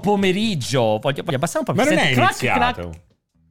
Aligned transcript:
pomeriggio. 0.00 0.98
Voglio, 1.00 1.22
voglio 1.22 1.36
abbassare 1.36 1.58
un 1.58 1.64
po'. 1.64 1.74
Ma 1.74 1.84
non 1.84 1.92
è 1.98 2.12
crack, 2.12 2.42
iniziato. 2.42 2.58
crack. 2.80 3.00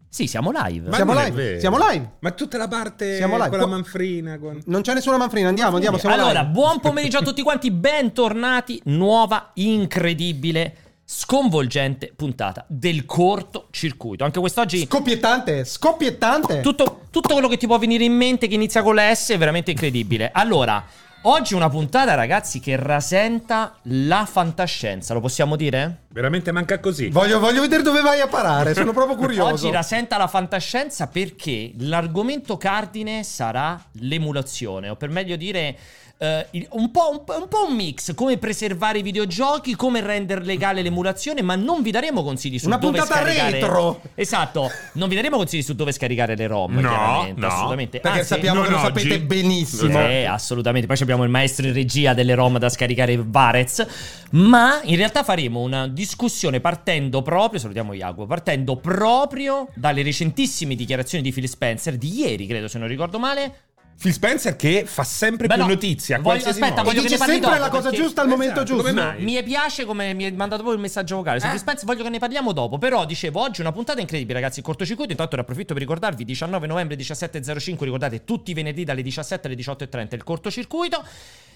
Sì, 0.09 0.25
siamo 0.25 0.51
live. 0.53 0.89
Ma 0.89 0.95
Siamo 0.95 1.13
live, 1.13 1.59
siamo 1.59 1.77
live. 1.77 2.11
Ma 2.19 2.31
tutta 2.31 2.57
la 2.57 2.67
parte 2.67 3.17
Siamo 3.17 3.35
live. 3.35 3.49
con 3.49 3.59
la 3.59 3.67
manfrina. 3.67 4.39
Con... 4.39 4.59
Non 4.65 4.81
c'è 4.81 4.93
nessuna 4.93 5.17
manfrina, 5.17 5.49
andiamo, 5.49 5.75
andiamo, 5.75 5.97
siamo 5.97 6.15
allora, 6.15 6.39
live. 6.41 6.51
buon 6.53 6.79
pomeriggio 6.79 7.17
a 7.19 7.21
tutti 7.21 7.43
quanti, 7.43 7.69
bentornati. 7.69 8.81
Nuova, 8.85 9.51
incredibile, 9.55 10.75
sconvolgente 11.05 12.13
puntata 12.15 12.65
del 12.67 13.05
cortocircuito. 13.05 14.23
Anche 14.23 14.39
quest'oggi 14.39 14.85
Scoppiettante, 14.85 15.65
scoppiettante. 15.65 16.61
tutto, 16.61 17.01
tutto 17.11 17.33
quello 17.33 17.49
che 17.49 17.57
ti 17.57 17.67
può 17.67 17.77
venire 17.77 18.05
in 18.05 18.13
mente 18.13 18.47
che 18.47 18.55
inizia 18.55 18.81
con 18.81 18.95
la 18.95 19.13
S 19.13 19.31
è 19.31 19.37
veramente 19.37 19.71
incredibile. 19.71 20.31
Allora, 20.33 20.83
oggi 21.23 21.53
una 21.53 21.69
puntata, 21.69 22.13
ragazzi, 22.13 22.59
che 22.59 22.75
rasenta 22.75 23.75
la 23.83 24.25
fantascienza, 24.25 25.13
lo 25.13 25.19
possiamo 25.19 25.55
dire? 25.55 26.03
Veramente 26.09 26.51
manca 26.51 26.79
così. 26.79 27.09
Voglio, 27.09 27.39
voglio 27.39 27.61
vedere 27.61 27.83
dove 27.83 28.01
vai 28.01 28.21
a 28.21 28.27
parare, 28.27 28.73
sono 28.73 28.93
proprio 28.93 29.15
curioso. 29.17 29.53
Oggi 29.53 29.71
rasenta 29.71 30.17
la 30.17 30.27
fantascienza 30.27 31.07
perché 31.07 31.73
l'argomento 31.79 32.57
cardine 32.57 33.23
sarà 33.23 33.81
l'emulazione, 33.99 34.89
o 34.89 34.95
per 34.95 35.09
meglio 35.09 35.35
dire 35.35 35.77
eh, 36.19 36.47
un, 36.71 36.89
po', 36.91 37.09
un 37.11 37.23
po'- 37.23 37.37
un 37.37 37.47
po' 37.47 37.65
un 37.67 37.75
mix, 37.75 38.13
come 38.15 38.37
preservare 38.37 38.99
i 38.99 39.01
videogiochi, 39.01 39.75
come 39.75 40.01
rendere 40.01 40.43
legale 40.43 40.81
l'emulazione, 40.81 41.41
ma 41.41 41.55
non 41.55 41.81
vi 41.81 41.91
daremo 41.91 42.23
consigli 42.23 42.57
su 42.57 42.67
Una 42.67 42.77
dove 42.77 42.97
puntata 42.99 43.21
scaricare... 43.21 43.51
retro. 43.51 44.01
Esatto, 44.15 44.69
non 44.93 45.09
vi 45.09 45.15
daremo 45.15 45.37
consigli 45.37 45.61
su 45.61 45.75
dove 45.75 45.91
scaricare 45.91 46.35
le 46.35 46.47
ROM, 46.47 46.73
No, 46.73 46.79
chiaramente, 46.89 47.39
no. 47.39 47.47
assolutamente. 47.47 47.99
Perché 47.99 48.17
Anzi, 48.19 48.33
sappiamo 48.33 48.61
che 48.63 48.69
lo 48.69 48.77
oggi. 48.77 48.85
sapete 48.99 49.19
benissimo. 49.21 49.99
eh, 49.99 50.25
assolutamente. 50.25 50.87
Poi 50.87 50.97
abbiamo 51.01 51.23
il 51.23 51.29
maestro 51.29 51.67
in 51.67 51.73
regia 51.73 52.13
delle 52.13 52.33
ROM 52.35 52.57
da 52.57 52.69
scaricare 52.69 53.15
Varez. 53.23 53.85
Ma 54.31 54.79
in 54.83 54.95
realtà 54.97 55.23
faremo 55.23 55.61
una 55.61 55.87
discussione 55.87 56.59
partendo 56.59 57.21
proprio, 57.21 57.59
salutiamo 57.59 57.93
Iago, 57.93 58.25
partendo 58.25 58.75
proprio 58.77 59.67
dalle 59.73 60.03
recentissime 60.03 60.75
dichiarazioni 60.75 61.23
di 61.23 61.31
Phil 61.31 61.47
Spencer, 61.47 61.95
di 61.97 62.13
ieri 62.19 62.45
credo 62.47 62.67
se 62.67 62.77
non 62.79 62.87
ricordo 62.87 63.19
male. 63.19 63.59
Phil 63.99 64.13
Spencer 64.13 64.55
che 64.55 64.83
fa 64.85 65.03
sempre 65.03 65.47
Beh, 65.47 65.55
più 65.55 65.63
no, 65.63 65.69
notizia. 65.69 66.17
voglio- 66.17 66.29
qualsiasi 66.29 66.59
aspetta, 66.61 66.81
modo. 66.83 66.89
Voglio 66.93 67.01
che 67.01 67.09
ne 67.09 67.17
parli 67.17 67.33
sempre 67.33 67.49
dopo, 67.57 67.61
la 67.63 67.69
cosa 67.69 67.89
giusta 67.91 68.21
al 68.21 68.27
momento 68.27 68.61
Esatto, 68.61 68.65
giusto. 68.75 68.89
come 68.89 69.01
mai? 69.01 69.23
Mi 69.23 69.43
piace 69.43 69.85
come 69.85 70.13
mi 70.13 70.23
è 70.25 70.31
mandato 70.31 70.61
poi 70.61 70.75
il 70.75 70.79
messaggio 70.79 71.15
vocale. 71.15 71.39
Su 71.39 71.47
Eh? 71.47 71.49
Phil 71.49 71.59
Spencer 71.59 71.85
voglio 71.85 72.03
che 72.03 72.09
ne 72.09 72.19
parliamo 72.19 72.51
dopo. 72.51 72.77
Però 72.77 73.05
dicevo, 73.05 73.41
oggi 73.41 73.61
una 73.61 73.71
puntata 73.71 73.99
incredibile, 73.99 74.39
ragazzi. 74.39 74.59
Il 74.59 74.65
cortocircuito. 74.65 75.11
Intanto 75.11 75.35
ne 75.35 75.41
approfitto 75.41 75.73
per 75.73 75.81
ricordarvi: 75.81 76.23
19 76.23 76.67
novembre 76.67 76.95
17.05. 76.95 77.83
Ricordate 77.85 78.23
tutti 78.23 78.51
i 78.51 78.53
venerdì 78.53 78.83
dalle 78.83 79.01
17 79.01 79.47
alle 79.47 79.55
18.30 79.55 80.13
il 80.15 80.23
cortocircuito. 80.23 81.03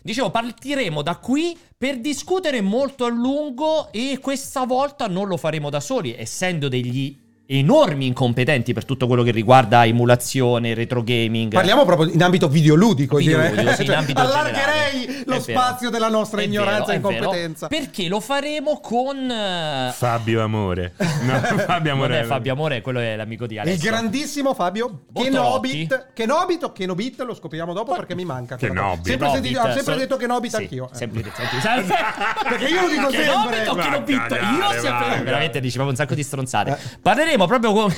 Dicevo, 0.02 0.32
partiremo 0.32 1.04
da 1.04 1.18
qui 1.18 1.56
per 1.78 2.00
discutere 2.00 2.60
molto 2.62 3.06
a 3.06 3.10
lungo. 3.10 3.92
E 3.92 4.18
questa 4.20 4.66
volta 4.66 5.06
non 5.08 5.28
lo 5.28 5.38
faremo 5.38 5.70
da 5.70 5.80
soli, 5.80 6.16
essendo 6.18 6.68
degli 6.70 7.30
enormi 7.46 8.06
incompetenti 8.08 8.72
per 8.74 8.86
tutto 8.86 9.08
quello 9.08 9.24
che 9.24 9.32
riguarda 9.32 9.86
emulazione, 9.86 10.74
retro 10.74 11.04
gaming. 11.04 11.52
Parliamo 11.52 11.84
proprio 11.86 12.10
in 12.10 12.24
ambito 12.24 12.48
videoludico, 12.48 13.18
Videoludico, 13.18 13.56
direi. 13.60 13.76
sì, 13.76 13.82
in 13.82 13.88
Cioè, 13.88 13.96
ambito 13.98 14.22
allargherei 14.22 14.92
generale. 15.02 15.24
lo 15.26 15.36
È 15.36 15.40
vero. 15.40 15.60
spazio 15.60 15.90
della 15.90 16.08
nostra 16.10 16.42
È 16.42 16.46
ignoranza 16.46 16.86
vero, 16.86 16.92
e 16.92 16.96
è 16.96 17.00
vero. 17.00 17.16
incompetenza. 17.16 17.68
Perché 17.68 18.08
lo 18.08 18.20
faremo 18.22 18.80
con. 18.80 19.30
eh, 19.30 19.92
Fabio 19.94 20.42
Amore. 20.44 20.94
No, 20.98 21.40
Fabio 21.66 21.92
Non 21.94 22.04
Amore. 22.04 22.20
è 22.22 22.24
Fabio 22.24 22.54
Amore, 22.54 22.82
quello 22.82 23.00
è 23.00 23.16
l'amico 23.18 23.46
di 23.48 23.56
Il 23.56 23.60
Alessio. 23.60 23.90
grandissimo 23.90 24.54
Fabio. 24.54 25.02
Kenobit. 25.14 26.12
Kenobit 26.14 26.64
o 26.64 26.72
Kenobit 26.72 27.22
lo 27.22 27.34
scopriamo 27.34 27.74
dopo 27.74 27.94
perché 27.96 28.16
mi 28.16 28.24
manca. 28.26 28.56
Kenobit. 28.56 29.06
Sempre, 29.08 29.28
Kenobit, 29.28 29.34
sentito- 29.44 29.60
ho 29.62 29.74
sempre 29.74 29.94
so- 29.94 30.00
detto 30.00 30.16
Kenobit 30.18 30.50
sì, 30.52 30.56
anch'io. 30.56 30.90
eh. 30.92 30.96
Sempre 30.96 31.22
detto, 31.22 31.42
sempre- 31.62 31.96
Perché 32.48 32.66
io 32.68 32.82
lo 32.82 32.88
dico 32.88 33.08
Kenobit 33.08 33.54
sempre. 33.56 33.68
o 33.68 33.74
Va 33.76 33.82
a 33.82 33.86
Kenobit? 33.86 34.38
Io 34.76 34.82
sempre. 34.82 35.22
Veramente 35.24 35.60
dicevamo 35.60 35.90
un 35.90 35.96
sacco 35.96 36.14
di 36.16 36.24
stronzate. 36.24 36.72
Eh. 36.72 37.00
Parleremo 37.46 37.48
proprio 37.48 37.72
con, 37.74 37.94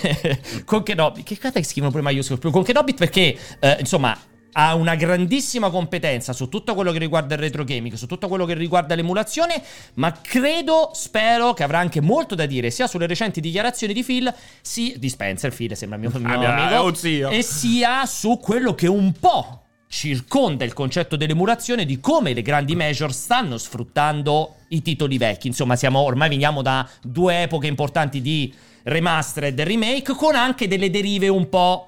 con 0.65 0.83
Kenobit. 0.83 1.25
Che 1.25 1.37
cazzo 1.37 1.61
scrivono 1.63 1.91
pure 1.91 2.03
maiuscolo? 2.03 2.51
Con 2.51 2.63
Kenobit 2.63 2.97
perché, 2.97 3.37
eh, 3.59 3.77
insomma. 3.79 4.17
Ha 4.55 4.75
una 4.75 4.93
grandissima 4.93 5.71
competenza 5.71 6.31
su 6.31 6.47
tutto 6.47 6.75
quello 6.75 6.91
che 6.91 6.99
riguarda 6.99 7.33
il 7.33 7.39
retro 7.39 7.63
gaming, 7.63 7.95
su 7.95 8.05
tutto 8.05 8.27
quello 8.27 8.45
che 8.45 8.53
riguarda 8.53 8.93
l'emulazione, 8.93 9.59
ma 9.95 10.11
credo, 10.11 10.91
spero 10.93 11.53
che 11.55 11.63
avrà 11.63 11.79
anche 11.79 12.01
molto 12.01 12.35
da 12.35 12.45
dire 12.45 12.69
sia 12.69 12.85
sulle 12.85 13.07
recenti 13.07 13.41
dichiarazioni 13.41 13.93
di 13.93 14.03
Phil, 14.03 14.31
sì, 14.61 14.93
di 14.99 15.09
Spencer, 15.09 15.51
Phil 15.51 15.75
sembra 15.75 15.97
mio, 15.97 16.11
mio 16.13 16.39
Ah, 16.39 16.67
amico, 16.67 16.93
zio. 16.93 17.31
e 17.31 17.41
sia 17.41 18.05
su 18.05 18.37
quello 18.37 18.75
che 18.75 18.85
un 18.85 19.13
po' 19.13 19.63
circonda 19.87 20.65
il 20.65 20.73
concetto 20.73 21.15
dell'emulazione 21.15 21.83
di 21.83 21.99
come 21.99 22.33
le 22.33 22.43
grandi 22.43 22.75
major 22.75 23.11
stanno 23.11 23.57
sfruttando 23.57 24.57
i 24.67 24.83
titoli 24.83 25.17
vecchi. 25.17 25.47
Insomma, 25.47 25.75
siamo 25.75 26.01
ormai 26.01 26.29
veniamo 26.29 26.61
da 26.61 26.87
due 27.01 27.41
epoche 27.41 27.65
importanti 27.65 28.21
di 28.21 28.53
remastered 28.83 29.57
e 29.57 29.63
remake 29.63 30.13
con 30.13 30.35
anche 30.35 30.67
delle 30.67 30.89
derive 30.89 31.27
un 31.29 31.47
po' 31.49 31.87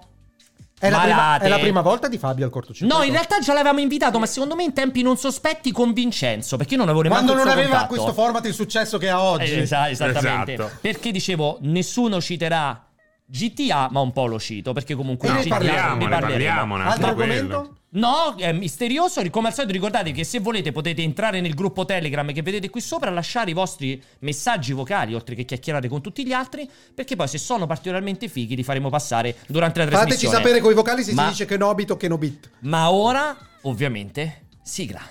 È 0.78 0.90
la, 0.90 1.00
prima, 1.00 1.16
malate. 1.16 1.46
è 1.46 1.48
la 1.48 1.58
prima 1.60 1.82
volta 1.82 2.08
di 2.08 2.18
Fabio 2.18 2.46
al 2.46 2.52
cortocircuito. 2.52 2.98
No, 2.98 3.04
in 3.04 3.12
realtà 3.14 3.40
già 3.40 3.54
l'avevamo 3.54 3.80
invitato, 3.80 4.20
ma 4.20 4.26
secondo 4.26 4.56
me 4.56 4.64
in 4.64 4.74
tempi 4.74 5.02
non 5.02 5.16
sospetti 5.18 5.72
con 5.72 5.94
Vincenzo, 5.94 6.58
perché 6.58 6.74
io 6.74 6.80
non 6.80 6.90
avevo 6.90 7.04
nemmeno 7.04 7.22
Quando 7.24 7.44
non 7.44 7.52
aveva 7.52 7.70
contatto. 7.78 7.94
questo 7.94 8.14
format 8.14 8.46
il 8.46 8.54
successo 8.54 8.98
che 8.98 9.10
ha 9.10 9.22
oggi. 9.22 9.52
Eh, 9.54 9.60
esa- 9.62 9.90
esattamente. 9.90 10.54
Esatto. 10.54 10.78
Perché 10.82 11.12
dicevo, 11.12 11.58
nessuno 11.62 12.20
citerà 12.22 12.86
GTA, 13.26 13.88
ma 13.90 14.02
un 14.02 14.12
po' 14.12 14.26
lo 14.28 14.40
cito, 14.40 14.74
perché 14.74 14.96
comunque 14.96 15.30
E 15.30 15.32
ne 15.32 15.40
GTA 15.42 15.50
parliamo, 15.50 15.96
ne 15.96 16.04
ne 16.04 16.10
parleremo. 16.10 16.38
parliamo 16.46 16.76
un 16.76 16.82
Altro 16.82 17.08
argomento? 17.08 17.58
quello. 17.58 17.78
No, 17.96 18.36
è 18.38 18.52
misterioso. 18.52 19.22
Come 19.30 19.48
al 19.48 19.54
solito, 19.54 19.74
ricordatevi 19.74 20.12
che 20.12 20.24
se 20.24 20.40
volete 20.40 20.72
potete 20.72 21.02
entrare 21.02 21.40
nel 21.42 21.54
gruppo 21.54 21.86
Telegram 21.86 22.32
che 22.32 22.42
vedete 22.42 22.70
qui 22.70 22.82
sopra, 22.82 23.10
lasciare 23.10 23.52
i 23.52 23.54
vostri 23.54 24.02
messaggi 24.20 24.74
vocali, 24.74 25.14
oltre 25.14 25.36
che 25.36 25.46
chiacchierare 25.46 25.88
con 25.88 26.02
tutti 26.02 26.26
gli 26.26 26.34
altri. 26.34 26.70
Perché 26.94 27.16
poi, 27.16 27.28
se 27.28 27.38
sono 27.38 27.66
particolarmente 27.66 28.28
fighi, 28.28 28.56
li 28.56 28.64
faremo 28.64 28.90
passare 28.90 29.36
durante 29.48 29.80
la 29.80 29.86
Fateci 29.86 30.06
trasmissione. 30.06 30.36
sapere 30.36 30.60
con 30.60 30.72
i 30.72 30.76
vocali 30.76 31.04
se 31.04 31.14
Ma- 31.14 31.24
si 31.24 31.30
dice 31.30 31.46
Kenobit 31.46 31.92
o 31.92 31.98
Kenobit. 31.98 32.50
Ma 32.60 32.92
ora, 32.92 33.36
ovviamente, 33.62 34.48
sigla. 34.62 35.02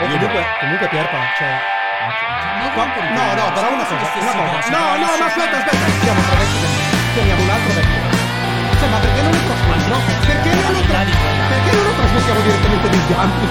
O 0.00 0.06
comunque, 0.06 0.44
comunque 0.60 0.88
Pierpa, 0.88 1.18
cioè... 1.38 1.72
No, 3.14 3.34
no, 3.34 3.52
però 3.52 3.72
una 3.72 3.84
cosa, 3.84 3.94
una 4.20 4.32
cosa. 4.32 4.70
No, 4.70 4.96
no, 4.96 5.16
ma 5.18 5.26
aspetta, 5.26 5.56
aspetta, 5.56 5.86
vecchi 5.86 6.06
vecchi. 6.06 6.92
Chiamiamo 7.14 7.42
un 7.42 7.48
altro. 7.48 7.63
Cioè, 8.84 8.92
ma 8.92 8.98
perché 9.00 9.22
non 9.22 9.32
lo 9.32 9.40
trasmettiamo? 9.48 10.02
Perché 10.28 10.50
non 10.60 10.72
lo 10.74 10.80
tra- 10.84 11.04
Perché 11.48 11.70
non 11.72 11.84
lo 11.84 11.92
trasmettiamo 11.94 12.40
direttamente 12.44 12.88
negli 12.92 13.14
ampi? 13.16 13.46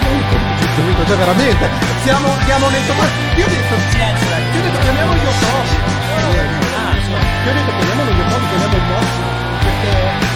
Cioè, 1.07 1.17
veramente, 1.17 1.69
siamo, 2.03 2.27
siamo 2.45 2.69
nel 2.69 2.85
tomato. 2.85 3.11
Io 3.33 3.45
ho 3.45 3.49
detto, 3.49 3.75
Silenzio, 3.89 4.29
dai. 4.29 4.43
io 4.43 4.59
ho 4.59 4.61
detto 4.61 4.77
chiamiamo 4.77 5.13
gli 5.13 5.25
Yotobi. 5.25 5.73
Io 5.73 7.49
ho 7.49 7.53
detto 7.53 7.71
chiamiamo 7.81 8.11
gli 8.13 8.19
Yotobi, 8.21 8.45
chiamiamo 8.45 8.75
il 8.77 8.83
nostro. 8.93 9.25
Perché 9.63 10.32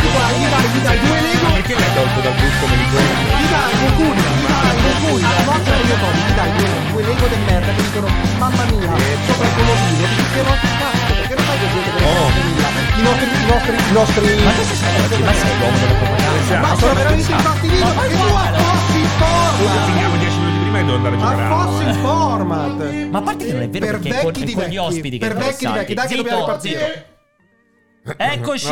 questo 0.00 0.08
qua 0.16 0.32
gli 0.32 0.48
dai, 0.48 0.66
gli 0.72 0.80
dai 0.80 0.98
due 1.00 1.20
Lego 1.20 1.48
Perché 1.52 1.74
l'hai 1.74 1.94
tolto 1.94 2.20
dal 2.20 2.34
gruppo 2.34 2.66
Meligoni? 2.66 3.12
gli 3.20 3.48
dai 3.50 3.72
Goku, 3.80 4.08
gli 4.14 4.46
dai 4.48 4.76
Goku, 4.80 5.12
la 5.20 5.44
nostra 5.44 5.76
io 5.76 5.96
Tobi, 6.00 6.20
gli 6.20 6.34
dai 6.34 6.50
due, 6.56 6.68
due 6.90 7.02
Lego 7.04 7.26
del 7.26 7.42
merda 7.44 7.72
che 7.74 7.82
dicono 7.82 8.08
mamma 8.38 8.64
mia, 8.64 8.92
sopra 9.26 9.46
il 9.46 9.54
colorino, 9.54 10.06
ti 10.08 10.22
dicono 10.24 10.52
cazzo, 10.80 11.12
perché 11.20 11.34
non 11.34 11.44
fai 11.44 11.58
che 11.58 11.68
gente 11.70 11.90
che 11.90 11.98
Oh. 12.00 12.68
I 13.00 13.02
nostri, 13.02 13.28
i 13.30 13.46
nostri, 13.46 13.76
i 13.76 13.92
nostri... 13.92 14.44
Ma 14.44 14.52
cosa 14.52 14.74
stai 14.74 15.00
oggi? 15.00 15.22
Ma 15.22 15.32
sei 15.32 15.58
l'uomo 15.58 15.78
della 15.78 15.92
propaganda? 15.94 16.60
Ma 16.60 16.76
sono 16.76 16.94
veramente 16.94 17.32
infastidito 17.32 17.84
Ma 17.84 17.92
tu 17.92 18.16
affossi 18.34 18.98
il 18.98 19.06
format! 19.06 19.84
Finiamo 19.84 20.16
10 20.16 20.38
minuti 20.38 20.58
prima 20.60 20.78
e 20.78 20.84
devo 20.84 20.96
andare 20.96 21.14
a 21.14 21.18
giocare. 21.18 21.42
Affossi 21.42 21.84
il 21.84 21.94
format! 21.94 22.92
Ma 23.10 23.18
a 23.18 23.22
parte 23.22 23.44
che 23.46 23.52
non 23.52 23.62
è 23.62 23.68
vero 23.68 23.86
Per 23.86 24.00
perché 24.00 24.08
è 24.08 24.22
con, 24.22 24.32
vecchi 24.32 24.42
è 24.42 24.44
di 24.44 24.52
con 24.52 24.62
gli 24.62 24.66
vecchi, 24.66 24.78
ospiti 24.78 25.18
che 25.18 25.26
per 25.26 25.36
vecchi 25.36 25.66
di 25.66 25.72
vecchi, 25.72 25.94
dai 25.94 26.08
che 26.08 26.16
dobbiamo 26.16 26.38
ripartire. 26.40 27.09
Eccoci! 28.02 28.66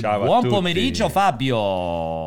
Buon 0.00 0.48
pomeriggio 0.48 1.08
Fabio! 1.08 2.23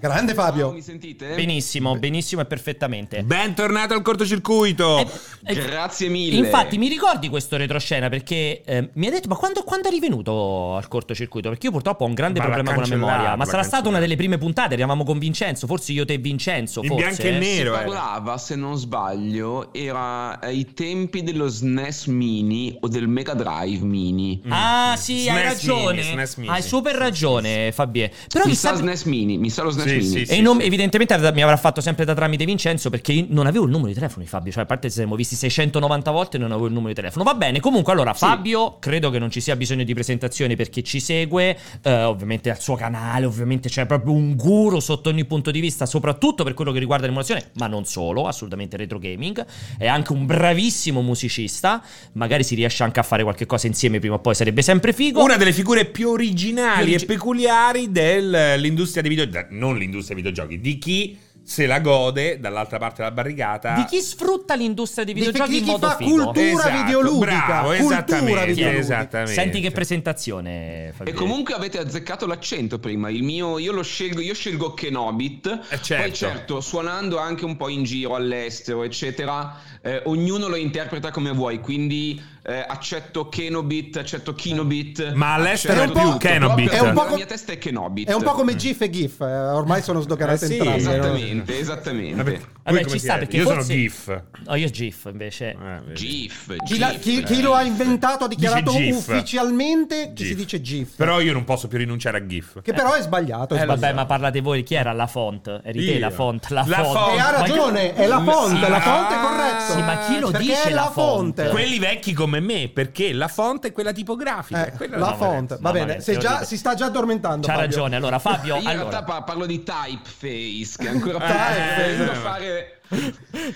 Grande 0.00 0.32
Fabio! 0.32 0.72
Mi 0.72 0.80
sentite? 0.80 1.34
Benissimo, 1.34 1.94
benissimo 1.98 2.40
e 2.40 2.46
perfettamente. 2.46 3.22
Bentornato 3.22 3.92
al 3.92 4.00
cortocircuito. 4.00 4.96
Eh, 4.96 5.06
eh, 5.44 5.54
Grazie 5.54 6.08
mille. 6.08 6.36
Infatti, 6.36 6.78
mi 6.78 6.88
ricordi 6.88 7.28
questo 7.28 7.58
retroscena 7.58 8.08
perché 8.08 8.62
eh, 8.64 8.88
mi 8.94 9.08
ha 9.08 9.10
detto: 9.10 9.28
Ma 9.28 9.36
quando, 9.36 9.62
quando 9.62 9.88
eri 9.88 10.00
venuto 10.00 10.74
al 10.74 10.88
cortocircuito? 10.88 11.50
Perché 11.50 11.66
io 11.66 11.72
purtroppo 11.72 12.04
ho 12.04 12.06
un 12.06 12.14
grande 12.14 12.38
Ma 12.38 12.46
problema 12.46 12.72
con 12.72 12.82
la 12.82 12.88
memoria. 12.88 13.36
Ma 13.36 13.44
sarà 13.44 13.62
stata 13.62 13.90
una 13.90 13.98
delle 13.98 14.16
prime 14.16 14.38
puntate. 14.38 14.72
Eravamo 14.72 15.04
con 15.04 15.18
Vincenzo, 15.18 15.66
forse 15.66 15.92
io, 15.92 16.06
te 16.06 16.14
e 16.14 16.18
Vincenzo. 16.18 16.80
In 16.80 16.88
forse, 16.88 17.04
bianco 17.04 17.22
e 17.22 17.34
eh. 17.34 17.38
nero. 17.38 17.76
Si 17.76 17.84
parlava, 17.84 18.38
se 18.38 18.56
non 18.56 18.78
sbaglio, 18.78 19.70
era 19.74 20.40
ai 20.40 20.72
tempi 20.72 21.22
dello 21.22 21.48
SNES 21.48 22.06
Mini 22.06 22.74
o 22.80 22.88
del 22.88 23.06
Mega 23.06 23.34
Drive 23.34 23.84
Mini. 23.84 24.40
Ah, 24.48 24.94
sì, 24.96 25.28
hai 25.28 25.40
SNES 25.40 25.44
ragione. 25.44 26.00
Mini, 26.00 26.12
SNES 26.12 26.34
Mini. 26.36 26.52
Hai 26.52 26.62
super 26.62 26.94
ragione, 26.94 27.70
Fabie. 27.70 28.10
Però 28.28 28.46
mi 28.46 28.52
chissà. 28.52 28.70
sa 28.70 28.76
SNES 28.76 29.02
Mini, 29.02 29.36
mi 29.36 29.50
sa 29.50 29.62
lo 29.62 29.68
SNES 29.68 29.88
Sì, 30.00 30.24
sì, 30.26 30.32
E 30.32 30.40
non- 30.40 30.60
evidentemente 30.60 31.16
mi 31.32 31.42
avrà 31.42 31.56
fatto 31.56 31.80
sempre 31.80 32.04
da 32.04 32.14
tramite 32.14 32.44
Vincenzo 32.44 32.90
perché 32.90 33.24
non 33.28 33.46
avevo 33.46 33.64
il 33.64 33.70
numero 33.70 33.88
di 33.88 33.94
telefono 33.94 34.22
di 34.22 34.28
Fabio, 34.28 34.52
cioè 34.52 34.62
a 34.62 34.66
parte 34.66 34.88
se 34.88 34.96
siamo 34.96 35.16
visti 35.16 35.34
690 35.34 36.10
volte 36.10 36.38
non 36.38 36.50
avevo 36.52 36.66
il 36.66 36.72
numero 36.72 36.88
di 36.88 36.94
telefono. 36.94 37.24
Va 37.24 37.34
bene, 37.34 37.60
comunque 37.60 37.92
allora. 37.92 38.12
Fabio 38.14 38.78
credo 38.78 39.10
che 39.10 39.18
non 39.18 39.30
ci 39.30 39.40
sia 39.40 39.56
bisogno 39.56 39.84
di 39.84 39.94
presentazioni 39.94 40.56
per 40.56 40.68
chi 40.70 40.84
ci 40.84 41.00
segue, 41.00 41.56
eh, 41.82 42.02
ovviamente 42.04 42.50
al 42.50 42.60
suo 42.60 42.74
canale, 42.76 43.24
ovviamente 43.26 43.68
c'è 43.68 43.86
proprio 43.86 44.12
un 44.12 44.34
guru 44.36 44.80
sotto 44.80 45.08
ogni 45.08 45.24
punto 45.24 45.50
di 45.50 45.60
vista, 45.60 45.86
soprattutto 45.86 46.44
per 46.44 46.54
quello 46.54 46.72
che 46.72 46.78
riguarda 46.78 47.04
l'emulazione, 47.06 47.50
ma 47.54 47.66
non 47.66 47.84
solo, 47.84 48.26
assolutamente 48.26 48.76
retro 48.76 48.98
gaming, 48.98 49.44
è 49.78 49.86
anche 49.86 50.12
un 50.12 50.26
bravissimo 50.26 51.00
musicista, 51.02 51.82
magari 52.12 52.42
si 52.44 52.54
riesce 52.54 52.82
anche 52.82 53.00
a 53.00 53.02
fare 53.02 53.22
qualche 53.22 53.46
cosa 53.46 53.66
insieme 53.66 53.98
prima 53.98 54.14
o 54.16 54.18
poi, 54.18 54.34
sarebbe 54.34 54.62
sempre 54.62 54.92
figo. 54.92 55.22
Una 55.22 55.36
delle 55.36 55.52
figure 55.52 55.84
più 55.86 56.10
originali 56.10 56.84
Più 56.84 56.92
origi- 56.92 57.04
e 57.04 57.06
peculiari 57.06 57.90
dell'industria 57.90 59.02
dei 59.02 59.10
videogiochi, 59.10 59.54
non 59.56 59.76
l'industria 59.80 60.14
dei 60.14 60.24
videogiochi, 60.24 60.60
di 60.60 60.78
chi 60.78 61.18
se 61.42 61.66
la 61.66 61.80
gode 61.80 62.38
dall'altra 62.38 62.78
parte 62.78 62.96
della 63.02 63.10
barricata. 63.14 63.74
Di 63.74 63.84
chi 63.86 64.00
sfrutta 64.00 64.54
l'industria 64.54 65.04
dei 65.04 65.14
Di 65.14 65.20
videogiochi 65.20 65.50
chi- 65.50 65.58
in 65.58 65.64
chi 65.64 65.70
modo 65.70 65.88
fa 65.88 65.96
figo. 65.96 66.10
cultura 66.24 66.48
Esatto, 66.50 66.82
videoludica. 66.84 67.46
bravo, 67.46 67.68
cultura 67.68 67.94
esattamente, 67.94 68.44
videoludica. 68.46 68.78
esattamente. 68.78 69.32
Senti 69.32 69.60
che 69.60 69.70
presentazione, 69.70 70.88
E 70.88 70.92
Fabio. 70.92 71.14
comunque 71.14 71.54
avete 71.54 71.78
azzeccato 71.78 72.26
l'accento 72.26 72.78
prima. 72.78 73.08
Il 73.08 73.22
mio, 73.22 73.58
io 73.58 73.72
lo 73.72 73.82
scelgo, 73.82 74.20
io 74.20 74.34
scelgo 74.34 74.74
Kenobit. 74.74 75.46
Eh, 75.70 75.80
certo. 75.82 76.02
Poi 76.04 76.12
certo, 76.14 76.60
suonando 76.60 77.18
anche 77.18 77.44
un 77.46 77.56
po' 77.56 77.68
in 77.68 77.84
giro 77.84 78.14
all'estero, 78.14 78.82
eccetera, 78.84 79.56
eh, 79.82 80.02
ognuno 80.04 80.46
lo 80.46 80.56
interpreta 80.56 81.10
come 81.10 81.30
vuoi. 81.32 81.58
Quindi 81.60 82.20
eh, 82.50 82.64
accetto 82.66 83.28
Kenobit, 83.28 83.96
accetto 83.98 84.34
Kinobit. 84.34 85.12
Ma 85.12 85.34
all'estero 85.34 85.82
accetto 85.82 85.98
è 85.98 86.00
più 86.00 86.10
tutto, 86.12 86.18
Kenobit. 86.18 86.70
È 86.70 86.80
un 86.80 86.92
po' 86.94 87.02
La 87.02 87.08
co- 87.08 87.14
mia 87.16 87.26
testa 87.26 87.52
è 87.52 87.58
Kenobit. 87.58 88.08
È 88.08 88.12
un 88.14 88.22
po' 88.22 88.32
come 88.32 88.56
GIF 88.56 88.80
e 88.82 88.90
GIF, 88.90 89.20
eh, 89.20 89.24
ormai 89.24 89.82
sono 89.82 90.00
sdoganate 90.00 90.44
Eh 90.44 90.48
sì, 90.48 90.56
entrambe. 90.58 90.82
no? 90.82 90.90
Esattamente, 90.90 91.58
esattamente. 91.58 92.22
Vabbè, 92.22 92.40
Vabbè, 92.62 92.84
ci 92.84 92.98
sta 92.98 93.16
perché 93.18 93.36
Io 93.38 93.44
forse- 93.44 93.62
sono 93.62 93.74
GIF. 93.74 94.22
No, 94.46 94.54
io 94.54 94.68
GIF 94.70 95.08
invece. 95.10 95.50
Eh, 95.50 95.80
vedi. 95.86 95.94
GIF, 95.94 96.56
Chi, 96.64 96.78
la- 96.78 96.90
GIF. 96.90 97.00
chi- 97.00 97.22
chi 97.22 97.40
lo 97.42 97.54
ha 97.54 97.62
inventato 97.62 98.24
ha 98.24 98.28
dichiarato 98.28 98.70
GIF. 98.72 98.96
ufficialmente 98.96 100.06
che 100.08 100.12
GIF. 100.14 100.28
si 100.28 100.34
dice 100.34 100.60
GIF. 100.60 100.96
Però 100.96 101.20
io 101.20 101.32
non 101.32 101.44
posso 101.44 101.68
più 101.68 101.78
rinunciare 101.78 102.18
a 102.18 102.26
GIF. 102.26 102.60
Che 102.62 102.72
però 102.72 102.94
è 102.94 103.00
sbagliato. 103.02 103.54
È 103.54 103.62
Eh, 103.62 103.64
vabbè, 103.64 103.76
sbagliato. 103.78 103.98
ma 103.98 104.06
parlate 104.06 104.40
voi, 104.40 104.62
chi 104.62 104.74
era 104.74 104.92
la 104.92 105.06
font? 105.06 105.60
Eri 105.64 105.84
te 105.84 105.98
la 105.98 106.10
font? 106.10 106.48
La, 106.50 106.64
La 106.66 106.82
font. 106.82 106.98
font. 106.98 107.14
E 107.16 107.20
ha 107.20 107.30
ragione, 107.30 107.94
è 107.94 108.06
la 108.06 108.20
fonte, 108.22 108.68
la 108.68 108.80
fonte 108.80 109.14
è 109.14 109.18
corretto. 109.20 109.72
Sì, 109.72 109.82
ma 109.82 109.98
chi 110.06 110.18
lo 110.18 110.30
dice 110.30 110.62
è 110.64 110.70
la 110.70 110.78
la 110.80 110.90
fonte? 110.90 111.48
Quelli 111.48 111.78
vecchi 111.78 112.12
come 112.12 112.39
me, 112.40 112.68
perché 112.68 113.12
la 113.12 113.28
fonte 113.28 113.68
è 113.68 113.72
quella 113.72 113.92
tipografica. 113.92 114.66
Eh, 114.66 114.72
quella 114.72 114.98
la 114.98 115.06
la 115.10 115.14
fonte, 115.14 115.58
va 115.60 115.70
bene, 115.72 115.96
che 115.96 116.16
già- 116.18 116.44
si 116.44 116.56
sta 116.56 116.74
già 116.74 116.86
addormentando. 116.86 117.46
C'ha 117.46 117.52
Fabio. 117.54 117.66
ragione. 117.68 117.96
Allora, 117.96 118.18
Fabio, 118.18 118.54
Io 118.56 118.60
in 118.62 118.66
allora, 118.68 118.88
realtà 118.90 119.04
pa- 119.04 119.22
parlo 119.22 119.46
di 119.46 119.62
typeface, 119.62 120.76
che 120.78 120.86
è 120.86 120.90
ancora 120.90 121.18
più 121.24 121.26
Typeface. 121.26 121.96
bello 121.96 122.12
fare 122.14 122.80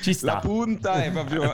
ci 0.00 0.14
sta. 0.14 0.34
la 0.34 0.38
punta 0.38 1.02
è 1.02 1.10
proprio, 1.10 1.52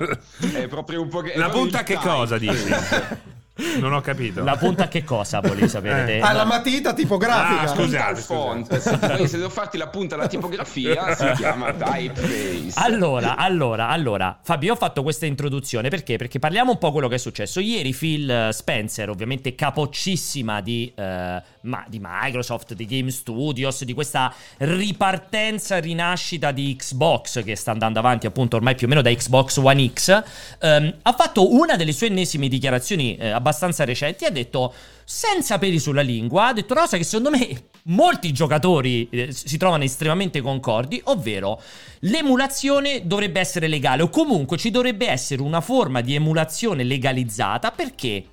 è 0.52 0.66
proprio 0.68 1.00
un 1.02 1.08
po' 1.08 1.20
che... 1.22 1.32
La 1.36 1.48
punta 1.48 1.82
che 1.82 1.94
cosa 1.96 2.36
dici? 2.36 2.68
Non 3.78 3.92
ho 3.92 4.00
capito. 4.00 4.42
La 4.44 4.56
punta 4.56 4.88
che 4.88 5.04
cosa 5.04 5.40
volevi 5.40 5.68
sapere? 5.68 6.04
te? 6.04 6.20
Ah, 6.20 6.32
la 6.32 6.42
No. 6.42 6.48
matita 6.48 6.92
tipografica. 6.92 7.60
Ah, 7.62 7.66
Scusate, 7.66 8.20
font. 8.20 9.16
Poi 9.16 9.28
se 9.28 9.36
devo 9.36 9.48
farti 9.50 9.76
la 9.78 9.88
punta 9.88 10.14
alla 10.14 10.26
tipografia 10.26 11.14
si 11.14 11.30
chiama 11.36 11.72
typeface. 11.72 12.72
Allora, 12.74 13.36
allora, 13.36 13.88
allora, 13.88 14.38
Fabio, 14.42 14.68
io 14.68 14.74
ho 14.74 14.76
fatto 14.78 15.02
questa 15.02 15.26
introduzione 15.26 15.88
perché? 15.88 16.16
Perché 16.16 16.38
parliamo 16.38 16.72
un 16.72 16.78
po' 16.78 16.92
quello 16.92 17.08
che 17.08 17.16
è 17.16 17.18
successo. 17.18 17.60
Ieri 17.60 17.92
Phil 17.92 18.30
eh, 18.30 18.52
Spencer, 18.52 19.08
ovviamente 19.10 19.54
capoccissima 19.54 20.60
di, 20.60 20.90
eh, 20.94 21.42
ma- 21.62 21.84
di 21.88 21.98
Microsoft, 22.02 22.74
di 22.74 22.86
Game 22.86 23.10
Studios, 23.10 23.84
di 23.84 23.92
questa 23.94 24.32
ripartenza, 24.58 25.78
rinascita 25.78 26.50
di 26.52 26.74
Xbox 26.76 27.42
che 27.44 27.54
sta 27.56 27.70
andando 27.72 27.98
avanti 27.98 28.26
appunto 28.26 28.56
ormai 28.56 28.74
più 28.74 28.86
o 28.86 28.90
meno 28.90 29.02
da 29.02 29.10
Xbox 29.12 29.56
One 29.58 29.90
X, 29.92 30.22
ehm, 30.60 30.94
ha 31.02 31.12
fatto 31.12 31.54
una 31.54 31.76
delle 31.76 31.92
sue 31.92 32.06
ennesime 32.08 32.48
dichiarazioni 32.48 33.16
eh, 33.16 33.28
abbastanza 33.28 33.48
recenti 33.84 34.24
e 34.24 34.28
ha 34.28 34.30
detto 34.30 34.72
senza 35.04 35.58
peli 35.58 35.78
sulla 35.78 36.02
lingua, 36.02 36.46
ha 36.46 36.52
detto 36.52 36.72
una 36.72 36.82
cosa 36.82 36.96
che 36.96 37.04
secondo 37.04 37.30
me 37.30 37.68
molti 37.84 38.32
giocatori 38.32 39.08
eh, 39.10 39.32
si 39.32 39.56
trovano 39.56 39.84
estremamente 39.84 40.40
concordi, 40.40 41.00
ovvero 41.04 41.60
l'emulazione 42.00 43.06
dovrebbe 43.06 43.40
essere 43.40 43.66
legale 43.66 44.02
o 44.02 44.08
comunque 44.08 44.56
ci 44.56 44.70
dovrebbe 44.70 45.08
essere 45.08 45.42
una 45.42 45.60
forma 45.60 46.00
di 46.00 46.14
emulazione 46.14 46.84
legalizzata 46.84 47.70
perché 47.70 48.26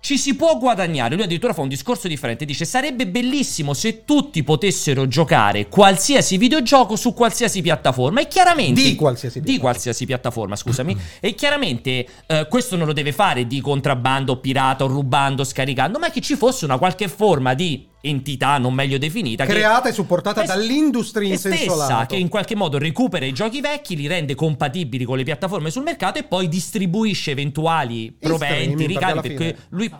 ci 0.00 0.16
si 0.18 0.34
può 0.34 0.56
guadagnare. 0.58 1.14
Lui 1.14 1.24
addirittura 1.24 1.52
fa 1.52 1.60
un 1.60 1.68
discorso 1.68 2.08
differente. 2.08 2.44
Dice: 2.44 2.64
Sarebbe 2.64 3.06
bellissimo 3.06 3.74
se 3.74 4.04
tutti 4.04 4.42
potessero 4.42 5.06
giocare 5.06 5.68
qualsiasi 5.68 6.36
videogioco 6.38 6.96
su 6.96 7.12
qualsiasi 7.14 7.60
piattaforma. 7.62 8.20
E 8.20 8.28
chiaramente. 8.28 8.82
Di 8.82 8.94
qualsiasi 8.94 9.38
Di 9.40 9.44
piattaforma. 9.44 9.70
qualsiasi 9.70 10.06
piattaforma, 10.06 10.56
scusami. 10.56 10.96
e 11.20 11.34
chiaramente 11.34 12.06
eh, 12.26 12.46
questo 12.48 12.76
non 12.76 12.86
lo 12.86 12.92
deve 12.92 13.12
fare 13.12 13.46
di 13.46 13.60
contrabbando, 13.60 14.38
pirata 14.38 14.84
rubando, 14.84 15.44
scaricando, 15.44 15.98
ma 15.98 16.10
che 16.10 16.20
ci 16.20 16.34
fosse 16.34 16.64
una 16.64 16.78
qualche 16.78 17.08
forma 17.08 17.54
di 17.54 17.86
entità 18.00 18.58
non 18.58 18.74
meglio 18.74 18.98
definita. 18.98 19.44
che- 19.44 19.52
Creata 19.52 19.88
e 19.88 19.92
supportata 19.92 20.42
dall'industria 20.42 21.26
in 21.26 21.34
e 21.34 21.38
senso 21.38 21.74
stessa, 21.74 21.86
lato. 21.86 22.14
che 22.14 22.20
in 22.20 22.28
qualche 22.28 22.54
modo 22.54 22.78
recupera 22.78 23.24
i 23.24 23.32
giochi 23.32 23.60
vecchi, 23.60 23.96
li 23.96 24.06
rende 24.06 24.34
compatibili 24.34 25.04
con 25.04 25.16
le 25.16 25.24
piattaforme 25.24 25.70
sul 25.70 25.82
mercato 25.82 26.18
e 26.18 26.24
poi 26.24 26.48
distribuisce 26.48 27.32
eventuali 27.32 28.14
proventi, 28.18 28.76
perché 28.76 28.86
ricavi. 28.86 29.20
Perché 29.20 29.56
lui, 29.70 29.90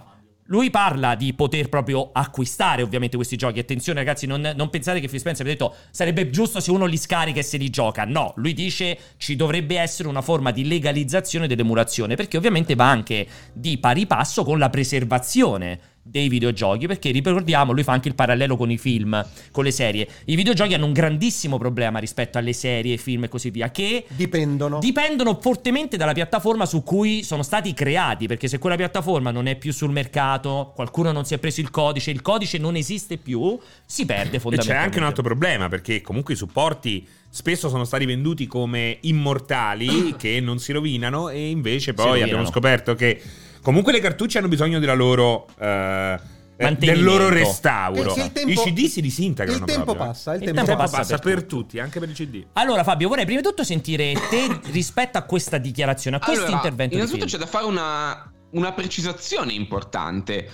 lui 0.47 0.69
parla 0.71 1.15
di 1.15 1.33
poter 1.35 1.69
proprio 1.69 2.11
acquistare 2.13 2.83
ovviamente 2.83 3.17
questi 3.17 3.37
giochi. 3.37 3.61
Attenzione 3.61 4.01
ragazzi, 4.01 4.27
non, 4.27 4.53
non 4.57 4.69
pensate 4.69 4.99
che 4.99 5.09
Phil 5.09 5.21
Spencer 5.21 5.47
abbia 5.47 5.57
detto 5.57 5.77
sarebbe 5.91 6.29
giusto 6.31 6.59
se 6.59 6.71
uno 6.73 6.87
li 6.87 6.97
scarica 6.97 7.39
e 7.39 7.45
se 7.45 7.57
li 7.57 7.71
gioca. 7.71 8.05
No, 8.05 8.33
lui 8.37 8.53
dice 8.53 8.99
ci 9.17 9.37
dovrebbe 9.37 9.79
essere 9.79 10.09
una 10.09 10.23
forma 10.23 10.51
di 10.51 10.67
legalizzazione 10.67 11.47
dell'emulazione 11.47 12.17
perché 12.17 12.37
ovviamente 12.37 12.75
va 12.75 12.91
anche 12.91 13.27
di 13.53 13.79
pari 13.79 14.07
passo 14.07 14.43
con 14.43 14.59
la 14.59 14.71
preservazione 14.71 15.79
dei 16.11 16.29
videogiochi 16.29 16.87
perché 16.87 17.11
ricordiamo 17.11 17.73
lui 17.73 17.83
fa 17.83 17.93
anche 17.93 18.09
il 18.09 18.15
parallelo 18.15 18.57
con 18.57 18.71
i 18.71 18.79
film 18.79 19.25
con 19.51 19.65
le 19.65 19.71
serie. 19.71 20.09
I 20.27 20.35
videogiochi 20.35 20.75
hanno 20.75 20.87
un 20.87 20.93
grandissimo 20.93 21.59
problema 21.59 21.99
rispetto 21.99 22.39
alle 22.39 22.53
serie 22.53 22.97
film 22.97 23.25
e 23.25 23.29
così 23.29 23.51
via 23.51 23.71
che 23.71 24.05
Dipendono. 24.09 24.79
dipendono 24.79 25.39
fortemente 25.41 25.97
dalla 25.97 26.13
piattaforma 26.13 26.67
su 26.67 26.83
cui 26.83 27.23
sono 27.23 27.43
stati 27.43 27.73
creati 27.75 28.27
perché 28.27 28.49
se 28.49 28.59
quella 28.59 28.77
piattaforma 28.77 29.31
non 29.31 29.47
è 29.47 29.57
più 29.57 29.73
sul 29.73 29.91
mercato 29.91 30.73
qualcuno 30.75 31.13
non 31.13 31.25
si 31.25 31.35
è 31.35 31.39
preso 31.39 31.61
il 31.61 31.71
codice 31.71 32.11
il 32.11 32.23
codice 32.23 32.59
non 32.59 32.77
esiste 32.77 33.17
più 33.17 33.59
si 33.85 34.07
perde 34.07 34.29
E 34.29 34.33
c'è 34.33 34.41
fondamentalmente 34.41 34.85
anche 34.85 34.99
un 34.99 35.05
altro 35.05 35.23
problema, 35.23 35.69
perché 35.69 36.01
comunque 36.01 36.35
i 36.35 36.37
supporti 36.37 37.07
spesso 37.29 37.69
sono 37.69 37.85
stati 37.85 38.07
venduti 38.07 38.47
come 38.47 38.99
immortali 39.03 40.15
che 40.19 40.41
non 40.41 40.59
si 40.59 40.73
rovinano 40.73 41.29
e 41.29 41.49
invece 41.49 41.95
poi 41.95 42.23
abbiamo 42.23 42.45
scoperto 42.45 42.95
che 42.95 43.21
comunque 43.63 43.93
le 43.93 44.01
cartucce 44.01 44.39
hanno 44.39 44.49
bisogno 44.49 44.79
della 44.79 44.95
loro... 44.95 45.47
eh, 45.59 46.39
del 46.61 46.69
Mantenimento. 46.73 47.11
loro 47.11 47.29
restauro. 47.31 48.15
Eh 48.17 48.23
il 48.25 48.33
tempo- 48.33 48.51
I 48.51 48.55
CD 48.57 48.85
si 48.87 49.01
disintegrano. 49.01 49.61
Il 49.61 49.65
tempo 49.65 49.85
proprio. 49.85 50.07
passa, 50.09 50.35
il 50.35 50.41
Il 50.43 50.45
tempo 50.49 50.65
tempo 50.67 50.83
passa. 50.83 50.97
passa 50.99 51.19
per 51.19 51.35
per 51.37 51.45
tutti, 51.45 51.79
anche 51.79 51.99
per 52.01 52.11
i 52.11 52.13
CD. 52.13 52.45
allora 52.53 52.85
Fabio 52.85 53.09
vorrei 53.09 53.25
prima 53.25 53.41
di 53.41 53.47
tutto 53.47 53.65
sentire 53.65 54.13
te 54.29 54.61
rispetto 54.71 55.17
a 55.17 55.23
questa 55.23 55.57
dichiarazione 55.57 56.17
a 56.17 56.21
questo 56.21 56.43
Allora, 56.45 56.57
intervento 56.59 56.91
di 56.95 57.01
innanzitutto 57.01 57.31
c'è 57.31 57.39
da 57.39 57.47
fare 57.47 57.65
una, 57.65 58.31
una 58.51 58.73
precisazione 58.73 59.55
importante. 59.55 60.51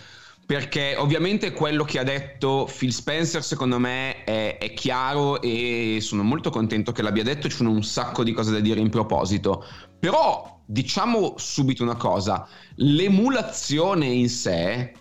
Perché 0.47 0.95
ovviamente 0.97 1.51
quello 1.51 1.83
che 1.83 1.99
ha 1.99 2.05
detto 2.05 2.71
Phil 2.79 2.93
Spencer 2.93 3.43
secondo 3.43 3.81
me 3.81 4.23
è, 4.23 4.59
è 4.59 4.73
chiaro 4.75 5.43
e 5.43 5.99
sono 6.01 6.23
molto 6.23 6.51
contento 6.51 6.93
che 6.93 7.03
l'abbia 7.03 7.25
detto, 7.25 7.49
ci 7.49 7.57
sono 7.57 7.71
un 7.71 7.83
sacco 7.83 8.23
di 8.23 8.31
cose 8.31 8.53
da 8.53 8.61
dire 8.61 8.79
in 8.79 8.89
proposito. 8.89 9.65
Però 9.99 10.63
diciamo 10.65 11.35
subito 11.37 11.83
una 11.83 11.97
cosa, 11.97 12.47
l'emulazione 12.77 14.07
in 14.07 14.29
sé 14.29 14.93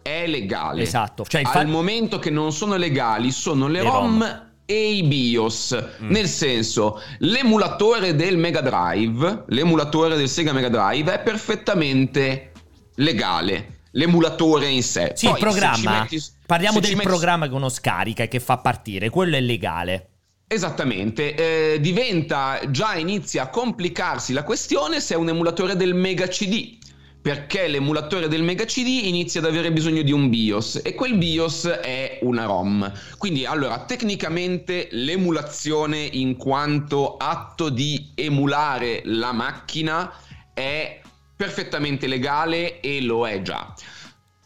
è 0.00 0.26
legale. 0.26 0.82
Esatto, 0.82 1.24
cioè 1.26 1.42
il 1.42 1.48
Al 1.52 1.66
momento 1.66 2.18
che 2.18 2.30
non 2.30 2.50
sono 2.50 2.76
legali 2.76 3.30
sono 3.32 3.66
le, 3.66 3.82
Le 3.82 3.88
ROM. 3.88 4.22
ROM 4.22 4.46
e 4.64 4.90
i 4.90 5.02
BIOS. 5.02 5.84
Mm. 6.02 6.10
Nel 6.10 6.28
senso, 6.28 7.00
l'emulatore 7.18 8.14
del 8.14 8.38
Mega 8.38 8.60
Drive, 8.60 9.44
l'emulatore 9.48 10.16
del 10.16 10.28
Sega 10.28 10.52
Mega 10.52 10.68
Drive 10.68 11.12
è 11.12 11.20
perfettamente 11.22 12.52
legale. 12.96 13.74
L'emulatore 13.96 14.68
in 14.68 14.82
sé. 14.82 15.12
Sì, 15.14 15.26
Poi, 15.26 15.34
il 15.36 15.40
programma. 15.40 16.00
metti- 16.02 16.22
Parliamo 16.46 16.80
del 16.80 16.94
metti- 16.96 17.06
programma 17.08 17.48
che 17.48 17.54
uno 17.54 17.68
scarica 17.70 18.22
e 18.22 18.28
che 18.28 18.40
fa 18.40 18.58
partire, 18.58 19.08
quello 19.10 19.36
è 19.36 19.40
legale. 19.40 20.10
Esattamente, 20.46 21.34
eh, 21.74 21.80
diventa 21.80 22.60
già 22.70 22.94
inizia 22.94 23.44
a 23.44 23.48
complicarsi 23.48 24.32
la 24.32 24.44
questione 24.44 25.00
se 25.00 25.14
è 25.14 25.16
un 25.16 25.28
emulatore 25.30 25.76
del 25.76 25.94
Mega 25.94 26.26
CD. 26.28 26.78
Perché 27.20 27.66
l'emulatore 27.66 28.28
del 28.28 28.44
Mega 28.44 28.64
CD 28.64 28.86
inizia 29.06 29.40
ad 29.40 29.46
avere 29.46 29.72
bisogno 29.72 30.02
di 30.02 30.12
un 30.12 30.28
BIOS 30.28 30.82
e 30.84 30.94
quel 30.94 31.16
BIOS 31.16 31.64
è 31.66 32.20
una 32.22 32.44
ROM. 32.44 32.92
Quindi, 33.18 33.44
allora, 33.44 33.80
tecnicamente 33.80 34.86
l'emulazione 34.92 35.98
in 35.98 36.36
quanto 36.36 37.16
atto 37.16 37.68
di 37.68 38.12
emulare 38.14 39.00
la 39.06 39.32
macchina 39.32 40.12
è 40.54 41.00
perfettamente 41.36 42.06
legale 42.06 42.80
e 42.80 43.02
lo 43.02 43.28
è 43.28 43.42
già. 43.42 43.72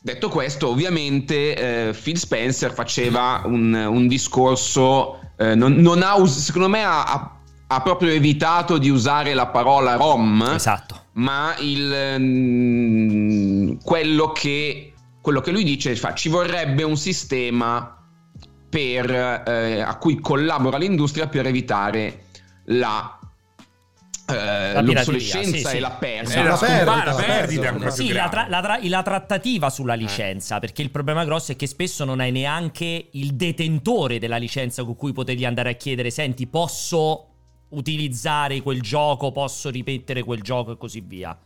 detto 0.02 0.28
questo, 0.28 0.68
ovviamente 0.68 1.88
eh, 1.88 1.92
Phil 1.92 2.18
Spencer 2.18 2.72
faceva 2.72 3.42
un, 3.44 3.72
un 3.72 4.08
discorso, 4.08 5.20
eh, 5.36 5.54
non, 5.54 5.74
non 5.74 6.02
ha, 6.02 6.26
secondo 6.26 6.68
me 6.68 6.82
ha, 6.82 7.04
ha, 7.04 7.38
ha, 7.68 7.80
proprio 7.80 8.10
evitato 8.10 8.78
di 8.78 8.90
usare 8.90 9.34
la 9.34 9.46
parola 9.46 9.94
ROM, 9.94 10.52
esatto. 10.54 11.04
ma 11.12 11.54
il, 11.58 12.16
mm, 12.18 13.72
quello, 13.84 14.32
che, 14.32 14.94
quello 15.20 15.40
che 15.40 15.52
lui 15.52 15.64
dice 15.64 15.94
fa, 15.94 16.12
ci 16.14 16.28
vorrebbe 16.28 16.82
un 16.82 16.96
sistema 16.96 17.96
per, 18.68 19.10
eh, 19.46 19.80
a 19.80 19.96
cui 19.98 20.18
collabora 20.20 20.78
l'industria 20.78 21.28
per 21.28 21.46
evitare 21.46 22.24
la 22.66 23.19
eh, 24.32 24.82
l'obsolescenza 24.82 25.68
sì, 25.68 25.76
e 25.76 25.80
la 25.80 25.90
perdita. 25.90 26.42
La 26.42 26.56
perdita, 26.56 27.04
la 27.04 27.14
perdita, 27.14 27.78
la 27.78 27.90
sì, 27.90 28.12
la, 28.12 28.28
tra, 28.28 28.46
la, 28.48 28.60
tra, 28.60 28.78
la, 28.82 29.02
trattativa 29.02 29.70
sulla 29.70 29.94
licenza, 29.94 30.56
eh. 30.56 30.60
perché 30.60 30.82
il 30.82 30.90
problema 30.90 31.24
grosso 31.24 31.52
è 31.52 31.56
che 31.56 31.66
spesso 31.66 32.04
non 32.04 32.20
hai 32.20 32.30
neanche 32.30 33.08
il 33.10 33.34
detentore 33.34 34.18
della 34.18 34.36
licenza 34.36 34.84
con 34.84 34.96
cui 34.96 35.12
potevi 35.12 35.44
andare 35.44 35.70
a 35.70 35.74
chiedere, 35.74 36.10
senti, 36.10 36.46
posso 36.46 37.26
utilizzare 37.70 38.60
quel 38.62 38.80
gioco, 38.80 39.32
posso 39.32 39.70
ripetere 39.70 40.22
quel 40.22 40.42
gioco 40.42 40.72
e 40.72 40.76
così 40.76 41.00
via. 41.00 41.38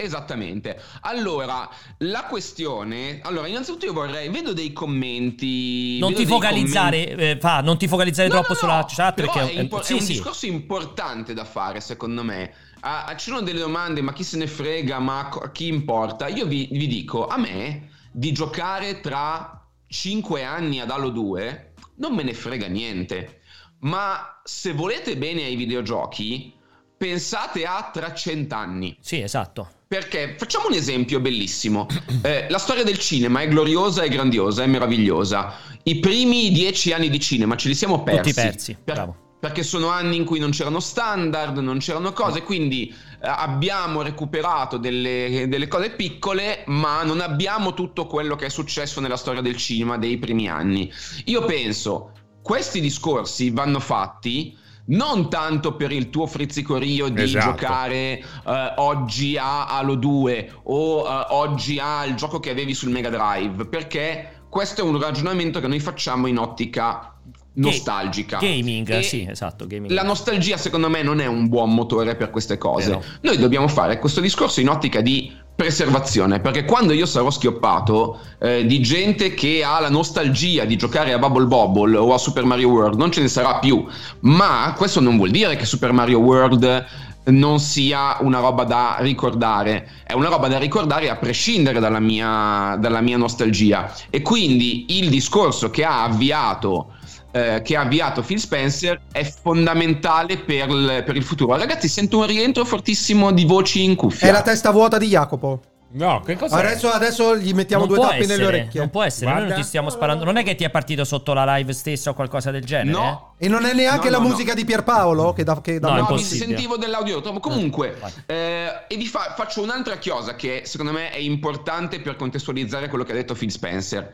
Esattamente. 0.00 0.80
Allora, 1.00 1.68
la 1.98 2.26
questione. 2.26 3.18
Allora, 3.22 3.48
innanzitutto 3.48 3.86
io 3.86 3.92
vorrei. 3.92 4.28
Vedo 4.28 4.52
dei 4.52 4.72
commenti. 4.72 5.98
Non 5.98 6.14
ti 6.14 6.24
focalizzare, 6.24 7.02
commenti... 7.02 7.22
Eh, 7.22 7.38
fa, 7.40 7.62
non 7.62 7.76
ti 7.78 7.88
focalizzare 7.88 8.28
no, 8.28 8.34
troppo 8.34 8.52
no, 8.52 8.58
sulla 8.60 8.86
chat. 8.86 9.14
Perché 9.14 9.40
è, 9.40 9.60
impo- 9.60 9.82
sì, 9.82 9.94
è 9.94 9.96
un 9.96 10.02
sì. 10.02 10.12
discorso 10.12 10.46
importante 10.46 11.34
da 11.34 11.44
fare, 11.44 11.80
secondo 11.80 12.22
me. 12.22 12.54
Ah, 12.82 13.12
ci 13.18 13.30
sono 13.30 13.40
delle 13.40 13.58
domande, 13.58 14.00
ma 14.00 14.12
chi 14.12 14.22
se 14.22 14.36
ne 14.36 14.46
frega, 14.46 15.00
ma 15.00 15.30
chi 15.50 15.66
importa? 15.66 16.28
Io 16.28 16.46
vi, 16.46 16.68
vi 16.70 16.86
dico, 16.86 17.26
a 17.26 17.36
me 17.36 17.90
di 18.12 18.30
giocare 18.30 19.00
tra 19.00 19.68
5 19.88 20.44
anni 20.44 20.78
ad 20.78 20.92
Halo 20.92 21.10
2 21.10 21.72
non 21.96 22.14
me 22.14 22.22
ne 22.22 22.34
frega 22.34 22.68
niente. 22.68 23.40
Ma 23.80 24.40
se 24.44 24.72
volete 24.72 25.16
bene 25.16 25.42
ai 25.42 25.56
videogiochi, 25.56 26.54
pensate 26.96 27.64
a 27.64 27.90
tra 27.92 28.14
cent'anni. 28.14 28.96
Sì, 29.00 29.20
esatto. 29.20 29.70
Perché 29.88 30.34
facciamo 30.36 30.66
un 30.66 30.74
esempio 30.74 31.18
bellissimo. 31.18 31.86
Eh, 32.20 32.44
la 32.50 32.58
storia 32.58 32.84
del 32.84 32.98
cinema 32.98 33.40
è 33.40 33.48
gloriosa, 33.48 34.02
è 34.02 34.08
grandiosa, 34.10 34.62
è 34.62 34.66
meravigliosa. 34.66 35.54
I 35.84 35.98
primi 35.98 36.50
dieci 36.52 36.92
anni 36.92 37.08
di 37.08 37.18
cinema 37.18 37.56
ce 37.56 37.68
li 37.68 37.74
siamo 37.74 38.02
persi. 38.02 38.20
Tutti 38.20 38.34
persi, 38.34 38.76
per, 38.84 38.94
bravo. 38.94 39.16
Perché 39.40 39.62
sono 39.62 39.88
anni 39.88 40.16
in 40.16 40.26
cui 40.26 40.40
non 40.40 40.50
c'erano 40.50 40.80
standard, 40.80 41.56
non 41.56 41.78
c'erano 41.78 42.12
cose, 42.12 42.42
quindi 42.42 42.88
eh, 42.88 42.94
abbiamo 43.20 44.02
recuperato 44.02 44.76
delle, 44.76 45.46
delle 45.48 45.68
cose 45.68 45.88
piccole, 45.92 46.64
ma 46.66 47.02
non 47.04 47.20
abbiamo 47.20 47.72
tutto 47.72 48.06
quello 48.06 48.36
che 48.36 48.44
è 48.44 48.50
successo 48.50 49.00
nella 49.00 49.16
storia 49.16 49.40
del 49.40 49.56
cinema 49.56 49.96
dei 49.96 50.18
primi 50.18 50.50
anni. 50.50 50.92
Io 51.24 51.42
penso, 51.46 52.12
questi 52.42 52.82
discorsi 52.82 53.48
vanno 53.48 53.80
fatti 53.80 54.54
non 54.88 55.28
tanto 55.28 55.74
per 55.74 55.92
il 55.92 56.10
tuo 56.10 56.26
frizzicorio 56.26 57.08
di 57.08 57.22
esatto. 57.22 57.50
giocare 57.50 58.22
uh, 58.44 58.52
oggi 58.76 59.36
a 59.36 59.66
Halo 59.66 59.94
2 59.96 60.52
o 60.64 61.02
uh, 61.02 61.26
oggi 61.30 61.78
al 61.78 62.14
gioco 62.14 62.40
che 62.40 62.50
avevi 62.50 62.74
sul 62.74 62.90
Mega 62.90 63.10
Drive, 63.10 63.66
perché 63.66 64.42
questo 64.48 64.80
è 64.80 64.84
un 64.84 64.98
ragionamento 64.98 65.60
che 65.60 65.66
noi 65.66 65.80
facciamo 65.80 66.26
in 66.26 66.38
ottica 66.38 67.14
nostalgica. 67.54 68.38
Gaming, 68.38 68.88
e 68.88 69.02
sì, 69.02 69.26
esatto. 69.28 69.66
Gaming. 69.66 69.92
La 69.92 70.04
nostalgia, 70.04 70.56
secondo 70.56 70.88
me, 70.88 71.02
non 71.02 71.20
è 71.20 71.26
un 71.26 71.48
buon 71.48 71.74
motore 71.74 72.16
per 72.16 72.30
queste 72.30 72.56
cose. 72.56 72.88
Vero. 72.88 73.04
Noi 73.22 73.36
dobbiamo 73.36 73.68
fare 73.68 73.98
questo 73.98 74.20
discorso 74.20 74.60
in 74.60 74.68
ottica 74.68 75.00
di 75.00 75.36
preservazione, 75.58 76.38
perché 76.38 76.64
quando 76.64 76.92
io 76.92 77.04
sarò 77.04 77.30
schioppato 77.30 78.20
eh, 78.38 78.64
di 78.64 78.80
gente 78.80 79.34
che 79.34 79.64
ha 79.64 79.80
la 79.80 79.90
nostalgia 79.90 80.64
di 80.64 80.76
giocare 80.76 81.12
a 81.12 81.18
Bubble 81.18 81.46
Bobble 81.46 81.96
o 81.96 82.14
a 82.14 82.18
Super 82.18 82.44
Mario 82.44 82.68
World, 82.68 82.96
non 82.96 83.10
ce 83.10 83.22
ne 83.22 83.26
sarà 83.26 83.58
più, 83.58 83.84
ma 84.20 84.72
questo 84.76 85.00
non 85.00 85.16
vuol 85.16 85.30
dire 85.30 85.56
che 85.56 85.64
Super 85.64 85.90
Mario 85.90 86.20
World 86.20 86.86
non 87.24 87.58
sia 87.58 88.18
una 88.20 88.38
roba 88.38 88.62
da 88.62 88.98
ricordare, 89.00 89.88
è 90.04 90.12
una 90.12 90.28
roba 90.28 90.46
da 90.46 90.58
ricordare 90.58 91.10
a 91.10 91.16
prescindere 91.16 91.80
dalla 91.80 91.98
mia, 91.98 92.76
dalla 92.78 93.00
mia 93.00 93.16
nostalgia. 93.16 93.92
E 94.10 94.22
quindi 94.22 94.96
il 94.98 95.10
discorso 95.10 95.70
che 95.70 95.84
ha 95.84 96.04
avviato 96.04 96.92
eh, 97.30 97.62
che 97.62 97.76
ha 97.76 97.82
avviato 97.82 98.22
Phil 98.22 98.40
Spencer 98.40 99.00
è 99.12 99.24
fondamentale 99.24 100.38
per, 100.38 100.70
l- 100.70 101.02
per, 101.04 101.16
il 101.16 101.22
futuro. 101.22 101.56
Ragazzi, 101.56 101.88
sento 101.88 102.18
un 102.18 102.26
rientro 102.26 102.64
fortissimo 102.64 103.32
di 103.32 103.44
voci 103.44 103.84
in 103.84 103.96
cuffia. 103.96 104.28
È 104.28 104.30
la 104.30 104.42
testa 104.42 104.70
vuota 104.70 104.98
di 104.98 105.08
Jacopo. 105.08 105.60
No, 105.90 106.20
che 106.20 106.36
cosa 106.36 106.56
adesso, 106.56 106.90
adesso, 106.90 107.34
gli 107.38 107.54
mettiamo 107.54 107.86
non 107.86 107.94
due 107.94 108.04
tappi 108.04 108.18
essere, 108.20 108.36
nelle 108.36 108.46
orecchie. 108.46 108.80
Non 108.80 108.90
può 108.90 109.02
essere, 109.02 109.24
Guarda. 109.24 109.40
noi 109.40 109.52
non 109.52 109.60
ti 109.62 109.66
stiamo 109.66 109.88
sparando. 109.88 110.24
Non 110.24 110.36
è 110.36 110.44
che 110.44 110.54
ti 110.54 110.64
è 110.64 110.68
partito 110.70 111.02
sotto 111.04 111.32
la 111.32 111.56
live 111.56 111.72
stessa 111.72 112.10
o 112.10 112.14
qualcosa 112.14 112.50
del 112.50 112.62
genere? 112.62 112.90
No. 112.90 113.34
Eh? 113.38 113.46
E 113.46 113.48
non 113.48 113.64
è 113.64 113.72
neanche 113.72 114.10
no, 114.10 114.18
la 114.18 114.22
no, 114.22 114.28
musica 114.28 114.50
no. 114.50 114.56
di 114.56 114.66
Pierpaolo 114.66 115.32
che 115.32 115.44
da, 115.44 115.58
che 115.62 115.78
da 115.78 115.94
no, 115.94 116.08
no 116.08 116.14
mi 116.14 116.22
sentivo 116.22 116.76
dell'audio. 116.76 117.22
Comunque, 117.40 117.98
eh, 118.26 118.84
e 118.86 118.96
vi 118.96 119.06
fa, 119.06 119.32
faccio 119.34 119.62
un'altra 119.62 119.98
cosa 119.98 120.34
che 120.34 120.62
secondo 120.66 120.92
me 120.92 121.10
è 121.10 121.18
importante 121.18 122.00
per 122.00 122.16
contestualizzare 122.16 122.88
quello 122.88 123.04
che 123.04 123.12
ha 123.12 123.14
detto 123.14 123.32
Phil 123.32 123.50
Spencer. 123.50 124.12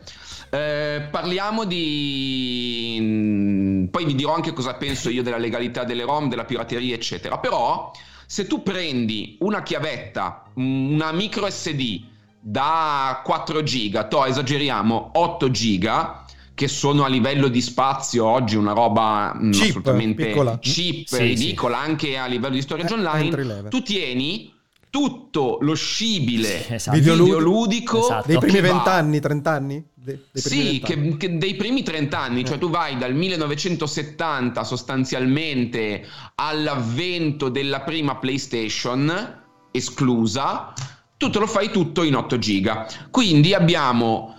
Eh, 0.55 1.09
parliamo 1.11 1.65
di. 1.65 2.97
Mm, 3.01 3.85
poi 3.87 4.05
vi 4.05 4.15
dirò 4.15 4.35
anche 4.35 4.53
cosa 4.53 4.75
penso 4.75 5.11
io 5.11 5.25
della 5.25 5.37
legalità 5.37 5.83
delle 5.83 6.05
ROM, 6.05 6.29
della 6.29 6.45
pirateria, 6.45 6.95
eccetera. 6.95 7.39
Però, 7.39 7.91
se 8.25 8.47
tu 8.47 8.63
prendi 8.63 9.37
una 9.41 9.65
chiavetta, 9.65 10.45
una 10.55 11.11
micro 11.11 11.51
SD 11.51 12.03
da 12.39 13.21
4 13.25 13.65
giga, 13.65 14.05
to 14.05 14.25
esageriamo 14.25 15.11
8 15.15 15.51
giga, 15.51 16.25
che 16.55 16.69
sono 16.69 17.03
a 17.03 17.09
livello 17.09 17.49
di 17.49 17.61
spazio 17.61 18.25
oggi 18.25 18.55
una 18.55 18.73
roba 18.73 19.35
mm, 19.35 19.51
cheap, 19.51 19.65
assolutamente 19.71 20.27
piccola. 20.27 20.59
cheap, 20.61 21.07
sì, 21.07 21.19
ridicola, 21.19 21.79
sì. 21.83 21.89
anche 21.89 22.17
a 22.17 22.27
livello 22.27 22.55
di 22.55 22.63
storage 22.63 22.95
eh, 22.95 22.97
online, 22.97 23.69
tu 23.71 23.83
tieni 23.83 24.54
tutto 24.95 25.59
lo 25.61 25.75
scibile 25.75 26.69
esatto. 26.69 26.97
videoludico 26.97 27.99
esatto. 27.99 28.29
dei 28.29 28.39
primi 28.39 28.61
vent'anni, 28.61 29.19
trent'anni? 29.19 29.85
De, 29.93 30.27
sì, 30.33 30.81
che, 30.85 31.17
che 31.17 31.37
dei 31.37 31.57
primi 31.57 31.83
trent'anni, 31.83 32.43
eh. 32.43 32.45
cioè 32.45 32.59
tu 32.59 32.71
vai 32.71 32.97
dal 32.97 33.13
1970 33.13 34.63
sostanzialmente 34.63 36.07
all'avvento 36.37 37.49
della 37.49 37.81
prima 37.81 38.19
PlayStation 38.19 39.43
esclusa, 39.73 40.73
tutto 41.17 41.41
lo 41.41 41.49
fai 41.49 41.73
tutto 41.73 42.05
in 42.05 42.15
8 42.15 42.39
giga. 42.39 42.87
Quindi 43.11 43.53
abbiamo 43.53 44.37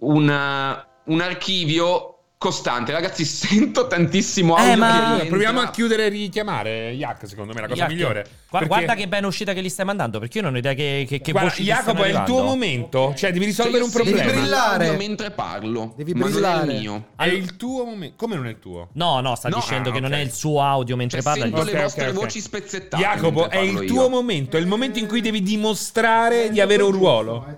un, 0.00 0.84
un 1.04 1.20
archivio 1.22 2.13
costante. 2.38 2.92
Ragazzi, 2.92 3.24
sento 3.24 3.86
tantissimo 3.86 4.54
audio. 4.54 4.72
Eh, 4.72 4.76
ma... 4.76 5.24
Proviamo 5.26 5.60
a 5.60 5.70
chiudere 5.70 6.06
e 6.06 6.08
richiamare 6.08 6.90
Yak, 6.90 7.26
secondo 7.26 7.52
me, 7.52 7.60
la 7.62 7.68
cosa 7.68 7.82
Yak. 7.82 7.90
migliore. 7.90 8.26
Perché... 8.50 8.66
Guarda 8.68 8.94
che 8.94 9.08
ben 9.08 9.24
uscita 9.24 9.52
che 9.52 9.60
li 9.60 9.68
stai 9.68 9.84
mandando, 9.84 10.18
perché 10.18 10.38
io 10.38 10.44
non 10.44 10.54
ho 10.54 10.58
idea 10.58 10.74
che, 10.74 11.06
che, 11.08 11.20
che 11.20 11.32
Guarda, 11.32 11.50
voci 11.50 11.62
Jacopo, 11.64 12.04
è 12.04 12.08
il 12.08 12.22
tuo 12.24 12.42
momento. 12.42 13.12
Cioè, 13.16 13.32
devi 13.32 13.46
risolvere 13.46 13.78
cioè, 13.78 13.86
un 13.86 13.92
problema. 13.92 14.22
Devi 14.22 14.38
brillare 14.38 14.96
mentre 14.96 15.30
parlo. 15.30 15.94
Devi 15.96 16.12
brillare. 16.12 16.70
è 16.70 16.74
il 16.74 16.80
mio. 16.80 17.06
È 17.16 17.24
il 17.24 17.56
tuo 17.56 17.84
momento. 17.84 18.14
Come 18.16 18.36
non 18.36 18.46
è 18.46 18.50
il 18.50 18.58
tuo? 18.60 18.90
No, 18.92 19.20
no, 19.20 19.34
sta 19.34 19.48
no, 19.48 19.56
dicendo 19.56 19.88
ah, 19.88 19.92
che 19.92 19.98
okay. 19.98 20.10
non 20.10 20.18
è 20.18 20.22
il 20.22 20.32
suo 20.32 20.62
audio 20.62 20.96
mentre 20.96 21.20
cioè, 21.20 21.32
parla. 21.32 21.44
Sento 21.46 21.60
okay, 21.62 21.72
le 21.72 21.82
vostre 21.82 22.02
okay, 22.02 22.14
voci 22.14 22.40
spezzettate. 22.40 23.02
Jacopo, 23.02 23.50
è 23.50 23.58
il 23.58 23.84
tuo 23.86 24.02
io. 24.02 24.08
momento. 24.08 24.56
È 24.56 24.60
il 24.60 24.66
momento 24.66 24.98
in 24.98 25.08
cui 25.08 25.20
devi 25.20 25.42
dimostrare 25.42 26.50
di 26.50 26.60
avere 26.60 26.82
un 26.82 26.92
ruolo. 26.92 27.46
È. 27.48 27.56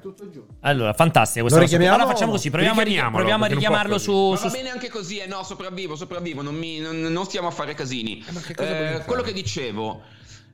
Allora, 0.61 0.95
fantastica 0.95 1.40
questa 1.40 1.61
cosa. 1.61 1.76
Allora 1.76 2.06
facciamo 2.06 2.33
così, 2.33 2.50
proviamo 2.50 2.80
a 2.80 3.47
richiamarlo 3.49 3.99
su... 3.99 4.35
Va 4.66 4.73
bene 4.73 4.82
anche 4.82 4.88
così, 4.88 5.18
eh 5.18 5.26
no, 5.26 5.44
sopravvivo, 5.44 5.94
sopravvivo, 5.94 6.42
non, 6.42 6.56
mi, 6.56 6.78
non, 6.78 7.00
non 7.00 7.25
stiamo 7.25 7.49
a 7.49 7.50
fare 7.50 7.75
casini. 7.75 8.25
Eh, 8.58 8.64
eh, 8.64 9.02
quello 9.04 9.23
che 9.23 9.32
dicevo, 9.32 10.02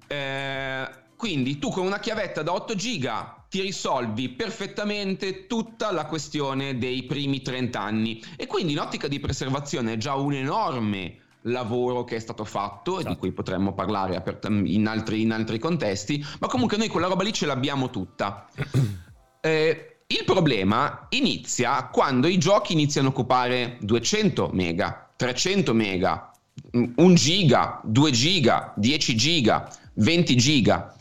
eh, 0.06 0.88
quindi 1.16 1.58
tu 1.58 1.70
con 1.70 1.86
una 1.86 1.98
chiavetta 1.98 2.42
da 2.42 2.52
8 2.52 2.74
giga 2.74 3.44
ti 3.48 3.60
risolvi 3.60 4.30
perfettamente 4.30 5.46
tutta 5.46 5.92
la 5.92 6.06
questione 6.06 6.78
dei 6.78 7.04
primi 7.04 7.42
30 7.42 7.80
anni 7.80 8.22
e 8.36 8.46
quindi 8.46 8.72
in 8.72 8.80
ottica 8.80 9.08
di 9.08 9.20
preservazione 9.20 9.94
è 9.94 9.96
già 9.96 10.14
un 10.14 10.34
enorme 10.34 11.18
lavoro 11.42 12.04
che 12.04 12.16
è 12.16 12.20
stato 12.20 12.44
fatto 12.44 13.00
e 13.00 13.04
di 13.04 13.16
cui 13.16 13.32
potremmo 13.32 13.72
parlare 13.74 14.22
in 14.64 14.86
altri, 14.86 15.22
in 15.22 15.32
altri 15.32 15.58
contesti, 15.58 16.24
ma 16.38 16.48
comunque 16.48 16.76
noi 16.76 16.88
quella 16.88 17.08
roba 17.08 17.22
lì 17.22 17.32
ce 17.32 17.46
l'abbiamo 17.46 17.90
tutta. 17.90 18.48
Eh, 19.44 19.91
il 20.18 20.24
problema 20.24 21.06
inizia 21.10 21.88
quando 21.90 22.26
i 22.26 22.36
giochi 22.38 22.74
iniziano 22.74 23.08
a 23.08 23.10
occupare 23.10 23.78
200 23.80 24.50
mega, 24.52 25.08
300 25.16 25.72
mega, 25.72 26.30
1 26.72 27.14
giga, 27.14 27.80
2 27.82 28.10
giga, 28.10 28.72
10 28.76 29.16
giga, 29.16 29.70
20 29.94 30.36
giga. 30.36 30.94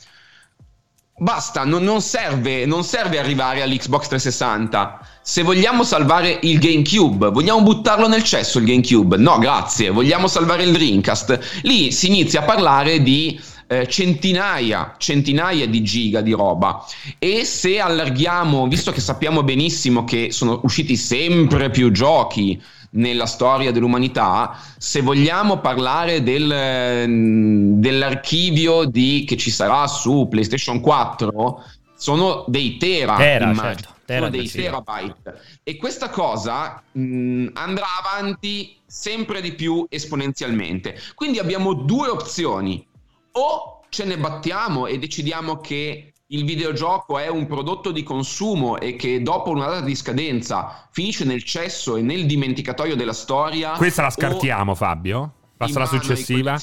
Basta, 1.18 1.66
non, 1.66 1.84
non, 1.84 2.02
serve, 2.02 2.66
non 2.66 2.84
serve 2.84 3.20
arrivare 3.20 3.62
all'Xbox 3.62 4.08
360. 4.08 5.08
Se 5.22 5.44
vogliamo 5.44 5.84
salvare 5.84 6.40
il 6.44 6.58
GameCube, 6.58 7.30
vogliamo 7.30 7.62
buttarlo 7.62 8.08
nel 8.08 8.24
cesso 8.24 8.58
il 8.60 8.66
GameCube? 8.66 9.18
No, 9.18 9.38
grazie. 9.38 9.92
Vogliamo 9.92 10.28
salvare 10.28 10.64
il 10.64 10.72
Dreamcast? 10.72 11.62
Lì 11.64 11.92
si 11.92 12.08
inizia 12.08 12.40
a 12.40 12.46
parlare 12.46 13.04
di 13.04 13.40
eh, 13.72 13.88
centinaia, 13.88 14.96
centinaia 14.98 15.66
di 15.66 15.82
giga 15.82 16.20
di 16.20 16.34
roba. 16.34 16.86
E 17.18 17.46
se 17.46 17.80
allarghiamo, 17.80 18.68
visto 18.68 18.92
che 18.92 19.00
sappiamo 19.00 19.44
benissimo 19.44 20.04
che 20.04 20.34
sono 20.34 20.60
usciti 20.64 20.98
sempre 20.98 21.70
più 21.70 21.90
giochi 21.92 22.62
nella 22.92 23.26
storia 23.26 23.72
dell'umanità, 23.72 24.60
se 24.78 25.00
vogliamo 25.00 25.62
parlare 25.62 26.22
del, 26.22 27.08
mm, 27.08 27.80
dell'archivio 27.80 28.84
di, 28.84 29.24
che 29.26 29.38
ci 29.38 29.50
sarà 29.50 29.88
su 29.88 30.28
PlayStation 30.30 30.82
4, 30.82 31.64
sono 31.96 32.44
dei 32.50 32.76
tera, 32.76 33.16
Tera, 33.16 33.56
certo. 33.56 33.96
Tera 34.04 34.20
sono 34.26 34.32
dei 34.32 34.48
sì. 34.48 34.58
terabyte. 34.64 35.40
E 35.64 35.78
questa 35.78 36.10
cosa 36.10 36.84
mh, 36.92 37.48
andrà 37.54 37.86
avanti 38.04 38.76
sempre 38.86 39.40
di 39.40 39.54
più 39.54 39.86
esponenzialmente. 39.88 41.00
Quindi 41.16 41.40
abbiamo 41.40 41.74
due 41.74 42.10
opzioni. 42.10 42.90
O 43.34 43.82
ce 43.90 44.06
ne 44.06 44.18
battiamo 44.18 44.88
e 44.88 44.98
decidiamo 44.98 45.60
che 45.60 46.14
il 46.28 46.46
videogioco 46.46 47.18
è 47.18 47.28
un 47.28 47.46
prodotto 47.46 47.92
di 47.92 48.04
consumo 48.04 48.80
e 48.80 48.96
che 48.96 49.22
dopo 49.22 49.50
una 49.50 49.68
data 49.68 49.82
di 49.82 49.96
scadenza 49.96 50.88
finisce 50.92 51.26
nel 51.26 51.44
cesso 51.44 51.98
e 51.98 52.02
nel 52.02 52.26
dimenticatoio 52.26 52.96
della 52.96 53.14
storia. 53.14 53.72
Questa 53.72 54.04
la 54.04 54.10
scartiamo, 54.10 54.74
Fabio. 54.76 55.34
Passa 55.58 55.80
la 55.80 55.86
successiva. 55.86 56.58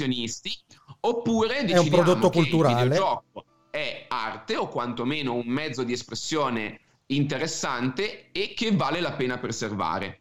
oppure 1.00 1.58
È 1.58 1.60
un 1.60 1.66
decidiamo 1.66 1.90
prodotto 1.90 2.30
che 2.30 2.38
il 2.38 2.48
culturale. 2.48 2.82
videogioco 2.82 3.44
è 3.70 4.06
arte 4.08 4.56
o 4.56 4.68
quantomeno 4.68 5.34
un 5.34 5.46
mezzo 5.46 5.82
di 5.84 5.92
espressione 5.92 6.80
interessante 7.06 8.30
e 8.32 8.54
che 8.54 8.72
vale 8.72 9.00
la 9.00 9.12
pena 9.12 9.38
preservare. 9.38 10.20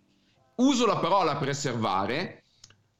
Uso 0.57 0.85
la 0.85 0.97
parola 0.97 1.37
preservare 1.37 2.43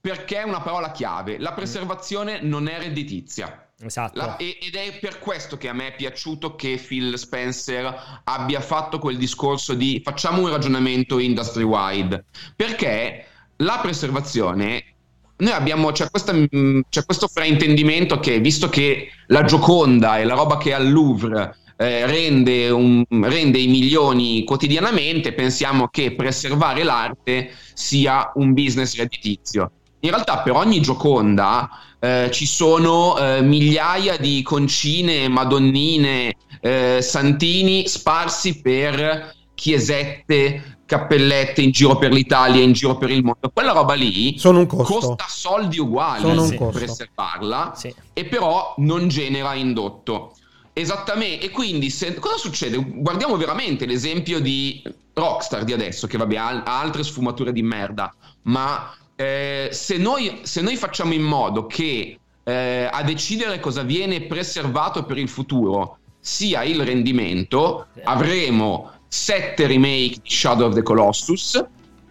perché 0.08 0.38
è 0.38 0.44
una 0.44 0.62
parola 0.62 0.92
chiave. 0.92 1.38
La 1.38 1.52
preservazione 1.52 2.40
non 2.42 2.70
è 2.70 2.80
redditizia. 2.80 3.72
Esatto. 3.78 4.18
La- 4.18 4.38
e- 4.38 4.58
ed 4.62 4.74
è 4.76 4.98
per 5.02 5.20
questo 5.20 5.58
che 5.58 5.68
a 5.68 5.74
me 5.74 5.90
è 5.90 5.96
piaciuto 5.96 6.56
che 6.56 6.82
Phil 6.84 7.18
Spencer 7.18 8.22
abbia 8.24 8.62
fatto 8.62 9.00
quel 9.00 9.18
discorso 9.18 9.74
di 9.74 10.02
facciamo 10.04 10.44
un 10.44 10.50
ragionamento 10.50 11.20
industry 11.20 11.64
wide 11.64 12.24
perché 12.56 13.26
la 13.58 13.80
preservazione 13.82 14.96
noi 15.40 15.52
abbiamo 15.52 15.92
c'è, 15.92 16.10
questa, 16.10 16.34
c'è 16.34 17.06
questo 17.06 17.28
fraintendimento 17.28 18.20
che 18.20 18.40
visto 18.40 18.68
che 18.70 19.10
la 19.28 19.44
Gioconda 19.44 20.18
è 20.18 20.24
la 20.24 20.34
roba 20.34 20.58
che 20.58 20.74
al 20.74 20.90
Louvre 20.90 21.56
eh, 21.78 22.08
rende, 22.08 22.70
un- 22.72 23.06
rende 23.10 23.60
i 23.60 23.68
milioni 23.68 24.44
quotidianamente 24.44 25.34
pensiamo 25.34 25.90
che 25.90 26.16
preservare 26.16 26.82
l'arte 26.82 27.52
sia 27.76 28.32
un 28.36 28.54
business 28.54 28.96
redditizio 28.98 29.72
in 30.02 30.10
realtà 30.10 30.40
per 30.40 30.54
ogni 30.54 30.80
Gioconda 30.82 31.70
eh, 32.00 32.30
ci 32.32 32.46
sono 32.46 33.18
eh, 33.18 33.42
migliaia 33.42 34.18
di 34.18 34.42
concine, 34.44 35.28
madonnine, 35.28 36.36
eh, 36.62 37.00
santini 37.02 37.88
sparsi 37.88 38.62
per 38.62 39.34
chiesette, 39.56 40.78
cappellette 40.86 41.62
in 41.62 41.72
giro 41.72 41.98
per 41.98 42.12
l'Italia, 42.14 42.62
in 42.62 42.72
giro 42.74 42.98
per 42.98 43.10
il 43.10 43.24
mondo. 43.24 43.50
Quella 43.52 43.72
roba 43.74 43.94
lì 43.96 44.38
Sono 44.38 44.60
un 44.60 44.68
costo. 44.68 44.94
costa 44.94 45.26
soldi 45.28 45.80
uguali 45.80 46.22
Sono 46.22 46.44
un 46.44 46.58
per 46.58 46.70
preservarla 46.70 47.74
Sì. 47.76 47.94
e 48.14 48.26
però 48.26 48.76
non 48.78 49.08
genera 49.08 49.54
indotto. 49.56 50.34
Esattamente, 50.74 51.46
e 51.48 51.50
quindi 51.50 51.90
se- 51.90 52.14
cosa 52.16 52.38
succede? 52.38 52.78
Guardiamo 52.78 53.36
veramente 53.36 53.88
l'esempio 53.88 54.40
di 54.40 54.82
Rockstar 55.14 55.64
di 55.64 55.74
adesso, 55.74 56.06
che 56.06 56.18
vabbè 56.20 56.36
ha 56.36 56.64
altre 56.64 57.04
sfumature 57.04 57.52
di 57.52 57.64
merda, 57.64 58.14
ma 58.44 58.94
eh, 59.18 59.70
se, 59.72 59.98
noi, 59.98 60.42
se 60.44 60.62
noi 60.62 60.76
facciamo 60.76 61.14
in 61.14 61.24
modo 61.24 61.66
che 61.66 62.20
eh, 62.44 62.90
a 62.90 63.02
decidere 63.04 63.60
cosa 63.60 63.82
viene 63.82 64.22
preservato 64.22 65.04
per 65.06 65.18
il 65.18 65.28
futuro 65.28 65.98
sia 66.20 66.64
il 66.64 66.84
rendimento, 66.86 67.88
avremo 68.04 68.92
sette 69.08 69.66
remake 69.66 70.20
di 70.22 70.30
Shadow 70.30 70.68
of 70.68 70.76
the 70.76 70.84
Colossus, 70.84 71.66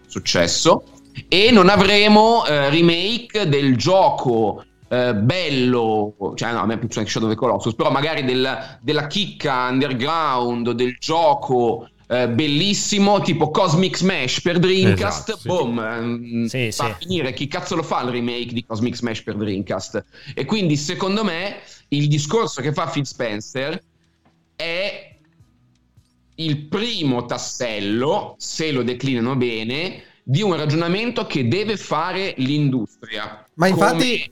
successo, 0.08 0.82
e 1.28 1.50
non 1.52 1.68
avremo 1.68 2.44
eh, 2.44 2.70
remake 2.70 3.48
del 3.48 3.76
gioco 3.76 4.64
eh, 4.88 5.14
bello, 5.14 6.14
cioè 6.34 6.52
no, 6.52 6.60
a 6.60 6.66
me 6.66 6.76
piace 6.76 7.06
Shadow 7.06 7.28
of 7.28 7.34
the 7.34 7.38
Colossus, 7.38 7.74
però 7.74 7.90
magari 7.90 8.24
del- 8.24 8.78
della 8.80 9.06
chicca 9.06 9.68
underground, 9.68 10.72
del 10.72 10.96
gioco 10.98 11.88
eh, 12.08 12.28
bellissimo 12.28 13.20
tipo 13.20 13.50
Cosmic 13.50 13.96
Smash 13.96 14.40
per 14.40 14.58
Dreamcast, 14.58 15.28
Esatto, 15.28 15.38
sì. 15.40 15.48
boom, 15.48 15.78
ehm, 15.78 16.44
Sì, 16.46 16.72
va 16.76 16.84
a 16.84 16.96
sì. 16.98 17.06
finire 17.06 17.32
chi 17.32 17.48
cazzo 17.48 17.74
lo 17.74 17.82
fa 17.82 18.02
il 18.02 18.10
remake 18.10 18.52
di 18.52 18.64
Cosmic 18.64 18.94
Smash 18.94 19.22
per 19.22 19.36
Dreamcast? 19.36 20.04
E 20.34 20.44
quindi 20.44 20.76
secondo 20.76 21.24
me 21.24 21.56
il 21.88 22.08
discorso 22.08 22.60
che 22.62 22.72
fa 22.72 22.86
Phil 22.86 23.06
Spencer 23.06 23.80
è 24.54 25.18
il 26.38 26.66
primo 26.66 27.24
tassello, 27.24 28.34
se 28.38 28.70
lo 28.70 28.82
declinano 28.82 29.36
bene, 29.36 30.02
di 30.22 30.42
un 30.42 30.54
ragionamento 30.54 31.26
che 31.26 31.48
deve 31.48 31.76
fare 31.76 32.34
l'industria. 32.38 33.48
Ma 33.54 33.68
infatti, 33.68 34.30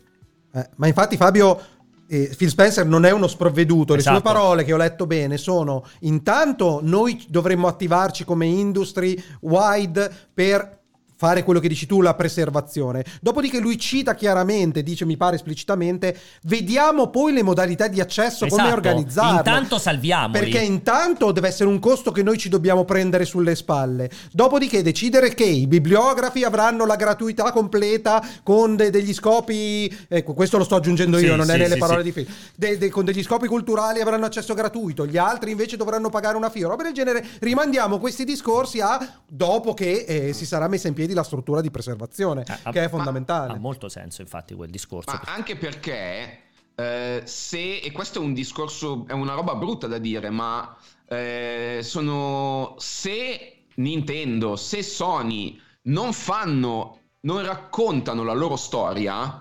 Come- 0.53 0.65
eh, 0.65 0.71
ma 0.77 0.87
infatti 0.87 1.17
Fabio, 1.17 1.61
eh, 2.09 2.35
Phil 2.37 2.49
Spencer 2.49 2.87
non 2.87 3.05
è 3.05 3.11
uno 3.11 3.27
sprovveduto. 3.27 3.95
Le 3.95 4.01
Esatto. 4.01 4.21
sue 4.21 4.25
parole 4.25 4.65
che 4.65 4.73
ho 4.73 4.77
letto 4.77 5.07
bene 5.07 5.37
sono: 5.37 5.85
intanto 6.01 6.81
noi 6.83 7.25
dovremmo 7.29 7.67
attivarci 7.67 8.25
come 8.25 8.47
industry 8.47 9.23
wide 9.41 10.11
per 10.33 10.83
fare 11.25 11.43
quello 11.43 11.59
che 11.59 11.69
dici 11.69 11.87
tu, 11.87 12.03
la 12.03 12.13
preservazione. 12.13 13.03
Dopodiché 13.23 13.59
lui 13.59 13.79
cita 13.79 14.15
chiaramente, 14.15 14.83
dice 14.83 15.07
mi 15.07 15.17
pare 15.17 15.37
esplicitamente, 15.37 16.15
vediamo 16.43 17.09
poi 17.09 17.33
le 17.33 17.43
modalità 17.43 17.89
di 17.89 17.99
accesso, 17.99 18.47
come 18.47 18.61
Esatto. 18.61 18.77
organizzarlo. 18.77 19.39
Intanto 19.39 19.79
salviamoli. 19.79 20.39
Perché 20.39 20.59
intanto 20.59 21.33
deve 21.33 21.49
essere 21.49 21.71
un 21.71 21.79
costo 21.79 22.13
che 22.13 22.23
noi 22.23 22.37
ci 22.37 22.51
dobbiamo 22.51 22.85
prendere 22.85 23.25
sulle 23.25 23.55
spalle. 23.55 24.11
Dopodiché 24.33 24.83
decidere 24.83 25.33
che 25.33 25.45
i 25.45 25.67
bibliografi 25.67 26.45
avranno 26.45 26.85
la 26.85 26.97
gratuità 26.97 27.51
completa 27.53 28.23
con 28.43 28.77
de- 28.77 28.91
degli 28.91 29.15
scopi. 29.15 29.91
Ecco, 30.07 30.35
questo 30.35 30.59
lo 30.59 30.65
sto 30.65 30.75
aggiungendo 30.77 31.17
io, 31.17 31.31
Sì, 31.33 31.37
non 31.39 31.49
è 31.49 31.55
sì, 31.55 31.59
nelle 31.59 31.73
sì, 31.75 31.79
parole 31.81 32.03
di 32.03 32.13
Phil. 32.13 32.27
De- 32.55 32.77
de- 32.77 32.91
con 32.91 33.07
degli 33.07 33.23
scopi 33.23 33.47
culturali 33.47 34.03
avranno 34.03 34.27
accesso 34.27 34.53
gratuito, 34.53 35.07
gli 35.07 35.17
altri 35.17 35.53
invece 35.53 35.79
dovranno 35.79 36.11
pagare 36.11 36.37
una 36.37 36.51
FIO. 36.51 36.69
Roba 36.69 36.83
del 36.83 36.93
genere. 36.93 37.25
Rimandiamo 37.41 37.99
questi 37.99 38.25
discorsi 38.25 38.81
a 38.81 39.21
dopo 39.27 39.73
che 39.73 40.05
eh, 40.07 40.33
si 40.35 40.45
sarà 40.45 40.69
messa 40.69 40.89
in 40.89 40.93
piedi 40.95 41.13
la 41.15 41.23
struttura 41.23 41.61
di 41.61 41.71
preservazione, 41.71 42.45
Eh, 42.47 42.71
che 42.71 42.85
è 42.85 42.89
fondamentale. 42.89 43.55
Ha 43.55 43.59
molto 43.59 43.89
senso, 43.89 44.21
infatti, 44.21 44.55
quel 44.55 44.71
discorso. 44.71 45.11
Ma 45.11 45.23
anche 45.33 45.57
perché 45.57 46.41
eh, 46.75 47.23
se, 47.25 47.79
e 47.79 47.93
questo 47.93 48.21
è 48.21 48.23
un 48.23 48.35
discorso, 48.35 49.05
è 49.07 49.13
una 49.13 49.35
roba 49.35 49.55
brutta 49.55 49.87
da 49.87 49.99
dire, 49.99 50.31
ma 50.31 50.77
eh, 51.09 51.81
sono 51.83 52.75
se 52.79 53.65
Nintendo, 53.77 54.57
se 54.57 54.83
Sony 54.83 55.61
non 55.83 56.13
fanno, 56.13 56.99
non 57.21 57.45
raccontano 57.45 58.23
la 58.25 58.33
loro 58.33 58.57
storia, 58.57 59.41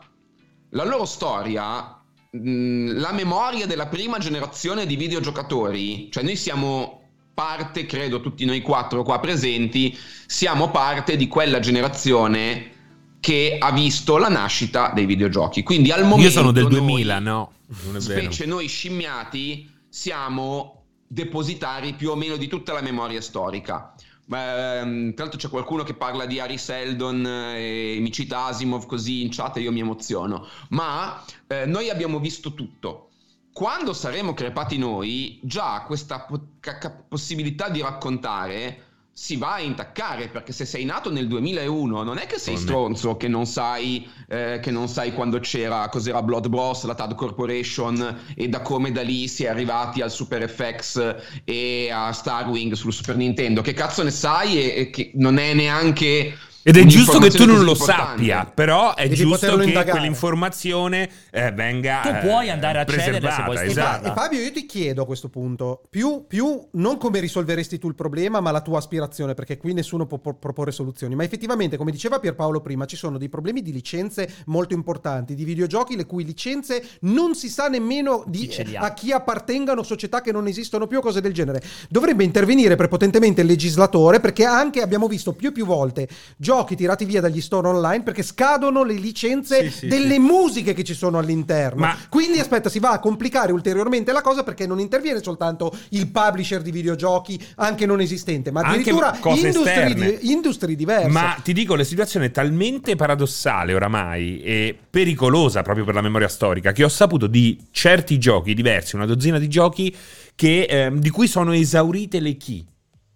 la 0.70 0.86
loro 0.86 1.06
storia, 1.06 2.02
mh, 2.32 3.00
la 3.00 3.12
memoria 3.12 3.66
della 3.66 3.88
prima 3.88 4.18
generazione 4.18 4.86
di 4.86 4.96
videogiocatori, 4.96 6.12
cioè 6.12 6.24
noi 6.24 6.36
siamo 6.36 7.03
parte, 7.34 7.86
credo 7.86 8.22
tutti 8.22 8.46
noi 8.46 8.62
quattro 8.62 9.04
qua 9.04 9.19
presenti, 9.19 9.98
siamo 10.26 10.69
parte 10.69 11.15
di 11.15 11.28
quella 11.28 11.60
generazione 11.60 12.72
che 13.19 13.58
ha 13.60 13.72
visto 13.72 14.17
la 14.17 14.30
nascita 14.30 14.91
dei 14.93 15.06
videogiochi. 15.06 15.63
Quindi 15.63 15.91
al 15.91 16.04
momento 16.04 16.24
Io 16.24 16.30
sono 16.30 16.52
del 16.52 16.63
noi, 16.63 16.80
2000, 16.80 17.19
no, 17.19 17.52
non 17.86 17.96
è 17.96 18.00
vero. 18.00 18.22
Specie 18.22 18.46
noi 18.46 18.67
scimmiati 18.67 19.69
siamo 19.89 20.84
depositari 21.08 21.93
più 21.93 22.10
o 22.10 22.15
meno 22.15 22.36
di 22.36 22.48
tutta 22.48 22.74
la 22.74 22.82
memoria 22.82 23.22
storica. 23.22 23.93
Ehm, 24.32 25.13
tra 25.13 25.24
l'altro 25.24 25.39
c'è 25.39 25.50
qualcuno 25.50 25.84
che 25.84 25.93
parla 25.93 26.26
di 26.26 26.39
Harry 26.39 26.58
Seldon 26.58 27.26
eh, 27.26 27.96
e 27.96 28.00
mi 28.00 28.12
cita 28.12 28.46
Asimov 28.46 28.86
così 28.86 29.22
in 29.22 29.30
chat 29.32 29.58
e 29.58 29.62
io 29.62 29.72
mi 29.72 29.80
emoziono. 29.80 30.48
Ma 30.69 31.24
eh, 31.48 31.65
noi 31.65 31.89
abbiamo 31.89 32.19
visto 32.19 32.54
tutto. 32.54 33.10
Quando 33.54 33.94
saremo 33.94 34.34
crepati 34.34 34.80
noi, 34.80 35.39
già 35.44 35.84
questa 35.86 36.22
po- 36.22 36.56
ca- 36.60 37.04
possibilità 37.08 37.70
di 37.70 37.82
raccontare 37.82 38.92
si 39.16 39.36
va 39.36 39.54
a 39.54 39.60
intaccare 39.60 40.30
perché 40.30 40.52
se 40.52 40.66
sei 40.66 40.86
nato 40.86 41.12
nel 41.12 41.28
2001 41.28 42.02
non 42.02 42.18
è 42.18 42.26
che 42.26 42.39
sei 42.39 42.58
stronzo 42.58 43.16
che 43.16 43.28
non 43.28 43.46
sai 43.46 44.10
eh, 44.28 44.60
che 44.60 44.72
non 44.72 44.88
sai 44.88 45.13
quando 45.13 45.38
c'era 45.38 45.88
cos'era 45.88 46.24
Blood 46.24 46.48
Bros 46.48 46.84
la 46.86 46.96
Tad 46.96 47.13
Corporation 47.13 48.22
e 48.36 48.50
da 48.50 48.62
come 48.62 48.92
da 48.92 49.04
lì 49.04 49.28
si 49.28 49.44
è 49.44 49.50
arrivati 49.50 50.02
al 50.02 50.10
Super 50.10 50.50
FX 50.50 51.44
e 51.44 51.92
a 51.92 52.12
Starwing 52.12 52.74
sul 52.74 52.92
Super 52.92 53.16
Nintendo. 53.16 53.62
Che 53.62 53.74
cazzo 53.74 54.02
ne 54.02 54.10
sai 54.10 54.58
e, 54.60 54.80
e 54.80 54.89
che 54.89 55.12
non 55.13 55.38
è 55.38 55.54
neanche 55.54 56.36
Ed 56.65 56.78
è 56.78 56.86
giusto 56.86 57.19
che 57.19 57.30
tu 57.30 57.45
non 57.45 57.63
lo 57.63 57.76
sappia, 57.76 58.45
però 58.45 58.95
è 58.95 59.10
giusto 59.10 59.58
che 59.58 59.63
indagare. 59.65 59.91
quell'informazione 59.91 61.10
eh, 61.30 61.52
venga 61.52 61.99
Tu 62.02 62.28
puoi 62.28 62.49
andare 62.49 62.80
a 62.80 62.86
cedere 62.86 63.32
se 63.32 63.43
puoi 63.43 63.67
esatto. 63.67 64.08
E 64.08 64.13
Fabio, 64.13 64.39
io 64.39 64.52
ti 64.52 64.65
chiedo 64.65 65.02
a 65.02 65.06
questo 65.06 65.28
punto, 65.28 65.82
più, 65.89 66.26
più, 66.26 66.65
non 66.73 66.97
come 66.97 67.19
risolveresti 67.19 67.78
tu 67.80 67.89
il 67.89 67.95
problema, 67.95 68.39
ma 68.39 68.52
la 68.52 68.62
tua 68.62 68.78
aspirazione, 68.78 69.34
perché 69.34 69.58
qui 69.58 69.73
nessuno 69.73 70.06
può 70.06 70.19
proporre 70.19 70.71
soluzioni, 70.71 71.15
ma 71.15 71.26
effettivamente, 71.26 71.76
come 71.76 71.91
diceva 71.91 72.19
Pierpaolo 72.19 72.62
prima, 72.62 72.86
ci 72.86 72.95
sono 72.95 73.17
dei 73.17 73.28
problemi 73.28 73.62
di 73.62 73.73
licenze 73.73 74.30
molto 74.45 74.73
importanti, 74.73 75.36
di 75.36 75.43
videogiochi 75.43 75.97
le 75.97 76.06
cui 76.06 76.23
licenze 76.23 76.82
non 77.02 77.36
si 77.36 77.49
sa 77.49 77.67
nemmeno 77.67 78.23
di, 78.26 78.49
a 78.76 78.93
chi 78.93 79.12
appartengano, 79.12 79.84
società 79.84 80.21
che 80.21 80.32
non 80.32 80.47
esistono 80.47 80.88
più, 80.88 81.02
cose 81.02 81.19
del 81.19 81.34
genere. 81.34 81.62
Dovrebbe 81.89 82.23
intervenire 82.23 82.78
prepotentemente 82.78 83.41
il 83.41 83.47
legislatore, 83.47 84.21
perché 84.21 84.45
anche 84.45 84.82
abbiamo 84.82 85.10
visto 85.10 85.34
più 85.34 85.49
e 85.49 85.52
più 85.52 85.65
volte 85.65 86.08
giochi 86.54 86.76
tirati 86.76 87.06
via 87.06 87.20
dagli 87.20 87.42
store 87.42 87.68
online 87.68 88.04
perché 88.04 88.22
scadono 88.22 88.84
le 88.84 88.94
licenze 88.94 89.72
sì, 89.72 89.78
sì, 89.80 89.88
delle 89.88 90.13
sì. 90.13 90.20
musiche 90.20 90.74
che 90.74 90.84
ci 90.84 90.94
sono 90.94 91.18
all'interno. 91.18 91.82
Ma... 91.82 91.98
Quindi 92.10 92.39
aspetta, 92.39 92.70
si 92.70 92.78
va 92.78 92.92
a 92.92 93.00
complicare 93.00 93.52
ulteriormente 93.52 94.12
la 94.12 94.22
cosa 94.22 94.44
perché 94.44 94.68
non 94.68 94.80
interviene 94.80 95.24
soltanto 95.24 95.76
il 95.89 96.08
publisher 96.10 96.62
di 96.62 96.70
videogiochi 96.70 97.44
anche 97.56 97.88
non 97.88 98.02
esistente, 98.02 98.52
ma 98.52 98.62
addirittura 98.62 99.18
industrie, 99.24 99.94
di, 99.96 100.32
industrie 100.32 100.76
diverse. 100.76 101.10
Ma 101.10 101.36
ti 101.44 101.54
dico, 101.54 101.76
la 101.76 101.84
situazione 101.84 102.28
è 102.28 102.32
talmente 102.32 102.96
paradossale 102.96 103.74
oramai 103.74 104.42
e 104.44 104.78
pericolosa 104.88 105.63
proprio 105.63 105.86
per 105.86 105.96
la 105.96 106.02
memoria 106.02 106.28
storica 106.28 106.72
che 106.72 106.84
ho 106.84 106.89
saputo 106.89 107.26
di 107.26 107.60
certi 107.72 108.20
giochi 108.20 108.54
diversi, 108.54 108.96
una 108.96 109.08
dozzina 109.08 109.39
di 109.39 109.48
giochi 109.48 109.96
che, 110.36 110.68
eh, 110.70 110.92
di 110.94 111.10
cui 111.10 111.28
sono 111.28 111.52
esaurite 111.52 112.20
le 112.20 112.38
key. 112.38 112.66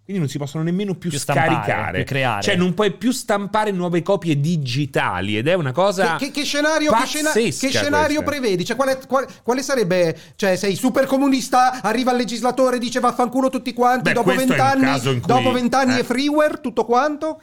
Quindi 0.08 0.24
non 0.24 0.32
si 0.32 0.38
possono 0.38 0.64
nemmeno 0.64 0.94
più, 0.94 1.10
più 1.10 1.18
scaricare, 1.18 1.62
stampare, 1.64 1.96
più 1.98 2.04
creare. 2.06 2.42
Cioè 2.42 2.56
non 2.56 2.72
puoi 2.72 2.92
più 2.92 3.12
stampare 3.12 3.72
nuove 3.72 4.00
copie 4.00 4.40
digitali 4.40 5.36
ed 5.36 5.48
è 5.48 5.52
una 5.52 5.72
cosa 5.72 6.16
Che, 6.16 6.30
che, 6.30 6.40
che 6.40 6.44
scenario, 6.46 6.92
che 6.92 7.04
scena- 7.04 7.30
che 7.30 7.52
scenario 7.52 8.22
prevedi? 8.22 8.64
Cioè 8.64 8.74
quale, 8.74 8.98
quale, 9.06 9.28
quale, 9.42 9.62
sarebbe 9.62 10.18
Cioè 10.34 10.56
sei 10.56 10.76
super 10.76 11.04
comunista, 11.04 11.82
arriva 11.82 12.12
il 12.12 12.16
legislatore 12.16 12.78
dice 12.78 13.00
vaffanculo 13.00 13.50
tutti 13.50 13.74
quanti 13.74 14.04
Beh, 14.04 14.12
dopo 14.14 14.34
vent'anni 14.34 14.98
cui... 14.98 15.20
dopo 15.20 15.52
vent'anni 15.52 15.96
eh. 15.96 16.00
è 16.00 16.04
freeware 16.04 16.62
tutto 16.62 16.86
quanto? 16.86 17.42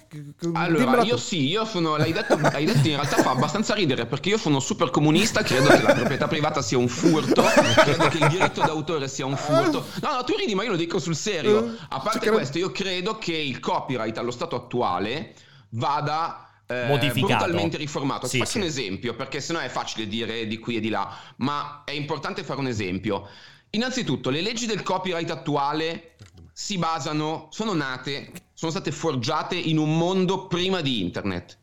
Allora 0.53 1.03
io 1.03 1.17
tu. 1.17 1.21
sì, 1.21 1.47
io 1.47 1.65
sono 1.65 1.97
l'hai 1.97 2.13
detto, 2.13 2.35
l'hai 2.41 2.65
detto 2.65 2.87
in 2.87 2.95
realtà 2.95 3.17
fa 3.17 3.29
abbastanza 3.29 3.75
ridere 3.75 4.07
perché 4.07 4.29
io 4.29 4.39
sono 4.39 4.59
super 4.59 4.89
comunista, 4.89 5.43
credo 5.43 5.67
che 5.67 5.83
la 5.83 5.93
proprietà 5.93 6.27
privata 6.27 6.63
sia 6.63 6.79
un 6.79 6.87
furto, 6.87 7.43
credo 7.43 8.07
che 8.07 8.17
il 8.17 8.27
diritto 8.27 8.61
d'autore 8.61 9.07
sia 9.07 9.27
un 9.27 9.37
furto. 9.37 9.85
No, 10.01 10.13
no, 10.15 10.23
tu 10.23 10.35
ridi, 10.35 10.55
ma 10.55 10.63
io 10.63 10.71
lo 10.71 10.77
dico 10.77 10.97
sul 10.99 11.15
serio. 11.15 11.65
Eh, 11.65 11.77
A 11.89 11.99
parte 11.99 12.29
questo 12.31 12.54
questo 12.55 12.59
io 12.59 12.71
credo 12.71 13.17
che 13.17 13.35
il 13.35 13.59
copyright 13.59 14.17
allo 14.17 14.31
stato 14.31 14.55
attuale 14.55 15.33
vada 15.69 16.49
eh, 16.65 16.87
brutalmente 17.13 17.77
riformato. 17.77 18.27
Sì, 18.27 18.37
Faccio 18.37 18.51
sì. 18.51 18.57
un 18.59 18.63
esempio, 18.63 19.15
perché 19.15 19.41
sennò 19.41 19.59
è 19.59 19.69
facile 19.69 20.07
dire 20.07 20.47
di 20.47 20.57
qui 20.57 20.77
e 20.77 20.79
di 20.79 20.89
là, 20.89 21.13
ma 21.37 21.83
è 21.83 21.91
importante 21.91 22.43
fare 22.43 22.59
un 22.59 22.67
esempio. 22.67 23.27
Innanzitutto, 23.71 24.29
le 24.29 24.41
leggi 24.41 24.65
del 24.65 24.83
copyright 24.83 25.29
attuale 25.29 26.15
si 26.53 26.77
basano, 26.77 27.49
sono 27.51 27.73
nate, 27.73 28.31
sono 28.53 28.71
state 28.71 28.91
forgiate 28.91 29.55
in 29.55 29.77
un 29.77 29.97
mondo 29.97 30.47
prima 30.47 30.81
di 30.81 31.01
internet. 31.01 31.57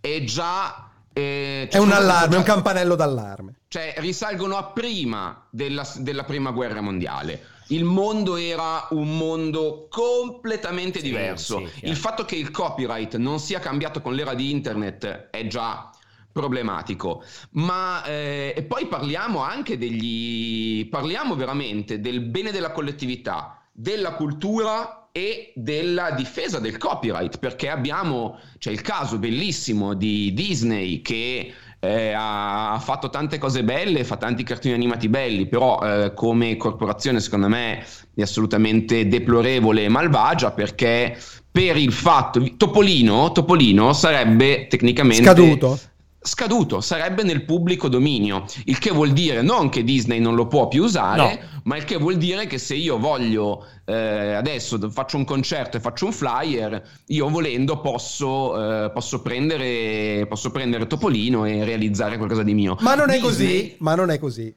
E 0.00 0.22
già 0.24 0.90
eh, 1.12 1.66
è 1.68 1.78
un 1.78 1.90
allarme, 1.90 2.36
è 2.36 2.38
un 2.38 2.44
campanello 2.44 2.94
d'allarme. 2.94 3.60
Cioè, 3.66 3.94
risalgono 3.98 4.56
a 4.56 4.66
prima 4.66 5.44
della, 5.50 5.86
della 5.96 6.22
prima 6.22 6.52
guerra 6.52 6.80
mondiale 6.80 7.54
il 7.68 7.84
mondo 7.84 8.36
era 8.36 8.86
un 8.90 9.16
mondo 9.16 9.86
completamente 9.90 11.00
sì, 11.00 11.06
diverso. 11.06 11.66
Sì, 11.66 11.86
il 11.86 11.96
fatto 11.96 12.24
che 12.24 12.36
il 12.36 12.50
copyright 12.50 13.16
non 13.16 13.38
sia 13.38 13.58
cambiato 13.58 14.00
con 14.00 14.14
l'era 14.14 14.34
di 14.34 14.50
internet 14.50 15.28
è 15.30 15.46
già 15.46 15.90
problematico. 16.30 17.24
Ma 17.52 18.04
eh, 18.04 18.52
e 18.54 18.62
poi 18.64 18.86
parliamo 18.86 19.40
anche 19.40 19.78
degli 19.78 20.86
parliamo 20.88 21.34
veramente 21.34 21.98
del 21.98 22.20
bene 22.20 22.52
della 22.52 22.72
collettività, 22.72 23.62
della 23.72 24.12
cultura 24.12 25.08
e 25.12 25.52
della 25.54 26.10
difesa 26.10 26.58
del 26.58 26.76
copyright, 26.76 27.38
perché 27.38 27.70
abbiamo 27.70 28.38
c'è 28.58 28.70
il 28.70 28.82
caso 28.82 29.18
bellissimo 29.18 29.94
di 29.94 30.34
Disney 30.34 31.00
che 31.00 31.54
eh, 31.78 32.12
ha 32.16 32.78
fatto 32.82 33.10
tante 33.10 33.38
cose 33.38 33.64
belle, 33.64 34.04
fa 34.04 34.16
tanti 34.16 34.42
cartoni 34.42 34.74
animati 34.74 35.08
belli, 35.08 35.46
però 35.46 35.78
eh, 35.80 36.14
come 36.14 36.56
corporazione 36.56 37.20
secondo 37.20 37.48
me 37.48 37.84
è 38.14 38.22
assolutamente 38.22 39.08
deplorevole 39.08 39.84
e 39.84 39.88
malvagia 39.88 40.50
perché 40.50 41.16
per 41.50 41.76
il 41.76 41.92
fatto 41.92 42.42
Topolino, 42.56 43.32
Topolino 43.32 43.92
sarebbe 43.92 44.66
tecnicamente 44.66 45.24
scaduto 45.24 45.78
scaduto, 46.26 46.80
sarebbe 46.80 47.22
nel 47.22 47.44
pubblico 47.44 47.88
dominio, 47.88 48.44
il 48.64 48.78
che 48.78 48.90
vuol 48.90 49.12
dire 49.12 49.42
non 49.42 49.68
che 49.68 49.84
Disney 49.84 50.18
non 50.18 50.34
lo 50.34 50.46
può 50.46 50.68
più 50.68 50.82
usare, 50.84 51.40
no. 51.40 51.60
ma 51.64 51.76
il 51.76 51.84
che 51.84 51.96
vuol 51.96 52.16
dire 52.16 52.46
che 52.46 52.58
se 52.58 52.74
io 52.74 52.98
voglio 52.98 53.64
eh, 53.84 54.34
adesso 54.34 54.90
faccio 54.90 55.16
un 55.16 55.24
concerto 55.24 55.76
e 55.76 55.80
faccio 55.80 56.06
un 56.06 56.12
flyer, 56.12 56.82
io 57.06 57.28
volendo 57.28 57.80
posso, 57.80 58.84
eh, 58.84 58.90
posso, 58.90 59.22
prendere, 59.22 60.26
posso 60.28 60.50
prendere 60.50 60.86
Topolino 60.86 61.44
e 61.44 61.64
realizzare 61.64 62.16
qualcosa 62.16 62.42
di 62.42 62.54
mio. 62.54 62.76
Ma 62.80 62.94
non 62.94 63.06
Disney, 63.06 63.18
è 63.18 63.22
così, 63.22 63.76
ma 63.78 63.94
non 63.94 64.10
è 64.10 64.18
così. 64.18 64.54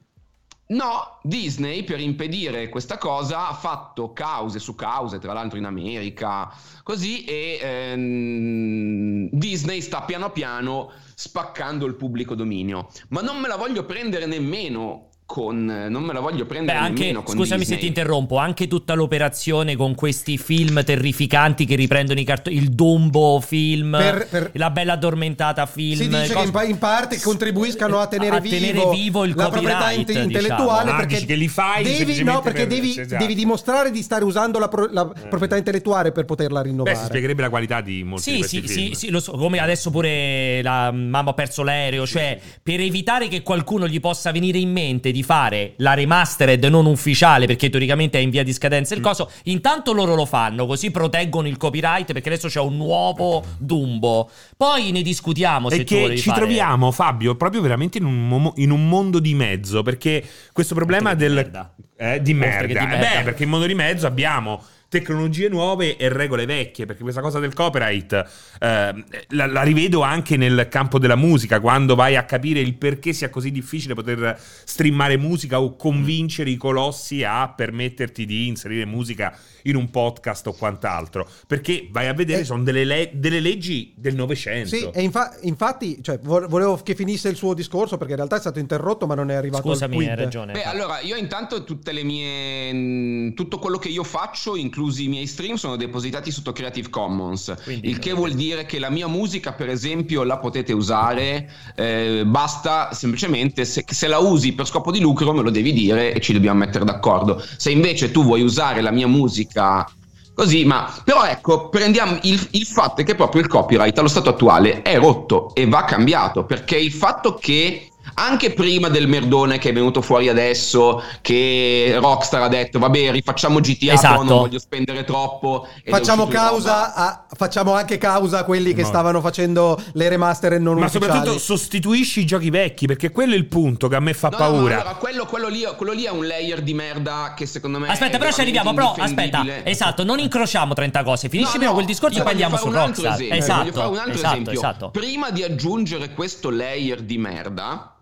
No, 0.71 1.17
Disney 1.23 1.84
per 1.84 1.99
impedire 1.99 2.69
questa 2.69 2.99
cosa 2.99 3.47
ha 3.47 3.53
fatto 3.55 4.13
cause 4.13 4.60
su 4.60 4.75
cause, 4.75 5.17
tra 5.17 5.34
l'altro 5.34 5.58
in 5.58 5.65
America, 5.65 6.53
così, 6.84 7.25
e 7.25 7.58
ehm, 7.60 9.29
Disney 9.32 9.82
sta 9.82 10.03
piano 10.03 10.29
piano 10.32 10.91
spaccando 11.15 11.88
il 11.88 11.95
pubblico 11.95 12.36
dominio. 12.36 12.88
Ma 13.10 13.21
non 13.21 13.39
me 13.39 13.47
la 13.47 13.55
voglio 13.55 13.84
prendere 13.84 14.27
nemmeno 14.27 15.09
con 15.30 15.63
non 15.63 16.02
me 16.02 16.12
la 16.12 16.22
voglio 16.22 16.48
prendere 16.48 16.80
Beh, 16.80 16.86
anche, 16.86 17.13
scusami 17.13 17.60
Disney. 17.60 17.63
se 17.63 17.78
ti 17.78 17.86
interrompo 17.86 18.38
anche 18.38 18.68
tutta 18.68 18.96
l'operazione 18.96 19.76
con 19.76 19.94
questi 19.94 20.39
film 20.39 20.84
terrificanti 20.84 21.65
che 21.65 21.76
riprendono 21.76 22.20
i 22.20 22.24
cartoni 22.24 22.56
il 22.56 22.72
Dumbo 22.72 23.39
film 23.39 23.92
per, 23.96 24.28
per... 24.28 24.50
la 24.56 24.72
bella 24.72 24.94
addormentata 24.94 25.68
film 25.68 25.98
si 25.98 26.08
dice 26.08 26.34
cos- 26.34 26.50
che 26.50 26.65
in, 26.65 26.80
parte 26.80 27.22
contribuiscano 27.22 28.00
a 28.00 28.08
tenere, 28.08 28.38
a 28.38 28.39
vivo, 28.39 28.56
tenere 28.56 28.89
vivo, 28.89 29.24
il 29.24 29.36
la 29.36 29.50
proprietà 29.50 29.92
int- 29.92 30.08
diciamo. 30.08 30.26
intellettuale 30.26 30.96
perché 30.96 31.18
ah, 31.18 31.26
che 31.26 31.36
li 31.36 31.48
fai 31.48 31.84
devi, 31.84 32.24
no, 32.24 32.42
perché 32.42 32.65
per, 32.65 32.68
devi, 32.70 33.00
esatto. 33.00 33.18
devi, 33.18 33.36
dimostrare 33.36 33.92
di 33.92 34.02
stare 34.02 34.24
usando 34.24 34.58
la, 34.58 34.68
pro- 34.68 34.89
la 34.92 35.12
eh. 35.15 35.28
proprietà 35.28 35.58
intellettuale 35.58 36.12
per 36.12 36.26
poterla 36.26 36.63
rinnovare 36.63 36.96
Beh, 36.96 37.02
si 37.02 37.06
spiegherebbe 37.06 37.44
la 37.44 37.50
qualità 37.50 37.82
di 37.82 38.04
molti 38.04 38.44
sì, 38.44 38.62
sì, 38.62 38.68
sì, 38.68 38.92
sì, 38.96 39.10
lo 39.12 39.20
so, 39.20 39.34
come 39.34 39.60
adesso 39.60 39.92
pure 39.92 40.63
la 40.63 40.92
mamma 40.92 41.30
ha 41.30 41.34
perso 41.36 41.62
l'aereo 41.62 42.08
cioè 42.08 42.39
per 42.63 42.80
evitare 42.80 43.28
che 43.28 43.44
qualcuno 43.44 43.88
gli 43.88 44.00
possa 44.00 44.32
venire 44.32 44.58
in 44.58 44.72
mente 44.72 45.12
di 45.12 45.18
fare 45.23 45.73
la 45.77 45.93
remastered 45.93 46.63
non 46.65 46.86
ufficiale 46.86 47.45
perché 47.45 47.69
teoricamente 47.69 48.19
è 48.19 48.21
in 48.21 48.29
via 48.29 48.43
di 48.43 48.53
scadenza 48.53 48.93
il 48.93 48.99
mm. 48.99 49.03
coso, 49.03 49.32
intanto 49.43 49.93
loro 49.93 50.15
lo 50.15 50.25
fanno, 50.25 50.65
così 50.65 50.91
proteggono 50.91 51.47
il 51.47 51.58
copyright 51.58 52.12
perché 52.13 52.29
adesso 52.29 52.47
c'è 52.47 52.60
un 52.60 52.77
nuovo 52.77 53.43
Dumbo. 53.58 54.29
Poi 54.55 54.91
ne 54.91 55.01
discutiamo 55.01 55.69
se 55.69 55.77
e 55.77 55.84
che 55.84 56.17
ci 56.17 56.29
fare... 56.29 56.39
troviamo, 56.39 56.91
Fabio, 56.91 57.36
proprio 57.36 57.62
veramente 57.62 57.97
in 57.97 58.05
un, 58.05 58.51
in 58.55 58.71
un, 58.71 58.88
mondo 58.88 59.19
di 59.19 59.34
mezzo 59.34 59.82
perché 59.84 60.23
questo 60.51 60.75
problema 60.75 61.13
del... 61.13 61.34
Merda. 61.34 61.73
Eh, 61.97 62.21
di 62.21 62.34
merda. 62.34 62.67
Di 62.67 62.73
merda. 62.73 62.95
Eh 62.95 63.17
beh, 63.17 63.23
perché 63.23 63.43
in 63.43 63.49
mondo 63.49 63.65
di 63.65 63.75
mezzo 63.75 64.08
abbiamo 64.08 64.62
tecnologie 64.89 65.47
nuove 65.49 65.95
e 65.97 66.10
regole 66.10 66.45
vecchie, 66.45 66.86
perché 66.86 67.04
questa 67.04 67.21
cosa 67.21 67.39
del 67.39 67.54
copyright 67.54 68.12
eh, 68.60 69.04
la, 69.30 69.45
la, 69.45 69.62
rivedo 69.62 70.02
anche 70.02 70.36
nel 70.36 70.67
campo 70.69 70.99
della 70.99 71.15
musica, 71.15 71.60
quando 71.60 71.95
vai 71.95 72.15
a 72.15 72.25
capire 72.25 72.60
il 72.60 72.75
perché 72.75 73.13
sia 73.13 73.30
così 73.30 73.52
difficile 73.52 73.93
poter 73.93 74.38
streamare 74.65 75.17
musica 75.17 75.62
o 75.62 75.75
convincere 75.75 76.49
i 76.49 76.58
colossi 76.58 77.23
a 77.23 77.47
permetterti 77.49 78.25
di 78.25 78.47
inserire 78.47 78.86
musica 78.86 79.38
in 79.63 79.75
un 79.75 79.89
podcast 79.89 80.47
o 80.47 80.54
quant'altro, 80.54 81.28
perché 81.47 81.88
vai 81.91 82.08
a 82.08 82.13
vedere, 82.13 82.41
eh, 82.41 82.45
sono 82.45 82.63
delle, 82.63 82.84
le- 82.84 83.12
delle, 83.13 83.39
leggi 83.39 83.93
del 83.95 84.15
Novecento. 84.15 84.69
Sì, 84.69 84.89
e 84.91 85.02
infa- 85.02 85.38
infatti, 85.41 86.02
cioè, 86.02 86.19
volevo 86.19 86.78
che 86.78 86.95
finisse 86.95 87.30
il 87.30 87.36
suo 87.36 87.54
discorso 87.54 87.97
perché 87.97 88.13
in 88.13 88.17
realtà 88.17 88.38
è 88.38 88.39
stato 88.39 88.60
interrotto, 88.60 89.06
ma 89.06 89.15
non 89.15 89.30
è 89.30 89.36
arrivato 89.36 89.69
Scusami, 89.69 89.95
al 89.95 90.02
quid. 90.02 90.10
hai 90.10 90.15
ragione. 90.15 90.54
Beh, 90.54 90.63
allora, 90.63 90.99
io 91.02 91.15
intanto 91.15 91.63
tutte 91.63 91.91
le 91.91 92.04
mie 92.04 93.34
tutto 93.34 93.60
quello 93.60 93.78
che 93.78 93.89
io 93.89 94.04
faccio, 94.04 94.56
inclusi 94.80 95.06
i 95.06 95.08
miei 95.10 95.28
stream, 95.28 95.56
sono 95.56 95.76
depositati 95.76 96.32
sotto 96.32 96.54
Creative 96.54 96.89
Commons, 96.89 97.54
Quindi, 97.63 97.89
il 97.89 98.00
che 98.00 98.13
vuol 98.13 98.32
dire 98.32 98.65
che 98.65 98.80
la 98.80 98.89
mia 98.89 99.08
musica, 99.08 99.52
per 99.52 99.68
esempio, 99.68 100.24
la 100.24 100.38
potete 100.38 100.72
usare, 100.72 101.52
eh, 101.76 102.24
basta 102.26 102.94
semplicemente 102.94 103.65
se, 103.65 103.84
se 103.86 104.08
la 104.08 104.20
usi 104.20 104.54
per 104.54 104.65
scopo 104.65 104.92
di 104.92 105.02
lucro 105.02 105.34
me 105.34 105.42
lo 105.42 105.50
devi 105.50 105.74
dire 105.74 106.13
e 106.13 106.22
ci 106.22 106.32
dobbiamo 106.32 106.60
mettere 106.60 106.86
d'accordo. 106.86 107.44
Se 107.58 107.72
invece 107.72 108.12
tu 108.12 108.24
vuoi 108.24 108.42
usare 108.42 108.80
la 108.80 108.92
mia 108.92 109.08
musica 109.08 109.86
così, 110.34 110.63
ma 110.63 110.89
però 111.04 111.26
ecco, 111.26 111.68
prendiamo 111.68 112.18
il, 112.22 112.48
il, 112.52 112.65
fatto 112.65 113.02
è 113.02 113.04
che 113.04 113.15
proprio 113.15 113.42
il 113.42 113.50
copyright 113.50 113.98
allo 113.98 114.08
stato 114.08 114.30
attuale 114.30 114.82
è 114.82 114.98
rotto 114.98 115.54
e 115.54 115.68
va 115.68 115.84
cambiato 115.84 116.46
perché 116.46 116.78
il 116.78 116.94
fatto 116.94 117.36
che 117.36 117.89
Anche 118.21 118.51
prima 118.51 118.89
del 118.89 119.08
merdone 119.08 119.58
che 119.60 119.69
è 119.69 119.73
venuto 119.73 120.01
fuori 120.01 120.27
adesso, 120.27 121.01
che 121.21 121.95
Rockstar 121.99 122.41
ha 122.41 122.47
detto, 122.49 122.77
vabbè, 122.77 123.12
rifacciamo 123.12 123.60
GTA, 123.60 123.93
Esatto. 123.93 124.23
non 124.23 124.38
voglio 124.39 124.60
spendere 124.60 125.03
troppo. 125.05 125.67
Facciamo 125.86 126.27
causa, 126.27 126.93
a- 126.93 127.25
facciamo 127.34 127.73
anche 127.73 127.97
causa 127.97 128.39
a 128.39 128.43
quelli 128.43 128.73
che 128.73 128.82
No. 128.82 128.88
stavano 128.88 129.21
facendo 129.21 129.82
le 129.93 130.10
remaster 130.10 130.53
e 130.53 130.60
non 130.60 130.77
Ma 130.77 130.86
ufficiali. 130.88 131.05
soprattutto 131.12 131.39
sostituisci 131.39 132.19
i 132.19 132.25
giochi 132.25 132.49
vecchi, 132.49 132.88
perché 132.88 133.12
quello 133.12 133.34
è 133.34 133.38
il 133.38 133.45
punto 133.45 133.88
che 133.88 133.95
a 133.95 133.99
me 134.01 134.13
fa 134.13 134.27
No, 134.29 134.38
no, 134.38 134.43
paura. 134.43 134.75
ma 134.75 134.82
allora, 134.82 134.95
quello, 134.95 135.25
quello 135.25 135.47
lì, 135.47 135.63
quello 135.77 135.91
lì 135.93 136.03
è 136.03 136.10
un 136.10 136.27
layer 136.27 136.62
di 136.62 136.73
merda 136.73 137.34
che 137.36 137.45
secondo 137.45 137.79
me. 137.79 137.88
Aspetta, 137.88 138.17
però 138.17 138.32
ci 138.32 138.41
arriviamo. 138.41 138.73
Però 138.73 138.93
aspetta, 138.97 139.43
esatto, 139.63 140.03
non 140.03 140.19
incrociamo 140.19 140.73
30 140.73 141.03
cose. 141.03 141.29
Finisci 141.29 141.51
No, 141.53 141.58
prima 141.58 141.69
no, 141.69 141.73
quel 141.75 141.86
discorso 141.86 142.19
e 142.19 142.21
poi 142.21 142.32
andiamo 142.32 142.58
su 142.58 142.63
fare 142.65 142.75
un 142.75 142.82
altro 142.82 143.03
Rockstar. 143.03 143.13
esempio, 143.38 143.38
voglio 143.55 143.69
Esatto, 143.69 143.79
fare 143.79 143.89
un 143.89 143.97
altro 143.97 144.13
esatto, 144.13 144.32
esempio. 144.34 144.51
esatto. 144.53 144.89
Prima 144.89 145.29
di 145.32 145.43
aggiungere 145.43 146.13
questo 146.13 146.49
layer 146.49 147.01
di 147.01 147.17
merda, 147.17 147.93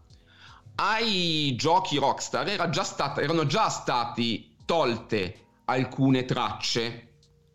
ai 0.79 1.55
giochi 1.55 1.97
Rockstar 1.97 2.47
era 2.47 2.69
già 2.69 2.83
stata- 2.83 3.21
erano 3.21 3.45
già 3.45 3.69
stati 3.69 4.55
tolte 4.65 5.45
alcune 5.65 6.25
tracce 6.25 7.07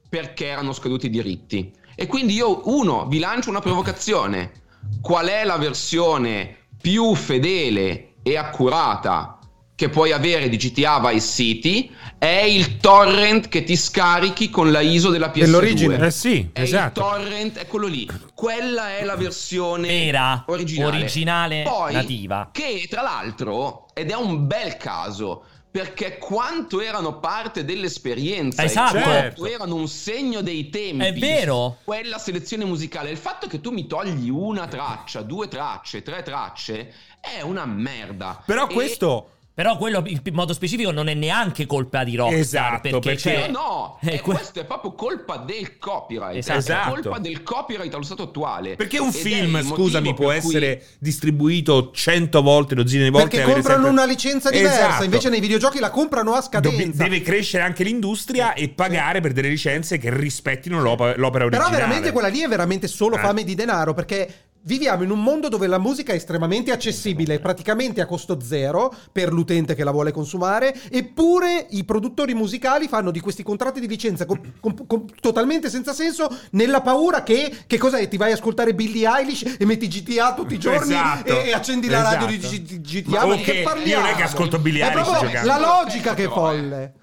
perché 0.09 0.47
erano 0.47 0.73
scaduti 0.73 1.07
i 1.07 1.11
diritti. 1.11 1.73
E 1.95 2.07
quindi 2.07 2.35
io, 2.35 2.69
uno, 2.69 3.07
vi 3.07 3.19
lancio 3.19 3.51
una 3.51 3.61
provocazione. 3.61 4.53
Qual 5.01 5.27
è 5.27 5.45
la 5.45 5.57
versione 5.57 6.67
più 6.81 7.15
fedele 7.15 8.15
e 8.23 8.37
accurata 8.37 9.39
che 9.83 9.88
puoi 9.88 10.12
avere 10.12 10.49
di 10.49 10.57
GTA 10.59 11.01
Vice 11.01 11.27
City? 11.27 11.90
È 12.16 12.27
il 12.42 12.77
torrent 12.77 13.49
che 13.49 13.64
ti 13.64 13.75
scarichi 13.75 14.49
con 14.49 14.71
la 14.71 14.79
ISO 14.79 15.11
della 15.11 15.27
PS2. 15.33 15.38
Dell'origine. 15.40 16.07
Eh 16.07 16.11
sì, 16.12 16.51
È 16.53 16.61
esatto. 16.61 17.01
il 17.01 17.07
torrent, 17.07 17.59
è 17.59 17.66
quello 17.66 17.88
lì. 17.88 18.09
Quella 18.33 18.97
è 18.97 19.05
la 19.05 19.16
versione 19.16 19.88
Vera, 19.88 20.45
originale, 20.47 20.97
originale, 20.99 21.62
Poi, 21.64 21.92
nativa. 21.95 22.51
Che 22.53 22.87
tra 22.88 23.03
l'altro, 23.03 23.88
ed 23.92 24.11
è 24.11 24.14
un 24.14 24.47
bel 24.47 24.77
caso, 24.77 25.47
perché 25.68 26.16
quanto 26.18 26.81
erano 26.81 27.18
parte 27.18 27.64
dell'esperienza, 27.64 28.62
e 28.62 28.66
Esatto. 28.66 28.92
quanto 28.92 29.11
Certo. 29.11 29.47
erano 29.47 29.75
un 29.75 29.88
segno 29.88 30.42
dei 30.42 30.71
tempi. 30.71 31.05
È 31.07 31.12
vero. 31.14 31.79
Quella 31.83 32.18
selezione 32.18 32.64
musicale, 32.64 33.11
il 33.11 33.16
fatto 33.16 33.49
che 33.49 33.61
tu 33.61 33.73
mi 33.73 33.88
togli 33.88 34.29
una 34.31 34.68
traccia, 34.68 35.23
due 35.23 35.49
tracce, 35.49 36.03
tre 36.03 36.23
tracce, 36.23 36.92
è 37.21 37.40
una 37.40 37.64
merda. 37.66 38.40
Però 38.47 38.68
E- 38.68 38.73
questo... 38.73 39.27
Però 39.55 39.77
quello 39.77 40.03
in 40.07 40.21
modo 40.33 40.55
specifico 40.55 40.91
non 40.93 41.09
è 41.09 41.15
neanche 41.15 41.67
colpa 41.67 42.05
di 42.05 42.17
Rockstar. 42.17 42.38
Esatto, 42.41 42.81
perché, 42.81 42.99
perché- 43.01 43.31
c'è. 43.45 43.49
No, 43.49 43.59
no, 43.59 43.99
Eh, 44.11 44.12
è 44.12 44.21
que- 44.21 44.35
questo 44.35 44.61
è 44.61 44.65
proprio 44.65 44.93
colpa 44.93 45.37
del 45.37 45.77
copyright. 45.79 46.37
Esatto. 46.37 46.73
È 46.73 46.85
colpa 46.91 47.09
Esatto. 47.11 47.21
del 47.21 47.43
copyright 47.43 47.93
allo 47.95 48.03
stato 48.03 48.23
attuale. 48.23 48.77
Perché 48.77 48.99
un 48.99 49.09
Ed 49.09 49.15
è 49.15 49.19
film, 49.19 49.57
il 49.57 49.65
scusami, 49.65 50.15
può 50.15 50.27
cui- 50.29 50.37
essere 50.37 50.83
distribuito 50.99 51.91
cento 51.93 52.41
volte, 52.41 52.75
dozzine 52.75 53.05
di 53.05 53.11
volte. 53.11 53.29
Perché 53.37 53.53
comprano 53.53 53.85
sempre- 53.85 53.91
una 54.03 54.05
licenza 54.11 54.51
diversa, 54.51 54.87
Esatto. 54.88 55.05
invece 55.05 55.29
nei 55.29 55.41
videogiochi 55.41 55.79
la 55.81 55.91
comprano 55.91 56.33
a 56.33 56.41
scadenza. 56.41 57.03
deve 57.03 57.21
crescere 57.21 57.62
anche 57.62 57.85
l'industria 57.85 58.55
e 58.55 58.71
pagare 58.71 59.21
per 59.21 59.33
delle 59.33 59.49
licenze 59.51 59.99
che 59.99 60.09
rispettino 60.17 60.81
l'op- 60.81 61.01
l'opera 61.17 61.45
Però 61.45 61.65
originale. 61.65 61.77
veramente 61.77 62.12
quella 62.12 62.29
lì 62.29 62.41
è 62.41 62.49
veramente 62.49 62.88
solo 62.88 63.17
Eh. 63.17 63.21
fame 63.21 63.45
di 63.45 63.55
denaro 63.55 63.93
perché 63.93 64.35
viviamo 64.64 65.03
in 65.03 65.11
un 65.11 65.22
mondo 65.22 65.48
dove 65.48 65.66
la 65.66 65.79
musica 65.79 66.12
è 66.12 66.16
estremamente 66.16 66.70
accessibile, 66.72 67.40
praticamente 67.40 68.01
a 68.01 68.07
costo 68.07 68.40
zero 68.40 68.94
per 69.11 69.33
l'utente 69.33 69.75
che 69.75 69.85
la 69.85 69.90
vuole 69.90 70.12
consumare, 70.12 70.75
eppure 70.90 71.66
i 71.70 71.85
produttori 71.85 72.35
musicali 72.35 72.88
fanno 72.88 73.11
di 73.11 73.20
questi 73.20 73.42
contratti 73.42 73.81
di 73.81 73.88
licenza 73.88 74.25
com- 74.27 74.40
com- 74.61 74.87
com- 74.87 75.05
totalmente 75.20 75.68
senza 75.70 75.92
senso 75.92 76.29
nella 76.51 76.81
paura 76.81 77.22
che 77.22 77.55
che 77.66 77.79
cos'è? 77.79 78.07
Ti 78.09 78.16
vai 78.16 78.31
a 78.31 78.35
ascoltare 78.35 78.75
Billie 78.75 79.09
Eilish 79.09 79.57
e 79.59 79.64
metti 79.64 79.88
GTA 79.88 80.35
tutti 80.35 80.55
i 80.55 80.59
giorni 80.59 80.92
Esatto. 80.94 81.40
e, 81.40 81.48
e 81.48 81.53
accendi 81.53 81.88
la 81.88 82.03
radio 82.03 82.27
di 82.27 82.37
Esatto. 82.37 82.57
G- 82.62 82.81
GTA, 82.81 83.11
Ma 83.11 83.27
ma 83.27 83.33
ok, 83.35 83.38
di 83.38 83.44
che 83.44 83.62
io 83.85 83.98
non 83.98 84.09
è 84.09 84.14
che 84.14 84.22
ascolto 84.22 84.59
Billie 84.59 84.83
È 84.83 84.88
Eilish 84.90 85.03
proprio 85.09 85.29
giocando. 85.29 85.48
la 85.48 85.59
logica 85.59 86.14
che 86.14 86.25
è 86.25 86.29
folle. 86.29 86.94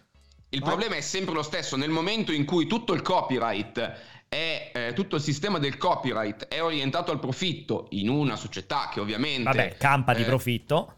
Il 0.51 0.61
problema 0.63 0.95
è 0.95 1.01
sempre 1.01 1.35
lo 1.35 1.43
stesso, 1.43 1.75
nel 1.75 1.91
momento 1.91 2.31
in 2.31 2.43
cui 2.43 2.65
tutto 2.65 2.93
il 2.93 3.03
copyright 3.03 3.93
è 4.29 4.71
eh, 4.73 4.93
tutto 4.93 5.15
il 5.17 5.21
sistema 5.21 5.57
del 5.59 5.77
copyright 5.77 6.47
è 6.47 6.61
orientato 6.63 7.11
al 7.11 7.19
profitto 7.19 7.87
in 7.91 8.09
una 8.09 8.35
società 8.35 8.89
che 8.91 8.99
ovviamente 8.99 9.43
Vabbè, 9.43 9.77
campa 9.77 10.13
di 10.13 10.21
eh, 10.21 10.25
profitto. 10.25 10.93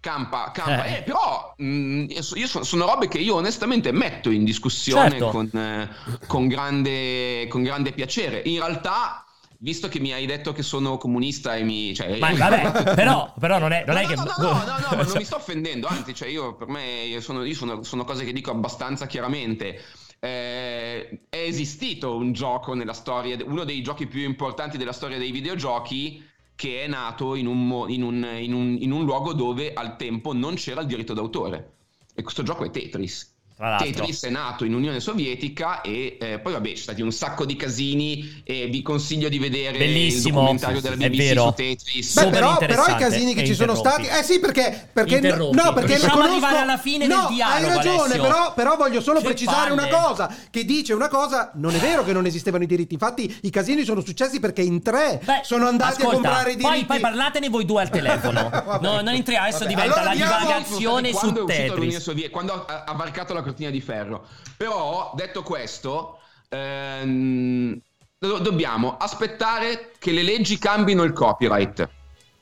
Campa, 0.00 0.50
campa. 0.50 0.84
Eh. 0.84 0.96
Eh, 0.98 1.02
però 1.02 1.52
mh, 1.58 2.06
io 2.08 2.22
so- 2.22 2.36
io 2.38 2.46
so- 2.46 2.64
sono 2.64 2.86
robe 2.86 3.06
che 3.08 3.18
io 3.18 3.34
onestamente 3.34 3.92
metto 3.92 4.30
in 4.30 4.44
discussione 4.44 5.10
Certo. 5.10 5.28
con, 5.28 5.50
eh, 5.54 5.90
con 6.26 6.48
grande, 6.48 7.46
con 7.48 7.62
grande 7.62 7.92
piacere. 7.92 8.40
In 8.46 8.60
realtà, 8.60 9.26
visto 9.58 9.88
che 9.88 10.00
mi 10.00 10.12
hai 10.12 10.24
detto 10.24 10.52
che 10.52 10.62
sono 10.62 10.96
comunista 10.96 11.54
e 11.56 11.64
mi... 11.64 11.94
Cioè, 11.94 12.18
Ma 12.18 12.32
vabbè, 12.32 12.94
però, 12.96 13.34
però 13.38 13.58
non 13.58 13.72
è, 13.72 13.84
non 13.86 13.96
No, 13.96 14.00
è 14.00 14.02
no, 14.02 14.08
che. 14.08 14.14
no, 14.14 14.24
no, 14.38 14.52
no, 14.64 14.78
no, 14.96 15.02
non 15.02 15.12
mi 15.16 15.24
sto 15.24 15.36
offendendo, 15.36 15.86
anzi, 15.86 16.14
cioè 16.14 16.28
io 16.28 16.54
per 16.54 16.68
me 16.68 17.02
io 17.04 17.20
sono, 17.20 17.44
io 17.44 17.54
sono, 17.54 17.82
sono 17.82 18.04
cose 18.04 18.24
che 18.24 18.32
dico 18.32 18.50
abbastanza 18.50 19.06
chiaramente. 19.06 19.82
Eh, 20.22 21.22
è 21.30 21.36
esistito 21.38 22.14
un 22.14 22.32
gioco 22.32 22.74
nella 22.74 22.92
storia, 22.92 23.36
uno 23.44 23.64
dei 23.64 23.82
giochi 23.82 24.06
più 24.06 24.20
importanti 24.22 24.76
della 24.76 24.92
storia 24.92 25.16
dei 25.18 25.30
videogiochi 25.30 26.22
che 26.54 26.82
è 26.84 26.86
nato 26.88 27.34
in 27.36 27.46
un, 27.46 27.86
in 27.88 28.02
un- 28.02 28.36
in 28.38 28.52
un- 28.52 28.76
in 28.78 28.90
un 28.92 29.04
luogo 29.04 29.32
dove 29.32 29.72
al 29.72 29.96
tempo 29.96 30.34
non 30.34 30.54
c'era 30.56 30.82
il 30.82 30.86
diritto 30.86 31.14
d'autore. 31.14 31.76
E 32.14 32.22
questo 32.22 32.42
gioco 32.42 32.64
è 32.64 32.70
Tetris. 32.70 33.34
Tra 33.60 33.68
l'altro. 33.68 33.88
Tetris 33.90 34.24
è 34.24 34.30
nato 34.30 34.64
in 34.64 34.72
Unione 34.72 35.00
Sovietica 35.00 35.82
e 35.82 36.16
eh, 36.18 36.38
poi 36.38 36.54
vabbè 36.54 36.68
ci 36.68 36.76
sono 36.76 36.82
stati 36.84 37.02
un 37.02 37.12
sacco 37.12 37.44
di 37.44 37.56
casini 37.56 38.40
e 38.42 38.68
vi 38.68 38.80
consiglio 38.80 39.28
di 39.28 39.38
vedere 39.38 39.76
Bellissimo, 39.76 40.28
il 40.28 40.32
documentario 40.56 40.80
della 40.80 40.96
BBC 40.96 41.16
vero. 41.18 41.44
su 41.48 41.52
Tetris. 41.56 42.14
Beh, 42.22 42.30
però, 42.30 42.56
però 42.56 42.86
i 42.86 42.94
casini 42.94 43.34
che 43.34 43.44
ci 43.44 43.54
sono 43.54 43.74
stati. 43.74 44.06
Eh 44.06 44.22
sì, 44.22 44.40
perché. 44.40 44.88
perché 44.90 45.16
Interrompi. 45.16 45.56
no, 45.56 45.74
perché 45.74 45.88
Riusciamo 45.96 46.12
conosco- 46.14 46.32
arrivare 46.32 46.56
alla 46.56 46.78
fine 46.78 47.06
del 47.06 47.14
no, 47.18 47.28
dialogo, 47.30 47.68
Hai 47.68 47.76
ragione, 47.76 48.16
però, 48.18 48.54
però 48.54 48.76
voglio 48.76 49.02
solo 49.02 49.18
Che 49.20 49.26
precisare 49.26 49.68
palle. 49.68 49.72
una 49.86 49.88
cosa: 49.88 50.34
che 50.50 50.64
dice 50.64 50.94
una 50.94 51.08
cosa. 51.08 51.50
Non 51.56 51.74
è 51.74 51.78
vero 51.78 52.02
che 52.02 52.14
non 52.14 52.24
esistevano 52.24 52.64
i 52.64 52.66
diritti. 52.66 52.94
Infatti, 52.94 53.40
i 53.42 53.50
casini 53.50 53.84
sono 53.84 54.00
successi 54.00 54.40
perché 54.40 54.62
in 54.62 54.80
tre 54.80 55.20
Beh, 55.22 55.40
sono 55.42 55.66
andati 55.66 56.00
ascolta, 56.00 56.08
a 56.08 56.12
comprare 56.14 56.52
i 56.52 56.56
diritti. 56.56 56.76
Poi, 56.76 56.84
poi 56.86 57.00
parlatene 57.00 57.50
voi 57.50 57.66
due 57.66 57.82
al 57.82 57.90
telefono. 57.92 58.48
Vabbè. 58.48 58.86
no, 58.86 58.94
non 59.02 59.08
entriamo, 59.08 59.44
adesso 59.48 59.64
Vabbè, 59.64 59.68
diventa 59.70 59.94
allora 59.96 60.08
la 60.08 60.14
divagazione 60.14 61.08
su 61.12 61.18
quando 61.18 61.40
è 61.40 61.42
uscito 61.42 61.44
l'Unione 61.44 61.68
Tetris. 61.90 61.96
Sovietica, 61.98 62.32
quando 62.32 62.64
ha, 62.66 62.84
ha 62.86 62.92
varcato 62.94 63.34
la 63.34 63.42
cortina 63.50 63.70
di 63.70 63.80
ferro. 63.80 64.26
Però, 64.56 65.12
detto 65.14 65.42
questo, 65.42 66.18
ehm, 66.48 67.78
do- 68.18 68.38
dobbiamo 68.38 68.96
aspettare 68.96 69.92
che 69.98 70.12
le 70.12 70.22
leggi 70.22 70.58
cambino 70.58 71.02
il 71.02 71.12
copyright. 71.12 71.88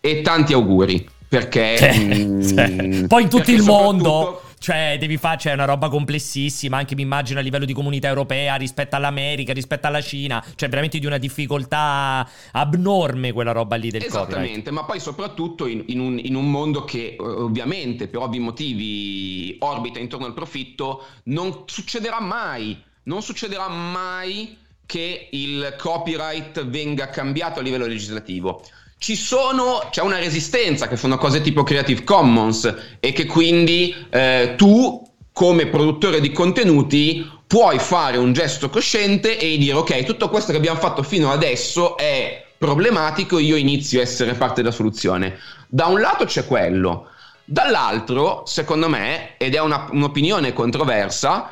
E 0.00 0.22
tanti 0.22 0.52
auguri. 0.52 1.08
Perché 1.28 1.76
Cioè, 1.76 1.98
mm, 1.98 2.40
cioè, 2.40 3.06
poi 3.06 3.22
in 3.24 3.28
tutto 3.28 3.50
il 3.50 3.62
mondo, 3.62 4.42
cioè, 4.58 4.96
devi 4.98 5.16
fare, 5.16 5.36
c'è 5.36 5.52
una 5.52 5.64
roba 5.64 5.88
complessissima, 5.88 6.76
anche 6.76 6.94
mi 6.94 7.02
immagino 7.02 7.38
a 7.38 7.42
livello 7.42 7.64
di 7.64 7.72
comunità 7.72 8.08
europea 8.08 8.56
rispetto 8.56 8.96
all'America, 8.96 9.52
rispetto 9.52 9.86
alla 9.86 10.00
Cina, 10.00 10.44
cioè 10.56 10.68
veramente 10.68 10.98
di 10.98 11.06
una 11.06 11.18
difficoltà 11.18 12.28
abnorme 12.52 13.32
quella 13.32 13.52
roba 13.52 13.76
lì 13.76 13.90
del 13.90 14.02
copyright. 14.02 14.28
Esattamente, 14.28 14.70
ma 14.70 14.84
poi 14.84 15.00
soprattutto 15.00 15.66
in, 15.66 15.84
in 15.86 16.00
un, 16.00 16.18
in 16.18 16.34
un 16.34 16.50
mondo 16.50 16.84
che 16.84 17.16
eh, 17.18 17.22
ovviamente 17.22 18.08
per 18.08 18.20
ovvi 18.20 18.38
motivi 18.38 19.56
orbita 19.60 19.98
intorno 19.98 20.26
al 20.26 20.34
profitto, 20.34 21.04
non 21.24 21.62
succederà 21.66 22.20
mai, 22.20 22.80
non 23.04 23.22
succederà 23.22 23.68
mai 23.68 24.56
che 24.84 25.28
il 25.32 25.74
copyright 25.78 26.64
venga 26.66 27.10
cambiato 27.10 27.60
a 27.60 27.62
livello 27.62 27.86
legislativo. 27.86 28.62
Ci 28.98 29.14
sono, 29.14 29.87
c'è 29.90 30.02
una 30.02 30.18
resistenza 30.18 30.88
che 30.88 30.96
sono 30.96 31.18
cose 31.18 31.40
tipo 31.40 31.62
Creative 31.62 32.02
Commons 32.02 32.74
e 32.98 33.12
che 33.12 33.26
quindi 33.26 33.94
eh, 34.11 34.54
tu 34.56 35.06
come 35.32 35.68
produttore 35.68 36.20
di 36.20 36.32
contenuti 36.32 37.30
puoi 37.46 37.78
fare 37.78 38.16
un 38.16 38.32
gesto 38.32 38.68
cosciente 38.68 39.38
e 39.38 39.56
dire 39.56 39.76
ok, 39.76 40.02
tutto 40.02 40.28
questo 40.28 40.50
che 40.50 40.58
abbiamo 40.58 40.80
fatto 40.80 41.04
fino 41.04 41.30
adesso 41.30 41.96
è 41.96 42.44
problematico, 42.58 43.38
io 43.38 43.54
inizio 43.54 44.00
a 44.00 44.02
essere 44.02 44.34
parte 44.34 44.62
della 44.62 44.74
soluzione. 44.74 45.38
Da 45.68 45.87
un 45.87 46.00
lato 46.00 46.24
c'è 46.24 46.44
quello, 46.44 47.06
dall'altro, 47.44 48.42
secondo 48.46 48.88
me, 48.88 49.37
ed 49.38 49.54
è 49.54 49.61
una- 49.61 49.88
un'opinione 49.92 50.52
controversa, 50.52 51.50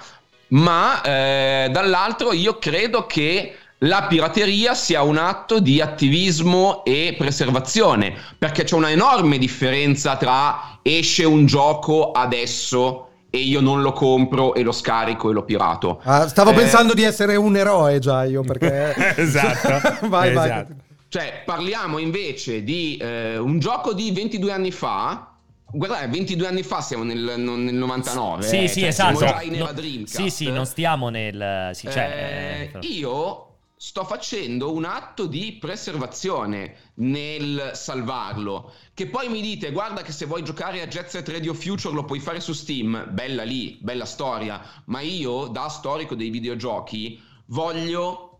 ma 0.48 1.00
eh, 1.02 1.68
dall'altro 1.70 2.32
io 2.32 2.58
credo 2.58 3.06
che 3.06 3.56
la 3.80 4.06
pirateria 4.08 4.74
sia 4.74 5.02
un 5.02 5.18
atto 5.18 5.60
di 5.60 5.80
attivismo 5.80 6.84
e 6.84 7.14
preservazione, 7.18 8.14
perché 8.38 8.64
c'è 8.64 8.74
una 8.74 8.90
enorme 8.90 9.38
differenza 9.38 10.16
tra 10.16 10.78
esce 10.82 11.24
un 11.24 11.46
gioco 11.46 12.12
adesso 12.12 13.02
e 13.28 13.38
io 13.38 13.60
non 13.60 13.82
lo 13.82 13.92
compro 13.92 14.54
e 14.54 14.62
lo 14.62 14.72
scarico 14.72 15.28
e 15.30 15.32
lo 15.34 15.44
pirato. 15.44 16.00
Ah, 16.04 16.26
stavo 16.26 16.52
Eh, 16.52 16.54
pensando 16.54 16.94
di 16.94 17.02
essere 17.02 17.36
un 17.36 17.54
eroe 17.56 17.98
già 17.98 18.24
io 18.24 18.42
perché. 18.42 18.94
Esatto, 19.16 20.06
vai, 20.08 20.32
vai. 20.32 20.46
esatto. 20.46 20.74
Cioè, 21.08 21.42
parliamo 21.44 21.98
invece 21.98 22.62
di 22.64 22.96
eh, 22.96 23.36
un 23.36 23.58
gioco 23.58 23.92
di 23.92 24.10
22 24.10 24.52
anni 24.52 24.70
fa. 24.70 25.32
Guardate, 25.70 26.06
22 26.08 26.46
anni 26.46 26.62
fa 26.62 26.80
siamo 26.80 27.04
nel, 27.04 27.34
non- 27.36 27.64
nel 27.64 27.74
99. 27.74 28.42
Sì, 28.42 28.62
eh, 28.64 28.68
sì, 28.68 28.80
cioè, 28.80 28.88
esatto. 28.88 29.16
Siamo 29.18 29.32
già 29.32 29.42
in 29.42 29.54
era 29.54 29.64
No, 29.66 29.72
Dreamcast. 29.72 30.14
sì, 30.22 30.30
sì, 30.30 30.50
non 30.50 30.64
stiamo 30.64 31.08
nel... 31.08 31.70
Sì, 31.74 31.88
cioè, 31.90 32.70
Eh, 32.72 32.78
io 32.86 33.45
sto 33.78 34.04
facendo 34.04 34.72
un 34.72 34.84
atto 34.84 35.26
di 35.26 35.58
preservazione 35.60 36.92
nel 36.94 37.72
salvarlo. 37.74 38.72
Che 38.94 39.06
poi 39.06 39.28
mi 39.28 39.42
dite, 39.42 39.70
guarda 39.70 40.00
che 40.02 40.12
se 40.12 40.24
vuoi 40.24 40.42
giocare 40.42 40.80
a 40.80 40.86
Jet 40.86 41.08
Set 41.08 41.28
Radio 41.28 41.52
Future 41.52 41.94
lo 41.94 42.04
puoi 42.04 42.18
fare 42.18 42.40
su 42.40 42.54
Steam, 42.54 43.08
bella 43.10 43.42
lì, 43.42 43.76
bella 43.80 44.06
storia, 44.06 44.62
ma 44.86 45.00
io 45.00 45.48
da 45.48 45.68
storico 45.68 46.14
dei 46.14 46.30
videogiochi 46.30 47.20
voglio 47.46 48.30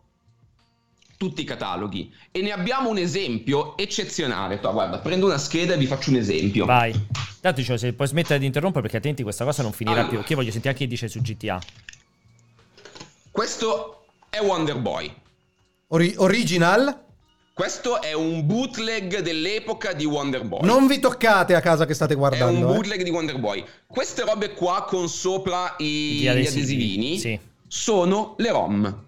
tutti 1.18 1.42
i 1.42 1.44
cataloghi 1.44 2.12
e 2.31 2.40
ne 2.40 2.53
abbiamo 2.53 2.88
un 2.88 2.99
esempio 2.99 3.77
eccezionale. 3.77 4.59
Toh, 4.59 4.72
guarda, 4.72 4.99
prendo 4.99 5.27
una 5.27 5.38
scheda 5.38 5.75
e 5.75 5.79
vi 5.79 5.87
faccio 5.87 6.11
un 6.11 6.16
esempio. 6.16 6.64
Vai. 6.64 6.92
Tanto 7.40 7.61
dicevo, 7.61 7.79
se 7.79 7.92
puoi 7.92 8.09
smettere 8.09 8.38
di 8.38 8.46
interrompere 8.46 8.81
perché 8.81 8.96
altrimenti 8.96 9.22
questa 9.22 9.44
cosa 9.44 9.62
non 9.62 9.72
finirà 9.72 9.96
allora. 9.96 10.09
più. 10.09 10.18
Perché 10.18 10.33
io 10.33 10.38
voglio 10.38 10.51
sentire 10.51 10.72
anche 10.72 10.85
chi 10.85 10.90
dice 10.90 11.09
su 11.09 11.20
GTA. 11.20 11.61
Questo 13.31 14.07
è 14.31 14.40
Wonder 14.40 14.79
Boy. 14.79 15.25
Ori- 15.88 16.14
original? 16.16 17.05
Questo 17.53 18.03
è 18.03 18.12
un 18.12 18.44
bootleg 18.44 19.20
dell'epoca 19.20 19.92
di 19.92 20.05
Wonder 20.05 20.44
Boy. 20.44 20.66
Non 20.66 20.88
vi 20.88 20.99
toccate 20.99 21.55
a 21.55 21.61
casa 21.61 21.87
che 21.87 21.94
state 21.94 22.16
guardando. 22.16 22.59
È 22.59 22.64
un 22.64 22.70
eh. 22.70 22.75
bootleg 22.75 23.01
eh. 23.01 23.05
di 23.05 23.11
Wonder 23.11 23.38
Boy. 23.38 23.64
Queste 23.87 24.25
robe 24.25 24.53
qua 24.53 24.85
con 24.85 25.09
sopra 25.09 25.77
i, 25.79 26.18
gli, 26.20 26.27
adesivi. 26.27 26.57
gli 26.57 26.59
adesivini 26.59 27.18
sì. 27.18 27.38
sono 27.68 28.35
le 28.38 28.51
ROM. 28.51 29.05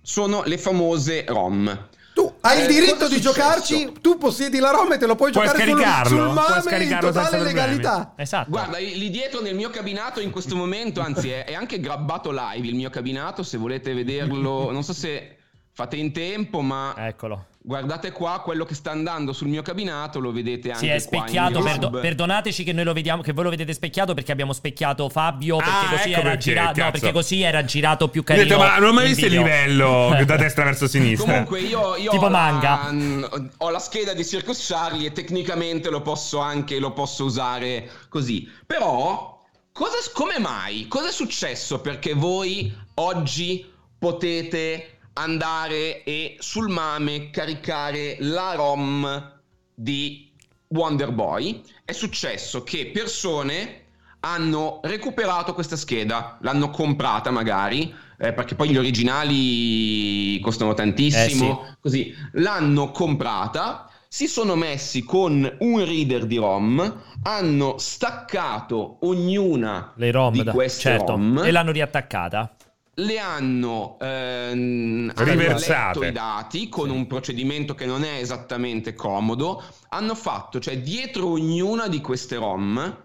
Sono 0.00 0.44
le 0.44 0.56
famose 0.56 1.24
ROM. 1.26 1.88
Tu 2.14 2.32
hai 2.42 2.60
eh, 2.60 2.62
il 2.62 2.68
diritto 2.68 3.08
di 3.08 3.20
giocarci, 3.20 3.94
tu 4.00 4.16
possiedi 4.16 4.60
la 4.60 4.70
ROM 4.70 4.92
e 4.92 4.98
te 4.98 5.06
lo 5.06 5.16
puoi, 5.16 5.32
puoi 5.32 5.48
giocare 5.48 6.06
sul, 6.06 6.16
sul 6.16 6.30
mame 6.30 6.84
in 6.84 6.98
totale 7.00 7.42
legalità. 7.42 8.12
Esatto. 8.16 8.50
Guarda, 8.50 8.78
lì 8.78 9.10
dietro 9.10 9.40
nel 9.40 9.56
mio 9.56 9.70
cabinato 9.70 10.20
in 10.20 10.30
questo 10.30 10.54
momento, 10.54 11.00
anzi 11.00 11.30
è, 11.30 11.44
è 11.44 11.54
anche 11.54 11.80
grabbato 11.80 12.30
live 12.30 12.68
il 12.68 12.76
mio 12.76 12.88
cabinato, 12.88 13.42
se 13.42 13.58
volete 13.58 13.92
vederlo, 13.92 14.70
non 14.70 14.84
so 14.84 14.92
se 14.92 15.38
fate 15.76 15.96
in 15.96 16.12
tempo, 16.12 16.60
ma 16.60 16.94
Eccolo. 16.96 17.46
guardate 17.58 18.12
qua 18.12 18.40
quello 18.44 18.64
che 18.64 18.76
sta 18.76 18.92
andando 18.92 19.32
sul 19.32 19.48
mio 19.48 19.60
cabinato, 19.60 20.20
lo 20.20 20.30
vedete 20.30 20.70
anche 20.70 20.86
Si 20.86 20.86
è 20.86 20.98
specchiato, 21.00 21.60
perdo- 21.60 21.90
perdonateci 21.90 22.62
che 22.62 22.72
noi 22.72 22.84
lo 22.84 22.92
vediamo, 22.92 23.22
che 23.22 23.32
voi 23.32 23.42
lo 23.42 23.50
vedete 23.50 23.72
specchiato 23.72 24.14
perché 24.14 24.30
abbiamo 24.30 24.52
specchiato 24.52 25.08
Fabio 25.08 25.56
perché 25.56 25.70
ah, 25.72 25.88
così 25.90 26.10
ecco 26.10 26.20
era 26.20 26.28
perché, 26.30 26.38
girato, 26.38 26.80
no, 26.80 26.90
perché 26.92 27.12
così 27.12 27.42
era 27.42 27.64
girato 27.64 28.08
più 28.08 28.22
carino. 28.22 28.46
Detto, 28.46 28.58
ma 28.58 28.78
non 28.78 28.90
ho 28.90 28.92
mai 28.92 29.08
visto 29.08 29.26
il 29.26 29.32
livello 29.32 30.16
da 30.24 30.36
destra 30.36 30.62
verso 30.62 30.86
sinistra. 30.86 31.26
Comunque 31.26 31.58
io, 31.58 31.96
io 31.96 32.10
tipo 32.12 32.26
ho, 32.26 32.30
manga. 32.30 32.92
La, 32.92 33.48
ho 33.58 33.70
la 33.70 33.80
scheda 33.80 34.14
di 34.14 34.24
Circus 34.24 34.64
Charlie 34.68 35.08
e 35.08 35.12
tecnicamente 35.12 35.90
lo 35.90 36.02
posso 36.02 36.38
anche 36.38 36.78
lo 36.78 36.92
posso 36.92 37.24
usare 37.24 37.90
così. 38.08 38.48
Però 38.64 39.42
cosa, 39.72 39.96
come 40.12 40.38
mai? 40.38 40.86
Cosa 40.86 41.08
è 41.08 41.12
successo 41.12 41.80
perché 41.80 42.14
voi 42.14 42.72
oggi 42.94 43.72
potete 43.98 44.93
andare 45.14 46.02
e 46.04 46.36
sul 46.38 46.68
MAME 46.68 47.30
caricare 47.30 48.16
la 48.20 48.54
ROM 48.54 49.40
di 49.74 50.30
Wonder 50.68 51.12
Boy. 51.12 51.62
È 51.84 51.92
successo 51.92 52.62
che 52.62 52.90
persone 52.92 53.82
hanno 54.20 54.80
recuperato 54.82 55.52
questa 55.52 55.76
scheda, 55.76 56.38
l'hanno 56.40 56.70
comprata 56.70 57.30
magari, 57.30 57.94
eh, 58.18 58.32
perché 58.32 58.54
poi 58.54 58.70
gli 58.70 58.78
originali 58.78 60.40
costano 60.40 60.72
tantissimo, 60.72 61.62
eh 61.62 61.66
sì. 61.66 61.76
così 61.80 62.14
l'hanno 62.32 62.90
comprata, 62.90 63.90
si 64.08 64.26
sono 64.26 64.54
messi 64.54 65.04
con 65.04 65.56
un 65.58 65.84
reader 65.84 66.24
di 66.24 66.36
ROM, 66.36 67.02
hanno 67.24 67.76
staccato 67.78 68.98
ognuna 69.00 69.92
Le 69.96 70.10
ROM 70.10 70.32
di 70.32 70.42
da, 70.42 70.52
queste 70.52 70.80
certo, 70.80 71.12
ROM 71.12 71.42
e 71.44 71.50
l'hanno 71.50 71.72
riattaccata 71.72 72.56
le 72.96 73.18
hanno 73.18 73.96
ehm, 74.00 75.12
riversate 75.16 76.06
i 76.06 76.12
dati 76.12 76.68
con 76.68 76.90
un 76.90 77.06
procedimento 77.06 77.74
che 77.74 77.86
non 77.86 78.04
è 78.04 78.18
esattamente 78.18 78.94
comodo. 78.94 79.62
Hanno 79.88 80.14
fatto, 80.14 80.60
cioè 80.60 80.80
dietro 80.80 81.28
ognuna 81.28 81.88
di 81.88 82.00
queste 82.00 82.36
ROM, 82.36 83.02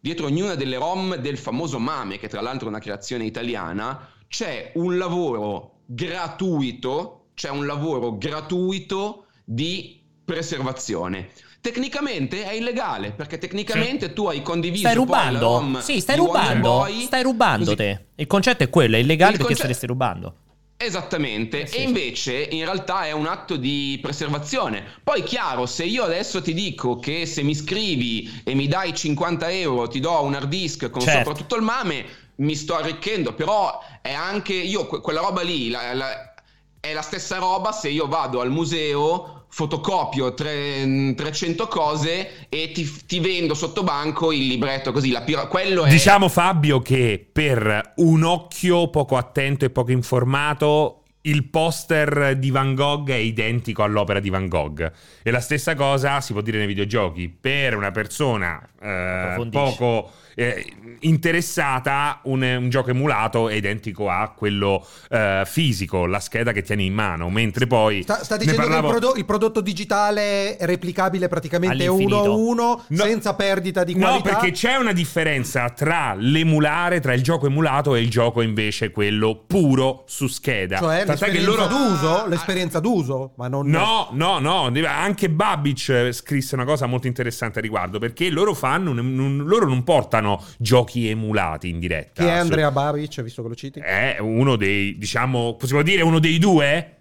dietro 0.00 0.26
ognuna 0.26 0.54
delle 0.54 0.76
ROM 0.76 1.16
del 1.16 1.38
famoso 1.38 1.78
Mame, 1.78 2.18
che 2.18 2.28
tra 2.28 2.40
l'altro 2.40 2.66
è 2.66 2.70
una 2.70 2.80
creazione 2.80 3.24
italiana, 3.24 4.10
c'è 4.26 4.72
un 4.74 4.98
lavoro 4.98 5.80
gratuito, 5.86 7.28
c'è 7.34 7.50
un 7.50 7.66
lavoro 7.66 8.18
gratuito 8.18 9.26
di 9.44 10.02
preservazione. 10.24 11.30
Tecnicamente 11.60 12.44
è 12.44 12.52
illegale 12.52 13.10
perché 13.10 13.38
tecnicamente 13.38 14.06
sì. 14.06 14.12
tu 14.12 14.26
hai 14.26 14.42
condiviso 14.42 14.82
Stai 14.82 14.94
rubando? 14.94 15.80
Sì, 15.80 16.00
stai 16.00 16.16
rubando. 16.16 16.68
Boy, 16.68 17.02
stai 17.02 17.22
rubando 17.22 17.64
così. 17.64 17.76
te. 17.76 18.04
Il 18.14 18.26
concetto 18.26 18.62
è 18.62 18.70
quello, 18.70 18.96
è 18.96 19.00
illegale 19.00 19.32
Il 19.32 19.38
perché 19.38 19.54
concetto... 19.54 19.74
staresti 19.74 19.86
rubando. 19.86 20.34
Esattamente, 20.80 21.62
eh 21.62 21.66
sì, 21.66 21.78
e 21.78 21.82
invece 21.82 22.34
in 22.38 22.62
realtà 22.62 23.04
è 23.04 23.10
un 23.10 23.26
atto 23.26 23.56
di 23.56 23.98
preservazione. 24.00 24.84
Poi 25.02 25.24
chiaro, 25.24 25.66
se 25.66 25.84
io 25.84 26.04
adesso 26.04 26.40
ti 26.40 26.54
dico 26.54 27.00
che 27.00 27.26
se 27.26 27.42
mi 27.42 27.56
scrivi 27.56 28.42
e 28.44 28.54
mi 28.54 28.68
dai 28.68 28.94
50 28.94 29.50
euro 29.50 29.88
ti 29.88 29.98
do 29.98 30.22
un 30.22 30.34
hard 30.34 30.48
disk 30.48 30.88
con 30.88 31.00
certo. 31.00 31.18
sopra 31.18 31.34
tutto 31.34 31.56
il 31.56 31.62
mame, 31.62 32.04
mi 32.36 32.54
sto 32.54 32.76
arricchendo, 32.76 33.34
però 33.34 33.80
è 34.00 34.12
anche 34.12 34.54
io, 34.54 34.86
quella 34.86 35.18
roba 35.18 35.42
lì, 35.42 35.68
la, 35.68 35.94
la, 35.94 36.34
è 36.78 36.92
la 36.92 37.02
stessa 37.02 37.38
roba 37.38 37.72
se 37.72 37.88
io 37.88 38.06
vado 38.06 38.40
al 38.40 38.52
museo 38.52 39.37
fotocopio 39.48 40.34
tre, 40.34 41.14
300 41.16 41.66
cose 41.66 42.48
e 42.48 42.70
ti, 42.72 42.88
ti, 43.06 43.18
vendo 43.20 43.54
sotto 43.54 43.82
banco 43.82 44.30
il 44.30 44.46
libretto 44.46 44.92
così 44.92 45.10
la 45.10 45.22
pira- 45.22 45.46
quello 45.46 45.84
è 45.84 45.90
diciamo 45.90 46.28
Fabio 46.28 46.80
che 46.80 47.26
per 47.30 47.94
un 47.96 48.22
occhio 48.22 48.88
poco 48.90 49.16
attento 49.16 49.64
e 49.64 49.70
poco 49.70 49.90
informato 49.90 50.98
il 51.22 51.44
poster 51.44 52.36
di 52.36 52.50
Van 52.50 52.74
Gogh 52.74 53.10
è 53.10 53.14
identico 53.14 53.82
all'opera 53.82 54.20
di 54.20 54.30
Van 54.30 54.48
Gogh. 54.48 54.90
E 55.22 55.30
la 55.30 55.40
stessa 55.40 55.74
cosa 55.74 56.20
si 56.20 56.32
può 56.32 56.40
dire 56.40 56.58
nei 56.58 56.66
videogiochi. 56.66 57.28
Per 57.28 57.76
una 57.76 57.90
persona 57.90 58.66
eh, 58.80 59.48
poco 59.50 60.10
eh, 60.38 60.64
interessata, 61.00 62.20
un, 62.24 62.42
un, 62.42 62.70
gioco 62.70 62.90
emulato 62.90 63.48
è 63.48 63.54
identico 63.54 64.08
a 64.08 64.32
quello 64.36 64.86
eh, 65.10 65.42
fisico, 65.44 66.06
la 66.06 66.20
scheda 66.20 66.52
che 66.52 66.62
tieni 66.62 66.86
in 66.86 66.94
mano, 66.94 67.28
mentre 67.28 67.66
poi... 67.66 68.02
Sta, 68.02 68.22
sta 68.22 68.36
dicendo 68.36 68.60
parlavo... 68.60 68.88
che 68.88 68.94
il, 68.94 69.00
prodo- 69.00 69.18
il, 69.18 69.24
prodotto 69.24 69.60
digitale 69.60 70.56
è 70.56 70.64
replicabile 70.64 71.26
praticamente 71.26 71.88
uno 71.88 72.18
a 72.18 72.30
uno, 72.30 72.84
no, 72.86 73.02
senza 73.02 73.34
perdita 73.34 73.82
di 73.82 73.94
qualità? 73.94 74.14
No, 74.14 74.22
perché 74.22 74.52
c'è 74.52 74.76
una 74.76 74.92
differenza 74.92 75.70
tra 75.70 76.14
l'emulare, 76.16 77.00
tra 77.00 77.14
il 77.14 77.22
gioco 77.24 77.46
emulato 77.46 77.96
e 77.96 78.00
il 78.00 78.08
gioco 78.08 78.40
invece 78.40 78.92
quello 78.92 79.42
puro 79.44 80.04
su 80.06 80.28
scheda. 80.28 80.78
Cioè 80.78 81.04
Tant'è 81.04 81.10
l'esperienza 81.10 81.50
loro... 81.50 81.66
d'uso, 81.66 82.26
l'esperienza 82.28 82.78
d'uso, 82.78 83.32
ma 83.36 83.48
non... 83.48 83.66
No, 83.66 84.10
no, 84.12 84.38
no, 84.38 84.70
anche 84.86 85.28
Babic 85.30 86.10
scrisse 86.12 86.54
una 86.54 86.64
cosa 86.64 86.86
molto 86.86 87.08
interessante 87.08 87.58
a 87.58 87.62
riguardo, 87.62 87.98
perché 87.98 88.30
loro 88.30 88.54
fanno, 88.54 88.67
un, 88.76 88.98
un, 88.98 89.44
loro 89.44 89.66
non 89.66 89.84
portano 89.84 90.44
giochi 90.58 91.08
emulati 91.08 91.68
in 91.68 91.78
diretta. 91.78 92.22
Chi 92.22 92.28
è 92.28 92.32
Andrea 92.32 92.70
Babic, 92.70 93.22
visto 93.22 93.42
che 93.42 93.48
lo 93.48 93.54
citi? 93.54 93.80
È 93.80 94.16
uno 94.20 94.56
dei, 94.56 94.98
diciamo, 94.98 95.54
possiamo 95.56 95.82
dire 95.82 96.02
uno 96.02 96.18
dei 96.18 96.38
due? 96.38 96.96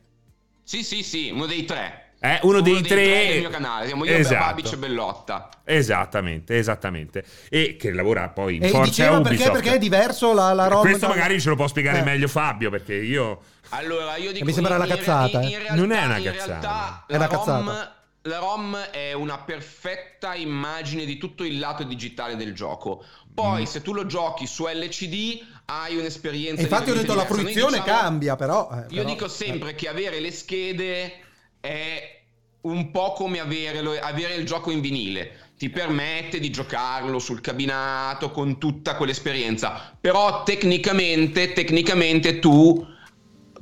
Sì, 0.63 0.83
sì, 0.83 1.03
sì, 1.03 1.29
uno 1.31 1.45
dei 1.45 1.65
tre. 1.65 2.11
Eh, 2.19 2.39
uno, 2.41 2.53
uno 2.53 2.61
dei, 2.61 2.73
dei, 2.73 2.81
tre, 2.81 3.03
tre 3.03 3.27
del 3.27 3.39
mio 3.41 3.49
canale, 3.49 3.85
siamo 3.85 4.03
io, 4.03 4.15
esatto. 4.15 4.45
Babic 4.45 4.71
e 4.71 4.77
Bellotta. 4.77 5.49
Esattamente, 5.63 6.57
esattamente. 6.57 7.23
E 7.49 7.75
che 7.77 7.91
lavora 7.91 8.29
poi 8.29 8.55
in 8.55 8.63
e 8.63 8.69
forza 8.69 9.11
Ubisoft. 9.11 9.37
Perché, 9.37 9.51
perché 9.51 9.73
è 9.75 9.77
diverso 9.77 10.33
la, 10.33 10.51
la 10.53 10.67
ROM? 10.67 10.81
Questo 10.81 11.07
magari 11.07 11.39
ce 11.39 11.49
lo 11.49 11.55
può 11.55 11.67
spiegare 11.67 11.99
eh. 11.99 12.03
meglio 12.03 12.27
Fabio, 12.27 12.69
perché 12.71 12.95
io... 12.95 13.41
Allora, 13.69 14.15
io 14.15 14.31
dico... 14.31 14.45
Mi 14.45 14.53
sembra 14.53 14.77
una 14.77 14.87
cazzata. 14.87 15.41
In, 15.41 15.47
in, 15.47 15.51
in 15.51 15.57
realtà, 15.57 15.75
non 15.75 15.91
è 15.91 16.05
una 16.05 16.21
cazzata. 16.21 17.03
È 17.05 17.15
una 17.15 17.27
cazzata. 17.27 17.96
La 18.27 18.39
ROM 18.39 18.75
è 18.75 19.13
una 19.13 19.37
perfetta 19.39 20.35
immagine 20.35 21.05
di 21.05 21.17
tutto 21.17 21.43
il 21.43 21.57
lato 21.59 21.83
digitale 21.83 22.35
del 22.35 22.53
gioco. 22.53 23.03
Poi, 23.33 23.61
mm. 23.61 23.65
se 23.65 23.81
tu 23.81 23.93
lo 23.93 24.05
giochi 24.05 24.45
su 24.45 24.67
LCD, 24.67 25.45
hai 25.65 25.95
un'esperienza. 25.95 26.59
E 26.59 26.63
infatti, 26.63 26.91
ho 26.91 26.93
detto 26.93 27.15
la 27.15 27.25
fruizione 27.25 27.79
diciamo, 27.79 27.99
cambia, 27.99 28.35
però. 28.35 28.69
Eh, 28.71 28.75
io 28.75 29.01
però, 29.01 29.09
dico 29.09 29.27
sempre 29.29 29.71
eh. 29.71 29.75
che 29.75 29.87
avere 29.87 30.19
le 30.19 30.31
schede 30.31 31.13
è 31.61 32.21
un 32.61 32.91
po' 32.91 33.13
come 33.13 33.39
avere, 33.39 33.81
lo, 33.81 33.97
avere 33.97 34.35
il 34.35 34.45
gioco 34.45 34.71
in 34.71 34.81
vinile. 34.81 35.45
Ti 35.57 35.69
permette 35.69 36.39
di 36.39 36.51
giocarlo 36.51 37.19
sul 37.19 37.39
cabinato 37.39 38.31
con 38.31 38.57
tutta 38.57 38.95
quell'esperienza. 38.95 39.95
Però, 39.99 40.43
tecnicamente, 40.43 41.53
tecnicamente 41.53 42.39
tu 42.39 42.85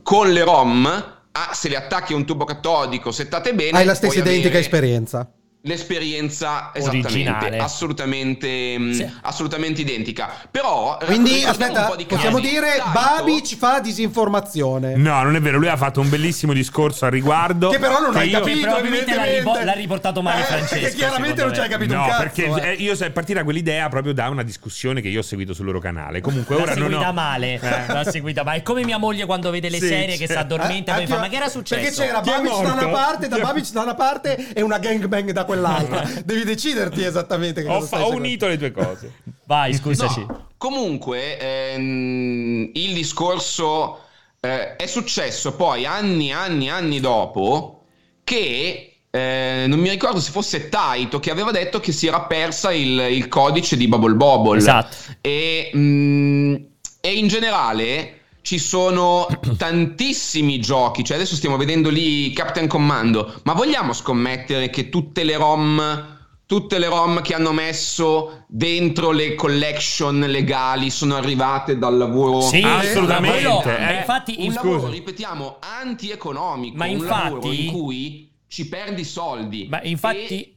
con 0.02 0.32
le 0.32 0.44
ROM 0.44 1.15
ah, 1.36 1.54
se 1.54 1.70
le 1.70 1.76
attacchi 1.76 2.14
a 2.14 2.16
un 2.16 2.26
tubo 2.26 2.46
catodico 2.46 3.12
settate 3.12 3.54
bene. 3.54 3.78
Hai 3.78 3.86
la 3.86 3.96
stessa 3.96 4.20
identica 4.20 4.48
avere... 4.48 4.60
esperienza. 4.60 5.30
L'esperienza 5.66 6.72
esattamente 6.74 7.58
assolutamente, 7.58 8.78
mm, 8.78 8.92
sì. 8.92 9.12
assolutamente 9.22 9.82
identica. 9.82 10.32
Però 10.50 10.98
quindi 11.04 11.44
aspetta 11.44 11.92
possiamo 12.08 12.40
dire 12.40 12.82
Babic 12.94 13.58
fa 13.58 13.80
disinformazione. 13.80 14.96
No 14.96 15.24
non 15.24 15.36
è 15.36 15.42
vero 15.42 15.58
lui 15.58 15.68
ha 15.68 15.78
fatto 15.78 16.02
un 16.02 16.10
bellissimo 16.10 16.54
discorso 16.54 17.06
al 17.06 17.12
riguardo 17.12 17.70
che 17.70 17.80
però 17.80 18.00
non 18.00 18.16
hai 18.16 18.30
io... 18.30 18.40
capito 18.40 18.62
probabilmente 18.62 19.16
l'ha, 19.16 19.24
ripo- 19.24 19.60
l'ha, 19.60 19.74
riportato 19.74 20.22
male 20.22 20.42
eh, 20.42 20.44
Francesco 20.44 20.96
chiaramente 20.96 21.44
non 21.44 21.54
ci 21.54 21.60
hai 21.60 21.70
capito 21.70 21.94
no, 21.94 22.02
un 22.04 22.10
cazzo 22.10 22.22
perché 22.22 22.72
eh. 22.72 22.74
io 22.74 22.96
sei 22.96 23.12
partita 23.12 23.44
quell'idea 23.44 23.90
proprio 23.90 24.14
da 24.14 24.30
una 24.30 24.44
discussione 24.44 25.02
che 25.02 25.08
io 25.08 25.20
ho 25.20 25.24
seguito 25.24 25.54
sul 25.54 25.66
loro 25.66 25.80
canale. 25.80 26.22
Comunque 26.22 26.56
ora 26.56 26.76
non 26.76 26.94
ho 26.94 27.14
male 27.14 27.60
eh. 27.60 27.60
l'ha 27.88 28.04
seguita 28.04 28.44
ma 28.44 28.54
è 28.54 28.62
come 28.62 28.84
mia 28.84 28.98
moglie 28.98 29.26
quando 29.26 29.50
vede 29.50 29.70
le 29.70 29.80
sì, 29.80 29.88
serie 29.88 30.18
che 30.18 30.28
si 30.28 30.34
addormenta 30.34 30.94
e 30.94 30.98
poi 30.98 31.08
fa 31.08 31.18
ma 31.20 31.28
che 31.28 31.36
era 31.36 31.50
successo? 31.50 31.82
perché 31.82 31.96
c'era 31.96 32.22
Babic 32.22 32.62
da 32.62 32.74
una 32.74 32.88
parte 32.90 33.28
da 33.28 33.38
Babic 33.40 33.72
da 33.72 33.82
una 33.82 33.96
parte 33.96 34.54
e 34.54 34.62
una 34.62 34.78
gangbang 34.78 35.32
da 35.32 35.46
quell'altra 35.56 36.10
devi 36.24 36.44
deciderti 36.44 37.04
esattamente 37.04 37.62
che 37.62 37.68
ho, 37.68 37.76
cosa 37.76 37.86
stai 37.88 38.02
Ho 38.02 38.10
unito 38.12 38.48
le 38.48 38.58
due 38.58 38.72
cose. 38.72 39.12
Vai, 39.46 39.74
scusaci. 39.74 40.26
No, 40.28 40.48
comunque, 40.58 41.38
ehm, 41.40 42.72
il 42.74 42.94
discorso 42.94 44.00
eh, 44.40 44.76
è 44.76 44.86
successo 44.86 45.56
poi 45.56 45.86
anni, 45.86 46.32
anni, 46.32 46.70
anni 46.70 47.00
dopo 47.00 47.86
che 48.24 48.98
eh, 49.10 49.66
non 49.68 49.80
mi 49.80 49.90
ricordo 49.90 50.20
se 50.20 50.32
fosse 50.32 50.68
Taito 50.68 51.20
che 51.20 51.32
aveva 51.32 51.52
detto 51.52 51.80
che 51.80 51.92
si 51.92 52.08
era 52.08 52.22
persa 52.24 52.74
il, 52.74 53.00
il 53.12 53.28
codice 53.28 53.78
di 53.78 53.88
Bubble 53.88 54.16
Bobble. 54.16 54.58
Esatto. 54.58 54.96
E, 55.22 55.70
mh, 55.74 55.80
mm, 55.80 56.56
e 57.02 57.14
in 57.14 57.28
generale 57.28 58.20
ci 58.46 58.60
sono 58.60 59.26
tantissimi 59.58 60.60
giochi, 60.60 61.04
cioè 61.04 61.18
adesso 61.18 61.36
stiamo 61.36 61.58
vedendo 61.58 61.90
lì 61.90 62.32
Captain 62.32 62.68
Commando, 62.68 63.42
ma 63.44 63.54
vogliamo 63.54 63.92
scommettere 63.92 64.70
che 64.70 64.90
tutte 64.90 65.24
le 65.24 65.36
ROM 65.36 66.14
tutte 66.46 66.78
le 66.78 66.86
ROM 66.86 67.24
che 67.24 67.34
hanno 67.34 67.52
messo 67.52 68.46
dentro 68.48 69.10
le 69.10 69.34
collection 69.34 70.20
legali 70.20 70.92
sono 70.92 71.16
arrivate 71.16 71.76
dal 71.80 71.98
lavoro? 71.98 72.42
Sì, 72.42 72.62
assolutamente. 72.62 73.40
quello, 73.40 73.64
eh, 73.64 73.96
infatti 73.96 74.36
un 74.38 74.54
lavoro 74.54 74.90
ripetiamo 74.90 75.58
anti-economico 75.60 76.78
ma 76.78 76.86
infatti, 76.86 77.14
un 77.14 77.24
lavoro 77.24 77.52
in 77.52 77.72
cui 77.72 78.32
ci 78.48 78.70
perdi 78.70 79.04
soldi. 79.04 79.66
Ma 79.68 79.82
infatti 79.82 80.40
e 80.40 80.55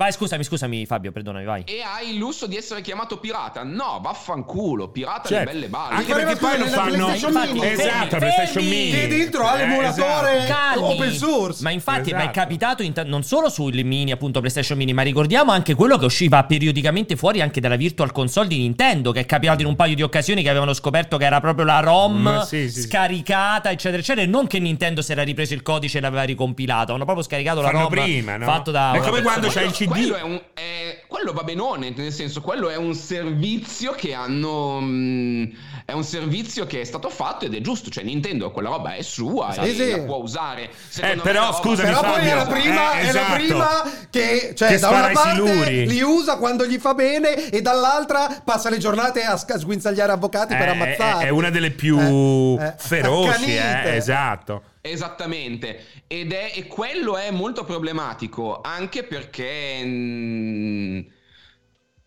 Vai, 0.00 0.12
scusami, 0.12 0.42
scusami 0.42 0.86
Fabio, 0.86 1.12
perdonami, 1.12 1.44
vai. 1.44 1.62
E 1.66 1.82
hai 1.82 2.12
il 2.12 2.16
lusso 2.16 2.46
di 2.46 2.56
essere 2.56 2.80
chiamato 2.80 3.18
pirata? 3.18 3.64
No, 3.64 4.00
vaffanculo, 4.02 4.88
pirata 4.88 5.28
certo. 5.28 5.44
le 5.44 5.52
belle 5.52 5.68
balle. 5.68 5.96
Anche 5.96 6.14
perché 6.14 6.36
poi 6.36 6.58
lo 6.58 6.64
fanno 6.68 7.12
infatti, 7.12 7.60
Esatto, 7.66 8.16
PlayStation 8.16 8.64
Mini. 8.64 8.92
Che 8.92 9.08
dentro 9.08 9.46
ha 9.46 9.56
l'emulatore 9.56 10.38
eh, 10.38 10.44
esatto. 10.44 10.84
open 10.86 11.12
source. 11.12 11.62
Ma 11.62 11.68
infatti, 11.68 12.12
esatto. 12.12 12.16
ma 12.16 12.30
è 12.30 12.32
capitato 12.32 12.82
in, 12.82 12.94
non 13.04 13.22
solo 13.24 13.50
sui 13.50 13.82
mini, 13.82 14.10
appunto 14.10 14.40
PlayStation 14.40 14.78
Mini, 14.78 14.94
ma 14.94 15.02
ricordiamo 15.02 15.52
anche 15.52 15.74
quello 15.74 15.98
che 15.98 16.06
usciva 16.06 16.44
periodicamente 16.44 17.14
fuori 17.16 17.42
anche 17.42 17.60
dalla 17.60 17.76
Virtual 17.76 18.10
Console 18.10 18.48
di 18.48 18.56
Nintendo, 18.56 19.12
che 19.12 19.20
è 19.20 19.26
capitato 19.26 19.60
in 19.60 19.66
un 19.66 19.76
paio 19.76 19.94
di 19.94 20.00
occasioni 20.00 20.42
che 20.42 20.48
avevano 20.48 20.72
scoperto 20.72 21.18
che 21.18 21.26
era 21.26 21.40
proprio 21.40 21.66
la 21.66 21.80
ROM 21.80 22.38
mm, 22.38 22.40
sì, 22.46 22.70
sì, 22.70 22.80
scaricata, 22.80 23.70
eccetera, 23.70 24.00
eccetera, 24.00 24.24
e 24.24 24.30
non 24.30 24.46
che 24.46 24.60
Nintendo 24.60 25.02
si 25.02 25.12
era 25.12 25.24
ripreso 25.24 25.52
il 25.52 25.60
codice 25.60 25.98
e 25.98 26.00
l'aveva 26.00 26.22
ricompilato, 26.22 26.94
hanno 26.94 27.04
proprio 27.04 27.22
scaricato 27.22 27.60
Fanno 27.60 27.72
la 27.72 27.80
ROM 27.80 27.90
prima, 27.90 28.38
no? 28.38 28.46
fatto 28.46 28.70
da 28.70 28.92
È 28.92 29.00
come 29.00 29.20
quando 29.20 29.48
c'è 29.48 29.60
il 29.60 29.72
CD. 29.72 29.88
Quello 29.90 30.16
è 30.16 30.22
un 30.22 30.40
è 30.54 31.02
quello 31.06 31.32
va 31.32 31.42
benone, 31.42 31.92
nel 31.94 32.12
senso, 32.12 32.40
quello 32.40 32.68
è 32.70 32.76
un 32.76 32.94
servizio 32.94 33.92
che 33.92 34.14
hanno. 34.14 34.80
Mh, 34.80 34.86
mm, 34.86 35.44
è 35.84 35.92
un 35.92 36.04
servizio 36.04 36.66
che 36.66 36.80
è 36.80 36.84
stato 36.84 37.10
fatto 37.10 37.44
ed 37.44 37.54
è 37.54 37.60
giusto. 37.60 37.90
Cioè, 37.90 38.04
Nintendo 38.04 38.50
quella 38.52 38.68
roba 38.70 38.94
è 38.94 39.02
sua 39.02 39.52
sì, 39.52 39.60
e 39.60 39.74
sì. 39.74 39.90
la 39.90 39.98
può 40.02 40.16
usare. 40.16 40.70
Eh, 41.00 41.16
però, 41.22 41.52
scusa, 41.52 41.82
però 41.82 42.00
poi 42.00 42.26
è 42.26 42.34
la 42.34 42.46
prima, 42.46 42.98
eh, 42.98 43.08
esatto. 43.08 43.08
è 43.08 43.12
la 43.12 43.20
esatto. 43.20 43.34
prima 43.34 43.82
che, 44.10 44.52
cioè, 44.54 44.68
che 44.68 44.78
da 44.78 44.88
una 44.88 45.10
parte 45.10 45.70
li 45.70 46.00
usa 46.00 46.36
quando 46.36 46.64
gli 46.66 46.78
fa 46.78 46.94
bene, 46.94 47.50
e 47.50 47.60
dall'altra 47.60 48.42
passa 48.44 48.70
le 48.70 48.78
giornate 48.78 49.22
a 49.22 49.36
sguinzagliare 49.36 50.12
avvocati 50.12 50.54
eh, 50.54 50.56
per 50.56 50.68
ammazzare. 50.68 51.24
È, 51.24 51.26
è, 51.26 51.30
una 51.30 51.50
delle 51.50 51.70
più 51.70 51.98
eh, 51.98 52.64
eh 52.64 52.74
feroci, 52.76 53.56
eh, 53.56 53.96
esatto. 53.96 54.62
Esattamente, 54.82 55.84
ed 56.06 56.32
è, 56.32 56.52
e 56.54 56.66
quello 56.66 57.18
è 57.18 57.30
molto 57.30 57.64
problematico 57.64 58.62
anche 58.62 59.02
perché 59.02 59.84
mh, 59.84 59.88
mm, 59.88 61.00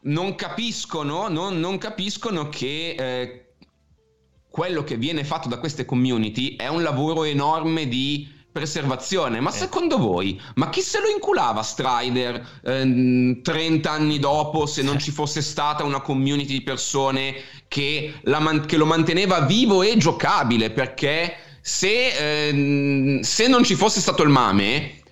non 0.03 0.33
capiscono, 0.35 1.27
non, 1.27 1.59
non 1.59 1.77
capiscono 1.77 2.49
che 2.49 2.95
eh, 2.97 3.53
quello 4.49 4.83
che 4.83 4.97
viene 4.97 5.23
fatto 5.23 5.47
da 5.47 5.57
queste 5.57 5.85
community 5.85 6.55
è 6.55 6.67
un 6.67 6.81
lavoro 6.81 7.23
enorme 7.23 7.87
di 7.87 8.41
preservazione. 8.53 9.39
Ma 9.39 9.49
eh. 9.49 9.53
secondo 9.53 9.97
voi, 9.97 10.39
ma 10.55 10.69
chi 10.69 10.81
se 10.81 10.99
lo 10.99 11.09
inculava 11.09 11.61
Strider 11.63 12.61
eh, 12.63 13.39
30 13.41 13.91
anni 13.91 14.19
dopo 14.19 14.65
se 14.65 14.81
non 14.81 14.99
ci 14.99 15.11
fosse 15.11 15.41
stata 15.41 15.83
una 15.83 16.01
community 16.01 16.53
di 16.53 16.61
persone 16.61 17.35
che, 17.67 18.13
man- 18.23 18.65
che 18.65 18.77
lo 18.77 18.85
manteneva 18.85 19.41
vivo 19.41 19.81
e 19.81 19.97
giocabile? 19.97 20.69
Perché 20.69 21.35
se, 21.65 22.47
ehm, 22.49 23.21
se 23.21 23.47
non 23.47 23.63
ci 23.63 23.75
fosse 23.75 24.01
stato 24.01 24.21
il 24.21 24.29
mame, 24.29 25.02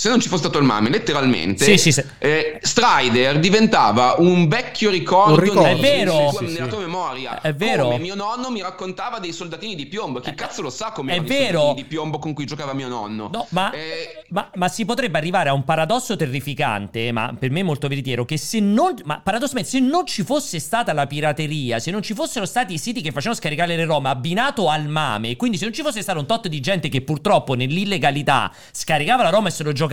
se 0.00 0.08
non 0.08 0.18
ci 0.18 0.28
fosse 0.28 0.44
stato 0.44 0.56
il 0.56 0.64
mame, 0.64 0.88
letteralmente, 0.88 1.62
sì, 1.62 1.76
sì, 1.76 1.92
sì. 1.92 2.02
Eh, 2.16 2.58
Strider 2.62 3.38
diventava 3.38 4.14
un 4.16 4.48
vecchio 4.48 4.88
ricordo, 4.88 5.34
un 5.34 5.40
ricordo. 5.40 5.64
Nel, 5.64 5.76
è 5.76 5.80
vero. 5.80 6.38
nella 6.40 6.66
tua 6.68 6.78
memoria. 6.78 7.42
È 7.42 7.52
vero. 7.52 7.84
Come 7.84 7.98
mio 7.98 8.14
nonno 8.14 8.50
mi 8.50 8.62
raccontava 8.62 9.18
dei 9.18 9.34
soldatini 9.34 9.74
di 9.74 9.84
piombo. 9.84 10.20
Chi 10.20 10.32
cazzo 10.34 10.62
lo 10.62 10.70
sa 10.70 10.92
come 10.92 11.12
erano 11.12 11.28
vero. 11.28 11.42
i 11.42 11.46
soldatini 11.48 11.74
di 11.74 11.84
piombo 11.84 12.18
con 12.18 12.32
cui 12.32 12.46
giocava 12.46 12.72
mio 12.72 12.88
nonno? 12.88 13.28
No, 13.30 13.46
ma, 13.50 13.72
eh, 13.72 14.24
ma, 14.30 14.50
ma, 14.54 14.68
si 14.68 14.86
potrebbe 14.86 15.18
arrivare 15.18 15.50
a 15.50 15.52
un 15.52 15.64
paradosso 15.64 16.16
terrificante, 16.16 17.12
ma 17.12 17.36
per 17.38 17.50
me 17.50 17.62
molto 17.62 17.86
veritiero, 17.86 18.24
che 18.24 18.38
se 18.38 18.58
non, 18.58 18.94
ma 19.04 19.20
paradossalmente, 19.22 19.68
se 19.68 19.80
non 19.80 20.06
ci 20.06 20.22
fosse 20.22 20.60
stata 20.60 20.94
la 20.94 21.06
pirateria, 21.06 21.78
se 21.78 21.90
non 21.90 22.00
ci 22.00 22.14
fossero 22.14 22.46
stati 22.46 22.72
i 22.72 22.78
siti 22.78 23.02
che 23.02 23.12
facevano 23.12 23.38
scaricare 23.38 23.76
le 23.76 23.84
ROM 23.84 24.06
abbinato 24.06 24.70
al 24.70 24.88
mame, 24.88 25.36
quindi 25.36 25.58
se 25.58 25.64
non 25.64 25.74
ci 25.74 25.82
fosse 25.82 26.00
stato 26.00 26.20
un 26.20 26.24
tot 26.24 26.48
di 26.48 26.60
gente 26.60 26.88
che 26.88 27.02
purtroppo 27.02 27.52
nell'illegalità 27.52 28.50
scaricava 28.72 29.24
la 29.24 29.28
ROM 29.28 29.46
e 29.46 29.50
se 29.50 29.62
lo 29.62 29.72
giocava, 29.72 29.88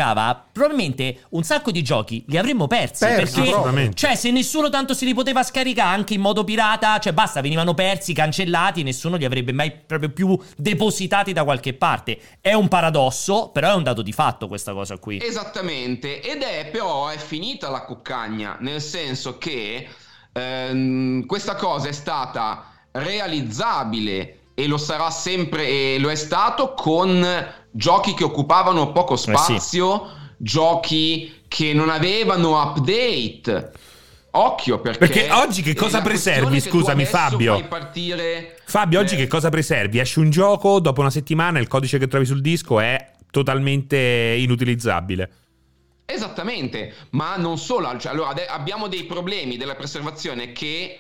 probabilmente 0.52 1.24
un 1.30 1.44
sacco 1.44 1.72
di 1.72 1.84
giochi 1.84 2.24
li 2.28 2.38
avremmo 2.38 2.68
persi. 2.68 3.06
persi 3.06 3.42
perché, 3.42 3.94
cioè, 3.94 4.16
se 4.16 4.32
nessuno 4.32 4.70
tanto 4.70 4.94
se 4.94 5.06
li 5.06 5.14
poteva 5.14 5.44
scaricare 5.44 5.96
anche 5.96 6.14
in 6.14 6.22
modo 6.22 6.44
pirata, 6.44 7.00
cioè 7.00 7.14
basta, 7.14 7.42
venivano 7.42 7.74
persi, 7.74 8.14
cancellati, 8.14 8.84
nessuno 8.84 9.16
li 9.16 9.26
avrebbe 9.26 9.52
mai 9.52 9.72
proprio 9.72 10.10
più 10.10 10.38
depositati 10.56 11.34
da 11.34 11.44
qualche 11.44 11.74
parte. 11.74 12.20
È 12.42 12.54
un 12.54 12.68
paradosso, 12.68 13.50
però 13.50 13.72
è 13.72 13.76
un 13.76 13.84
dato 13.84 14.02
di 14.02 14.12
fatto 14.12 14.48
questa 14.48 14.74
cosa 14.74 14.98
qui. 14.98 15.20
Esattamente, 15.22 16.22
ed 16.22 16.42
è 16.42 16.70
però 16.72 17.08
è 17.08 17.18
finita 17.18 17.70
la 17.70 17.84
coccagna, 17.84 18.58
nel 18.60 18.82
senso 18.82 19.38
che 19.38 19.88
ehm, 20.34 21.26
questa 21.26 21.56
cosa 21.56 21.88
è 21.90 21.94
stata 21.94 22.72
realizzabile 22.92 24.40
e 24.60 24.66
lo 24.66 24.78
sarà 24.78 25.12
sempre 25.12 25.68
e 25.68 26.00
lo 26.00 26.10
è 26.10 26.16
stato 26.16 26.74
con 26.74 27.24
giochi 27.72 28.14
che 28.14 28.24
occupavano 28.24 28.92
poco 28.92 29.16
spazio. 29.16 29.56
Eh 29.56 29.60
sì 29.60 30.26
giochi 30.38 31.44
che 31.48 31.74
non 31.74 31.90
avevano 31.90 32.62
update. 32.62 33.72
Occhio 34.30 34.80
perché, 34.80 35.00
perché 35.00 35.32
oggi 35.32 35.64
che 35.64 35.74
cosa 35.74 36.02
preservi? 36.02 36.60
Scusami, 36.60 37.06
Fabio. 37.06 37.66
Partire, 37.68 38.60
Fabio, 38.66 39.00
oggi 39.00 39.16
eh, 39.16 39.18
che 39.18 39.28
cosa 39.28 39.50
preservi? 39.50 39.98
Esce 39.98 40.20
un 40.20 40.30
gioco, 40.30 40.80
dopo 40.80 41.02
una 41.02 41.10
settimana 41.10 41.60
il 41.60 41.68
codice 41.68 41.98
che 41.98 42.08
trovi 42.08 42.26
sul 42.26 42.42
disco 42.42 42.80
è 42.80 43.14
totalmente 43.32 43.98
inutilizzabile. 44.38 45.32
Esattamente, 46.06 46.94
ma 47.12 47.36
non 47.38 47.58
solo. 47.58 47.98
Cioè, 47.98 48.12
allora, 48.12 48.36
abbiamo 48.48 48.88
dei 48.88 49.06
problemi 49.06 49.58
della 49.58 49.76
preservazione 49.76 50.52
che 50.52 51.00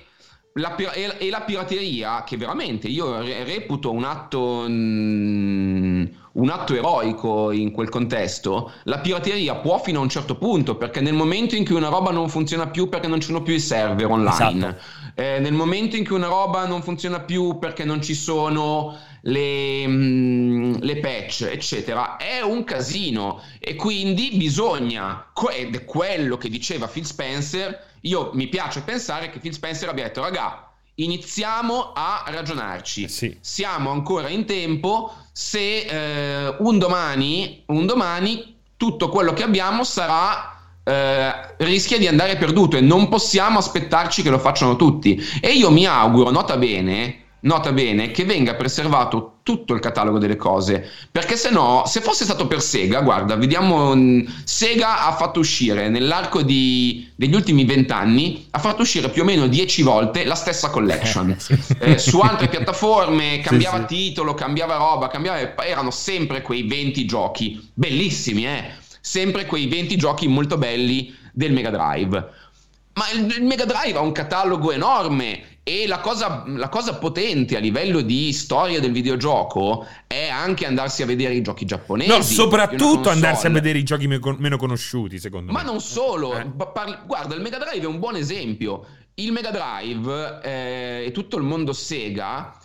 la, 0.53 0.76
e, 0.76 1.30
la 1.30 1.41
pirateria, 1.41 2.24
che 2.24 2.38
veramente 2.38 2.88
io 2.88 3.22
reputo 3.22 3.91
un 3.91 4.03
atto. 4.03 4.65
Mm, 4.68 5.96
un 6.38 6.49
atto 6.49 6.75
eroico 6.75 7.51
in 7.51 7.71
quel 7.71 7.89
contesto, 7.89 8.71
la 8.83 8.99
pirateria 8.99 9.55
può 9.55 9.79
fino 9.79 9.99
a 9.99 10.03
un 10.03 10.09
certo 10.09 10.35
punto, 10.35 10.75
perché 10.75 11.01
nel 11.01 11.13
momento 11.13 11.55
in 11.55 11.65
cui 11.65 11.75
una 11.75 11.89
roba 11.89 12.11
non 12.11 12.29
funziona 12.29 12.67
più 12.67 12.89
perché 12.89 13.07
non 13.07 13.19
ci 13.19 13.27
sono 13.27 13.41
più 13.41 13.53
i 13.53 13.59
server 13.59 14.05
online, 14.05 14.67
esatto. 14.67 14.81
eh, 15.15 15.39
nel 15.39 15.53
momento 15.53 15.95
in 15.95 16.05
cui 16.05 16.15
una 16.15 16.27
roba 16.27 16.65
non 16.65 16.81
funziona 16.83 17.21
più 17.21 17.57
perché 17.59 17.85
non 17.85 18.01
ci 18.01 18.13
sono 18.13 18.95
le, 19.21 19.88
mh, 19.88 19.91
mm, 19.91 20.73
le 20.79 20.97
patch, 20.97 21.49
eccetera, 21.51 22.17
è 22.17 22.41
un 22.41 22.63
casino 22.63 23.41
e 23.59 23.75
quindi 23.75 24.31
bisogna, 24.35 25.31
ed 25.53 25.75
è 25.75 25.85
quello 25.85 26.38
che 26.38 26.49
diceva 26.49 26.88
Phil 26.88 27.05
Spencer, 27.05 27.85
io 28.01 28.29
mi 28.33 28.47
piace 28.47 28.81
pensare 28.81 29.29
che 29.31 29.39
Phil 29.39 29.53
Spencer 29.53 29.89
abbia 29.89 30.03
detto, 30.03 30.21
raga, 30.21 30.66
iniziamo 30.99 31.91
a 31.93 32.23
ragionarci. 32.27 33.03
Eh 33.03 33.07
sì. 33.07 33.37
Siamo 33.39 33.91
ancora 33.91 34.29
in 34.29 34.45
tempo 34.45 35.13
se 35.31 35.79
eh, 35.81 36.55
un, 36.59 36.77
domani, 36.77 37.63
un 37.67 37.85
domani 37.85 38.55
tutto 38.77 39.09
quello 39.09 39.33
che 39.33 39.43
abbiamo 39.43 39.83
sarà 39.83 40.55
eh, 40.83 41.31
rischia 41.57 41.97
di 41.97 42.07
andare 42.07 42.37
perduto 42.37 42.77
e 42.77 42.81
non 42.81 43.09
possiamo 43.09 43.59
aspettarci 43.59 44.21
che 44.21 44.29
lo 44.29 44.39
facciano 44.39 44.75
tutti. 44.75 45.21
E 45.41 45.51
io 45.51 45.69
mi 45.71 45.85
auguro, 45.85 46.31
nota 46.31 46.57
bene, 46.57 47.25
nota 47.41 47.71
bene 47.71 48.11
che 48.11 48.25
venga 48.25 48.55
preservato 48.55 49.36
tutto 49.47 49.73
il 49.73 49.79
catalogo 49.79 50.17
delle 50.19 50.35
cose. 50.35 50.85
Perché 51.09 51.37
se 51.37 51.51
no, 51.51 51.83
se 51.85 52.01
fosse 52.01 52.25
stato 52.25 52.47
per 52.47 52.61
Sega, 52.61 52.99
guarda, 52.99 53.37
vediamo, 53.37 53.95
mm, 53.95 54.27
Sega 54.43 55.05
ha 55.05 55.13
fatto 55.13 55.39
uscire 55.39 55.87
nell'arco 55.87 56.41
di, 56.41 57.09
degli 57.15 57.33
ultimi 57.33 57.63
vent'anni, 57.63 58.47
ha 58.51 58.59
fatto 58.59 58.81
uscire 58.81 59.07
più 59.07 59.21
o 59.21 59.25
meno 59.25 59.47
dieci 59.47 59.83
volte 59.83 60.25
la 60.25 60.35
stessa 60.35 60.69
collection. 60.69 61.33
eh, 61.79 61.97
su 61.97 62.19
altre 62.19 62.49
piattaforme, 62.49 63.39
cambiava 63.39 63.87
sì, 63.87 63.95
sì. 63.95 64.03
titolo, 64.09 64.33
cambiava 64.33 64.75
roba, 64.75 65.07
cambiava, 65.07 65.55
erano 65.63 65.91
sempre 65.91 66.41
quei 66.41 66.63
20 66.63 67.05
giochi, 67.05 67.69
bellissimi, 67.73 68.45
eh? 68.45 68.65
Sempre 68.99 69.45
quei 69.45 69.67
20 69.67 69.95
giochi 69.95 70.27
molto 70.27 70.57
belli 70.57 71.15
del 71.31 71.53
Mega 71.53 71.69
Drive. 71.69 72.31
Ma 72.95 73.09
il, 73.13 73.33
il 73.33 73.43
Mega 73.45 73.63
Drive 73.63 73.97
ha 73.97 74.01
un 74.01 74.11
catalogo 74.11 74.73
enorme 74.73 75.57
e 75.68 75.86
la 75.86 75.99
cosa, 75.99 76.45
la 76.47 76.70
cosa, 76.70 76.95
potente 76.95 77.57
a 77.57 77.59
livello 77.59 77.99
di 77.99 78.32
storia 78.32 78.80
del 78.80 78.93
videogioco 78.93 79.86
è 80.07 80.30
anche 80.30 80.65
andarsi 80.65 81.03
a 81.03 81.05
vedere 81.05 81.34
i 81.34 81.41
giochi 81.41 81.65
giapponesi. 81.65 82.09
No, 82.09 82.22
soprattutto 82.22 83.09
andarsi 83.09 83.47
a 83.47 83.49
vedere 83.49 83.78
i 83.78 83.84
giochi 83.84 84.07
meno 84.07 84.55
conosciuti, 84.55 85.20
secondo 85.20 85.51
Ma 85.51 85.59
me. 85.59 85.65
Ma 85.65 85.72
non 85.72 85.82
solo. 85.82 86.38
Eh. 86.38 86.49
Guarda, 87.05 87.36
il 87.36 87.41
Mega 87.41 87.57
Drive 87.57 87.84
è 87.84 87.86
un 87.86 87.99
buon 87.99 88.15
esempio. 88.15 88.86
Il 89.15 89.34
Mega 89.34 89.51
Drive 89.51 90.39
eh, 90.41 91.03
e 91.07 91.11
tutto 91.11 91.36
il 91.36 91.43
mondo 91.43 91.74
Sega 91.74 92.57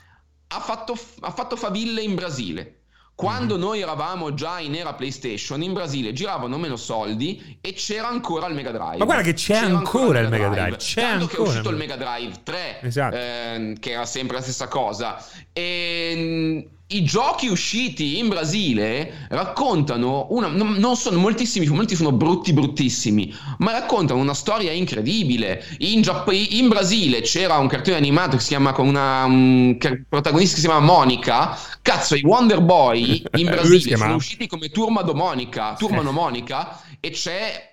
ha 0.46 0.60
fatto, 0.60 0.96
ha 1.22 1.30
fatto 1.32 1.56
faville 1.56 2.02
in 2.02 2.14
Brasile. 2.14 2.81
Quando 3.22 3.56
noi 3.56 3.80
eravamo 3.80 4.34
già 4.34 4.58
in 4.58 4.74
era 4.74 4.94
PlayStation, 4.94 5.62
in 5.62 5.72
Brasile 5.72 6.12
giravano 6.12 6.58
meno 6.58 6.74
soldi 6.74 7.56
e 7.60 7.72
c'era 7.72 8.08
ancora 8.08 8.48
il 8.48 8.54
Mega 8.54 8.72
Drive. 8.72 8.96
Ma 8.98 9.04
guarda 9.04 9.22
che 9.22 9.34
c'è 9.34 9.54
c'era 9.60 9.66
ancora, 9.76 10.18
il 10.18 10.28
Mega 10.28 10.48
Drive. 10.48 10.60
Drive. 10.62 10.76
C'è 10.78 11.00
Tanto 11.02 11.22
ancora. 11.22 11.28
che 11.28 11.36
è 11.36 11.48
uscito 11.48 11.70
il 11.70 11.76
Mega 11.76 11.96
Drive 11.96 12.34
3, 12.42 12.80
esatto. 12.82 13.14
eh, 13.16 13.76
che 13.78 13.90
era 13.92 14.06
sempre 14.06 14.36
la 14.38 14.42
stessa 14.42 14.66
cosa. 14.66 15.24
E 15.52 16.68
i 16.96 17.04
giochi 17.04 17.48
usciti 17.48 18.18
in 18.18 18.28
Brasile 18.28 19.26
raccontano 19.28 20.26
una, 20.30 20.48
non 20.48 20.96
sono 20.96 21.18
moltissimi, 21.18 21.66
molti 21.66 21.94
sono 21.94 22.12
brutti 22.12 22.52
bruttissimi, 22.52 23.34
ma 23.58 23.72
raccontano 23.72 24.20
una 24.20 24.34
storia 24.34 24.72
incredibile. 24.72 25.64
In, 25.78 26.02
Giapp- 26.02 26.30
in 26.32 26.68
Brasile 26.68 27.20
c'era 27.22 27.58
un 27.58 27.68
cartone 27.68 27.96
animato 27.96 28.36
che 28.36 28.42
si 28.42 28.48
chiama 28.48 28.72
con 28.72 28.86
una 28.86 29.24
un 29.24 29.76
protagonista 30.08 30.54
che 30.54 30.60
si 30.60 30.66
chiama 30.66 30.84
Monica. 30.84 31.58
Cazzo, 31.80 32.14
i 32.14 32.22
Wonder 32.22 32.60
Boy 32.60 33.22
in 33.36 33.46
Brasile 33.46 33.96
sono 33.96 34.14
usciti 34.14 34.46
come 34.46 34.68
Turmado 34.68 35.14
Monica, 35.14 35.74
Turmano 35.74 36.12
Monica 36.12 36.80
e 37.00 37.10
c'è 37.10 37.71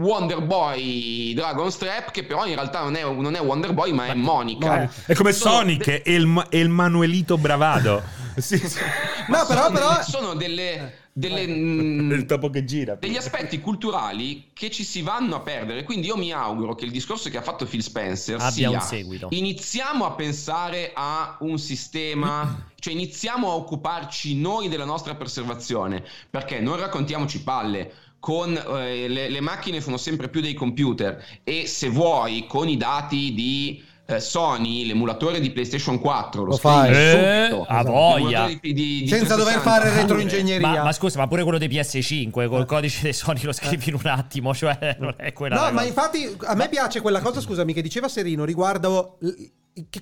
Wonder 0.00 0.40
Boy 0.40 1.34
Dragon 1.34 1.70
Strap 1.70 2.10
che 2.10 2.24
però 2.24 2.46
in 2.46 2.54
realtà 2.54 2.82
non 2.82 2.96
è, 2.96 3.02
non 3.02 3.34
è 3.34 3.40
Wonder 3.40 3.72
Boy 3.72 3.92
ma 3.92 4.06
è 4.06 4.14
Monica. 4.14 4.90
È 5.06 5.14
come 5.14 5.32
Sonic 5.32 5.84
de- 5.84 6.02
e, 6.02 6.14
il, 6.14 6.46
e 6.48 6.58
il 6.58 6.68
Manuelito 6.68 7.38
Bravado. 7.38 8.02
sì, 8.36 8.58
sì. 8.58 8.78
No, 9.28 9.44
però, 9.46 9.70
però... 9.70 10.02
Sono 10.02 10.34
delle... 10.34 10.98
Delle, 11.12 11.44
mm, 11.44 12.12
il 12.12 12.24
topo 12.24 12.50
che 12.50 12.64
gira 12.64 12.94
degli 12.94 13.16
aspetti 13.16 13.58
culturali 13.58 14.50
che 14.52 14.70
ci 14.70 14.84
si 14.84 15.02
vanno 15.02 15.34
a 15.34 15.40
perdere 15.40 15.82
quindi 15.82 16.06
io 16.06 16.16
mi 16.16 16.32
auguro 16.32 16.76
che 16.76 16.84
il 16.84 16.92
discorso 16.92 17.28
che 17.28 17.36
ha 17.36 17.42
fatto 17.42 17.66
Phil 17.66 17.82
Spencer 17.82 18.36
abbia 18.36 18.50
sia 18.50 18.70
un 18.70 18.80
seguito 18.80 19.26
iniziamo 19.30 20.04
a 20.04 20.12
pensare 20.12 20.92
a 20.94 21.36
un 21.40 21.58
sistema 21.58 22.70
cioè 22.78 22.92
iniziamo 22.92 23.50
a 23.50 23.54
occuparci 23.54 24.38
noi 24.38 24.68
della 24.68 24.84
nostra 24.84 25.16
preservazione 25.16 26.04
perché 26.30 26.60
non 26.60 26.76
raccontiamoci 26.76 27.42
palle 27.42 27.92
con 28.20 28.54
eh, 28.54 29.08
le, 29.08 29.28
le, 29.30 29.40
macchine 29.40 29.80
sono 29.80 29.96
sempre 29.96 30.28
più 30.28 30.40
dei 30.42 30.54
computer 30.54 31.24
e 31.42 31.66
se 31.66 31.88
vuoi 31.88 32.46
con 32.46 32.68
i 32.68 32.76
dati 32.76 33.32
di 33.32 33.82
eh, 34.10 34.20
Sony, 34.20 34.84
l'emulatore 34.84 35.40
di 35.40 35.50
PlayStation 35.50 35.98
4 35.98 36.42
lo, 36.42 36.50
lo 36.50 36.56
fai. 36.56 36.90
eh, 36.92 37.64
a 37.66 37.82
voglia. 37.82 38.46
di, 38.46 38.58
di, 38.60 38.72
di 38.72 39.08
senza 39.08 39.36
dover 39.36 39.60
fare 39.60 39.90
retroingegneria. 39.94 40.68
Ma, 40.68 40.82
ma, 40.84 40.92
scusa, 40.92 41.18
ma 41.18 41.28
pure 41.28 41.42
quello 41.42 41.58
dei 41.58 41.68
PS5 41.68 42.48
col 42.48 42.66
codice 42.66 43.02
dei 43.02 43.12
Sony 43.12 43.42
lo 43.42 43.52
scrivi 43.52 43.88
in 43.88 43.94
un 43.94 44.10
attimo, 44.10 44.52
cioè 44.54 44.96
non 44.98 45.14
è 45.16 45.32
quella 45.32 45.66
No, 45.66 45.72
ma 45.72 45.84
infatti 45.84 46.36
a 46.44 46.54
me 46.54 46.68
piace 46.68 47.00
quella 47.00 47.20
cosa, 47.20 47.40
scusami, 47.40 47.72
che 47.72 47.82
diceva 47.82 48.08
Serino 48.08 48.44
riguardo 48.44 49.18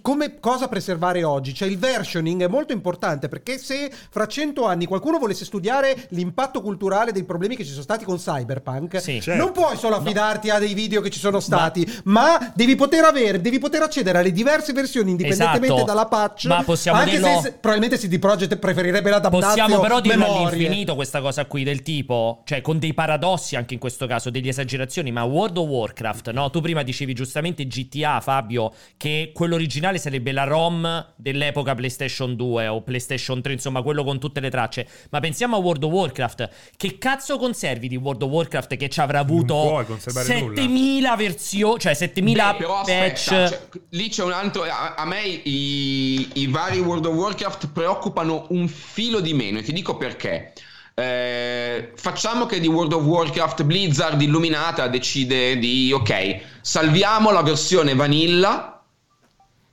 come 0.01 0.41
cosa 0.41 0.69
preservare 0.69 1.25
oggi? 1.25 1.55
Cioè 1.55 1.69
il 1.69 1.79
versioning 1.79 2.43
è 2.43 2.49
molto 2.49 2.73
importante 2.73 3.29
perché 3.29 3.59
se 3.59 3.91
fra 4.11 4.27
cento 4.27 4.64
anni 4.64 4.87
qualcuno 4.87 5.19
volesse 5.19 5.45
studiare 5.45 6.07
l'impatto 6.11 6.61
culturale 6.61 7.12
dei 7.12 7.25
problemi 7.25 7.57
che 7.57 7.64
ci 7.64 7.71
sono 7.71 7.83
stati 7.83 8.05
con 8.05 8.16
Cyberpunk, 8.16 9.01
sì, 9.01 9.21
certo. 9.21 9.43
non 9.43 9.53
puoi 9.53 9.77
solo 9.77 9.97
affidarti 9.97 10.49
no. 10.49 10.55
a 10.55 10.59
dei 10.59 10.75
video 10.75 11.01
che 11.01 11.11
ci 11.11 11.19
sono 11.19 11.41
stati, 11.41 11.87
ma, 12.05 12.39
ma 12.39 12.53
devi 12.55 12.75
poter 12.77 13.05
avere, 13.05 13.41
devi 13.41 13.59
poter 13.59 13.83
accedere 13.83 14.19
alle 14.19 14.33
diverse 14.33 14.73
versioni 14.73 15.11
indipendentemente 15.11 15.66
esatto. 15.66 15.85
dalla 15.85 16.07
patch. 16.07 16.47
Ma 16.47 16.62
possiamo 16.62 16.99
anche 16.99 17.11
dirlo... 17.12 17.41
se 17.41 17.53
probabilmente 17.53 17.99
CD 17.99 18.19
Projekt 18.19 18.57
preferirebbe 18.57 19.11
l'adattazione. 19.11 19.47
Possiamo 19.47 19.81
però 19.81 20.01
dirlo 20.01 20.25
all'infinito 20.25 20.95
questa 20.95 21.21
cosa 21.21 21.45
qui 21.47 21.62
del 21.62 21.83
tipo, 21.83 22.43
cioè 22.45 22.61
con 22.61 22.79
dei 22.79 22.95
paradossi 22.95 23.57
anche 23.57 23.75
in 23.75 23.81
questo 23.81 24.07
caso, 24.07 24.31
delle 24.31 24.49
esagerazioni, 24.49 25.12
ma 25.12 25.23
World 25.25 25.59
of 25.59 25.69
Warcraft, 25.69 26.31
no? 26.31 26.51
Tu 26.51 26.61
prima 26.61 26.83
dicevi 26.83 27.14
giustamente 27.14 27.66
GTA, 27.66 28.21
Fabio, 28.21 28.73
che 28.97 29.33
quello 29.35 29.57
originale 29.69 29.99
sarebbe 29.99 30.33
la 30.33 30.45
ROM 30.45 31.12
dell'epoca 31.14 31.75
PlayStation 31.75 32.35
2 32.35 32.69
o 32.69 32.81
PlayStation 32.81 33.43
3, 33.43 33.53
insomma, 33.53 33.83
quello 33.83 34.03
con 34.03 34.19
tutte 34.19 34.41
le 34.41 34.49
tracce. 34.49 34.89
Ma 35.11 35.21
pensiamo 35.21 35.57
a 35.57 35.59
World 35.59 35.85
of 35.85 35.93
Warcraft. 35.93 36.49
Che 36.75 36.97
cazzo 36.97 37.37
conservi 37.37 37.87
di 37.87 37.97
World 37.97 38.23
of 38.23 38.31
Warcraft 38.31 38.77
che 38.77 38.89
ci 38.89 39.01
avrà 39.01 39.19
avuto 39.19 39.85
7000 40.07 41.16
versioni, 41.16 41.79
cioè 41.79 41.93
7000 41.93 42.55
Beh, 42.55 42.64
patch? 42.64 42.89
Aspetta, 42.89 43.49
cioè, 43.49 43.61
lì 43.91 44.09
c'è 44.09 44.25
un 44.25 44.33
altro. 44.33 44.62
A, 44.62 44.95
a 44.95 45.05
me 45.05 45.23
i, 45.23 46.29
i 46.35 46.47
vari 46.47 46.81
World 46.81 47.05
of 47.05 47.14
Warcraft 47.14 47.69
preoccupano 47.69 48.47
un 48.51 48.66
filo 48.69 49.21
di 49.21 49.35
meno 49.35 49.59
e 49.59 49.62
ti 49.62 49.73
dico 49.73 49.99
perché. 49.99 50.55
Eh, 50.95 51.93
facciamo 51.95 52.47
che 52.47 52.59
di 52.59 52.66
World 52.66 52.93
of 52.93 53.05
Warcraft 53.05 53.62
Blizzard 53.62 54.21
illuminata 54.21 54.89
decide 54.89 55.57
di 55.57 55.93
ok, 55.93 56.41
salviamo 56.61 57.31
la 57.31 57.43
versione 57.43 57.95
vanilla 57.95 58.78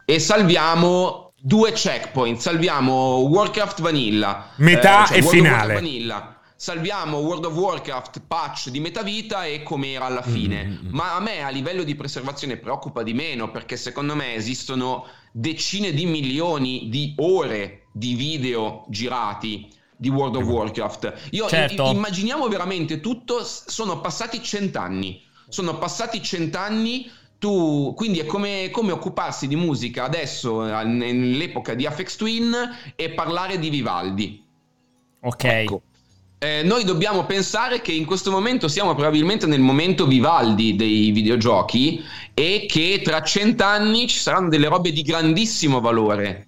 e 0.05 0.19
salviamo 0.19 1.33
due 1.41 1.71
checkpoint. 1.71 2.39
Salviamo 2.39 3.17
Warcraft 3.17 3.81
Vanilla. 3.81 4.51
Metà 4.57 5.03
eh, 5.03 5.07
cioè 5.07 5.17
e 5.17 5.21
World 5.21 5.37
finale. 5.37 5.73
Vanilla. 5.73 6.39
Salviamo 6.57 7.17
World 7.17 7.45
of 7.45 7.53
Warcraft 7.53 8.21
patch 8.27 8.69
di 8.69 8.79
metà 8.79 9.03
vita 9.03 9.45
e 9.45 9.61
com'era 9.61 10.05
alla 10.05 10.21
fine. 10.21 10.63
Mm-hmm. 10.63 10.93
Ma 10.93 11.15
a 11.15 11.19
me 11.19 11.43
a 11.43 11.49
livello 11.49 11.83
di 11.83 11.95
preservazione 11.95 12.57
preoccupa 12.57 13.03
di 13.03 13.13
meno 13.13 13.51
perché 13.51 13.75
secondo 13.75 14.15
me 14.15 14.35
esistono 14.35 15.05
decine 15.31 15.91
di 15.91 16.05
milioni 16.05 16.87
di 16.89 17.13
ore 17.17 17.87
di 17.91 18.13
video 18.13 18.85
girati 18.87 19.67
di 19.97 20.09
World 20.09 20.35
of 20.37 20.43
Warcraft. 20.43 21.13
Io 21.31 21.47
certo. 21.47 21.85
i- 21.87 21.91
immaginiamo 21.91 22.47
veramente 22.47 23.01
tutto, 23.01 23.43
sono 23.43 23.99
passati 23.99 24.41
cent'anni. 24.41 25.23
Sono 25.47 25.77
passati 25.77 26.23
cent'anni 26.23 27.11
tu, 27.37 27.93
quindi 27.95 28.19
è 28.19 28.25
come, 28.25 28.69
come, 28.71 28.91
occuparsi 28.91 29.47
di 29.47 29.55
musica 29.55 30.03
adesso, 30.03 30.63
nell'epoca 30.83 31.73
di 31.73 31.85
Afex 31.85 32.15
Twin, 32.15 32.53
e 32.95 33.09
parlare 33.11 33.59
di 33.59 33.69
Vivaldi. 33.69 34.43
Ok. 35.21 35.43
Ecco. 35.43 35.81
Eh, 36.37 36.63
noi 36.63 36.83
dobbiamo 36.83 37.25
pensare 37.25 37.81
che 37.81 37.91
in 37.91 38.05
questo 38.05 38.29
momento 38.29 38.67
siamo 38.67 38.93
probabilmente 38.93 39.47
nel 39.47 39.61
momento 39.61 40.05
Vivaldi 40.05 40.75
dei 40.75 41.11
videogiochi 41.11 42.03
e 42.33 42.65
che 42.67 43.01
tra 43.03 43.21
cent'anni 43.21 44.07
ci 44.07 44.19
saranno 44.19 44.49
delle 44.49 44.67
robe 44.67 44.91
di 44.91 45.01
grandissimo 45.01 45.79
valore. 45.79 46.47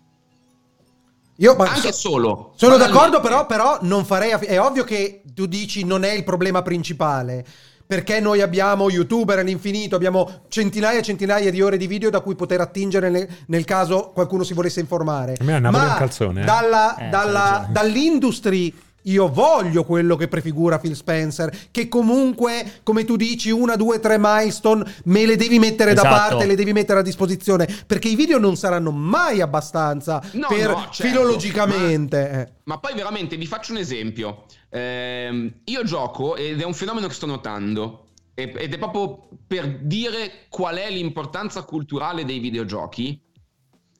Io, 1.37 1.55
anche 1.55 1.93
so, 1.93 2.09
solo. 2.09 2.53
Sono 2.55 2.77
d'accordo, 2.77 3.19
però, 3.21 3.45
però 3.45 3.77
non 3.81 4.05
farei. 4.05 4.31
È 4.31 4.59
ovvio 4.59 4.83
che 4.83 5.21
tu 5.33 5.45
dici 5.45 5.83
non 5.83 6.03
è 6.03 6.11
il 6.11 6.23
problema 6.23 6.61
principale 6.61 7.45
perché 7.87 8.19
noi 8.19 8.41
abbiamo 8.41 8.89
youtuber 8.89 9.39
all'infinito, 9.39 9.95
abbiamo 9.95 10.41
centinaia 10.49 10.99
e 10.99 11.01
centinaia 11.01 11.49
di 11.49 11.61
ore 11.61 11.77
di 11.77 11.87
video 11.87 12.09
da 12.09 12.19
cui 12.19 12.35
poter 12.35 12.59
attingere 12.59 13.09
nel, 13.09 13.27
nel 13.47 13.63
caso 13.63 14.11
qualcuno 14.13 14.43
si 14.43 14.53
volesse 14.53 14.81
informare. 14.81 15.35
A 15.39 15.43
me 15.43 15.55
è 15.55 15.59
Ma 15.59 15.95
calzone. 15.97 16.41
Eh? 16.41 16.45
Dalla, 16.45 16.97
eh, 16.97 17.09
dalla, 17.09 17.67
dall'industry 17.71 18.73
io 19.07 19.29
voglio 19.29 19.85
quello 19.85 20.15
che 20.15 20.27
prefigura 20.27 20.79
Phil 20.79 20.95
Spencer, 20.95 21.55
che 21.71 21.87
comunque, 21.87 22.79
come 22.83 23.05
tu 23.05 23.15
dici, 23.15 23.49
una, 23.51 23.75
due, 23.75 23.99
tre 23.99 24.17
milestone 24.19 24.83
me 25.05 25.25
le 25.25 25.37
devi 25.37 25.59
mettere 25.59 25.91
esatto. 25.91 26.09
da 26.09 26.15
parte, 26.15 26.45
le 26.45 26.55
devi 26.55 26.73
mettere 26.73 26.99
a 26.99 27.03
disposizione, 27.03 27.67
perché 27.85 28.09
i 28.09 28.15
video 28.15 28.37
non 28.37 28.57
saranno 28.57 28.91
mai 28.91 29.39
abbastanza 29.39 30.21
no, 30.33 30.47
per 30.49 30.69
no, 30.69 30.87
certo, 30.91 31.07
filologicamente. 31.07 32.53
Ma, 32.63 32.73
ma, 32.75 32.79
poi 32.79 32.95
veramente 32.95 33.37
vi 33.37 33.47
faccio 33.47 33.71
un 33.71 33.77
esempio. 33.77 34.43
Eh, 34.69 35.53
io 35.63 35.83
gioco 35.83 36.35
ed 36.35 36.59
è 36.61 36.65
un 36.65 36.73
fenomeno 36.73 37.07
che 37.07 37.13
sto 37.13 37.25
notando. 37.25 38.05
Ed 38.33 38.55
è 38.55 38.77
proprio 38.77 39.29
per 39.47 39.79
dire 39.79 40.45
qual 40.49 40.75
è 40.75 40.91
l'importanza 40.91 41.63
culturale 41.63 42.23
dei 42.23 42.37
videogiochi. 42.37 43.19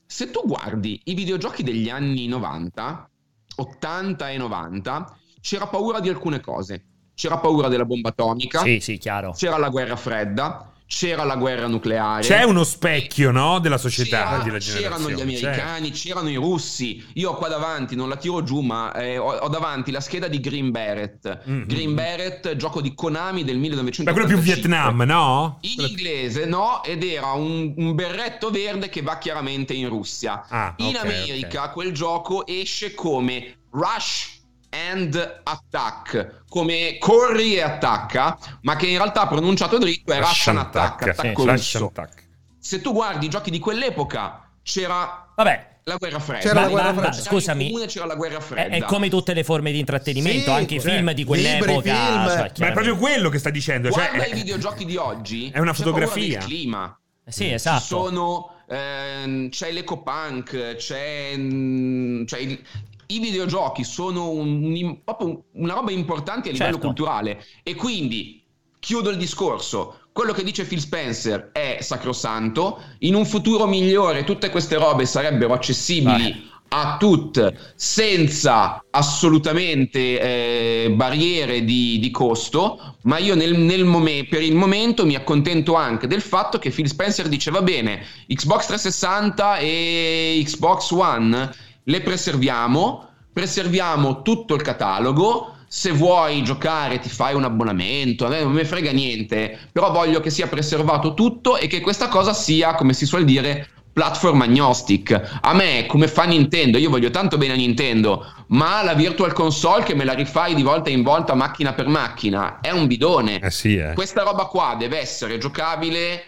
Se 0.06 0.30
tu 0.30 0.42
guardi 0.46 1.00
i 1.04 1.14
videogiochi 1.14 1.64
degli 1.64 1.88
anni 1.88 2.28
90, 2.28 3.10
80 3.56 4.30
e 4.30 4.36
90 4.36 5.18
c'era 5.40 5.66
paura 5.66 5.98
di 5.98 6.08
alcune 6.08 6.40
cose. 6.40 6.84
C'era 7.14 7.38
paura 7.38 7.66
della 7.66 7.84
bomba 7.84 8.10
atomica. 8.10 8.60
Sì, 8.60 8.78
sì. 8.78 8.98
C'era 8.98 9.56
la 9.56 9.70
guerra 9.70 9.96
fredda. 9.96 10.72
C'era 10.88 11.22
la 11.24 11.36
guerra 11.36 11.66
nucleare. 11.66 12.22
C'è 12.22 12.44
uno 12.44 12.64
specchio, 12.64 13.30
no? 13.30 13.58
Della 13.58 13.76
società. 13.76 14.40
C'era, 14.42 14.58
c'erano 14.58 15.10
gli 15.10 15.20
americani, 15.20 15.90
c'è. 15.90 16.08
c'erano 16.08 16.30
i 16.30 16.36
russi. 16.36 17.04
Io 17.14 17.32
ho 17.32 17.34
qua 17.34 17.48
davanti, 17.48 17.94
non 17.94 18.08
la 18.08 18.16
tiro 18.16 18.42
giù, 18.42 18.60
ma 18.60 18.94
eh, 18.94 19.18
ho, 19.18 19.32
ho, 19.32 19.48
davanti 19.48 19.90
la 19.90 20.00
scheda 20.00 20.28
di 20.28 20.40
Green 20.40 20.70
Beret. 20.70 21.42
Mm-hmm. 21.46 21.68
Green 21.68 21.94
Beret, 21.94 22.56
gioco 22.56 22.80
di 22.80 22.94
Konami 22.94 23.44
del 23.44 23.58
1985. 23.58 24.04
Ma 24.04 24.12
quello 24.12 24.26
più 24.26 24.38
Vietnam, 24.38 25.02
no? 25.02 25.58
In 25.60 25.84
inglese, 25.86 26.46
no? 26.46 26.82
Ed 26.82 27.04
era 27.04 27.32
un, 27.32 27.74
un, 27.76 27.94
berretto 27.94 28.50
verde 28.50 28.88
che 28.88 29.02
va 29.02 29.18
chiaramente 29.18 29.74
in 29.74 29.90
Russia. 29.90 30.46
Ah, 30.48 30.72
in 30.78 30.96
okay, 30.96 31.06
America 31.06 31.64
okay. 31.64 31.72
quel 31.74 31.92
gioco 31.92 32.46
esce 32.46 32.94
come 32.94 33.56
Rush 33.72 34.37
and 34.70 35.40
attack 35.44 36.42
come 36.48 36.96
corri 36.98 37.54
e 37.54 37.62
attacca 37.62 38.38
ma 38.62 38.76
che 38.76 38.86
in 38.86 38.96
realtà 38.96 39.26
pronunciato 39.26 39.78
dritto 39.78 40.12
è 40.12 40.18
Russian, 40.18 40.58
attack, 40.58 41.08
attack, 41.08 41.38
sì, 41.38 41.46
russo. 41.46 41.86
attack. 41.86 42.26
se 42.58 42.80
tu 42.80 42.92
guardi 42.92 43.26
i 43.26 43.28
giochi 43.28 43.50
di 43.50 43.58
quell'epoca 43.58 44.50
c'era 44.62 45.32
Vabbè. 45.34 45.80
la 45.84 45.96
guerra 45.96 46.18
fredda 46.18 46.42
c'era 46.42 46.60
la 46.60 46.68
guerra 46.68 46.92
fredda 46.92 47.12
scusami 47.12 47.86
c'era 47.86 48.04
la 48.04 48.14
guerra 48.14 48.40
fredda 48.40 48.76
è, 48.76 48.80
è, 48.80 48.84
come 48.84 49.08
tutte 49.08 49.32
le 49.32 49.44
forme 49.44 49.72
di 49.72 49.78
intrattenimento 49.78 50.50
sì, 50.50 50.50
anche 50.50 50.74
i 50.74 50.80
film 50.80 51.12
di 51.12 51.24
quell'epoca 51.24 51.94
film. 51.94 52.26
Cioè, 52.26 52.52
ma 52.58 52.68
è 52.68 52.72
proprio 52.72 52.96
quello 52.96 53.30
che 53.30 53.38
sta 53.38 53.50
dicendo 53.50 53.90
cioè, 53.90 54.08
guarda 54.08 54.24
cioè, 54.24 54.32
i 54.32 54.34
videogiochi 54.34 54.84
di 54.84 54.96
oggi 54.96 55.50
è 55.50 55.58
una 55.58 55.72
fotografia 55.72 56.40
clima 56.40 56.98
sì 57.26 57.52
esatto 57.52 57.80
Ci 57.80 57.86
sono 57.86 58.58
ehm, 58.68 59.48
c'è 59.48 59.72
l'ecopunk 59.72 60.76
c'è, 60.76 61.32
mm, 61.36 62.24
c'è 62.24 62.38
il, 62.38 62.62
i 63.10 63.20
videogiochi 63.20 63.84
sono 63.84 64.30
un, 64.30 64.62
un, 64.64 65.38
una 65.52 65.74
roba 65.74 65.90
importante 65.90 66.50
a 66.50 66.52
livello 66.52 66.72
certo. 66.72 66.86
culturale 66.86 67.44
e 67.62 67.74
quindi 67.74 68.42
chiudo 68.78 69.10
il 69.10 69.16
discorso. 69.16 70.00
Quello 70.12 70.32
che 70.32 70.42
dice 70.42 70.64
Phil 70.64 70.80
Spencer 70.80 71.50
è 71.52 71.78
sacrosanto. 71.80 72.82
In 73.00 73.14
un 73.14 73.24
futuro 73.24 73.66
migliore 73.66 74.24
tutte 74.24 74.50
queste 74.50 74.76
robe 74.76 75.06
sarebbero 75.06 75.54
accessibili 75.54 76.32
Vai. 76.32 76.50
a 76.70 76.96
tutti 76.98 77.40
senza 77.76 78.84
assolutamente 78.90 80.20
eh, 80.20 80.90
barriere 80.90 81.64
di, 81.64 81.98
di, 82.00 82.10
costo. 82.10 82.96
Ma 83.02 83.18
io 83.18 83.34
nel, 83.34 83.56
nel 83.56 83.84
mom- 83.84 84.26
per 84.28 84.42
il 84.42 84.54
momento 84.54 85.06
mi 85.06 85.14
accontento 85.14 85.74
anche 85.74 86.06
del 86.06 86.20
fatto 86.20 86.58
che 86.58 86.70
Phil 86.70 86.88
Spencer 86.88 87.28
dice 87.28 87.50
va 87.50 87.62
bene, 87.62 88.02
Xbox 88.26 88.66
360 88.66 89.58
e 89.58 90.42
Xbox 90.44 90.90
One 90.90 91.66
le 91.88 92.00
preserviamo, 92.02 93.08
preserviamo 93.32 94.22
tutto 94.22 94.54
il 94.54 94.62
catalogo. 94.62 95.54
Se 95.68 95.90
vuoi 95.90 96.42
giocare 96.42 96.98
ti 96.98 97.10
fai 97.10 97.34
un 97.34 97.44
abbonamento, 97.44 98.24
a 98.24 98.28
me 98.28 98.42
non 98.42 98.52
mi 98.52 98.64
frega 98.64 98.90
niente, 98.90 99.58
però 99.70 99.90
voglio 99.90 100.20
che 100.20 100.30
sia 100.30 100.46
preservato 100.46 101.12
tutto 101.12 101.58
e 101.58 101.66
che 101.66 101.80
questa 101.80 102.08
cosa 102.08 102.32
sia, 102.32 102.74
come 102.74 102.94
si 102.94 103.04
suol 103.04 103.24
dire, 103.24 103.68
platform 103.92 104.42
agnostic. 104.42 105.38
A 105.42 105.52
me, 105.52 105.84
come 105.86 106.08
fa 106.08 106.24
Nintendo, 106.24 106.78
io 106.78 106.88
voglio 106.88 107.10
tanto 107.10 107.36
bene 107.36 107.52
a 107.52 107.56
Nintendo, 107.56 108.24
ma 108.48 108.82
la 108.82 108.94
Virtual 108.94 109.34
Console 109.34 109.82
che 109.82 109.94
me 109.94 110.04
la 110.04 110.14
rifai 110.14 110.54
di 110.54 110.62
volta 110.62 110.88
in 110.88 111.02
volta 111.02 111.34
macchina 111.34 111.74
per 111.74 111.86
macchina 111.88 112.60
è 112.60 112.70
un 112.70 112.86
bidone. 112.86 113.40
Eh 113.40 113.50
sì, 113.50 113.76
eh. 113.76 113.92
Questa 113.92 114.22
roba 114.22 114.44
qua 114.44 114.74
deve 114.78 114.98
essere 114.98 115.36
giocabile 115.36 116.24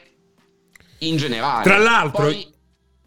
in 0.98 1.16
generale. 1.16 1.62
Tra 1.62 1.78
l'altro... 1.78 2.24
Poi, 2.24 2.58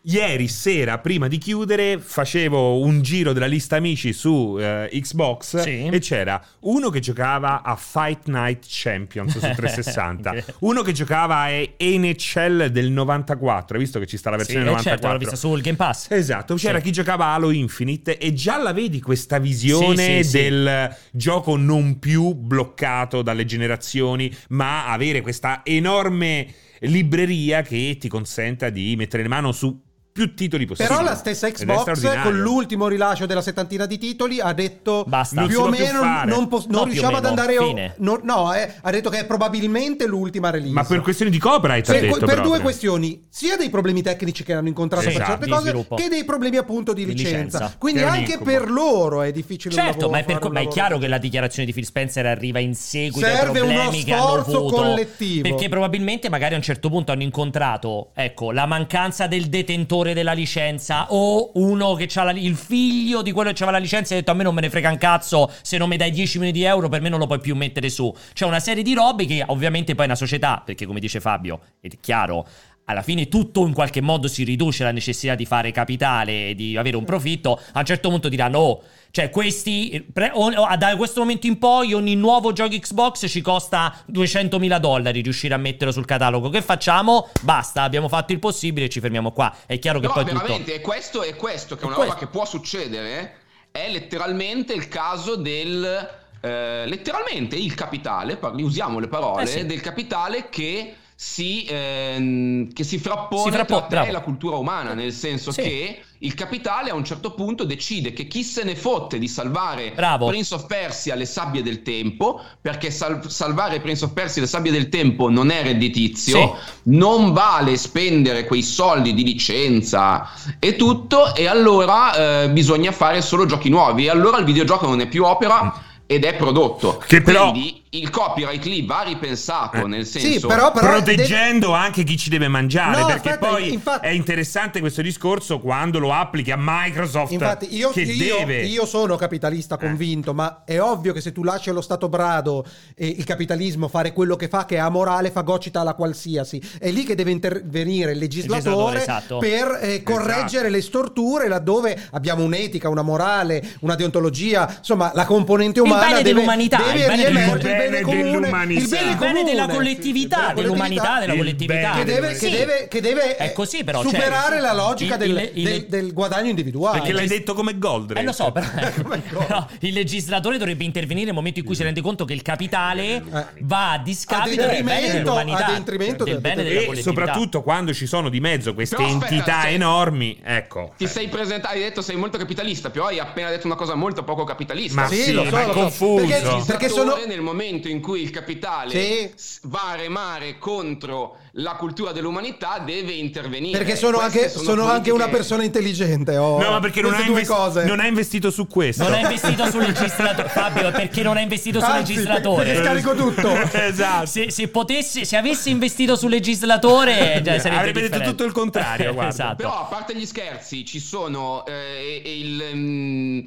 Ieri 0.05 0.49
sera, 0.49 0.97
prima 0.97 1.29
di 1.29 1.37
chiudere, 1.37 1.97
facevo 1.97 2.79
un 2.79 3.01
giro 3.01 3.31
della 3.31 3.45
lista 3.45 3.77
amici 3.77 4.11
su 4.11 4.29
uh, 4.29 4.85
Xbox 4.91 5.61
sì. 5.61 5.85
e 5.85 5.99
c'era 5.99 6.43
uno 6.61 6.89
che 6.89 6.99
giocava 6.99 7.61
a 7.61 7.77
Fight 7.77 8.27
Night 8.27 8.65
Champions 8.67 9.31
su 9.31 9.39
360, 9.55 10.57
uno 10.59 10.81
che 10.81 10.91
giocava 10.91 11.43
a 11.43 11.49
NHL 11.49 12.65
del 12.65 12.91
94, 12.91 13.79
visto 13.79 13.97
che 13.99 14.05
ci 14.05 14.17
sta 14.17 14.29
la 14.29 14.35
versione 14.35 14.65
sì, 14.65 14.71
94. 14.71 14.99
Certo, 14.99 15.13
l'ho 15.13 15.17
vista 15.19 15.35
sul 15.37 15.61
Game 15.61 15.77
Pass. 15.77 16.07
Esatto, 16.11 16.55
c'era 16.55 16.79
sì. 16.79 16.83
chi 16.83 16.91
giocava 16.91 17.27
a 17.27 17.35
Halo 17.35 17.51
Infinite 17.51 18.17
e 18.17 18.33
già 18.33 18.61
la 18.61 18.73
vedi 18.73 18.99
questa 18.99 19.39
visione 19.39 20.21
sì, 20.23 20.31
del 20.37 20.97
gioco 21.11 21.55
non 21.55 21.99
più 21.99 22.33
bloccato 22.33 23.21
dalle 23.21 23.45
generazioni, 23.45 24.29
ma 24.49 24.91
avere 24.91 25.21
questa 25.21 25.61
enorme 25.63 26.53
libreria 26.81 27.61
che 27.61 27.95
ti 27.97 28.09
consenta 28.09 28.69
di 28.69 28.95
mettere 28.97 29.23
in 29.23 29.29
mano 29.29 29.53
su 29.53 29.91
più 30.13 30.35
titoli 30.35 30.67
possibili. 30.67 30.95
Però 30.95 31.03
la 31.03 31.15
stessa 31.15 31.49
Xbox 31.49 32.21
con 32.21 32.39
l'ultimo 32.39 32.87
rilascio 32.87 33.25
della 33.25 33.41
settantina 33.41 33.87
di 33.87 33.97
titoli 33.97 34.39
ha 34.39 34.53
detto 34.53 35.03
Basta. 35.07 35.45
più 35.47 35.59
o 35.59 35.69
meno 35.69 35.99
più 36.21 36.29
non, 36.29 36.47
po- 36.47 36.63
non 36.67 36.81
no, 36.81 36.83
riusciamo 36.85 37.17
ad 37.17 37.25
andare 37.25 37.57
o- 37.57 37.73
no, 37.97 38.19
no 38.23 38.53
eh, 38.53 38.75
ha 38.79 38.91
detto 38.91 39.09
che 39.09 39.19
è 39.19 39.25
probabilmente 39.25 40.05
l'ultima 40.05 40.51
release. 40.51 40.73
Ma 40.73 40.83
per 40.83 41.01
questioni 41.01 41.31
di 41.31 41.39
copyright 41.39 41.85
per, 41.85 41.99
detto, 41.99 42.17
per 42.17 42.25
proprio. 42.25 42.47
due 42.47 42.59
questioni, 42.59 43.25
sia 43.27 43.57
dei 43.57 43.71
problemi 43.71 44.03
tecnici 44.03 44.43
che 44.43 44.53
hanno 44.53 44.67
incontrato 44.67 45.09
sì, 45.09 45.13
per 45.13 45.21
esatto, 45.23 45.39
certe 45.39 45.49
cose 45.49 45.69
sviluppo. 45.69 45.95
che 45.95 46.07
dei 46.09 46.23
problemi 46.23 46.57
appunto 46.57 46.93
di, 46.93 47.05
di 47.05 47.13
licenza. 47.15 47.57
licenza. 47.57 47.75
Quindi 47.79 48.01
che 48.01 48.05
anche 48.05 48.37
per 48.37 48.69
loro 48.69 49.23
è 49.23 49.31
difficile 49.31 49.73
Certo, 49.73 50.11
ma 50.11 50.19
è, 50.19 50.23
per, 50.23 50.47
ma 50.51 50.59
è 50.59 50.67
chiaro 50.67 50.99
che 50.99 51.07
la 51.07 51.17
dichiarazione 51.17 51.65
di 51.65 51.73
Phil 51.73 51.85
Spencer 51.85 52.27
arriva 52.27 52.59
in 52.59 52.75
seguito 52.75 53.25
Serve 53.25 53.59
ai 53.59 53.65
problemi 53.65 54.03
che 54.03 54.13
hanno 54.13 54.33
avuto 54.33 54.63
collettivo. 54.65 55.49
perché 55.49 55.69
probabilmente 55.69 56.29
magari 56.29 56.53
a 56.53 56.57
un 56.57 56.63
certo 56.63 56.89
punto 56.89 57.11
hanno 57.11 57.23
incontrato, 57.23 58.11
ecco, 58.13 58.51
la 58.51 58.67
mancanza 58.67 59.25
del 59.25 59.47
detentore 59.47 60.02
della 60.11 60.33
licenza 60.33 61.07
o 61.11 61.51
uno 61.53 61.93
che 61.93 62.09
ha 62.13 62.31
il 62.31 62.57
figlio 62.57 63.21
di 63.21 63.31
quello 63.31 63.51
che 63.51 63.63
aveva 63.63 63.77
la 63.77 63.81
licenza 63.81 64.13
e 64.13 64.17
ha 64.17 64.19
detto 64.19 64.31
a 64.31 64.33
me 64.33 64.43
non 64.43 64.53
me 64.53 64.59
ne 64.59 64.69
frega 64.69 64.89
un 64.89 64.97
cazzo 64.97 65.49
se 65.61 65.77
non 65.77 65.87
mi 65.87 65.95
dai 65.95 66.11
10 66.11 66.39
milioni 66.39 66.59
di 66.59 66.65
euro 66.65 66.89
per 66.89 66.99
me 66.99 67.07
non 67.07 67.19
lo 67.19 67.27
puoi 67.27 67.39
più 67.39 67.55
mettere 67.55 67.87
su. 67.87 68.13
C'è 68.33 68.45
una 68.45 68.59
serie 68.59 68.83
di 68.83 68.93
robe 68.93 69.25
che 69.25 69.41
ovviamente 69.47 69.95
poi 69.95 70.03
una 70.03 70.15
società, 70.15 70.61
perché 70.65 70.85
come 70.85 70.99
dice 70.99 71.21
Fabio, 71.21 71.61
è 71.79 71.87
chiaro, 72.01 72.45
alla 72.85 73.01
fine 73.01 73.27
tutto 73.27 73.65
in 73.65 73.73
qualche 73.73 74.01
modo 74.01 74.27
si 74.27 74.43
riduce 74.43 74.83
alla 74.83 74.91
necessità 74.91 75.35
di 75.35 75.45
fare 75.45 75.71
capitale 75.71 76.49
e 76.49 76.55
di 76.55 76.75
avere 76.75 76.97
un 76.97 77.05
profitto, 77.05 77.59
a 77.73 77.79
un 77.79 77.85
certo 77.85 78.09
punto 78.09 78.27
diranno 78.27 78.59
oh, 78.59 78.83
cioè 79.11 79.29
questi, 79.29 80.05
pre, 80.11 80.31
o, 80.33 80.51
o, 80.51 80.75
da 80.75 80.95
questo 80.97 81.19
momento 81.19 81.45
in 81.47 81.59
poi 81.59 81.93
ogni 81.93 82.15
nuovo 82.15 82.51
gioco 82.51 82.75
Xbox 82.75 83.29
ci 83.29 83.41
costa 83.41 84.03
200.000 84.11 84.79
dollari 84.79 85.21
riuscire 85.21 85.53
a 85.53 85.57
metterlo 85.57 85.93
sul 85.93 86.05
catalogo, 86.05 86.49
che 86.49 86.61
facciamo? 86.61 87.29
Basta, 87.41 87.83
abbiamo 87.83 88.09
fatto 88.09 88.33
il 88.33 88.39
possibile 88.39 88.87
e 88.87 88.89
ci 88.89 88.99
fermiamo 88.99 89.31
qua. 89.31 89.55
È 89.65 89.77
chiaro 89.77 89.99
che 89.99 90.07
no, 90.07 90.13
poi 90.13 90.23
veramente, 90.23 90.63
tutto... 90.63 90.71
è 90.71 90.81
questo, 90.81 91.21
è 91.21 91.35
questo 91.35 91.75
che 91.75 91.83
è 91.83 91.85
una 91.85 91.95
roba 91.95 92.15
che 92.15 92.27
può 92.27 92.43
succedere, 92.43 93.35
è 93.71 93.89
letteralmente 93.89 94.73
il 94.73 94.87
caso 94.87 95.35
del... 95.35 96.21
Eh, 96.41 96.85
letteralmente 96.87 97.55
il 97.55 97.73
capitale, 97.73 98.37
usiamo 98.57 98.99
le 98.99 99.07
parole, 99.07 99.43
eh 99.43 99.47
sì. 99.47 99.65
del 99.65 99.79
capitale 99.79 100.49
che 100.49 100.95
si, 101.25 101.65
ehm, 101.69 102.73
che 102.73 102.83
si 102.83 102.99
frappone 102.99 103.43
si 103.43 103.51
frappo- 103.51 103.85
tra 103.87 104.01
te 104.01 104.09
e 104.09 104.11
la 104.11 104.19
cultura 104.19 104.57
umana, 104.57 104.93
nel 104.93 105.13
senso 105.13 105.53
sì. 105.53 105.61
che 105.61 106.01
il 106.17 106.33
capitale 106.33 106.89
a 106.89 106.95
un 106.95 107.05
certo 107.05 107.31
punto 107.31 107.63
decide 107.63 108.11
che 108.11 108.27
chi 108.27 108.43
se 108.43 108.65
ne 108.65 108.75
fotte 108.75 109.17
di 109.19 109.29
salvare 109.29 109.93
bravo. 109.95 110.27
Prince 110.27 110.53
of 110.53 110.67
Persia 110.67 111.15
le 111.15 111.25
sabbie 111.25 111.63
del 111.63 111.81
tempo, 111.81 112.41
perché 112.61 112.91
sal- 112.91 113.31
salvare 113.31 113.79
Prince 113.79 114.03
of 114.03 114.11
Persia 114.11 114.41
le 114.41 114.49
sabbie 114.49 114.73
del 114.73 114.89
tempo 114.89 115.29
non 115.29 115.49
è 115.49 115.63
redditizio, 115.63 116.37
sì. 116.37 116.89
non 116.91 117.31
vale 117.31 117.77
spendere 117.77 118.45
quei 118.45 118.61
soldi 118.61 119.13
di 119.13 119.23
licenza 119.23 120.29
e 120.59 120.75
tutto, 120.75 121.33
e 121.33 121.47
allora 121.47 122.43
eh, 122.43 122.49
bisogna 122.49 122.91
fare 122.91 123.21
solo 123.21 123.45
giochi 123.45 123.69
nuovi, 123.69 124.05
e 124.05 124.09
allora 124.09 124.39
il 124.39 124.45
videogioco 124.45 124.87
non 124.87 124.99
è 124.99 125.07
più 125.07 125.23
opera 125.23 125.63
mm. 125.63 125.69
ed 126.05 126.25
è 126.25 126.35
prodotto. 126.35 126.97
Che 126.97 127.21
però... 127.21 127.49
Quindi 127.51 127.82
il 127.93 128.09
copyright 128.09 128.63
lì 128.65 128.85
va 128.85 129.03
ripensato, 129.03 129.77
eh. 129.77 129.87
nel 129.87 130.05
senso 130.07 130.27
sì, 130.27 130.39
però, 130.39 130.71
però 130.71 130.93
proteggendo 130.93 131.67
deve... 131.67 131.77
anche 131.77 132.03
chi 132.03 132.17
ci 132.17 132.29
deve 132.29 132.47
mangiare. 132.47 132.99
No, 132.99 133.05
perché 133.05 133.29
aspetta, 133.29 133.51
poi 133.51 133.73
infatti... 133.73 134.07
è 134.07 134.09
interessante 134.09 134.79
questo 134.79 135.03
discorso 135.03 135.59
quando 135.59 135.99
lo 135.99 136.11
applichi 136.11 136.49
a 136.49 136.55
Microsoft. 136.57 137.31
Infatti, 137.33 137.75
io, 137.75 137.91
io, 137.93 138.37
deve... 138.37 138.63
io 138.63 138.87
sono 138.87 139.15
capitalista 139.15 139.75
eh. 139.75 139.77
convinto, 139.77 140.31
eh. 140.31 140.33
ma 140.33 140.63
è 140.65 140.81
ovvio 140.81 141.13
che 141.13 141.21
se 141.21 141.31
tu 141.31 141.43
lasci 141.43 141.69
allo 141.69 141.81
Stato 141.81 142.09
brado 142.09 142.65
e 142.95 143.05
il 143.07 143.23
capitalismo 143.25 143.87
fare 143.87 144.11
quello 144.11 144.35
che 144.35 144.47
fa, 144.47 144.65
che 144.65 144.75
è 144.75 144.79
amorale, 144.79 145.29
fagocita 145.29 145.81
alla 145.81 145.93
qualsiasi, 145.93 146.61
è 146.79 146.89
lì 146.89 147.03
che 147.03 147.13
deve 147.13 147.29
intervenire 147.29 148.13
il 148.13 148.17
legislatore, 148.17 148.57
il 148.57 148.63
legislatore 148.63 149.01
esatto. 149.01 149.37
per 149.37 149.79
eh, 149.81 150.01
correggere 150.01 150.45
esatto. 150.45 150.69
le 150.69 150.81
storture 150.81 151.47
laddove 151.47 152.07
abbiamo 152.11 152.43
un'etica, 152.43 152.89
una 152.89 153.03
morale, 153.03 153.63
una 153.81 153.93
deontologia, 153.93 154.77
insomma, 154.79 155.11
la 155.13 155.25
componente 155.25 155.79
umana 155.79 156.01
il 156.01 156.09
bene 156.09 156.23
deve, 156.23 156.33
dell'umanità, 156.33 156.77
deve 156.91 157.15
riemergere 157.15 157.82
bene 157.89 158.01
comune, 158.01 158.47
il 158.73 158.87
bene, 158.87 159.17
comune, 159.17 159.43
della 159.43 159.67
collettività, 159.67 160.49
sì, 160.49 160.53
dell'umanità, 160.55 161.19
della 161.19 161.35
collettività. 161.35 161.93
Che 161.93 162.03
deve, 162.03 162.35
sì. 162.35 162.49
che 162.49 162.57
deve, 162.57 162.87
che 162.87 163.01
deve 163.01 163.35
è 163.35 163.51
così, 163.53 163.83
però, 163.83 164.01
superare 164.01 164.55
cioè, 164.55 164.61
la 164.61 164.73
logica 164.73 165.15
il, 165.15 165.33
del, 165.33 165.51
il, 165.53 165.63
del, 165.63 165.85
del, 165.87 166.13
guadagno 166.13 166.49
individuale. 166.49 166.99
Perché 166.99 167.13
l'hai 167.13 167.27
detto 167.27 167.53
come 167.53 167.77
Goldrick. 167.77 168.21
Eh 168.21 168.23
lo 168.23 168.31
so, 168.31 168.51
però, 168.51 168.67
però, 169.45 169.67
il 169.79 169.93
legislatore 169.93 170.57
dovrebbe 170.57 170.83
intervenire 170.83 171.25
nel 171.27 171.35
momento 171.35 171.59
in 171.59 171.65
cui 171.65 171.75
si 171.75 171.83
rende 171.83 172.01
conto 172.01 172.25
che 172.25 172.33
il 172.33 172.41
capitale 172.41 173.15
eh. 173.15 173.45
va 173.61 173.91
a 173.93 173.97
discapito 173.99 174.65
del 174.65 174.83
bene 174.83 175.11
dell'umanità, 175.11 175.81
del 175.83 176.39
bene 176.39 176.63
della 176.63 176.85
collettività. 176.85 176.99
E 176.99 177.01
soprattutto 177.01 177.61
quando 177.61 177.93
ci 177.93 178.05
sono 178.05 178.29
di 178.29 178.39
mezzo 178.39 178.73
queste 178.73 179.03
entità 179.03 179.69
enormi, 179.69 180.39
ecco. 180.43 180.93
Ti 180.97 181.07
sei 181.07 181.27
presentato, 181.27 181.73
hai 181.73 181.81
detto 181.81 182.01
sei 182.01 182.15
molto 182.15 182.37
capitalista, 182.37 182.89
però 182.89 183.05
hai 183.05 183.19
appena 183.19 183.49
detto 183.49 183.67
una 183.67 183.75
cosa 183.75 183.95
molto 183.95 184.23
poco 184.23 184.43
capitalista. 184.43 185.01
Ma 185.01 185.07
sì, 185.07 185.31
lo 185.31 185.45
so, 185.45 185.57
confuso. 185.71 186.63
Perché 186.65 186.89
sono 186.89 187.15
nel 187.25 187.41
momento 187.41 187.72
momento 187.73 187.87
in 187.87 188.01
cui 188.01 188.21
il 188.21 188.29
capitale 188.29 189.33
Sì. 189.35 189.59
va 189.63 189.91
a 189.91 189.95
remare 189.95 190.57
contro 190.57 191.37
la 191.57 191.75
cultura 191.75 192.11
dell'umanità 192.11 192.79
deve 192.83 193.11
intervenire. 193.13 193.77
Perché 193.77 193.95
sono, 193.95 194.17
anche, 194.19 194.49
sono 194.49 194.83
anche 194.83 195.09
politiche- 195.09 195.11
una 195.11 195.27
persona 195.27 195.63
intelligente. 195.63 196.37
Ho 196.37 196.59
No, 196.61 196.69
ma 196.71 196.79
perché 196.79 197.01
non 197.01 197.11
ha, 197.11 197.15
queste 197.15 197.31
due 197.31 197.41
invest- 197.41 197.59
cose. 197.59 197.85
non 197.85 197.99
ha 197.99 198.07
investito 198.07 198.49
su 198.51 198.67
questo. 198.67 199.03
Non 199.03 199.13
ha 199.13 199.19
investito 199.19 199.65
sul 199.69 199.81
legislatore. 199.83 200.49
Fabio, 200.53 200.91
perché 200.91 201.21
non 201.21 201.37
ha 201.37 201.41
investito 201.41 201.79
sul 201.79 201.89
Anzi, 201.89 202.13
legislatore? 202.13 202.75
scarico 202.75 203.15
tutto. 203.15 203.49
esatto. 203.73 204.25
Se, 204.25 204.49
se 204.51 204.67
potesse, 204.69 205.25
se 205.25 205.37
avesse 205.37 205.69
investito 205.69 206.15
sul 206.15 206.29
legislatore, 206.31 207.41
cioè, 207.45 207.59
sarebbe 207.59 207.77
Avrebbe 207.79 208.01
detto 208.01 208.17
differente. 208.17 208.29
tutto 208.29 208.43
il 208.45 208.51
contrario, 208.51 209.21
esatto. 209.27 209.55
Però 209.57 209.79
a 209.79 209.83
parte 209.85 210.15
gli 210.15 210.25
scherzi, 210.25 210.85
ci 210.85 210.99
sono 210.99 211.65
eh, 211.65 212.21
il 212.25 212.63
mm, 212.73 213.39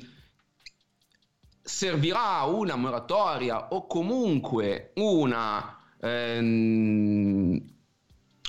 servirà 1.67 2.43
una 2.45 2.77
moratoria 2.77 3.69
o 3.71 3.89
comunque 3.89 4.93
una 4.95 5.77
ehm, 6.01 7.61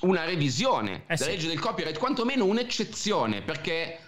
una 0.02 0.26
revisione 0.26 1.04
Eh 1.08 1.16
della 1.16 1.18
sì. 1.18 1.30
legge 1.32 1.48
del 1.48 1.60
copyright, 1.60 1.98
quantomeno 1.98 2.46
un'eccezione, 2.46 3.42
perché 3.42 4.00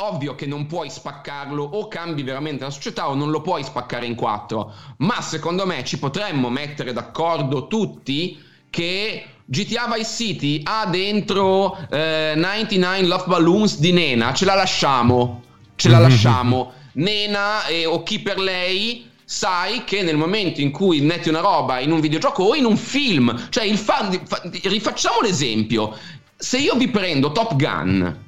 ovvio 0.00 0.34
che 0.34 0.46
non 0.46 0.66
puoi 0.66 0.90
spaccarlo 0.90 1.62
o 1.62 1.86
cambi 1.88 2.22
veramente 2.22 2.64
la 2.64 2.70
società 2.70 3.08
o 3.08 3.14
non 3.14 3.30
lo 3.30 3.40
puoi 3.40 3.62
spaccare 3.62 4.06
in 4.06 4.14
quattro, 4.14 4.72
ma 4.98 5.20
secondo 5.20 5.66
me 5.66 5.84
ci 5.84 5.98
potremmo 5.98 6.50
mettere 6.50 6.92
d'accordo 6.92 7.66
tutti 7.68 8.42
che 8.70 9.24
GTA 9.44 9.92
Vice 9.94 10.10
City 10.10 10.60
ha 10.64 10.86
dentro 10.86 11.76
eh, 11.90 12.32
99 12.36 13.02
Love 13.06 13.24
Balloons 13.26 13.78
di 13.78 13.92
Nena, 13.92 14.34
ce 14.34 14.44
la 14.44 14.54
lasciamo, 14.54 15.42
ce 15.76 15.88
la 15.88 15.98
lasciamo. 16.00 16.72
Nena 16.98 17.66
eh, 17.66 17.86
o 17.86 18.02
chi 18.02 18.20
per 18.20 18.38
lei 18.38 19.10
sai 19.24 19.84
che 19.84 20.02
nel 20.02 20.16
momento 20.16 20.60
in 20.60 20.70
cui 20.70 21.00
metti 21.00 21.28
una 21.28 21.40
roba 21.40 21.80
in 21.80 21.92
un 21.92 22.00
videogioco 22.00 22.44
o 22.44 22.54
in 22.54 22.64
un 22.64 22.76
film, 22.76 23.48
cioè 23.50 23.64
il 23.64 23.76
fan, 23.76 24.20
fa- 24.26 24.42
rifacciamo 24.44 25.20
l'esempio, 25.20 25.96
se 26.36 26.58
io 26.58 26.74
vi 26.76 26.88
prendo 26.88 27.32
Top 27.32 27.56
Gun 27.56 28.26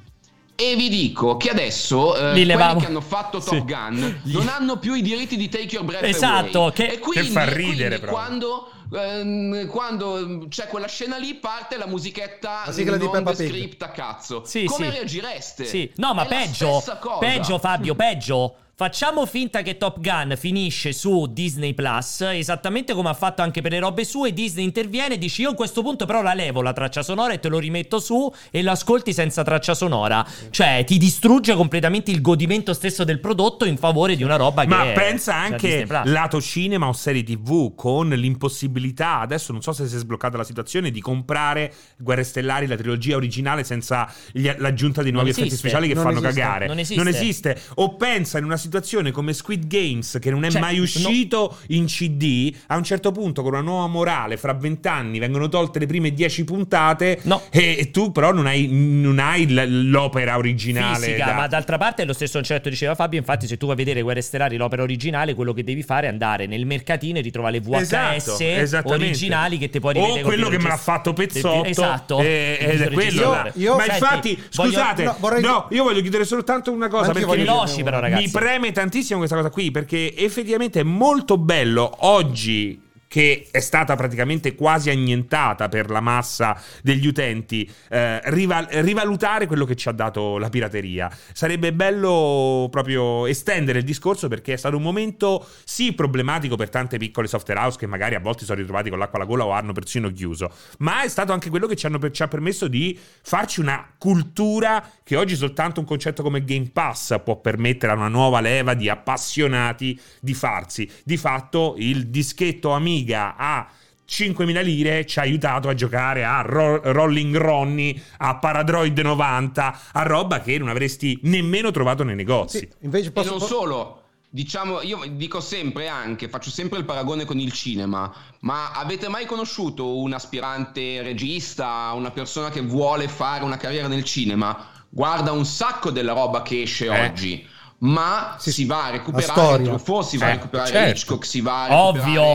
e 0.61 0.76
vi 0.76 0.88
dico 0.88 1.36
che 1.38 1.48
adesso 1.50 2.14
eh, 2.14 2.34
Li 2.34 2.44
quelli 2.52 2.80
che 2.80 2.86
hanno 2.86 3.00
fatto 3.00 3.38
Top 3.38 3.54
Sì. 3.54 3.64
Gun 3.64 4.20
non 4.24 4.48
hanno 4.48 4.78
più 4.78 4.94
i 4.94 5.00
diritti 5.02 5.36
di 5.36 5.48
Take 5.48 5.74
Your 5.74 5.84
Breath 5.86 6.04
Esatto, 6.04 6.61
Away. 6.64 6.72
che- 6.72 6.86
e 6.88 6.98
quindi, 6.98 7.26
che 7.28 7.32
fa 7.32 7.44
ridere 7.44 7.98
quindi 7.98 7.98
proprio. 7.98 8.11
quando, 8.11 8.70
ehm, 8.92 9.66
quando 9.68 10.46
c'è 10.48 10.66
quella 10.68 10.86
scena 10.88 11.16
lì 11.16 11.34
parte 11.34 11.76
la 11.78 11.86
musichetta 11.86 12.62
La 12.66 12.72
sigla 12.72 12.96
di 12.96 13.04
non 13.04 13.12
Peppa 13.12 13.32
Pig. 13.32 13.48
script 13.48 13.82
a 13.82 13.88
cazzo. 13.90 14.42
Sì, 14.44 14.64
Come 14.64 14.86
sì. 14.90 14.96
reagireste? 14.96 15.64
Sì, 15.64 15.90
no, 15.96 16.12
ma 16.14 16.24
È 16.24 16.28
peggio, 16.28 16.82
peggio 17.18 17.58
Fabio, 17.58 17.94
peggio. 17.94 18.54
Facciamo 18.81 19.26
finta 19.26 19.61
che 19.61 19.76
Top 19.76 20.01
Gun 20.01 20.37
finisce 20.39 20.95
su 20.95 21.26
Disney 21.31 21.74
Plus, 21.74 22.22
esattamente 22.22 22.95
come 22.95 23.11
ha 23.11 23.12
fatto 23.12 23.43
anche 23.43 23.61
per 23.61 23.72
le 23.72 23.78
robe 23.78 24.07
sue. 24.07 24.33
Disney 24.33 24.64
interviene 24.64 25.16
e 25.16 25.18
dice: 25.18 25.43
Io 25.43 25.51
a 25.51 25.55
questo 25.55 25.83
punto, 25.83 26.07
però, 26.07 26.22
la 26.22 26.33
levo 26.33 26.62
la 26.62 26.72
traccia 26.72 27.03
sonora 27.03 27.35
e 27.35 27.41
te 27.41 27.51
lo 27.51 27.59
rimetto 27.59 27.99
su 28.01 28.33
e 28.51 28.62
lo 28.62 28.70
ascolti 28.70 29.12
senza 29.12 29.43
traccia 29.43 29.74
sonora. 29.74 30.26
Cioè, 30.49 30.85
ti 30.87 30.97
distrugge 30.97 31.55
completamente 31.57 32.11
il 32.11 32.22
godimento 32.22 32.72
stesso 32.72 33.05
del 33.05 33.20
prodotto 33.20 33.66
in 33.66 33.76
favore 33.76 34.16
di 34.16 34.22
una 34.22 34.37
roba 34.37 34.62
che. 34.62 34.68
Ma 34.68 34.85
è- 34.85 34.93
pensa 34.95 35.33
cioè, 35.35 35.41
anche 35.53 35.87
lato 36.05 36.41
cinema 36.41 36.89
o 36.89 36.95
serie 36.95 37.22
TV 37.22 37.74
con 37.74 38.09
l'impossibilità, 38.09 39.20
adesso 39.20 39.53
non 39.53 39.61
so 39.61 39.72
se 39.74 39.87
si 39.89 39.97
è 39.97 39.99
sbloccata 39.99 40.39
la 40.39 40.45
situazione, 40.45 40.91
di 40.91 41.03
comprare 41.03 41.70
Guerre 41.99 42.24
Stellari, 42.24 42.66
la 42.66 42.76
trilogia 42.76 43.16
originale, 43.16 43.62
senza 43.62 44.11
l'aggiunta 44.33 45.03
di 45.03 45.11
nuovi 45.11 45.26
Non 45.28 45.37
effetti 45.37 45.49
esiste. 45.49 45.68
speciali 45.68 45.87
che 45.87 45.93
Non 45.93 46.05
fanno 46.05 46.20
esiste. 46.20 46.41
cagare. 46.41 46.66
Non 46.66 47.09
esiste. 47.09 47.61
O 47.74 47.97
pensa 47.97 48.39
in 48.39 48.45
una 48.45 48.53
situazione 48.53 48.68
come 49.12 49.33
Squid 49.33 49.66
Games, 49.66 50.18
che 50.21 50.31
non 50.31 50.45
è 50.45 50.51
Cioè, 50.51 50.61
mai 50.61 50.77
no- 50.77 50.83
uscito 50.83 51.57
in 51.68 51.87
CD, 51.87 52.55
a 52.68 52.77
un 52.77 52.85
certo 52.85 53.12
punto 53.12 53.43
con 53.43 53.53
una 53.53 53.61
nuova 53.62 53.87
morale, 53.87 54.37
fra 54.37 54.53
vent'anni 54.53 55.18
vengono 55.18 55.49
tolte 55.49 55.79
le 55.79 55.87
prime 55.87 56.12
dieci 56.12 56.45
puntate 56.45 57.18
No. 57.23 57.43
e, 57.51 57.77
e 57.79 57.91
tu 57.91 58.12
però 58.12 58.33
non 58.33 58.47
hai, 58.47 58.68
non 58.71 59.18
hai 59.18 59.47
l'opera 59.91 60.37
originale. 60.37 61.05
fisica, 61.07 61.25
da- 61.27 61.35
ma 61.35 61.47
d'altra 61.47 61.77
parte 61.79 62.03
è 62.03 62.07
lo 62.07 62.12
stesso 62.12 62.35
concetto 62.35 62.68
diceva 62.68 62.95
Fabio. 62.95 63.18
Infatti, 63.18 63.47
se 63.47 63.57
tu 63.57 63.66
vai 63.66 63.75
a 63.75 63.79
vedere 63.79 64.03
Guerre 64.03 64.21
Stellari, 64.23 64.57
l'opera 64.57 64.83
originale, 64.83 65.35
quello 65.35 65.53
che 65.53 65.64
devi 65.64 65.83
fare 65.83 66.07
è 66.07 66.11
andare 66.11 66.47
nel 66.47 66.66
mercatino 66.66 67.18
e 67.18 67.21
ritrovare 67.23 67.53
le 67.55 67.61
VHS 67.61 68.41
Esatto, 68.41 68.89
originali 68.93 69.59
che 69.59 69.68
ti 69.68 69.81
puoi 69.81 69.95
rivedere 69.95 70.21
o 70.21 70.25
quello 70.25 70.49
che 70.49 70.59
me 70.59 70.68
l'ha 70.68 70.77
fatto 70.77 71.12
Pezzotto 71.12 71.64
Esatto. 71.64 72.21
eh, 72.21 72.59
ed 72.61 72.81
è 72.83 72.91
quello. 72.91 73.51
Io- 73.55 73.77
ma 73.77 73.85
Senti, 73.85 73.99
infatti 73.99 74.43
voglio- 74.55 74.71
scusate 74.71 75.03
no, 75.05 75.11
no, 75.11 75.16
vorrei- 75.18 75.43
io 75.71 75.83
voglio 75.85 76.01
chiudere 76.01 76.25
soltanto 76.25 76.71
una 76.73 76.89
cosa 76.89 77.11
Anch'io 77.11 77.27
perché 77.27 77.45
Veloci, 77.45 77.83
però, 77.83 77.99
ragazzi. 78.01 78.25
mi 78.25 78.31
preme 78.31 78.59
tantissimo 78.72 79.18
questa 79.18 79.36
cosa 79.36 79.50
qui 79.50 79.70
perché 79.70 80.14
effettivamente 80.14 80.80
è 80.80 80.84
molto 80.84 81.38
bello 81.38 81.90
oggi 82.00 82.80
che 83.11 83.48
è 83.50 83.58
stata 83.58 83.96
praticamente 83.96 84.54
quasi 84.54 84.88
annientata 84.88 85.68
per 85.68 85.90
la 85.90 85.98
massa 85.98 86.56
degli 86.80 87.08
utenti, 87.08 87.68
eh, 87.88 88.20
rival- 88.30 88.68
rivalutare 88.70 89.48
quello 89.48 89.64
che 89.64 89.74
ci 89.74 89.88
ha 89.88 89.92
dato 89.92 90.38
la 90.38 90.48
pirateria. 90.48 91.11
Sarebbe 91.32 91.72
bello 91.72 92.68
proprio 92.70 93.26
estendere 93.26 93.80
il 93.80 93.84
discorso 93.84 94.28
perché 94.28 94.52
è 94.52 94.56
stato 94.56 94.76
un 94.76 94.84
momento 94.84 95.44
sì 95.64 95.92
problematico 95.92 96.54
per 96.54 96.68
tante 96.68 96.98
piccole 96.98 97.26
software 97.26 97.58
house 97.58 97.78
che 97.78 97.88
magari 97.88 98.14
a 98.14 98.20
volte 98.20 98.44
sono 98.44 98.61
ritrovati 98.61 98.90
con 98.90 99.00
l'acqua 99.00 99.18
alla 99.18 99.26
gola 99.26 99.44
o 99.44 99.50
hanno 99.50 99.72
persino 99.72 100.08
chiuso, 100.12 100.48
ma 100.78 101.02
è 101.02 101.08
stato 101.08 101.32
anche 101.32 101.50
quello 101.50 101.66
che 101.66 101.74
ci, 101.74 101.90
per- 101.90 102.12
ci 102.12 102.22
ha 102.22 102.28
permesso 102.28 102.68
di 102.68 102.96
farci 103.22 103.58
una 103.58 103.92
cultura 103.98 104.88
che 105.02 105.16
oggi 105.16 105.34
soltanto 105.34 105.80
un 105.80 105.86
concetto 105.86 106.22
come 106.22 106.44
Game 106.44 106.70
Pass 106.72 107.20
può 107.24 107.40
permettere 107.40 107.90
a 107.90 107.96
una 107.96 108.06
nuova 108.06 108.40
leva 108.40 108.74
di 108.74 108.88
appassionati 108.88 109.98
di 110.20 110.32
farsi. 110.32 110.88
Di 111.02 111.16
fatto 111.16 111.74
il 111.76 112.06
dischetto 112.06 112.70
Amiga 113.01 113.34
a 113.36 113.66
5.000 114.09 114.62
lire 114.62 115.07
ci 115.07 115.18
ha 115.18 115.22
aiutato 115.22 115.68
a 115.68 115.74
giocare 115.74 116.24
a 116.24 116.42
Ro- 116.42 116.80
Rolling 116.92 117.34
Ronnie, 117.36 118.01
a 118.18 118.36
Paradroid 118.36 118.98
90, 118.98 119.80
a 119.92 120.03
roba 120.03 120.40
che 120.40 120.59
non 120.59 120.68
avresti 120.68 121.18
nemmeno 121.22 121.70
trovato 121.70 122.03
nei 122.03 122.16
negozi. 122.16 122.59
Sì, 122.59 122.68
invece 122.80 123.09
E 123.09 123.12
posso... 123.12 123.30
non 123.30 123.40
solo, 123.40 124.03
diciamo, 124.28 124.82
io 124.82 125.01
dico 125.12 125.40
sempre 125.40 125.86
anche, 125.88 126.28
faccio 126.28 126.51
sempre 126.51 126.78
il 126.80 126.84
paragone 126.84 127.24
con 127.24 127.38
il 127.38 127.53
cinema, 127.53 128.12
ma 128.40 128.72
avete 128.72 129.09
mai 129.09 129.26
conosciuto 129.26 129.98
un 129.98 130.12
aspirante 130.12 131.03
regista, 131.03 131.92
una 131.94 132.11
persona 132.11 132.51
che 132.51 132.61
vuole 132.62 133.07
fare 133.09 133.44
una 133.44 133.57
carriera 133.57 133.86
nel 133.86 134.03
cinema? 134.05 134.66
Guarda 134.88 135.30
un 135.30 135.46
sacco 135.46 135.90
della 135.92 136.12
roba 136.14 136.42
che 136.42 136.62
esce 136.62 136.86
Eh. 136.86 137.05
oggi. 137.07 137.46
Ma 137.82 138.34
Sì, 138.38 138.53
si 138.53 138.66
va 138.66 138.86
a 138.86 138.90
recuperare. 138.90 139.62
Truffaut, 139.62 140.05
si 140.05 140.18
va 140.18 140.26
a 140.26 140.28
Eh, 140.30 140.32
recuperare 140.34 140.68
certo. 140.70 140.90
Hitchcock, 140.98 141.24
si 141.24 141.40
va 141.40 141.62
a 141.64 141.82
Ovvio. 141.84 142.34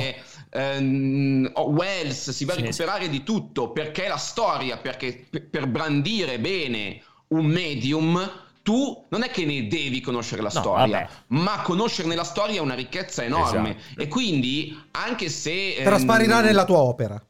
Ehm, 0.55 1.51
Wells, 1.55 2.29
si 2.31 2.45
va 2.45 2.53
a 2.53 2.55
Sì, 2.55 2.61
recuperare 2.61 3.09
di 3.09 3.23
tutto 3.23 3.71
perché 3.71 4.07
la 4.07 4.17
storia, 4.17 4.77
perché 4.77 5.27
per- 5.29 5.49
per 5.49 5.67
brandire 5.67 6.39
bene 6.39 7.01
un 7.29 7.45
medium, 7.45 8.43
tu 8.61 9.05
non 9.09 9.23
è 9.23 9.29
che 9.29 9.45
ne 9.45 9.67
devi 9.67 10.01
conoscere 10.01 10.41
la 10.41 10.49
No, 10.51 10.59
storia, 10.61 10.99
vabbè. 10.99 11.09
ma 11.27 11.61
conoscerne 11.61 12.15
la 12.15 12.23
storia 12.23 12.57
è 12.57 12.59
una 12.61 12.73
ricchezza 12.75 13.23
enorme. 13.23 13.77
Esatto. 13.77 14.01
E 14.01 14.07
quindi, 14.07 14.75
anche 14.91 15.29
se. 15.29 15.75
ehm, 15.75 15.83
Trasparirà 15.83 16.41
nella 16.41 16.65
tua 16.65 16.79
opera. 16.79 17.21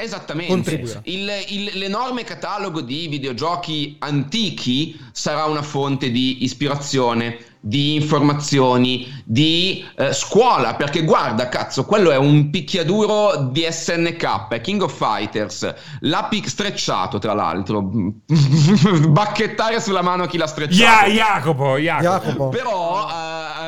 Esattamente. 0.00 0.52
Il- 1.04 1.30
il- 1.48 1.70
l'enorme 1.74 2.22
catalogo 2.22 2.80
di 2.80 3.08
videogiochi 3.08 3.96
antichi 3.98 4.96
sarà 5.12 5.44
una 5.46 5.62
fonte 5.62 6.10
di 6.12 6.44
ispirazione, 6.44 7.38
di 7.60 7.94
informazioni, 7.96 9.08
di 9.24 9.84
eh, 9.96 10.12
scuola, 10.12 10.76
perché 10.76 11.02
guarda, 11.02 11.48
cazzo, 11.48 11.84
quello 11.84 12.12
è 12.12 12.16
un 12.16 12.48
picchiaduro 12.50 13.48
di 13.50 13.66
SNK, 13.68 14.60
King 14.60 14.82
of 14.82 14.96
Fighters, 14.96 15.74
l'ha 16.00 16.26
pic- 16.30 16.48
strecciato 16.48 17.18
tra 17.18 17.34
l'altro, 17.34 17.82
bacchettare 19.10 19.80
sulla 19.80 20.02
mano 20.02 20.22
a 20.22 20.26
chi 20.28 20.36
l'ha 20.38 20.46
strecciato. 20.46 21.08
Ya- 21.10 21.12
Jacopo, 21.12 21.76
Jacopo. 21.78 22.04
Jacopo. 22.26 22.48
Però, 22.50 23.08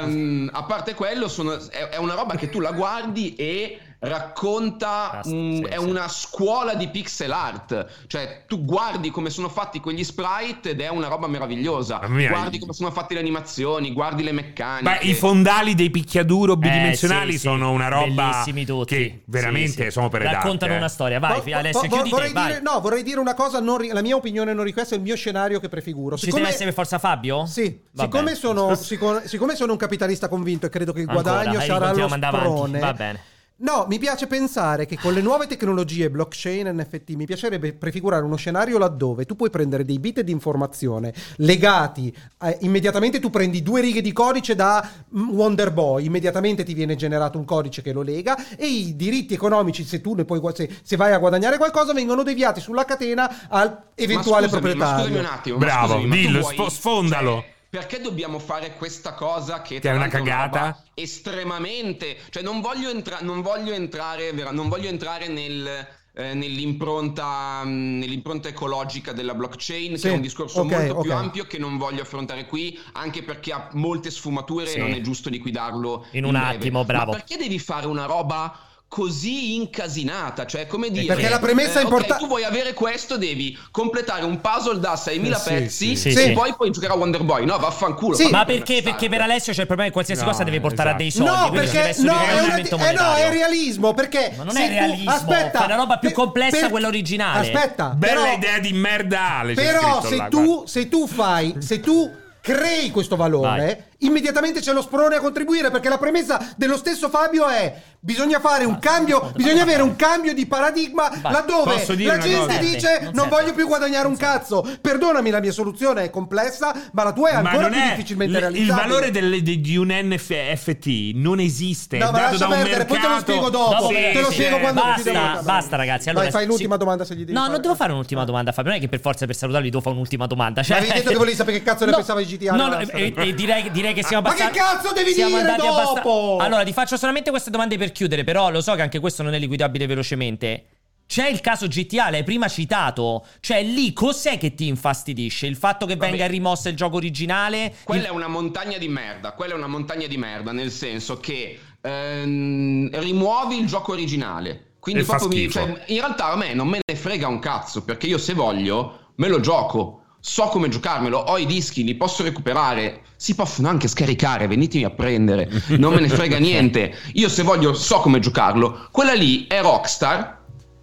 ehm, 0.02 0.48
a 0.52 0.62
parte 0.62 0.94
quello, 0.94 1.28
sono- 1.28 1.54
è, 1.70 1.88
è 1.90 1.96
una 1.98 2.14
roba 2.14 2.36
che 2.36 2.48
tu 2.48 2.60
la 2.60 2.70
guardi 2.72 3.34
e 3.34 3.78
racconta, 4.00 5.10
Basta, 5.12 5.28
un- 5.34 5.56
sì, 5.56 5.62
è 5.62 5.78
sì. 5.78 5.84
una 5.84 6.08
scuola 6.08 6.74
di 6.74 6.88
pixel 6.88 7.30
art. 7.32 7.86
Cioè, 8.06 8.44
tu 8.46 8.64
guardi 8.64 9.10
come 9.10 9.30
sono 9.30 9.48
fatti 9.48 9.80
quegli 9.80 10.04
sprite 10.04 10.70
ed 10.70 10.80
è 10.80 10.88
una 10.88 11.08
roba 11.08 11.26
meravigliosa. 11.26 12.00
Guardi 12.06 12.58
come 12.58 12.72
sono 12.72 12.90
fatte 12.90 13.14
le 13.14 13.20
animazioni, 13.20 13.92
guardi 13.92 14.22
le 14.22 14.32
meccaniche. 14.32 14.98
Beh, 15.00 15.06
i 15.08 15.14
fondali 15.14 15.74
dei 15.74 15.90
picchiaduro 15.90 16.56
bidimensionali 16.56 17.28
Eh, 17.28 17.32
sì, 17.32 17.38
sì. 17.38 17.46
sono 17.46 17.70
una 17.72 17.88
roba 17.88 18.28
Bellissimi 18.30 18.64
tutti. 18.64 18.94
che 18.94 19.22
veramente 19.26 19.72
Sì, 19.72 19.82
sì. 19.84 19.90
sono 19.90 20.08
per 20.08 20.22
Raccontano 20.22 20.76
una 20.76 20.88
storia, 20.88 21.18
vai, 21.18 21.40
Vo- 21.40 21.54
Alessio, 21.56 21.80
vo- 21.88 21.94
chiudi 21.96 22.10
vorrei 22.10 22.28
te, 22.28 22.34
vai. 22.34 22.46
dire, 22.46 22.60
no, 22.60 22.80
vorrei 22.80 23.02
dire 23.02 23.20
una 23.20 23.34
cosa, 23.34 23.60
non 23.60 23.78
ri- 23.78 23.88
la 23.88 24.02
mia 24.02 24.16
opinione 24.16 24.52
non 24.54 24.64
richiesta, 24.64 24.94
è 24.94 24.98
il 24.98 25.04
mio 25.04 25.16
scenario 25.16 25.60
che 25.60 25.68
prefiguro. 25.68 26.16
Ci 26.16 26.30
deve 26.30 26.48
essere 26.48 26.72
forza 26.72 26.98
Fabio? 26.98 27.44
Sì, 27.46 27.80
siccome 27.94 28.34
sono, 28.34 28.74
siccome, 28.76 29.26
siccome 29.26 29.54
sono 29.56 29.72
un 29.72 29.78
capitalista 29.78 30.28
convinto 30.28 30.66
e 30.66 30.68
credo 30.70 30.92
che 30.92 31.00
il 31.02 31.08
Ancora, 31.08 31.42
guadagno 31.42 31.60
sarà 31.60 31.92
lo 31.92 32.08
sprone, 32.08 32.78
Va 32.78 32.92
bene. 32.94 33.20
No, 33.62 33.84
mi 33.90 33.98
piace 33.98 34.26
pensare 34.26 34.86
che 34.86 34.96
con 34.98 35.12
le 35.12 35.20
nuove 35.20 35.46
tecnologie 35.46 36.08
blockchain 36.08 36.68
e 36.68 36.72
NFT 36.72 37.10
mi 37.10 37.26
piacerebbe 37.26 37.74
prefigurare 37.74 38.24
uno 38.24 38.36
scenario 38.36 38.78
laddove 38.78 39.26
tu 39.26 39.36
puoi 39.36 39.50
prendere 39.50 39.84
dei 39.84 39.98
bit 39.98 40.22
di 40.22 40.32
informazione 40.32 41.12
legati, 41.36 42.14
eh, 42.42 42.56
immediatamente 42.62 43.20
tu 43.20 43.28
prendi 43.28 43.62
due 43.62 43.82
righe 43.82 44.00
di 44.00 44.12
codice 44.12 44.54
da 44.54 44.88
mm, 45.14 45.28
Wonder 45.30 45.72
Boy, 45.72 46.06
immediatamente 46.06 46.64
ti 46.64 46.72
viene 46.72 46.96
generato 46.96 47.36
un 47.36 47.44
codice 47.44 47.82
che 47.82 47.92
lo 47.92 48.00
lega 48.00 48.56
e 48.56 48.66
i 48.66 48.96
diritti 48.96 49.34
economici, 49.34 49.84
se 49.84 50.00
tu 50.00 50.14
ne 50.14 50.24
puoi, 50.24 50.40
se, 50.54 50.70
se 50.82 50.96
vai 50.96 51.12
a 51.12 51.18
guadagnare 51.18 51.58
qualcosa, 51.58 51.92
vengono 51.92 52.22
deviati 52.22 52.60
sulla 52.60 52.86
catena 52.86 53.48
al 53.50 53.88
eventuale 53.94 54.46
ma 54.46 54.52
scusami, 54.52 54.72
proprietario. 54.72 54.94
Ma 54.96 55.02
scusami 55.02 55.18
un 55.18 55.24
attimo, 55.26 55.58
ma 55.58 55.64
Bravo, 55.66 55.92
scusami, 55.94 56.10
dillo, 56.10 56.40
vuoi- 56.40 56.54
sfo- 56.54 56.68
sfondalo. 56.70 57.32
cioè, 57.32 57.58
perché 57.70 58.00
dobbiamo 58.00 58.38
fare 58.40 58.74
questa 58.74 59.14
cosa 59.14 59.62
che, 59.62 59.78
Che 59.78 59.88
è 59.90 59.94
una 59.94 60.08
cagata? 60.08 60.58
roba 60.60 60.84
estremamente, 60.94 62.18
cioè 62.30 62.42
non 62.42 62.60
voglio, 62.60 62.90
entra- 62.90 63.20
non 63.20 63.40
voglio 63.42 63.72
entrare, 63.72 64.32
vera- 64.32 64.50
non 64.50 64.68
voglio 64.68 64.88
entrare 64.88 65.28
nel, 65.28 65.86
eh, 66.12 66.34
nell'impronta, 66.34 67.62
mh, 67.64 67.98
nell'impronta 67.98 68.48
ecologica 68.48 69.12
della 69.12 69.34
blockchain, 69.34 69.96
Sì, 69.96 70.02
che 70.02 70.08
è 70.08 70.14
un 70.16 70.20
discorso 70.20 70.62
ok, 70.62 70.70
molto 70.72 70.98
più 70.98 71.10
ok. 71.10 71.16
ampio 71.16 71.46
che 71.46 71.58
non 71.58 71.78
voglio 71.78 72.02
affrontare 72.02 72.46
qui, 72.46 72.76
anche 72.94 73.22
perché 73.22 73.52
ha 73.52 73.68
molte 73.74 74.10
sfumature 74.10 74.66
Sì. 74.66 74.76
e 74.76 74.80
non 74.80 74.90
è 74.92 75.00
giusto 75.00 75.28
liquidarlo 75.28 76.06
In 76.12 76.24
un 76.24 76.32
breve. 76.32 76.46
attimo, 76.56 76.84
bravo. 76.84 77.12
Ma 77.12 77.16
perché 77.18 77.36
devi 77.36 77.58
fare 77.60 77.86
una 77.86 78.06
roba 78.06 78.58
così 78.90 79.54
incasinata? 79.54 80.44
Cioè, 80.46 80.66
come 80.66 80.90
dire, 80.90 81.14
Perché 81.14 81.28
la 81.28 81.38
premessa 81.38 81.74
è 81.78 81.84
ok, 81.84 81.90
importa- 81.90 82.16
tu 82.16 82.26
vuoi 82.26 82.42
avere 82.42 82.74
questo, 82.74 83.16
devi 83.16 83.56
completare 83.70 84.24
un 84.24 84.40
puzzle 84.40 84.80
da 84.80 84.96
6000 84.96 85.36
Eh, 85.36 85.38
sì, 85.38 85.48
pezzi 85.48 85.96
sì. 85.96 86.08
e 86.08 86.10
Sì, 86.10 86.18
sì. 86.24 86.32
poi 86.32 86.52
puoi 86.54 86.70
giocare 86.72 86.92
a 86.94 86.96
Wonder 86.96 87.22
Boy. 87.22 87.44
No, 87.44 87.56
vaffanculo. 87.56 88.16
Sì. 88.16 88.28
Ma 88.30 88.44
perché? 88.44 88.82
Perché 88.82 89.08
per 89.08 89.20
Alessio 89.20 89.52
c'è 89.52 89.60
il 89.60 89.66
problema 89.66 89.88
che 89.88 89.94
qualsiasi 89.94 90.22
No, 90.24 90.30
cosa 90.30 90.42
deve 90.42 90.58
portare 90.58 90.88
a 90.90 90.96
esatto. 91.00 91.02
dei 91.02 91.10
soldi. 91.12 91.30
No, 91.30 91.50
perché 91.52 91.94
no, 92.02 92.18
è, 92.18 92.42
una- 92.42 92.56
eh, 92.56 92.92
no, 92.92 93.14
è 93.14 93.28
realismo. 93.30 93.94
Perché 93.94 94.32
Ma 94.36 94.42
non 94.42 94.54
se 94.54 94.64
è 94.64 94.66
tu- 94.66 94.72
realismo, 94.72 95.10
aspetta, 95.12 95.58
fai 95.58 95.66
una 95.68 95.76
roba 95.76 95.98
più 95.98 96.08
per- 96.08 96.18
complessa 96.18 96.58
per- 96.58 96.70
quella 96.70 96.88
originale. 96.88 97.46
Aspetta, 97.52 97.90
Bella 97.90 98.22
però- 98.22 98.32
idea 98.34 98.58
di 98.58 98.72
merda 98.72 99.38
Ale. 99.38 99.54
Però 99.54 100.02
se 100.04 100.16
là, 100.16 100.26
tu, 100.28 100.64
se 100.66 100.88
tu 100.88 101.06
fai, 101.06 101.54
se 101.58 101.78
tu 101.78 102.10
crei 102.40 102.90
questo 102.90 103.14
valore, 103.14 103.48
Vai. 103.64 103.76
Immediatamente 104.00 104.60
c'è 104.60 104.72
lo 104.72 104.82
sprone 104.82 105.16
a 105.16 105.20
contribuire 105.20 105.70
perché 105.70 105.88
la 105.88 105.98
premessa 105.98 106.54
dello 106.56 106.76
stesso 106.76 107.08
Fabio 107.08 107.46
è 107.48 107.82
bisogna 108.02 108.40
fare 108.40 108.64
un 108.64 108.78
cambio, 108.78 109.30
bisogna 109.34 109.62
avere 109.62 109.82
un 109.82 109.94
cambio 109.96 110.32
di 110.32 110.46
paradigma 110.46 111.10
laddove 111.22 111.84
la 111.98 112.18
gente 112.18 112.58
dice 112.58 113.10
Non 113.12 113.28
voglio 113.28 113.52
più 113.52 113.66
guadagnare 113.66 114.06
un 114.06 114.16
cazzo. 114.16 114.66
Perdonami, 114.80 115.30
la 115.30 115.40
mia 115.40 115.52
soluzione 115.52 116.04
è 116.04 116.10
complessa, 116.10 116.72
ma 116.92 117.04
la 117.04 117.12
tua 117.12 117.30
è 117.30 117.34
ancora 117.34 117.68
più 117.68 117.80
difficilmente 117.80 118.32
l- 118.32 118.36
il 118.36 118.40
realizzabile. 118.40 118.86
valore 118.88 119.10
del- 119.10 119.42
di, 119.42 119.60
di 119.60 119.76
un 119.76 119.88
NFT 119.90 121.12
non 121.14 121.40
esiste. 121.40 121.98
No, 121.98 122.10
ma 122.10 122.20
lascia 122.30 122.46
perdere, 122.46 122.84
poi 122.86 122.98
te 123.00 123.08
lo 123.08 123.18
spiego 123.18 123.50
dopo. 123.50 123.74
Dopo 123.74 123.88
te 123.88 124.12
lo 124.20 124.28
sì, 124.28 124.32
spiego 124.34 124.56
sì. 124.56 124.60
quando 124.62 124.80
basta, 124.80 125.02
chiudiamo 125.02 125.42
basta 125.42 125.76
ragazzi. 125.76 126.08
Allora, 126.08 126.24
Vai, 126.24 126.32
fai 126.32 126.42
sì. 126.42 126.48
l'ultima 126.48 126.76
domanda 126.76 127.04
se 127.04 127.14
gli 127.14 127.18
devi 127.18 127.32
No, 127.32 127.40
fare. 127.40 127.52
non 127.52 127.60
devo 127.60 127.74
fare 127.74 127.92
un'ultima 127.92 128.24
domanda, 128.24 128.52
Fabio. 128.52 128.70
Non 128.70 128.78
è 128.78 128.82
che 128.82 128.88
per 128.88 129.00
forza 129.00 129.26
per 129.26 129.36
salutarli 129.36 129.68
devo 129.68 129.82
fare 129.82 129.94
un'ultima 129.94 130.26
domanda. 130.26 130.62
Cioè... 130.62 130.76
Ma 130.78 130.82
avevi 130.84 130.98
detto 130.98 131.10
che 131.10 131.16
volevi 131.18 131.36
sapere 131.36 131.58
che 131.58 131.64
cazzo 131.64 131.84
ne 131.84 131.92
pensava 131.92 132.20
di 132.22 132.36
GTA, 132.36 132.54
No, 132.54 132.68
no, 132.68 132.78
e, 132.78 133.12
e 133.14 133.34
direi, 133.34 133.70
direi 133.70 133.89
che 133.92 134.04
siamo 134.04 134.28
Ma 134.28 134.34
che 134.34 134.42
abbastanza. 134.42 134.76
cazzo 134.82 134.94
devi 134.94 135.12
siamo 135.12 135.36
dire 135.38 135.50
andati 135.50 135.68
dopo? 135.68 136.36
Allora, 136.40 136.62
ti 136.64 136.72
faccio 136.72 136.96
solamente 136.96 137.30
queste 137.30 137.50
domande 137.50 137.76
per 137.78 137.92
chiudere. 137.92 138.24
Però 138.24 138.50
lo 138.50 138.60
so 138.60 138.74
che 138.74 138.82
anche 138.82 138.98
questo 139.00 139.22
non 139.22 139.34
è 139.34 139.38
liquidabile 139.38 139.86
velocemente. 139.86 140.64
C'è 141.06 141.26
il 141.28 141.40
caso 141.40 141.66
GTA, 141.66 142.08
l'hai 142.10 142.22
prima 142.22 142.46
citato. 142.46 143.26
Cioè, 143.40 143.64
lì 143.64 143.92
cos'è 143.92 144.38
che 144.38 144.54
ti 144.54 144.68
infastidisce? 144.68 145.46
Il 145.48 145.56
fatto 145.56 145.84
che 145.84 145.96
Vabbè. 145.96 146.10
venga 146.10 146.26
rimosso 146.28 146.68
il 146.68 146.76
gioco 146.76 146.96
originale? 146.96 147.74
Quella 147.82 148.02
Il- 148.02 148.08
è 148.08 148.12
una 148.12 148.28
montagna 148.28 148.78
di 148.78 148.86
merda. 148.88 149.32
Quella 149.32 149.54
è 149.54 149.56
una 149.56 149.66
montagna 149.66 150.06
di 150.06 150.16
merda, 150.16 150.52
nel 150.52 150.70
senso 150.70 151.18
che 151.18 151.58
ehm, 151.82 152.90
rimuovi 153.00 153.58
il 153.58 153.66
gioco 153.66 153.92
originale. 153.92 154.74
Quindi 154.78 155.02
E 155.02 155.04
proprio 155.04 155.28
mi, 155.28 155.50
cioè, 155.50 155.82
in 155.86 155.98
realtà 155.98 156.26
a 156.30 156.36
me 156.36 156.54
non 156.54 156.66
me 156.68 156.78
ne 156.86 156.96
frega 156.96 157.28
un 157.28 157.38
cazzo, 157.38 157.82
perché 157.82 158.06
io 158.06 158.16
se 158.18 158.32
voglio 158.34 159.12
me 159.16 159.28
lo 159.28 159.40
gioco. 159.40 159.96
So 160.20 160.44
come 160.48 160.68
giocarmelo, 160.68 161.16
ho 161.16 161.38
i 161.38 161.46
dischi, 161.46 161.82
li 161.82 161.94
posso 161.94 162.22
recuperare, 162.22 163.02
si 163.16 163.34
possono 163.34 163.68
anche 163.68 163.88
scaricare, 163.88 164.46
venitemi 164.46 164.84
a 164.84 164.90
prendere, 164.90 165.48
non 165.78 165.94
me 165.94 166.00
ne 166.00 166.08
frega 166.08 166.36
niente. 166.38 166.94
Io 167.14 167.28
se 167.28 167.42
voglio 167.42 167.72
so 167.72 168.00
come 168.00 168.20
giocarlo. 168.20 168.88
Quella 168.90 169.14
lì 169.14 169.46
è 169.46 169.62
Rockstar 169.62 170.39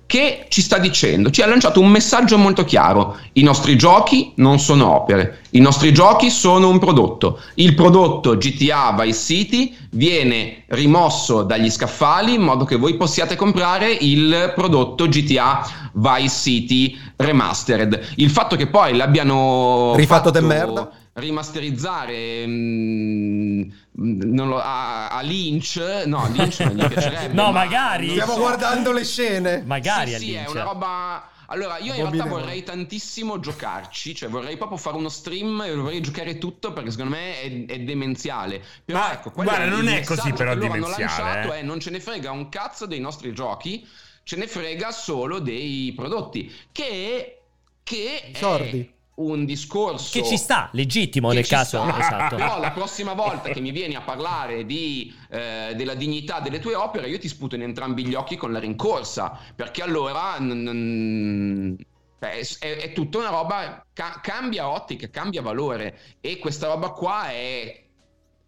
che 0.08 0.46
ci 0.48 0.62
sta 0.62 0.78
dicendo, 0.78 1.30
ci 1.30 1.42
ha 1.42 1.48
lanciato 1.48 1.82
un 1.82 1.90
messaggio 1.90 2.38
molto 2.38 2.64
chiaro. 2.64 3.18
I 3.34 3.44
nostri 3.44 3.76
giochi 3.76 4.32
non 4.36 4.58
sono 4.58 4.96
opere, 4.96 5.42
i 5.52 5.60
nostri 5.60 5.94
giochi 5.94 6.30
sono 6.30 6.70
un 6.70 6.80
prodotto. 6.80 7.42
Il 7.56 7.76
prodotto 7.76 8.38
GTA 8.38 8.96
Vice 8.98 9.20
City 9.20 9.76
viene 9.92 10.64
rimosso 10.68 11.44
dagli 11.44 11.70
scaffali 11.70 12.34
in 12.36 12.42
modo 12.42 12.64
che 12.64 12.78
voi 12.78 12.96
possiate 12.96 13.36
comprare 13.36 13.92
il 13.92 14.54
prodotto 14.56 15.08
GTA 15.08 15.92
Vice 15.92 16.30
City 16.30 16.98
Remastered. 17.18 18.14
Il 18.16 18.30
fatto 18.30 18.56
che 18.56 18.68
poi 18.68 18.96
l'abbiano 18.96 19.94
Rifatto 19.96 20.32
fatto 20.32 20.40
de 20.40 20.42
merda? 20.42 20.92
Rimasterizzare 21.18 22.46
mm, 22.48 23.62
non 23.92 24.48
lo- 24.48 24.60
a, 24.60 25.10
a 25.10 25.22
Lynch, 25.22 26.04
no, 26.06 26.24
a 26.24 26.30
Lynch 26.30 26.60
non 26.60 26.76
gli 26.76 26.88
piacerebbe. 26.88 27.34
No, 27.34 27.52
ma 27.52 27.64
magari. 27.64 28.10
Stiamo 28.10 28.34
so. 28.34 28.40
guardando 28.40 28.92
le 28.92 29.04
scene. 29.04 29.64
Magari 29.66 30.12
Sì, 30.12 30.18
sì, 30.18 30.34
è 30.34 30.48
una 30.48 30.64
roba. 30.64 31.30
Allora, 31.50 31.78
io 31.78 31.94
in 31.94 32.02
realtà 32.02 32.26
vorrei 32.26 32.62
tantissimo 32.64 33.40
giocarci, 33.40 34.14
cioè 34.14 34.28
vorrei 34.28 34.58
proprio 34.58 34.78
fare 34.78 34.98
uno 34.98 35.08
stream 35.08 35.62
e 35.62 35.74
vorrei 35.74 36.02
giocare 36.02 36.38
tutto 36.38 36.74
perché 36.74 36.92
secondo 36.92 37.16
me 37.16 37.40
è, 37.40 37.66
è 37.66 37.80
demenziale. 37.80 38.62
Però 38.84 39.00
Ma, 39.00 39.14
ecco, 39.14 39.32
guarda, 39.32 39.66
non 39.66 39.88
è 39.88 40.04
così 40.04 40.34
però 40.34 40.56
demenziale, 40.56 41.04
lanciato 41.04 41.54
eh. 41.54 41.60
è 41.60 41.62
non 41.62 41.80
ce 41.80 41.90
ne 41.90 42.02
frega 42.02 42.32
un 42.32 42.50
cazzo 42.50 42.86
dei 42.86 43.00
nostri 43.00 43.34
giochi, 43.34 43.88
ce 44.24 44.36
ne 44.36 44.46
frega 44.46 44.92
solo 44.92 45.40
dei 45.40 45.94
prodotti. 45.96 46.54
Che, 46.70 47.42
che 47.82 48.22
è 48.34 48.38
Sordi. 48.38 48.96
Un 49.20 49.46
discorso 49.46 50.20
Che 50.20 50.26
ci 50.26 50.38
sta, 50.38 50.70
legittimo 50.74 51.32
nel 51.32 51.48
caso. 51.48 51.82
sta. 51.84 52.00
Esatto. 52.00 52.36
Però 52.36 52.60
la 52.60 52.72
prossima 52.72 53.14
volta 53.14 53.50
che 53.50 53.60
mi 53.62 53.72
vieni 53.72 53.96
a 53.96 54.02
parlare 54.02 54.66
di, 54.66 55.12
eh, 55.30 55.74
della 55.76 55.96
dignità 55.96 56.40
delle 56.40 56.60
tue 56.60 56.76
opere, 56.76 57.10
io 57.10 57.18
ti 57.18 57.28
sputo 57.28 57.56
in 57.56 57.64
entrambi 57.64 58.06
gli 58.06 58.14
occhi 58.14 58.36
con 58.36 58.52
la 58.52 58.60
rincorsa, 58.60 59.38
perché 59.56 59.82
allora 59.82 60.38
n- 60.40 60.52
n- 60.52 61.76
è- 62.20 62.42
è 62.60 62.94
tutta 62.94 63.18
una 63.18 63.30
roba, 63.30 63.84
ca- 63.94 64.20
cambia 64.22 64.70
ottica, 64.70 65.10
cambia 65.10 65.42
valore 65.42 66.00
e 66.22 66.38
questa 66.38 66.68
roba 66.68 66.90
qua 66.90 67.30
è, 67.30 67.86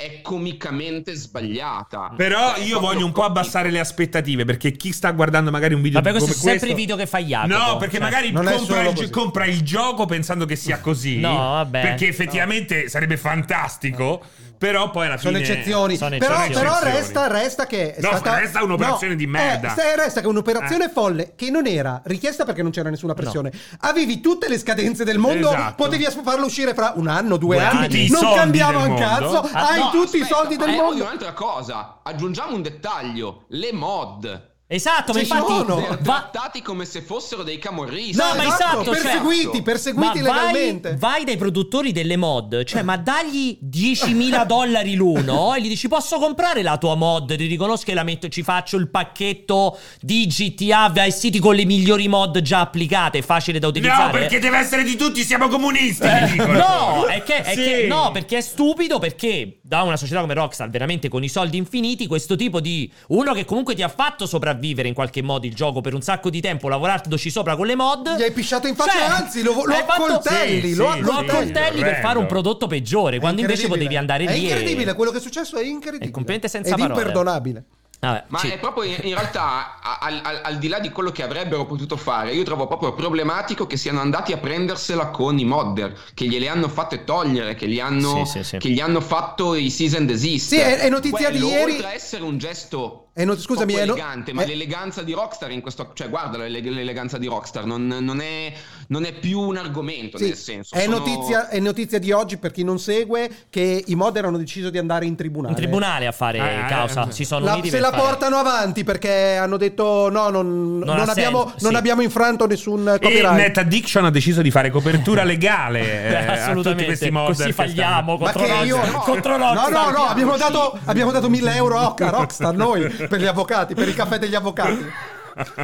è 0.01 0.21
comicamente 0.21 1.13
sbagliata. 1.13 2.13
Però 2.15 2.55
Cioè, 2.55 2.63
è 2.63 2.65
io 2.65 2.79
voglio 2.79 3.05
un 3.05 3.11
po' 3.11 3.23
abbassare 3.23 3.69
le 3.69 3.81
aspettative 3.81 4.45
perché 4.45 4.71
chi 4.71 4.93
sta 4.93 5.11
guardando 5.11 5.51
magari 5.51 5.73
un 5.73 5.81
video 5.81 5.99
Vabbè, 5.99 6.17
questo 6.17 6.39
come 6.39 6.53
è 6.53 6.57
sempre 6.57 6.67
questo 6.67 6.73
i 6.77 6.81
video 6.81 6.95
che 6.95 7.05
fa 7.05 7.17
Jacopo. 7.17 7.53
No, 7.53 7.75
perché 7.75 7.97
Cioè, 7.97 8.05
magari 8.05 8.31
compra 8.31 8.87
il, 8.87 9.09
compra 9.09 9.45
il 9.45 9.61
gioco 9.61 10.05
pensando 10.05 10.45
che 10.45 10.55
sia 10.55 10.79
così. 10.79 11.19
No, 11.19 11.35
vabbè. 11.35 11.81
Perché 11.81 12.07
effettivamente 12.07 12.87
sarebbe 12.87 13.17
fantastico. 13.17 14.23
Però 14.59 14.89
poi 14.91 15.05
alla 15.07 15.17
Sono 15.17 15.37
fine. 15.37 15.49
eccezioni. 15.49 15.95
sono 15.95 16.17
però, 16.17 16.35
eccezioni. 16.43 16.53
però 16.67 16.79
resta, 16.83 17.27
resta 17.27 17.65
che. 17.65 17.95
È 17.95 18.01
No, 18.01 18.09
stata... 18.09 18.37
resta 18.39 18.61
un'operazione 18.61 19.15
di 19.15 19.25
merda. 19.25 19.67
Eh, 19.69 19.71
sta- 19.71 19.95
resta 19.95 20.19
che 20.19 20.25
è 20.27 20.29
un'operazione 20.29 20.85
Eh. 20.85 20.89
folle 20.89 21.33
che 21.35 21.49
non 21.49 21.65
era 21.65 22.01
richiesta 22.03 22.43
perché 22.43 22.61
non 22.61 22.71
c'era 22.71 22.89
nessuna 22.89 23.13
pressione. 23.13 23.51
Avevi 23.79 24.19
tutte 24.19 24.49
le 24.49 24.59
scadenze 24.59 25.05
del 25.05 25.17
mondo, 25.17 25.47
Esatto. 25.49 25.75
potevi 25.75 26.05
farlo 26.23 26.45
uscire 26.45 26.73
fra 26.73 26.91
un 26.97 27.07
anno, 27.07 27.37
due 27.37 27.55
Due 27.55 27.65
anni. 27.65 27.85
anni. 27.85 28.05
I 28.05 28.09
Non 28.09 28.19
del 28.21 28.75
un 28.75 28.95
cazzo. 28.97 29.49
Ah, 29.53 29.69
hai 29.69 29.79
No, 29.79 29.89
tutti 29.91 30.17
i 30.17 30.21
aspetta, 30.21 30.35
soldi 30.39 30.57
del 30.57 30.69
eh, 30.69 30.75
mondo. 30.75 31.03
un'altra 31.05 31.31
cosa, 31.31 31.99
aggiungiamo 32.03 32.53
un 32.53 32.61
dettaglio, 32.61 33.45
le 33.47 33.71
mod. 33.71 34.47
Esatto, 34.71 35.13
ma 35.13 35.19
Ci 35.19 35.25
infatti 35.25 35.47
sono. 35.51 35.75
Vengono 35.77 35.97
va- 36.01 36.29
trattati 36.31 36.61
come 36.61 36.85
se 36.85 37.01
fossero 37.01 37.41
dei 37.41 37.57
camorristi. 37.57 38.17
No, 38.17 38.35
ma 38.35 38.43
esatto, 38.45 38.83
cioè- 38.83 39.01
perseguiti, 39.01 39.63
perseguiti 39.63 40.21
Ma 40.21 40.29
vai, 40.31 40.43
legalmente. 40.51 40.95
vai 40.99 41.23
dai 41.23 41.37
produttori 41.37 41.91
delle 41.91 42.17
mod, 42.17 42.63
cioè, 42.65 42.83
ma 42.83 42.95
dagli 42.95 43.57
10.000 43.63 44.45
dollari 44.45 44.93
l'uno 44.93 45.55
e 45.55 45.61
gli 45.63 45.69
dici: 45.69 45.87
Posso 45.87 46.19
comprare 46.19 46.61
la 46.61 46.77
tua 46.77 46.93
mod? 46.93 47.35
Ti 47.35 47.47
riconosco 47.47 47.85
che 47.85 47.95
la 47.95 48.03
metto 48.03 48.27
e 48.27 48.29
ci 48.29 48.43
faccio 48.43 48.77
il 48.77 48.89
pacchetto 48.91 49.75
di 50.01 50.27
GTA 50.27 50.89
Vice 50.93 51.17
City 51.19 51.39
con 51.39 51.55
le 51.55 51.65
migliori 51.65 52.07
mod 52.07 52.39
già 52.41 52.59
applicate, 52.59 53.23
facile 53.23 53.57
da 53.57 53.65
utilizzare. 53.65 54.03
No, 54.03 54.11
perché 54.11 54.37
deve 54.37 54.59
essere 54.59 54.83
di 54.83 54.95
tutti, 54.95 55.23
siamo 55.23 55.47
comunisti. 55.47 56.03
Eh. 56.05 56.35
No, 56.45 57.05
è 57.07 57.23
che, 57.23 57.41
è 57.41 57.55
Sì. 57.55 57.63
che- 57.63 57.85
no, 57.89 58.11
perché 58.11 58.37
è 58.37 58.41
stupido. 58.41 58.99
Perché 58.99 59.57
da 59.63 59.81
una 59.81 59.97
società 59.97 60.19
come 60.21 60.35
Rockstar, 60.35 60.69
veramente 60.69 61.09
con 61.09 61.23
i 61.23 61.27
soldi 61.27 61.57
infiniti, 61.57 62.05
questo 62.05 62.35
tipo 62.35 62.59
di 62.59 62.87
uno 63.07 63.33
che 63.33 63.45
comunque 63.45 63.73
ti 63.73 63.81
ha 63.81 63.89
fatto 63.89 64.27
sopravvivere 64.27 64.57
in 64.61 64.93
qualche 64.93 65.21
modo 65.21 65.45
il 65.45 65.53
gioco 65.55 65.81
per 65.81 65.93
un 65.93 66.01
sacco 66.01 66.29
di 66.29 66.41
tempo, 66.41 66.67
lavorandoci 66.67 67.29
sopra 67.29 67.55
con 67.55 67.65
le 67.67 67.75
mod. 67.75 68.17
Gli 68.17 68.23
hai 68.23 68.31
pisciato 68.31 68.67
in 68.67 68.75
faccia, 68.75 68.91
Cioè, 68.91 69.01
anzi, 69.03 69.41
lo, 69.41 69.53
lo 69.65 69.73
hai 69.73 69.83
fatto- 69.85 70.03
accoltelli. 70.03 70.69
Sì, 70.69 70.75
lo 70.75 70.91
sì, 70.91 70.99
Lo 70.99 71.11
accoltelli. 71.11 71.29
accoltelli 71.29 71.81
per 71.81 71.99
fare 72.01 72.17
un 72.17 72.25
prodotto 72.25 72.67
peggiore, 72.67 73.19
quando 73.19 73.41
invece 73.41 73.67
potevi 73.67 73.95
andare 73.97 74.25
È 74.25 74.33
lì. 74.33 74.45
e- 74.45 74.49
incredibile, 74.49 74.93
quello 74.93 75.11
che 75.11 75.17
è 75.17 75.21
successo 75.21 75.57
è 75.57 75.63
incredibile. 75.65 76.09
È 76.09 76.13
completamente 76.13 76.47
senza 76.49 76.71
Ed 76.73 76.77
parole. 76.79 76.99
imperdonabile. 76.99 77.63
Vabbè, 78.01 78.23
Ma 78.29 78.37
sì. 78.39 78.47
è 78.47 78.57
proprio 78.59 78.83
in, 78.83 78.95
in 79.01 79.13
realtà, 79.13 79.77
al, 79.99 80.21
al- 80.23 80.39
al 80.41 80.57
di 80.57 80.69
là 80.69 80.79
di 80.79 80.89
quello 80.89 81.11
che 81.11 81.21
avrebbero 81.21 81.65
potuto 81.65 81.97
fare, 81.97 82.31
io 82.33 82.43
trovo 82.43 82.65
proprio 82.65 82.93
problematico 82.93 83.67
che 83.67 83.75
siano 83.75 83.99
andati 83.99 84.31
a 84.31 84.37
prendersela 84.37 85.07
con 85.07 85.37
i 85.37 85.43
modder, 85.43 85.93
che 86.13 86.23
gliele 86.25 86.47
hanno 86.47 86.69
fatte 86.69 87.03
togliere, 87.03 87.55
che 87.55 87.67
gli 87.67 87.81
hanno, 87.81 88.23
Sì, 88.23 88.37
sì, 88.37 88.43
sì. 88.45 88.57
che 88.57 88.69
gli 88.69 88.79
hanno 88.79 89.01
fatto 89.01 89.53
i 89.53 89.69
season 89.69 90.05
desist. 90.05 90.47
Sì, 90.47 90.59
è- 90.59 90.77
è 90.77 90.87
notizia 90.89 91.29
di 91.29 91.39
Quello, 91.39 91.53
ieri- 91.53 91.71
Oltre 91.73 91.87
a 91.87 91.93
essere 91.93 92.23
un 92.23 92.37
gesto 92.37 93.08
è 93.13 93.25
not- 93.25 93.39
scusami, 93.39 93.73
poco 93.73 93.83
è 93.83 93.85
no- 93.87 93.93
elegante, 93.93 94.33
ma 94.33 94.43
è- 94.43 94.47
l'eleganza 94.47 95.01
di 95.03 95.13
Rockstar 95.13 95.51
in 95.51 95.61
questo... 95.61 95.91
Cioè, 95.93 96.09
guarda 96.09 96.37
l'ele- 96.37 96.61
l'eleganza 96.61 97.17
di 97.17 97.27
Rockstar, 97.27 97.65
non, 97.65 97.85
non 97.87 98.21
è, 98.21 98.53
non 98.87 99.03
è 99.05 99.13
più 99.13 99.39
un 99.39 99.57
argomento, 99.57 100.17
Sì, 100.17 100.25
nel 100.25 100.35
senso. 100.35 100.75
è, 100.75 100.83
sono- 100.83 100.97
notizia, 100.99 101.49
è 101.49 101.59
notizia 101.59 101.99
di 101.99 102.11
oggi 102.11 102.37
per 102.37 102.51
chi 102.51 102.63
non 102.63 102.79
segue 102.79 103.29
che 103.49 103.83
i 103.87 103.95
mod 103.95 104.15
hanno 104.17 104.37
deciso 104.37 104.69
di 104.69 104.77
andare 104.77 105.05
in 105.05 105.15
tribunale. 105.15 105.53
In 105.53 105.59
tribunale 105.59 106.07
a 106.07 106.11
fare 106.11 106.37
Eh, 106.37 106.65
causa. 106.69 107.07
eh, 107.07 107.11
Si 107.11 107.25
sono 107.25 107.43
La- 107.45 107.59
se 107.63 107.79
la 107.79 107.89
fare- 107.89 108.01
portano 108.01 108.37
avanti 108.37 108.83
perché 108.83 109.35
hanno 109.35 109.57
detto 109.57 110.09
no, 110.09 110.29
non, 110.29 110.79
non 110.79 110.99
abbiamo, 111.09 111.43
senso, 111.49 111.55
non 111.61 111.71
sì. 111.71 111.77
abbiamo 111.77 112.01
infranto 112.01 112.45
nessun 112.47 112.87
E 112.87 112.99
copyright. 112.99 113.31
Net 113.35 113.57
Addiction 113.57 114.05
ha 114.05 114.11
deciso 114.11 114.41
di 114.41 114.51
fare 114.51 114.69
copertura 114.69 115.23
legale 115.23 115.81
eh, 116.09 116.15
a 116.15 116.19
tutti 116.21 116.39
Assolutamente. 116.39 116.85
questi 116.85 117.11
mod. 117.11 117.25
Così 117.27 117.51
falliamo 117.51 118.17
Ma 118.17 118.31
contro, 118.31 118.41
che 118.43 118.47
Rockstar. 118.47 118.65
io- 118.65 118.99
contro 118.99 119.37
No, 119.37 119.53
no, 119.53 119.67
no, 119.69 120.05
abbiamo 120.05 120.37
dato, 120.37 120.77
abbiamo 120.85 121.11
dato 121.11 121.29
1000 121.29 121.55
euro 121.55 121.77
a 121.77 121.93
a 121.97 122.09
Rockstar 122.09 122.53
noi 122.55 122.87
per 123.07 123.19
gli 123.19 123.25
avvocati, 123.25 123.73
per 123.75 123.87
il 123.87 123.95
caffè 123.95 124.19
degli 124.19 124.35
avvocati. 124.35 124.91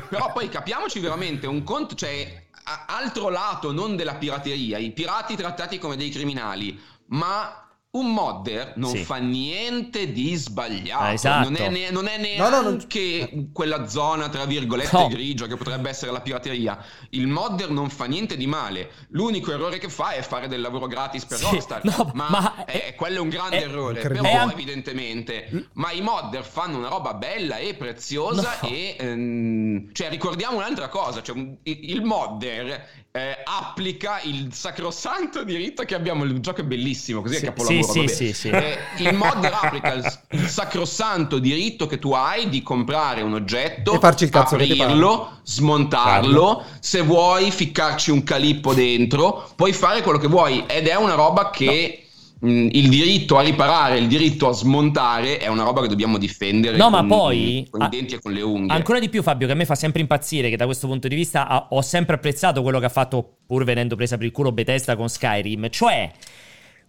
Però 0.09 0.31
poi 0.31 0.47
capiamoci 0.49 0.99
veramente 0.99 1.47
un 1.47 1.63
conto, 1.63 1.95
cioè 1.95 2.43
altro 2.87 3.29
lato 3.29 3.71
non 3.71 3.95
della 3.95 4.15
pirateria, 4.15 4.77
i 4.77 4.91
pirati 4.91 5.35
trattati 5.35 5.77
come 5.77 5.97
dei 5.97 6.09
criminali, 6.09 6.79
ma 7.07 7.64
un 7.95 8.11
modder 8.13 8.73
non 8.75 8.91
Sì. 8.91 9.03
fa 9.03 9.15
niente 9.17 10.11
di 10.11 10.35
sbagliato, 10.35 11.03
Ah, 11.03 11.13
esatto. 11.13 11.49
non, 11.49 11.55
è 11.57 11.69
ne- 11.69 11.91
non 11.91 12.07
è 12.07 12.17
No, 12.37 12.49
no, 12.49 12.61
non- 12.61 12.75
neanche 12.75 13.47
quella 13.53 13.87
zona 13.87 14.27
tra 14.29 14.45
virgolette 14.45 14.97
No. 14.97 15.07
grigia 15.07 15.47
che 15.47 15.55
potrebbe 15.55 15.89
essere 15.89 16.11
la 16.11 16.19
pirateria. 16.21 16.77
Il 17.11 17.27
modder 17.27 17.69
non 17.69 17.89
fa 17.89 18.05
niente 18.05 18.35
di 18.37 18.47
male, 18.47 18.91
l'unico 19.09 19.51
errore 19.51 19.77
che 19.77 19.89
fa 19.89 20.11
è 20.11 20.21
fare 20.21 20.47
del 20.47 20.61
lavoro 20.61 20.87
gratis 20.87 21.25
per 21.25 21.37
Sì, 21.37 21.43
Rockstar, 21.45 21.83
no, 21.85 22.11
ma, 22.13 22.27
ma 22.29 22.65
è, 22.65 22.87
è- 22.87 22.95
quello 22.95 23.17
è 23.17 23.19
un 23.21 23.29
grande 23.29 23.57
è- 23.57 23.61
errore, 23.63 24.01
però 24.01 24.23
È 24.23 24.31
an- 24.33 24.51
evidentemente, 24.51 25.69
ma 25.73 25.91
i 25.91 26.01
modder 26.01 26.43
fanno 26.43 26.77
una 26.77 26.89
roba 26.89 27.13
bella 27.13 27.57
e 27.57 27.73
preziosa 27.75 28.57
No. 28.61 28.67
e 28.67 28.95
ehm, 28.99 29.93
cioè 29.93 30.09
ricordiamo 30.09 30.57
un'altra 30.57 30.89
cosa, 30.89 31.21
cioè, 31.21 31.35
il 31.63 32.03
modder 32.03 33.03
eh, 33.11 33.37
applica 33.45 34.19
il 34.23 34.53
sacrosanto 34.53 35.43
diritto 35.45 35.83
che 35.83 35.95
abbiamo, 35.95 36.25
il 36.25 36.37
gioco 36.39 36.59
è 36.61 36.63
bellissimo, 36.65 37.21
così 37.21 37.35
Sì, 37.35 37.41
è 37.43 37.45
capolavoro. 37.45 37.81
sì, 37.84 37.84
vabbè. 37.93 38.07
sì, 38.07 38.33
sì. 38.33 38.49
Eh, 38.49 38.77
il 38.97 39.13
modder 39.13 39.51
applica 39.59 39.93
il, 39.93 40.19
il 40.31 40.47
sacrosanto 40.47 41.39
diritto 41.39 41.87
che 41.87 41.99
tu 41.99 42.11
hai 42.13 42.49
di 42.49 42.61
comprare 42.61 43.21
un 43.21 43.33
oggetto, 43.33 43.93
E 43.93 43.99
farci 43.99 44.23
il 44.25 44.29
cazzo 44.29 44.55
aprirlo, 44.55 45.39
smontarlo, 45.43 46.63
se 46.79 47.01
vuoi 47.01 47.51
ficcarci 47.51 48.11
un 48.11 48.23
calippo 48.23 48.73
dentro, 48.73 49.49
puoi 49.55 49.73
fare 49.73 50.01
quello 50.01 50.17
che 50.17 50.27
vuoi 50.27 50.63
ed 50.67 50.87
è 50.87 50.95
una 50.95 51.13
roba 51.15 51.49
che... 51.49 51.99
mh, 52.39 52.67
Il 52.71 52.89
diritto 52.89 53.37
a 53.37 53.41
riparare, 53.41 53.97
il 53.97 54.07
diritto 54.07 54.49
a 54.49 54.51
smontare 54.53 55.37
è 55.37 55.47
una 55.47 55.63
roba 55.63 55.81
che 55.81 55.87
dobbiamo 55.87 56.17
difendere 56.17 56.77
No, 56.77 56.89
ma 56.89 56.99
con, 56.99 57.07
poi- 57.07 57.67
con 57.69 57.81
i 57.81 57.89
denti 57.89 58.15
e 58.15 58.19
con 58.21 58.33
le 58.33 58.41
unghie. 58.41 58.75
Ancora 58.75 58.99
di 58.99 59.09
più, 59.09 59.23
Fabio, 59.23 59.47
che 59.47 59.53
a 59.53 59.55
me 59.55 59.65
fa 59.65 59.75
sempre 59.75 60.01
impazzire. 60.01 60.49
Che 60.49 60.57
da 60.57 60.65
questo 60.65 60.87
punto 60.87 61.07
di 61.07 61.15
vista 61.15 61.67
ho 61.69 61.81
sempre 61.81 62.15
apprezzato 62.15 62.61
quello 62.61 62.79
che 62.79 62.85
ha 62.85 62.89
fatto, 62.89 63.37
pur 63.47 63.63
venendo 63.63 63.95
presa 63.95 64.17
per 64.17 64.25
il 64.25 64.31
culo 64.31 64.51
Bethesda 64.51 64.95
con 64.95 65.07
Skyrim. 65.09 65.69
Cioè, 65.69 66.11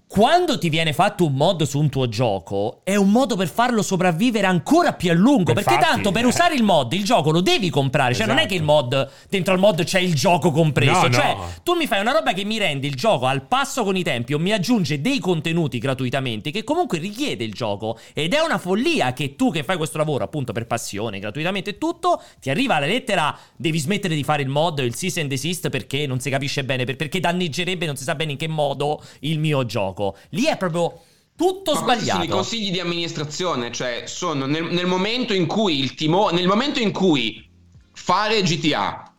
quando 0.09 0.57
ti 0.57 0.69
viene 0.69 0.93
fatto 0.93 1.27
un 1.27 1.35
mod 1.35 1.65
su 1.65 1.81
un 1.81 1.89
tuo 1.89 2.09
gioco, 2.09 2.81
è 2.85 2.95
un 2.95 3.11
modo 3.11 3.35
per 3.35 3.49
farlo 3.49 3.83
sopravvivere 3.83 4.47
ancora 4.47 4.93
più 4.93 5.11
a 5.11 5.15
lungo. 5.15 5.51
Infatti, 5.51 5.65
perché 5.65 5.85
tanto 5.85 6.13
per 6.13 6.23
eh. 6.23 6.27
usare 6.29 6.55
il 6.55 6.63
mod, 6.63 6.93
il 6.93 7.05
gioco 7.05 7.31
lo 7.31 7.41
devi 7.41 7.71
comprare. 7.71 8.15
Cioè, 8.15 8.27
non 8.27 8.37
è 8.37 8.41
Esatto. 8.41 8.55
che 8.55 8.61
il 8.61 8.65
mod, 8.65 9.11
dentro 9.29 9.53
al 9.53 9.59
mod 9.59 9.83
c'è 9.83 9.99
il 9.99 10.15
gioco 10.15 10.53
compreso. 10.53 11.09
No, 11.09 11.11
cioè, 11.11 11.35
no. 11.35 11.49
tu 11.65 11.75
mi 11.75 11.87
fai 11.87 12.01
una 12.01 12.13
roba 12.13 12.33
che 12.33 12.45
mi 12.45 12.57
rende 12.57 12.87
il 12.87 12.95
gioco 12.95 13.27
al 13.27 13.47
passo 13.47 13.83
con 13.83 13.97
i 13.97 14.05
tempi 14.05 14.33
o 14.33 14.39
mi 14.39 14.53
aggiunge 14.53 15.01
dei 15.01 15.19
contenuti 15.19 15.79
gratuitamente 15.79 16.53
che 16.53 16.63
comunque 16.63 16.99
richiede 16.99 17.43
il 17.43 17.53
gioco. 17.53 17.99
Ed 18.15 18.33
è 18.33 18.41
una 18.41 18.59
follia 18.59 19.13
che 19.13 19.35
tu 19.35 19.51
che 19.51 19.65
fai 19.65 19.77
questo 19.77 19.99
lavoro 19.99 20.23
appunto 20.23 20.53
per 20.53 20.67
passione, 20.67 21.19
gratuitamente 21.19 21.71
e 21.71 21.79
tutto, 21.79 22.23
ti 22.41 22.49
arriva 22.49 22.79
la 22.79 22.87
lettera 22.87 23.37
devi 23.57 23.79
smettere 23.79 24.15
di 24.15 24.23
fare 24.23 24.43
il 24.43 24.49
mod, 24.49 24.79
il 24.79 24.95
cease 24.95 25.21
and 25.21 25.29
desist 25.29 25.69
perché 25.69 26.07
non 26.07 26.21
si 26.21 26.31
capisce 26.31 26.65
bene, 26.65 26.85
per- 26.85 26.97
perché 26.97 27.19
danneggerebbe 27.19 27.87
non 27.87 27.97
si 27.97 28.05
sa 28.05 28.15
bene 28.15 28.33
in 28.33 28.39
che 28.39 28.49
modo 28.49 29.03
il 29.21 29.39
mio 29.41 29.67
gioco. 29.67 29.96
Lì 30.31 30.45
è 30.47 30.57
proprio 30.57 31.01
tutto 31.37 31.75
Ma 31.75 31.81
questi 31.83 32.05
sono 32.05 32.23
i 32.23 32.27
sbagliato. 32.27 32.35
consigli 32.43 32.71
di 32.71 32.81
amministrazione, 32.81 33.73
cioè 33.73 34.05
sono 34.07 34.47
nel, 34.47 34.65
nel 34.65 34.87
momento 34.87 35.35
in 35.35 35.47
cui 35.47 35.79
il 35.79 35.95
timo, 35.95 36.31
nel 36.31 36.47
momento 36.47 36.81
in 36.81 36.93
cui 36.93 37.49
fare 37.93 38.43
GTA 38.43 39.13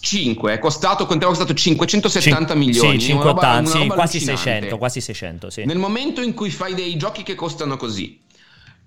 5 0.00 0.52
è 0.52 0.58
costato, 0.58 1.06
quanto 1.06 1.24
è 1.24 1.28
costato 1.28 1.54
570 1.54 2.46
Cin- 2.52 2.58
milioni, 2.58 3.00
Sì, 3.00 3.12
una 3.12 3.22
roba- 3.22 3.40
580, 3.40 3.70
una 3.70 3.80
sì, 3.80 3.86
quasi 3.88 4.16
allucinante. 4.16 4.42
600, 4.50 4.78
quasi 4.78 5.00
600, 5.00 5.50
sì. 5.50 5.64
Nel 5.64 5.78
momento 5.78 6.20
in 6.22 6.34
cui 6.34 6.50
fai 6.50 6.74
dei 6.74 6.96
giochi 6.96 7.22
che 7.22 7.34
costano 7.34 7.76
così, 7.76 8.18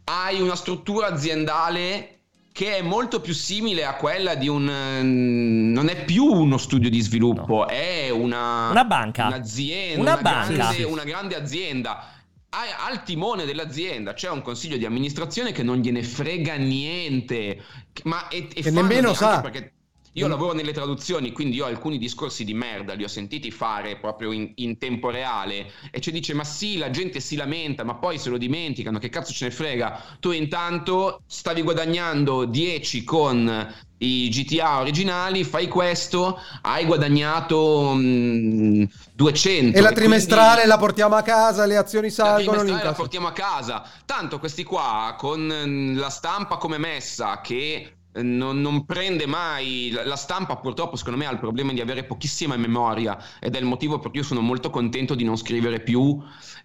hai 0.05 0.41
una 0.41 0.55
struttura 0.55 1.07
aziendale 1.07 2.20
che 2.52 2.78
è 2.78 2.82
molto 2.82 3.22
più 3.22 3.34
simile 3.34 3.86
a 3.86 3.95
quella 3.95 4.36
di 4.36 4.47
un 4.47 4.68
ehm, 4.70 5.72
non 5.72 5.88
è 5.88 6.04
più 6.06 6.26
uno 6.26 6.58
studio 6.58 6.89
di 6.89 6.99
sviluppo, 6.99 7.68
è 7.68 8.10
una 8.10 8.70
Una 8.72 8.84
banca. 8.86 9.28
un'azienda, 9.28 10.02
Una 10.02 10.12
una, 10.14 10.22
banca. 10.22 10.54
grande, 10.54 10.76
Sì, 10.76 10.82
sì. 10.82 10.88
una 10.88 11.04
grande 11.04 11.36
azienda. 11.36 12.06
Al 12.54 13.04
timone 13.04 13.45
dell'azienda 13.45 14.14
c'è 14.14 14.30
un 14.30 14.41
consiglio 14.41 14.76
di 14.76 14.84
amministrazione 14.86 15.54
che 15.54 15.64
non 15.64 15.78
gliene 15.78 16.04
frega 16.04 16.56
niente, 16.56 17.64
ma 18.04 18.28
e, 18.28 18.49
e 18.54 18.62
Che 18.62 18.72
fanno 18.72 18.82
nemmeno 18.82 19.08
anche 19.10 19.20
sa. 19.20 19.39
Perché 19.39 19.72
io 20.14 20.28
lavoro 20.28 20.53
nelle 20.53 20.74
traduzioni, 20.74 21.32
quindi 21.32 21.55
io 21.55 21.66
alcuni 21.66 21.97
discorsi 21.97 22.43
di 22.43 22.53
merda 22.53 22.93
li 22.93 23.03
ho 23.03 23.07
sentiti 23.07 23.49
fare 23.49 23.97
proprio 23.97 24.32
in, 24.32 24.51
in 24.55 24.78
tempo 24.78 25.09
reale 25.09 25.72
e 25.89 26.01
ci 26.01 26.12
dice 26.12 26.34
ma 26.34 26.43
sì, 26.43 26.78
la 26.78 26.89
gente 26.89 27.20
si 27.22 27.36
lamenta, 27.38 27.84
ma 27.84 27.95
poi 27.95 28.18
se 28.18 28.30
lo 28.30 28.38
dimenticano, 28.38 28.99
che 28.99 29.09
cazzo 29.09 29.32
ce 29.32 29.45
ne 29.45 29.51
frega? 29.51 30.18
Tu 30.20 30.32
intanto 30.32 31.22
stavi 31.28 31.62
guadagnando 31.62 32.45
10 32.45 33.03
con 33.05 33.74
i 33.99 34.30
GTA 34.30 34.80
originali, 34.80 35.43
fai 35.43 35.68
questo, 35.68 36.39
hai 36.64 36.86
guadagnato 36.86 37.93
mm, 37.95 38.84
200. 39.14 39.78
E 39.78 39.82
la 39.82 39.88
quindi- 39.88 39.95
trimestrale 39.95 40.66
la 40.66 40.78
portiamo 40.78 41.16
a 41.16 41.22
casa, 41.22 41.66
le 41.66 41.78
azioni 41.78 42.07
la 42.07 42.14
salgono. 42.14 42.39
trimestrale 42.41 42.68
la 42.68 42.74
l'incasso. 42.74 42.95
portiamo 43.01 43.28
a 43.28 43.32
casa. 43.32 43.84
Tanto 44.05 44.39
questi 44.39 44.64
qua, 44.64 45.16
con 45.18 45.49
eh, 45.51 45.93
la 45.93 46.09
stampa 46.09 46.57
come 46.57 46.78
messa, 46.80 47.39
che 47.41 47.93
non, 48.14 48.59
non 48.62 48.86
prende 48.86 49.26
mai. 49.26 49.91
La 50.03 50.16
stampa, 50.16 50.57
purtroppo, 50.57 50.95
secondo 50.95 51.18
me, 51.20 51.26
ha 51.26 51.32
il 51.32 51.39
problema 51.39 51.72
di 51.74 51.82
avere 51.82 52.03
pochissima 52.03 52.55
memoria. 52.57 53.18
Ed 53.39 53.55
è 53.55 53.59
il 53.59 53.66
motivo 53.66 53.99
per 53.99 54.09
cui 54.12 54.20
io 54.20 54.26
sono 54.26 54.41
molto 54.41 54.70
contento 54.70 55.16
di 55.16 55.24
non 55.24 55.38
scrivere 55.38 55.80
più 55.82 56.20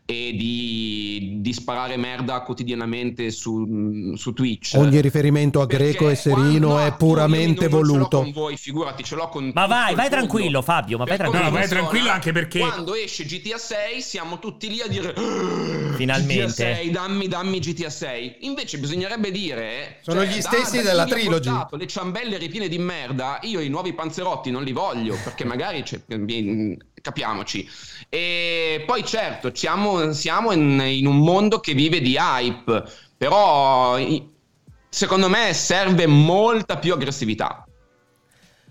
e 0.08 0.34
di, 0.36 1.38
di 1.40 1.52
sparare 1.52 1.96
merda 1.96 2.40
quotidianamente 2.42 3.30
su, 3.30 4.14
su 4.16 4.32
Twitch. 4.32 4.74
Ogni 4.76 5.00
riferimento 5.00 5.60
a 5.60 5.66
Perché 5.66 5.84
Greco 5.90 6.08
e 6.08 6.14
Serino 6.14 6.68
quando- 6.68 6.68
no, 6.68 6.80
è 6.86 6.92
puramente 6.96 7.68
non- 7.68 7.72
non 7.72 7.82
ce 7.82 7.86
l'ho 7.86 7.92
voluto. 7.98 8.18
con 8.22 8.32
voi, 8.32 8.56
figurati, 8.56 9.02
ce 9.04 9.14
l'ho 9.16 9.28
con 9.28 9.50
Ma 9.52 9.66
vai, 9.66 9.94
vai 9.94 10.08
mondo. 10.08 10.08
tranquillo, 10.10 10.62
Fabio, 10.62 10.98
ma 10.98 11.04
vai 11.04 11.16
tranquillo. 11.16 11.44
No, 11.44 11.50
vai 11.50 11.68
tranquillo 11.68 12.10
anche 12.10 12.32
perché- 12.32 12.58
Quando 12.60 12.94
esce 12.94 13.24
GTA 13.24 13.58
6 13.58 14.00
siamo 14.00 14.38
tutti 14.38 14.68
lì 14.68 14.80
a 14.80 14.86
dire 14.86 15.12
Finalmente. 15.96 16.34
GTA 16.44 16.48
6, 16.50 16.90
dammi, 16.90 17.28
dammi 17.28 17.58
GTA 17.58 17.90
6. 17.90 18.36
Invece 18.40 18.78
bisognerebbe 18.78 19.30
dire 19.30 19.98
Sono 20.02 20.24
cioè, 20.24 20.28
gli 20.36 20.40
stessi 20.40 20.76
da 20.78 20.82
della 20.90 21.04
vi 21.04 21.10
trilogy. 21.40 21.50
portato 21.50 21.76
Le 21.76 21.86
ciambelle 21.86 22.36
ripiene 22.38 22.68
di 22.68 22.78
merda, 22.78 23.38
io 23.42 23.60
i 23.60 23.68
nuovi 23.68 23.92
panzerotti 23.92 24.50
non 24.50 24.62
li 24.62 24.72
voglio 24.72 25.16
perché 25.22 25.44
magari 25.46 25.82
c'è- 25.82 26.00
capiamoci. 27.00 27.68
E 28.08 28.82
poi 28.86 29.04
certo, 29.04 29.54
siamo, 29.54 30.12
siamo 30.12 30.52
in, 30.52 30.80
in 30.80 31.06
un 31.06 31.18
mondo 31.18 31.60
che 31.60 31.74
vive 31.74 32.00
di 32.00 32.16
hype, 32.18 32.84
però 33.16 33.98
secondo 34.88 35.28
me 35.28 35.52
serve 35.52 36.06
molta 36.06 36.78
più 36.78 36.92
aggressività. 36.92 37.66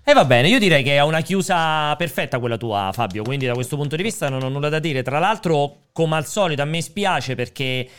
E 0.07 0.13
va 0.13 0.24
bene, 0.24 0.49
io 0.49 0.59
direi 0.59 0.84
che 0.84 0.95
è 0.97 1.01
una 1.01 1.22
chiusa 1.22 1.95
perfetta 1.95 2.38
quella 2.38 2.57
tua, 2.57 2.91
Fabio. 2.93 3.24
Quindi, 3.24 3.47
da 3.47 3.53
questo 3.53 3.76
punto 3.76 3.95
di 3.95 4.03
vista, 4.03 4.30
non 4.30 4.43
ho 4.43 4.49
nulla 4.49 4.70
da 4.70 4.78
dire. 4.78 5.01
Tra 5.01 5.18
l'altro, 5.18 5.86
come 5.91 6.16
al 6.16 6.28
solito, 6.28 6.61
a 6.61 6.66
me 6.66 6.82
spiace 6.82 7.34
perché. 7.34 7.89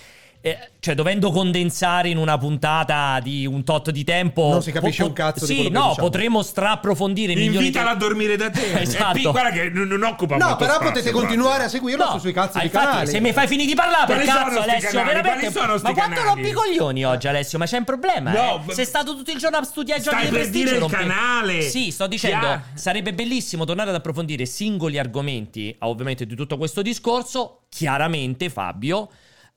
Eh, 0.46 0.70
cioè, 0.78 0.94
dovendo 0.94 1.32
condensare 1.32 2.08
in 2.08 2.18
una 2.18 2.38
puntata 2.38 3.18
di 3.20 3.46
un 3.46 3.64
tot 3.64 3.90
di 3.90 4.04
tempo. 4.04 4.48
Non 4.50 4.62
si 4.62 4.70
capisce 4.70 5.02
un 5.02 5.12
cazzo 5.12 5.40
di 5.44 5.46
Sì, 5.46 5.54
quello 5.56 5.70
che 5.70 5.74
no, 5.74 5.88
diciamo. 5.88 6.06
potremmo 6.06 6.42
straapprofondire 6.42 7.34
milioni 7.34 7.56
Invitala 7.66 7.90
a 7.90 7.92
di... 7.94 7.98
dormire 7.98 8.36
da 8.36 8.48
te. 8.50 8.78
Esatto. 8.80 9.12
Pic- 9.14 9.30
guarda 9.32 9.50
che 9.50 9.70
non, 9.70 9.88
non 9.88 10.04
occupa 10.04 10.36
No, 10.36 10.44
molto 10.44 10.58
però 10.58 10.74
spazio, 10.74 10.88
potete 10.92 11.10
guarda. 11.10 11.28
continuare 11.28 11.64
a 11.64 11.68
seguirlo 11.68 12.04
No, 12.04 12.10
su- 12.12 12.18
sui 12.18 12.32
cazzi 12.32 12.58
ah, 12.58 12.60
di 12.60 12.66
infatti, 12.66 12.86
canali. 12.86 13.06
se 13.08 13.20
mi 13.20 13.32
fai 13.32 13.46
finire 13.48 13.66
di 13.68 13.74
parlare, 13.74 14.06
per 14.14 14.24
cazzo, 14.24 14.60
Alessio, 14.60 14.88
canali? 14.90 15.14
veramente. 15.22 15.58
Ma 15.58 15.66
quanto 15.66 15.92
canali? 15.94 16.22
rompi 16.22 16.48
i 16.48 16.52
coglioni 16.52 17.04
oggi, 17.04 17.26
Alessio? 17.26 17.58
Ma 17.58 17.66
c'è 17.66 17.78
un 17.78 17.84
problema. 17.84 18.30
No, 18.30 18.64
eh? 18.68 18.72
Sei 18.72 18.84
stato 18.84 19.16
tutto 19.16 19.32
il 19.32 19.38
giorno 19.38 19.56
a 19.56 19.64
studiare 19.64 20.00
Stai 20.00 20.14
giochi 20.14 20.26
di 20.30 20.36
per 20.36 20.48
dire 20.50 20.70
il 20.74 20.78
rompi- 20.80 20.94
canale. 20.96 21.60
Sì, 21.62 21.90
sto 21.90 22.06
dicendo, 22.06 22.60
sarebbe 22.74 23.12
bellissimo 23.12 23.64
tornare 23.64 23.88
ad 23.90 23.96
approfondire 23.96 24.46
singoli 24.46 24.96
argomenti, 24.96 25.74
ovviamente, 25.80 26.24
di 26.24 26.36
tutto 26.36 26.56
questo 26.56 26.82
discorso. 26.82 27.62
Chiaramente, 27.68 28.48
Fabio 28.48 29.08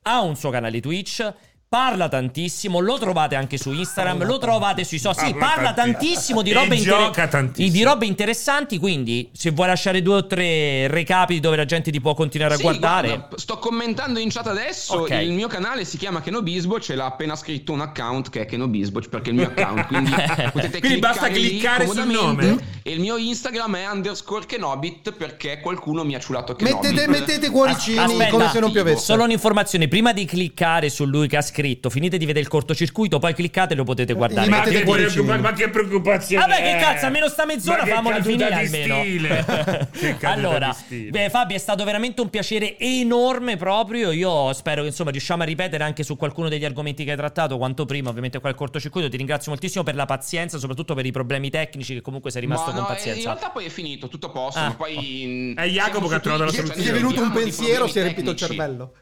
ha 0.04 0.22
un 0.22 0.36
suo 0.36 0.50
canale 0.50 0.80
Twitch. 0.80 1.34
Parla 1.70 2.10
tantissimo, 2.10 2.80
lo 2.80 2.98
trovate 2.98 3.36
anche 3.36 3.60
su 3.60 3.72
Instagram, 3.72 4.26
lo 4.26 4.40
trovate 4.40 4.84
sui 4.84 4.98
social, 4.98 5.28
sì, 5.28 5.34
Parla 5.36 5.72
parla 5.72 5.74
tantissimo 5.74 6.42
di 6.42 6.52
robe, 6.52 6.78
gioca 6.78 7.28
tantissimo. 7.28 7.72
di 7.72 7.84
robe 7.84 8.08
interessanti, 8.08 8.80
quindi 8.80 9.30
se 9.34 9.52
vuoi 9.52 9.68
lasciare 9.68 10.02
due 10.02 10.16
o 10.16 10.26
tre 10.26 10.88
recapi 10.88 11.40
dove 11.40 11.58
la 11.58 11.66
gente 11.66 11.92
ti 11.92 12.02
può 12.02 12.16
continuare 12.16 12.56
a 12.56 12.58
Sì, 12.58 12.64
guardare. 12.64 13.08
guarda, 13.10 13.38
sto 13.38 13.60
commentando 13.60 14.18
in 14.18 14.32
chat 14.32 14.48
adesso. 14.48 15.02
Ok. 15.02 15.12
Il 15.12 15.34
mio 15.34 15.46
canale 15.48 15.86
si 15.86 15.98
chiama 15.98 16.22
Kenobisboc 16.22 16.90
e 16.90 16.96
l'ha 16.96 17.06
appena 17.06 17.36
scritto 17.36 17.72
un 17.72 17.82
account 17.82 18.32
che 18.32 18.42
è 18.42 18.46
Kenobisboc 18.48 19.08
perché 19.08 19.30
è 19.30 19.34
il 19.34 19.40
mio 19.40 19.52
account. 19.56 19.86
Quindi 19.86 20.10
potete 20.52 20.80
Quindi 20.80 20.98
basta 20.98 21.28
cliccare 21.28 21.88
sul 21.88 22.08
nome. 22.08 22.78
E 22.82 22.92
il 22.94 23.00
mio 23.00 23.16
Instagram 23.18 23.76
è 23.76 23.88
underscore 23.92 24.48
Kenobit 24.48 25.12
perché 25.12 25.60
qualcuno 25.60 26.04
mi 26.04 26.16
ha 26.16 26.20
ciulato 26.20 26.56
Kenobit. 26.56 26.90
Mettete, 26.92 27.08
mettete 27.08 27.50
cuoricini 27.52 28.00
Aspetta, 28.00 28.30
come 28.32 28.50
se 28.50 28.60
non 28.60 28.72
piovesse. 28.72 29.04
Solo 29.04 29.24
un'informazione, 29.26 29.88
prima 29.88 30.14
di 30.14 30.26
cliccare 30.26 30.90
su 30.90 31.06
lui 31.06 31.28
che 31.28 31.38
ha 31.38 31.42
scritto, 31.42 31.58
finite 31.90 32.18
di 32.18 32.26
vedere 32.26 32.42
il 32.44 32.48
cortocircuito, 32.48 33.20
poi 33.20 33.34
cliccate 33.34 33.74
e 33.74 33.76
lo 33.78 33.84
potete 33.84 34.14
guardare. 34.14 34.50
Ma 34.50 34.62
che, 34.62 34.82
preoccupa- 34.82 35.38
ma 35.38 35.54
che 35.54 35.70
preoccupazione 35.70 36.46
Vabbè, 36.46 36.62
che 36.62 36.78
cazzo, 36.80 37.06
almeno 37.06 37.28
sta 37.28 37.46
mezz'ora 37.46 37.86
Ma 37.86 37.96
famoli 37.96 38.22
finire 38.22 38.48
di 38.48 38.54
almeno. 38.54 39.00
stile. 39.02 39.88
Che 40.00 40.18
caduta 40.18 40.30
allora, 40.30 40.68
di 40.68 40.74
stile. 40.74 41.10
beh, 41.10 41.30
Fabio, 41.30 41.56
è 41.56 41.60
stato 41.60 41.84
veramente 41.84 42.22
un 42.22 42.30
piacere 42.30 42.78
enorme 42.78 43.58
proprio. 43.58 44.12
Io 44.12 44.54
spero 44.54 44.82
che 44.82 44.88
insomma 44.88 45.12
riusciamo 45.12 45.44
a 45.44 45.46
ripetere 45.46 45.84
anche 45.84 46.04
su 46.04 46.16
qualcuno 46.16 46.48
degli 46.50 46.66
argomenti 46.66 47.04
che 47.04 47.12
hai 47.12 47.18
trattato 47.18 47.58
quanto 47.58 47.86
prima, 47.86 48.10
ovviamente 48.10 48.40
qua 48.40 48.50
il 48.50 48.56
cortocircuito. 48.56 49.10
Ti 49.10 49.18
ringrazio 49.18 49.52
moltissimo 49.52 49.84
per 49.84 49.96
la 49.96 50.06
pazienza, 50.06 50.58
soprattutto 50.58 50.94
per 50.96 51.06
i 51.06 51.12
problemi 51.12 51.50
tecnici 51.50 51.94
che 51.96 52.02
comunque 52.02 52.32
sei 52.32 52.42
rimasto 52.42 52.68
Ma 52.68 52.72
con 52.72 52.82
no, 52.82 52.88
in 52.88 52.94
pazienza. 52.96 53.24
realtà 53.30 53.50
poi 53.50 53.66
è 53.66 53.70
finito, 53.70 54.08
tutto 54.08 54.28
a 54.28 54.30
posto. 54.30 54.60
Ah. 54.60 54.68
ma 54.68 54.76
poi, 54.76 55.54
È 55.56 55.66
Jacopo 55.66 56.08
che 56.08 56.16
ha 56.16 56.20
trovato 56.20 56.44
la 56.46 56.50
Twitch, 56.52 56.66
soluzione. 56.68 56.88
Gli 56.88 56.92
è 56.92 57.00
cioè, 57.00 57.02
venuto 57.02 57.22
un 57.22 57.32
pensiero, 57.32 57.88
si 57.88 58.00
è 58.00 58.02
riempito 58.04 58.32
il 58.32 58.36
cervello. 58.38 58.94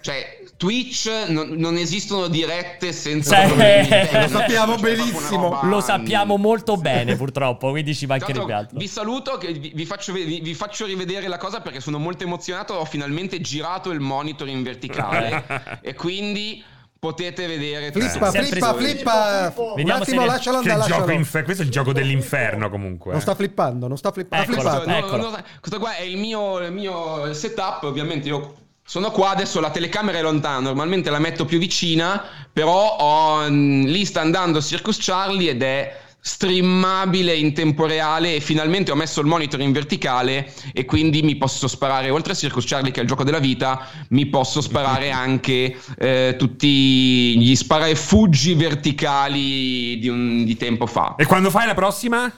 Cioè, 0.00 0.42
Twitch 0.56 1.10
non, 1.28 1.48
non 1.62 1.76
esistono 1.76 2.26
dirette 2.26 2.92
senza 2.92 3.40
Sì. 3.40 3.46
problemi 3.46 3.88
tecnici. 3.88 4.20
Lo 4.20 4.28
sappiamo 4.38 4.78
Cioè, 4.78 4.96
benissimo. 4.96 5.60
Lo 5.62 5.80
sappiamo 5.80 6.36
molto 6.36 6.76
bene, 6.76 7.14
purtroppo, 7.16 7.70
quindi 7.70 7.94
ci 7.94 8.06
mancherebbe 8.06 8.52
altro. 8.52 8.78
Vi 8.78 8.88
saluto, 8.88 9.38
che 9.38 9.52
vi, 9.52 9.70
vi 9.72 9.86
faccio, 9.86 10.12
vi, 10.12 10.40
vi 10.40 10.54
faccio 10.54 10.84
rivedere 10.84 11.28
la 11.28 11.38
cosa 11.38 11.60
perché 11.60 11.80
sono 11.80 11.98
molto 11.98 12.24
emozionato. 12.24 12.74
Ho 12.74 12.84
finalmente 12.84 13.40
girato 13.40 13.90
il 13.90 14.00
monitor 14.00 14.48
in 14.48 14.62
verticale 14.64 15.78
e 15.80 15.94
quindi 15.94 16.62
potete 16.98 17.46
vedere. 17.46 17.92
Flippa, 17.92 18.30
flippa, 18.30 18.74
flippa. 18.74 19.54
Un 19.56 19.90
attimo, 19.90 20.24
lascialo 20.24 20.58
andare, 20.58 20.80
gioco 20.80 20.98
lascialo. 20.98 21.12
infer- 21.12 21.44
questo 21.44 21.62
è 21.62 21.66
il 21.66 21.70
gioco 21.70 21.92
dell'inferno 21.92 22.70
comunque. 22.70 23.10
Non 23.12 23.20
eh. 23.20 23.22
sta 23.22 23.34
flippando, 23.36 23.86
non 23.86 23.96
sta 23.96 24.10
flippando. 24.10 24.50
Ha 24.50 24.52
Eccolo. 24.52 24.70
flippato. 24.70 24.90
No, 24.90 25.06
Eccolo. 25.06 25.30
no, 25.30 25.42
questo 25.60 25.78
qua 25.78 25.94
è 25.94 26.02
il 26.02 26.16
mio, 26.16 26.58
il 26.58 26.72
mio 26.72 27.32
setup. 27.34 27.84
Ovviamente 27.84 28.28
io 28.28 28.54
sono 28.84 29.10
qua 29.10 29.30
adesso. 29.30 29.60
La 29.60 29.70
telecamera 29.70 30.18
è 30.18 30.22
lontana. 30.22 30.60
Normalmente 30.60 31.10
la 31.10 31.18
metto 31.18 31.44
più 31.44 31.58
vicina. 31.58 32.22
Però 32.52 32.96
ho, 32.96 33.48
mm, 33.48 33.84
lì 33.84 34.04
sta 34.04 34.20
andando 34.20 34.60
Circus 34.60 34.98
Charlie 35.00 35.50
ed 35.50 35.62
è 35.62 36.00
streamabile 36.24 37.34
in 37.34 37.52
tempo 37.52 37.84
reale 37.84 38.36
e 38.36 38.40
finalmente 38.40 38.92
ho 38.92 38.94
messo 38.94 39.20
il 39.20 39.26
monitor 39.26 39.60
in 39.60 39.72
verticale 39.72 40.52
e 40.72 40.84
quindi 40.84 41.20
mi 41.22 41.34
posso 41.34 41.66
sparare 41.66 42.10
oltre 42.10 42.32
a 42.32 42.36
Circus 42.36 42.64
Charlie 42.64 42.92
che 42.92 43.00
è 43.00 43.02
il 43.02 43.08
gioco 43.08 43.24
della 43.24 43.40
vita 43.40 43.88
mi 44.10 44.26
posso 44.26 44.60
sparare 44.60 45.10
anche 45.10 45.76
eh, 45.98 46.36
tutti 46.38 47.36
gli 47.40 47.56
spara 47.56 47.88
e 47.88 47.96
fuggi 47.96 48.54
verticali 48.54 49.98
di, 49.98 50.08
un- 50.08 50.44
di 50.44 50.56
tempo 50.56 50.86
fa 50.86 51.16
E 51.16 51.26
quando 51.26 51.50
fai 51.50 51.66
la 51.66 51.74
prossima? 51.74 52.32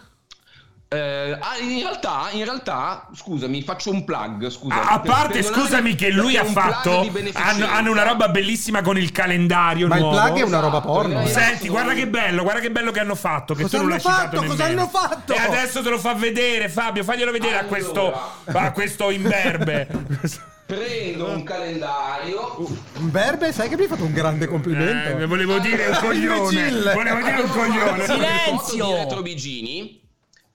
Eh, 0.94 1.32
ah, 1.40 1.58
in 1.60 1.78
realtà, 1.80 2.28
in 2.32 2.44
realtà, 2.44 3.06
scusami, 3.14 3.62
faccio 3.62 3.90
un 3.90 4.04
plug. 4.04 4.48
Scusa, 4.48 4.88
A, 4.88 5.00
parte, 5.00 5.42
scusami, 5.42 5.94
che 5.94 6.10
lui 6.10 6.36
ha 6.36 6.44
fatto. 6.44 7.10
Hanno, 7.34 7.66
hanno 7.66 7.90
una 7.90 8.02
roba 8.04 8.28
bellissima 8.28 8.82
con 8.82 8.96
il 8.98 9.12
calendario 9.12 9.86
Ma 9.88 9.96
il 9.96 10.02
nuovo. 10.02 10.16
plug 10.20 10.38
è 10.38 10.42
una 10.42 10.60
roba 10.60 10.78
Esatto, 10.78 10.92
porno. 10.92 11.20
eh. 11.22 11.26
Senti, 11.28 11.68
guarda 11.68 11.92
che 11.94 12.06
bello, 12.06 12.42
guarda 12.42 12.60
che 12.60 12.70
bello 12.70 12.90
che 12.90 13.00
hanno 13.00 13.14
fatto. 13.14 13.54
Che 13.54 13.62
Cosa 13.62 13.76
tu 13.78 13.82
non 13.82 13.90
l'hai 13.92 14.00
hanno 14.04 14.14
citato 14.16 14.36
fatto? 14.36 14.48
Cosa 14.48 14.62
nemmeno. 14.64 14.80
hanno 14.80 14.90
fatto? 14.90 15.32
E 15.32 15.38
adesso 15.38 15.82
te 15.82 15.88
lo 15.90 15.98
fa 15.98 16.14
vedere, 16.14 16.68
Fabio. 16.68 17.04
Faglielo 17.04 17.30
vedere 17.32 17.58
a 17.58 17.64
questo, 17.64 18.12
Allora. 18.44 18.66
a 18.66 18.72
questo 18.72 19.10
imberbe. 19.10 19.88
Prendo 20.66 21.28
un 21.28 21.42
calendario. 21.42 22.56
Berbe, 22.98 23.52
sai 23.52 23.68
che 23.68 23.76
mi 23.76 23.82
hai 23.82 23.88
fatto 23.88 24.04
un 24.04 24.12
grande 24.14 24.46
complimento. 24.46 25.18
Eh, 25.18 25.26
volevo 25.26 25.58
dire 25.58 25.88
un 25.88 25.96
coglione. 26.00 26.70
Volevo 26.94 27.22
dire 27.22 27.40
un 27.42 27.50
coglione. 27.50 28.04
Silenzio! 28.04 28.84
Foto 28.84 28.86
di 28.86 28.92
Retro 28.94 29.22
Bigini. 29.22 30.00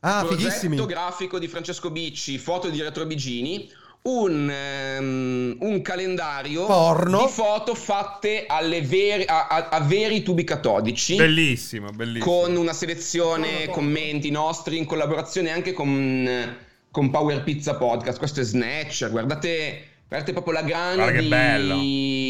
Ah, 0.01 0.23
progetto 0.25 0.49
fighissimi. 0.49 0.85
grafico 0.85 1.39
di 1.39 1.47
Francesco 1.47 1.89
Bicci, 1.91 2.37
foto 2.37 2.69
di 2.69 2.81
Retro 2.81 3.05
Bigini. 3.05 3.69
Un, 4.01 4.49
ehm, 4.49 5.57
un 5.59 5.81
calendario 5.81 6.65
Porno. 6.65 7.25
di 7.25 7.27
foto 7.27 7.75
fatte 7.75 8.45
alle 8.47 8.81
vere- 8.81 9.25
a, 9.25 9.47
a- 9.47 9.67
a 9.69 9.81
veri 9.81 10.23
tubi 10.23 10.45
catodici. 10.45 11.17
Bellissimo, 11.17 11.89
bellissimo. 11.89 12.23
con 12.31 12.55
una 12.55 12.71
selezione 12.71 13.67
commenti 13.67 14.31
nostri 14.31 14.77
in 14.77 14.85
collaborazione 14.85 15.51
anche 15.51 15.73
con, 15.73 16.55
con 16.89 17.09
Power 17.09 17.43
Pizza 17.43 17.75
Podcast. 17.75 18.17
Questo 18.19 18.39
è 18.39 18.43
Snatcher. 18.43 19.09
Guardate, 19.11 19.83
guardate 20.09 20.33
proprio 20.33 20.53
la 20.53 20.61
grana. 20.63 20.95
Guarda 20.95 21.11
che 21.13 21.21
di- 21.21 21.27
bello. 21.27 21.75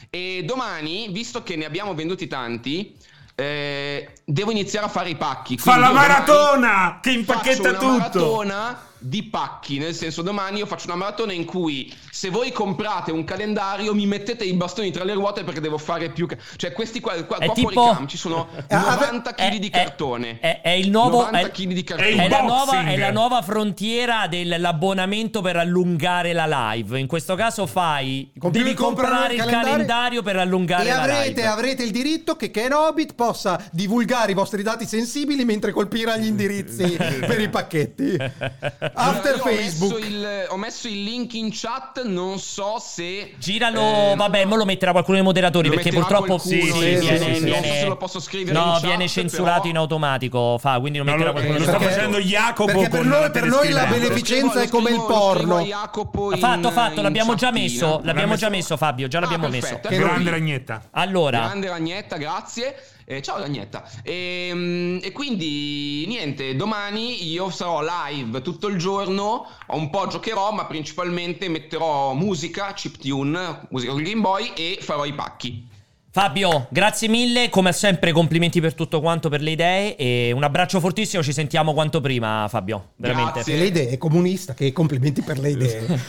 e 0.10 0.44
domani, 0.46 1.10
visto 1.10 1.44
che 1.44 1.58
ne 1.58 1.66
abbiamo 1.66 1.94
venduti 1.94 2.28
tanti, 2.28 2.96
eh, 3.36 4.14
devo 4.24 4.52
iniziare 4.52 4.86
a 4.86 4.90
fare 4.90 5.10
i 5.10 5.18
pacchi. 5.18 5.58
Fa 5.58 5.76
la 5.78 5.92
maratona! 5.92 7.00
Che 7.02 7.12
impacchetta 7.12 7.74
tutto! 7.74 7.88
maratona 7.88 8.88
di 9.00 9.24
pacchi, 9.24 9.78
nel 9.78 9.94
senso 9.96 10.22
domani 10.22 10.58
io 10.60 10.66
faccio 10.66 10.88
una 10.88 10.96
maratona 10.96 11.32
in 11.34 11.46
cui 11.46 11.92
se 12.12 12.30
voi 12.30 12.52
comprate 12.52 13.12
un 13.12 13.24
calendario 13.24 13.94
mi 13.94 14.06
mettete 14.06 14.44
i 14.44 14.54
bastoni 14.54 14.92
tra 14.92 15.04
le 15.04 15.14
ruote 15.14 15.44
perché 15.44 15.62
devo 15.62 15.78
fare 15.78 16.10
più... 16.10 16.28
ca- 16.28 16.38
cioè 16.58 16.72
questi 16.74 17.00
qua, 17.00 17.14
qua, 17.24 17.38
qua 17.38 17.54
tipo- 17.54 17.72
fuori 17.72 17.94
cam 17.96 18.08
ci 18.08 18.18
sono 18.18 18.48
Ah, 18.68 18.96
90 18.96 19.34
kg 19.34 19.56
di 19.58 19.68
È- 19.68 19.72
cartone. 19.72 20.40
È, 20.40 20.62
è 20.62 20.70
il 20.72 20.90
nuovo. 20.90 21.18
90 21.24 21.40
è- 21.40 21.52
kg 21.52 21.74
di 21.74 21.84
cartone. 21.84 22.10
È 22.26 22.28
la, 22.30 22.42
nuova, 22.42 22.86
è 22.86 22.98
la 22.98 23.12
nuova 23.12 23.42
frontiera 23.42 24.28
dell'abbonamento 24.28 25.42
per 25.42 25.56
allungare 25.58 26.34
la 26.34 26.46
live. 26.74 27.00
In 27.00 27.08
questo 27.08 27.36
caso 27.36 27.66
fai. 27.66 28.32
Compri- 28.38 28.62
devi 28.64 28.76
comprare 28.76 29.34
il 29.36 29.44
calendario, 29.46 30.22
per 30.22 30.36
allungare 30.38 30.84
e 30.84 30.92
la 30.92 31.02
avrete, 31.02 31.28
live. 31.30 31.46
avrete 31.46 31.84
il 31.84 31.92
diritto 31.92 32.36
che 32.36 32.52
Kenobit 32.52 33.14
possa 33.16 33.62
divulgare 33.72 34.32
i 34.32 34.36
vostri 34.36 34.62
dati 34.64 34.86
sensibili 34.86 35.46
mentre 35.46 35.72
colpirà 35.72 36.18
gli 36.18 36.26
indirizzi 36.28 36.84
per 36.98 37.40
i 37.40 37.50
pacchetti. 37.50 38.18
After 38.94 39.36
Io 39.36 39.42
ho 39.42 39.46
messo 39.46 39.62
Facebook. 39.62 40.06
il- 40.06 40.46
Ho 40.50 40.58
messo 40.58 40.88
il 40.88 41.04
link 41.04 41.34
in 41.34 41.50
chat, 41.52 42.04
non 42.06 42.40
so 42.40 42.78
se... 42.80 43.34
Giralo, 43.38 43.80
eh, 43.82 44.14
vabbè, 44.16 44.46
mo 44.46 44.56
lo 44.56 44.66
metterà 44.66 44.92
qualcuno 44.92 45.18
dei 45.18 45.26
moderatori 45.26 45.70
perché 45.70 45.92
purtroppo 45.92 46.26
qualcuno, 46.26 46.54
sì, 46.54 46.62
sì, 46.62 46.80
viene, 46.80 47.00
sì, 47.00 47.24
sì, 47.24 47.34
sì. 47.36 47.44
viene- 47.44 47.60
Non 47.60 47.64
so 47.64 47.74
se 47.80 47.86
lo 47.88 47.98
posso 47.98 48.20
scrivere 48.20 48.58
No, 48.58 48.66
in 48.66 48.72
chat, 48.74 48.82
viene 48.86 49.08
censurato 49.08 49.58
però- 49.60 49.70
in 49.70 49.78
automatico, 49.78 50.58
fa, 50.60 50.80
quindi 50.80 50.98
lo 50.98 51.04
No, 51.04 51.12
metterà 51.12 51.32
qualcuno 51.32 51.58
lo 51.58 51.64
sta 51.64 51.80
facendo 51.80 52.18
Jacopo 52.20 52.72
perché 52.72 52.90
per 52.90 53.06
noi- 53.06 53.22
la 53.22 53.30
per 53.30 53.46
noi 53.46 53.70
la 53.70 53.86
beneficenza 53.86 54.62
è 54.62 54.68
come 54.70 54.90
il 54.90 54.96
porno. 55.08 55.60
Jacopo 55.62 56.32
fatto, 56.38 56.72
fatto, 56.72 57.02
l'abbiamo 57.02 57.36
già 57.36 57.52
messo, 57.52 58.02
l'abbiamo 58.04 58.36
già 58.36 58.50
messo 58.50 58.78
Fabio, 58.78 59.08
già 59.08 59.20
l'abbiamo 59.20 59.48
messo. 59.50 59.80
Grande 59.82 59.98
non- 59.98 60.30
ragnetta. 60.30 60.82
Allora, 60.92 61.40
Grande 61.40 61.70
Ragnetta, 61.70 62.18
grazie. 62.18 62.76
Eh, 63.12 63.24
ciao 63.24 63.40
Ragnetta. 63.40 63.90
E, 64.04 65.00
e 65.02 65.12
quindi 65.14 66.06
niente, 66.06 66.56
domani 66.56 67.28
io 67.28 67.50
sarò 67.50 67.82
live 67.82 68.44
tutto 68.44 68.68
il 68.68 68.78
giorno, 68.78 69.48
un 69.70 69.90
po' 69.90 70.06
giocherò, 70.06 70.52
ma 70.52 70.68
principalmente 70.68 71.50
metterò 71.50 72.14
musica, 72.14 72.72
chiptune, 72.74 73.66
musica 73.72 73.94
con 73.94 74.04
Game 74.04 74.22
Boy 74.22 74.52
e 74.56 74.78
farò 74.80 75.06
i 75.06 75.14
pacchi. 75.14 75.68
Fabio, 76.12 76.66
grazie 76.72 77.08
mille, 77.08 77.50
come 77.50 77.72
sempre 77.72 78.12
complimenti 78.12 78.60
per 78.60 78.74
tutto 78.74 79.00
quanto, 79.00 79.30
per 79.30 79.42
le 79.42 79.52
idee 79.52 79.96
e 79.96 80.32
un 80.34 80.44
abbraccio 80.44 80.80
fortissimo, 80.80 81.22
ci 81.22 81.32
sentiamo 81.32 81.72
quanto 81.72 82.02
prima 82.02 82.48
Fabio, 82.50 82.94
veramente. 82.96 83.34
Grazie. 83.34 83.58
Le 83.58 83.66
idee, 83.66 83.90
è 83.90 83.98
comunista, 84.00 84.56
che 84.56 84.72
complimenti 84.72 85.22
per 85.22 85.38
le 85.38 85.50
idee. 85.52 85.86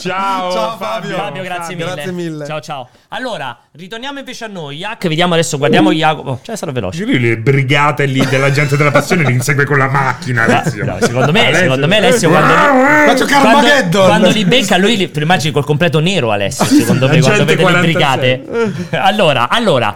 ciao, 0.00 0.50
Ciao, 0.50 0.76
Fabio. 0.78 1.14
Fabio, 1.14 1.42
grazie 1.42 1.74
mille. 1.74 1.92
Grazie 1.92 2.12
mille. 2.12 2.46
Ciao 2.46 2.60
ciao. 2.62 2.88
Allora, 3.08 3.54
ritorniamo 3.72 4.18
invece 4.18 4.46
a 4.46 4.48
noi, 4.48 4.78
Yak, 4.78 5.06
vediamo 5.06 5.34
adesso, 5.34 5.58
guardiamo 5.58 5.92
Jacopo. 5.92 6.40
Cioè 6.42 6.56
sarà 6.56 6.72
veloce. 6.72 7.04
Lui 7.04 7.20
le 7.20 7.36
brigate 7.36 8.06
lì 8.06 8.24
della 8.24 8.50
gente 8.50 8.78
della 8.78 8.90
passione 8.90 9.24
li 9.24 9.34
insegue 9.34 9.66
con 9.66 9.76
la 9.76 9.88
macchina. 9.88 10.44
Alessio. 10.44 10.86
No, 10.86 10.96
secondo 11.02 11.32
me, 11.32 11.40
Alessio. 11.48 11.62
secondo 11.64 11.86
me 11.86 11.96
Alessio 11.98 12.30
quando 12.30 12.54
li, 12.54 13.06
Faccio 13.06 13.26
quando, 13.26 14.04
quando 14.04 14.30
li 14.30 14.44
becca 14.46 14.78
lui 14.78 14.96
li, 14.96 15.12
immagini 15.14 15.52
col 15.52 15.66
completo 15.66 16.00
nero 16.00 16.30
Alessio, 16.30 16.64
secondo 16.64 17.08
me 17.08 17.24
quando 17.26 17.44
vede 17.44 17.56
le 17.56 17.62
46. 17.62 18.38
brigate. 18.38 18.98
Allora, 18.98 19.48
allora 19.48 19.94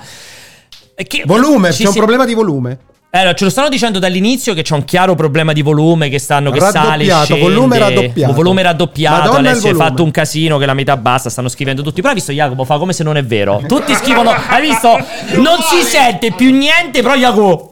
che- 1.07 1.23
Volume, 1.27 1.71
c'è 1.71 1.87
un 1.87 1.95
problema 1.95 2.25
di 2.25 2.35
volume. 2.35 2.79
Eh, 3.13 3.19
allora, 3.19 3.35
ce 3.35 3.43
lo 3.43 3.51
stanno 3.51 3.69
dicendo 3.69 3.99
dall'inizio 3.99 4.55
che 4.55 4.63
c'è 4.63 4.73
un 4.75 4.85
chiaro 4.85 5.17
problema 5.17 5.53
di 5.53 5.63
volume, 5.63 6.09
che 6.09 6.21
stanno, 6.21 6.53
che 6.53 6.61
sale, 6.61 7.05
scende. 7.25 7.43
volume 7.43 7.77
raddoppiato. 7.79 8.33
Volume 8.35 8.63
raddoppiato, 8.63 9.17
Madonna 9.17 9.49
Alessio 9.51 9.71
hai 9.71 9.75
fatto 9.75 10.05
un 10.05 10.13
casino 10.13 10.59
che 10.59 10.67
la 10.67 10.75
metà 10.75 10.97
basta, 10.97 11.29
stanno 11.29 11.49
scrivendo 11.49 11.83
tutti. 11.83 11.97
Però 11.97 12.09
hai 12.09 12.15
visto 12.15 12.31
Jacopo 12.31 12.65
fa 12.65 12.79
come 12.79 12.93
se 12.93 13.03
non 13.03 13.17
è 13.17 13.25
vero. 13.25 13.63
Tutti 13.67 13.93
scrivono, 13.95 14.31
hai 14.31 14.61
visto? 14.63 14.91
Non 15.41 15.57
si 15.69 15.83
sente 15.83 16.33
più 16.33 16.53
niente, 16.53 17.03
però 17.03 17.17
Jacopo... 17.17 17.70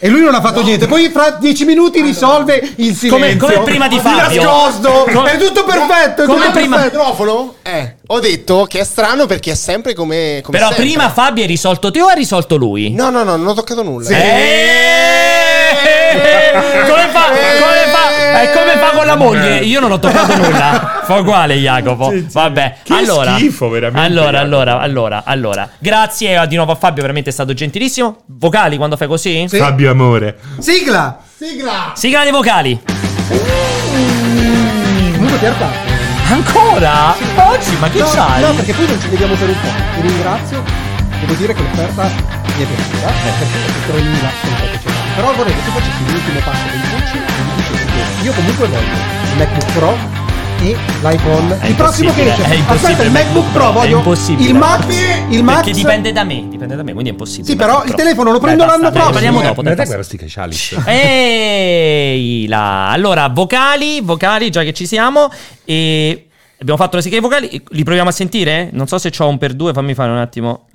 E 0.00 0.08
lui 0.08 0.20
non 0.20 0.34
ha 0.34 0.40
fatto 0.40 0.62
niente. 0.62 0.86
Poi 0.86 1.08
fra 1.10 1.30
dieci 1.38 1.64
minuti 1.64 2.00
risolve 2.02 2.56
il 2.76 2.94
silenzio. 2.96 3.46
come 3.46 3.62
prima 3.62 3.88
di 3.88 3.98
Fabio. 4.00 4.42
nascosto. 4.42 5.06
Come- 5.12 5.32
è 5.32 5.36
tutto 5.38 5.64
perfetto. 5.64 6.22
È 6.22 6.26
come 6.26 6.46
tutto 6.46 6.58
prima- 6.58 6.76
Il 6.76 6.82
perfetto. 6.82 6.98
microfono? 7.02 7.54
Eh, 7.62 7.94
ho 8.08 8.20
detto 8.20 8.66
che 8.68 8.80
è 8.80 8.84
strano 8.84 9.26
perché 9.26 9.52
è 9.52 9.54
sempre 9.54 9.94
come, 9.94 10.40
come 10.42 10.56
Però 10.58 10.68
sempre. 10.70 10.86
prima 10.86 11.08
Fabio 11.10 11.42
hai 11.42 11.48
risolto 11.48 11.90
te 11.90 12.00
o 12.02 12.06
hai 12.06 12.14
risolto 12.16 12.56
lui? 12.56 12.90
No, 12.90 13.10
no, 13.10 13.22
no, 13.22 13.36
non 13.36 13.46
ho 13.48 13.54
toccato 13.54 13.82
nulla. 13.82 14.08
Eh, 14.08 14.16
Come 16.88 17.08
fa? 17.12 17.24
Come 17.28 17.92
fa? 17.92 17.97
È 18.40 18.52
come 18.52 18.76
fa 18.78 18.90
con 18.96 19.06
la 19.06 19.16
moglie? 19.16 19.58
Io 19.58 19.80
non 19.80 19.90
ho 19.92 19.98
toccato 19.98 20.36
nulla. 20.36 21.00
Fa 21.08 21.14
uguale, 21.16 21.54
Jacopo. 21.56 22.12
Vabbè. 22.14 22.76
Che 22.82 22.92
allora, 22.92 23.34
schifo, 23.36 23.68
veramente, 23.70 24.06
Allora, 24.06 24.38
Jacopo. 24.38 24.44
allora, 24.56 24.78
allora, 24.80 25.22
allora. 25.24 25.68
Grazie 25.78 26.46
di 26.46 26.56
nuovo 26.56 26.72
a 26.72 26.74
Fabio, 26.74 27.00
veramente 27.02 27.30
è 27.30 27.32
stato 27.32 27.54
gentilissimo. 27.54 28.18
Vocali 28.26 28.76
quando 28.76 28.96
fai 28.96 29.08
così? 29.08 29.46
Sì. 29.48 29.56
Fabio 29.58 29.90
Amore. 29.90 30.36
Sigla. 30.58 31.18
Sigla! 31.36 31.92
Sigla 31.94 32.22
dei 32.24 32.32
vocali. 32.32 32.78
Comunque 35.14 35.38
Pierpa. 35.38 35.68
Ancora? 36.30 37.14
Oggi? 37.36 37.76
Ma 37.78 37.88
che 37.88 37.98
No, 38.00 38.08
c'hai? 38.12 38.42
no, 38.42 38.52
perché 38.54 38.72
poi 38.74 38.86
non 38.86 39.00
ci 39.00 39.08
vediamo 39.08 39.34
per 39.34 39.48
un 39.48 39.54
po'. 39.60 39.68
Ti 39.94 40.06
ringrazio. 40.06 40.62
Devo 41.20 41.32
dire 41.34 41.54
che 41.54 41.60
l'offerta 41.62 42.02
mi 42.04 42.62
è 42.62 42.66
piaciuta. 42.66 43.08
Perché 43.08 43.92
ho 43.92 43.96
3.000 43.96 44.30
sono 44.42 44.56
cercate. 44.58 44.92
Però 45.16 45.32
vorrei 45.32 45.54
che 45.54 45.64
tu 45.64 45.70
facessi 45.70 46.12
l'ultimo 46.12 46.40
passo 46.44 46.64
dei 46.70 46.80
pulci 46.90 47.18
e 47.98 48.04
che 48.20 48.24
io 48.24 48.32
comunque 48.32 48.66
voglio 48.66 48.80
il 48.82 49.36
MacBook 49.36 49.72
Pro 49.72 49.96
e 50.60 50.76
l'iPhone. 51.02 51.58
È 51.60 51.66
il 51.66 51.74
prossimo 51.74 52.12
che 52.12 52.22
impossibile, 52.22 52.32
esce. 52.32 52.44
è 52.44 52.54
impossibile 52.54 52.92
Aspetta, 52.92 53.02
il 53.02 53.10
MacBook 53.12 53.44
MacBook 53.44 53.52
Pro 53.52 53.60
Pro, 53.60 53.68
è 53.68 53.72
voglio 53.72 53.96
impossibile. 53.98 54.48
il 54.48 54.54
Max, 54.54 54.84
il 55.28 55.44
Max. 55.44 55.54
Perché 55.56 55.72
dipende 55.72 56.12
da 56.12 56.24
me, 56.24 56.48
dipende 56.48 56.76
da 56.76 56.82
me, 56.82 56.92
quindi 56.92 57.10
è 57.10 57.12
impossibile. 57.12 57.46
Sì, 57.46 57.56
però 57.56 57.72
MacBook 57.74 57.88
il 57.88 57.94
Pro. 57.94 58.04
telefono 58.04 58.32
lo 58.32 58.38
prendo 58.40 58.64
l'anno 58.64 58.90
prossimo. 58.90 59.10
Parliamo 59.12 59.40
dopo. 59.40 59.62
dai, 59.62 59.86
guarda 59.86 60.02
sti 60.02 60.24
Chalice. 60.26 60.82
Ehi 60.84 62.46
là. 62.48 62.90
Allora, 62.90 63.28
vocali, 63.28 64.00
vocali, 64.00 64.50
già 64.50 64.62
che 64.62 64.72
ci 64.72 64.86
siamo. 64.86 65.30
E 65.64 66.28
abbiamo 66.58 66.78
fatto 66.78 66.96
le 66.96 67.02
sigla 67.02 67.20
dei 67.20 67.28
vocali. 67.28 67.62
Li 67.70 67.84
proviamo 67.84 68.08
a 68.08 68.12
sentire? 68.12 68.70
Non 68.72 68.88
so 68.88 68.98
se 68.98 69.10
c'ho 69.10 69.28
un 69.28 69.38
per 69.38 69.54
due, 69.54 69.72
fammi 69.72 69.94
fare 69.94 70.10
un 70.10 70.18
attimo. 70.18 70.66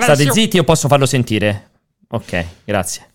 State 0.00 0.30
zitti, 0.30 0.56
io 0.56 0.64
posso 0.64 0.88
farlo 0.88 1.06
sentire. 1.06 1.70
Ok, 2.08 2.44
grazie. 2.64 3.11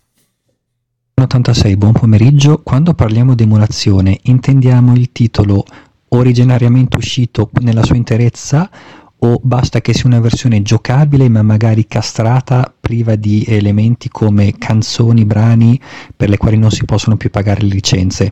86, 1.19 1.77
buon 1.77 1.93
pomeriggio. 1.93 2.61
Quando 2.63 2.93
parliamo 2.93 3.33
di 3.33 3.41
emulazione 3.41 4.19
intendiamo 4.23 4.93
il 4.93 5.11
titolo 5.11 5.65
originariamente 6.09 6.97
uscito 6.97 7.49
nella 7.61 7.83
sua 7.83 7.95
interezza 7.95 8.69
o 9.17 9.39
basta 9.41 9.81
che 9.81 9.95
sia 9.95 10.05
una 10.05 10.19
versione 10.19 10.61
giocabile 10.61 11.27
ma 11.27 11.41
magari 11.41 11.87
castrata, 11.87 12.71
priva 12.79 13.15
di 13.15 13.43
elementi 13.47 14.09
come 14.09 14.53
canzoni, 14.59 15.25
brani 15.25 15.81
per 16.15 16.29
le 16.29 16.37
quali 16.37 16.57
non 16.57 16.69
si 16.69 16.85
possono 16.85 17.17
più 17.17 17.31
pagare 17.31 17.61
le 17.61 17.69
licenze? 17.69 18.31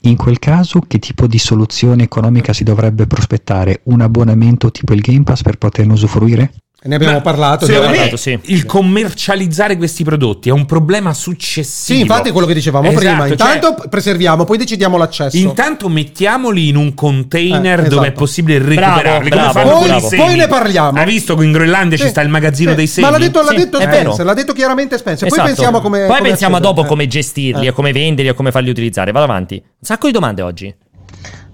In 0.00 0.16
quel 0.16 0.38
caso 0.38 0.80
che 0.86 0.98
tipo 0.98 1.26
di 1.26 1.38
soluzione 1.38 2.02
economica 2.02 2.52
si 2.52 2.62
dovrebbe 2.62 3.06
prospettare? 3.06 3.80
Un 3.84 4.02
abbonamento 4.02 4.70
tipo 4.70 4.92
il 4.92 5.00
Game 5.00 5.22
Pass 5.22 5.40
per 5.40 5.56
poterne 5.56 5.94
usufruire? 5.94 6.52
Ne 6.80 6.94
abbiamo 6.94 7.14
Ma 7.14 7.20
parlato. 7.22 7.66
Secondo 7.66 7.88
abbiamo 7.88 8.04
me 8.04 8.10
parlato, 8.10 8.16
sì. 8.46 8.52
il 8.54 8.64
commercializzare 8.64 9.76
questi 9.76 10.04
prodotti 10.04 10.48
è 10.48 10.52
un 10.52 10.64
problema 10.64 11.12
successivo. 11.12 11.98
Sì, 11.98 12.00
infatti 12.02 12.28
è 12.28 12.32
quello 12.32 12.46
che 12.46 12.54
dicevamo 12.54 12.86
Esatto, 12.86 13.00
prima. 13.04 13.18
cioè, 13.22 13.30
Intanto 13.30 13.88
preserviamo, 13.88 14.44
poi 14.44 14.58
decidiamo 14.58 14.96
l'accesso. 14.96 15.36
Intanto 15.36 15.88
mettiamoli 15.88 16.68
in 16.68 16.76
un 16.76 16.94
container 16.94 17.78
Eh, 17.78 17.82
esatto. 17.82 17.94
dove 17.96 18.06
è 18.06 18.12
possibile 18.12 18.58
recuperarli. 18.60 19.28
Bravo, 19.28 19.52
bravo, 19.54 19.70
con 19.70 19.82
i 19.82 19.86
bravo. 19.88 20.08
semi. 20.08 20.22
Poi 20.22 20.36
ne 20.36 20.46
parliamo. 20.46 20.98
Hai 21.00 21.04
visto 21.04 21.34
che 21.34 21.44
in 21.44 21.50
Groenlandia 21.50 21.96
Sì, 21.96 22.04
ci 22.04 22.08
sta 22.10 22.20
il 22.20 22.28
magazzino 22.28 22.70
sì. 22.70 22.76
dei 22.76 22.86
semi? 22.86 23.06
Ma 23.06 23.12
l'ha 23.12 23.24
detto, 23.24 23.42
l'ha 23.42 23.52
detto 23.52 23.80
Spencer, 23.80 24.24
l'ha 24.24 24.34
detto 24.34 24.52
chiaramente 24.52 24.98
Spencer. 24.98 25.26
Esatto. 25.26 25.42
Poi 25.42 25.52
pensiamo 25.54 25.80
come. 25.80 25.98
Poi 26.06 26.16
come 26.16 26.28
pensiamo 26.28 26.54
accedere. 26.54 26.74
dopo 26.76 26.86
Eh. 26.86 26.88
come 26.88 27.06
gestirli 27.08 27.66
Eh. 27.66 27.72
come 27.72 27.90
venderli 27.90 28.30
e 28.30 28.34
come 28.34 28.52
farli 28.52 28.70
utilizzare. 28.70 29.10
Vado 29.10 29.24
avanti. 29.24 29.54
Un 29.56 29.62
sacco 29.80 30.06
di 30.06 30.12
domande 30.12 30.42
oggi. 30.42 30.72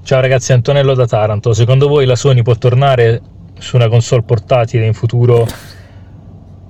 Ciao 0.05 0.21
ragazzi, 0.21 0.53
Antonello 0.53 0.93
da 0.95 1.07
Taranto. 1.07 1.55
Secondo 1.55 1.89
voi 1.89 2.05
la 2.05 2.15
Sony 2.15 2.43
può 2.43 2.55
tornare 2.57 3.23
su 3.59 3.77
una 3.77 3.89
console 3.89 4.23
portatile 4.23 4.87
in 4.87 4.95
futuro 4.95 5.47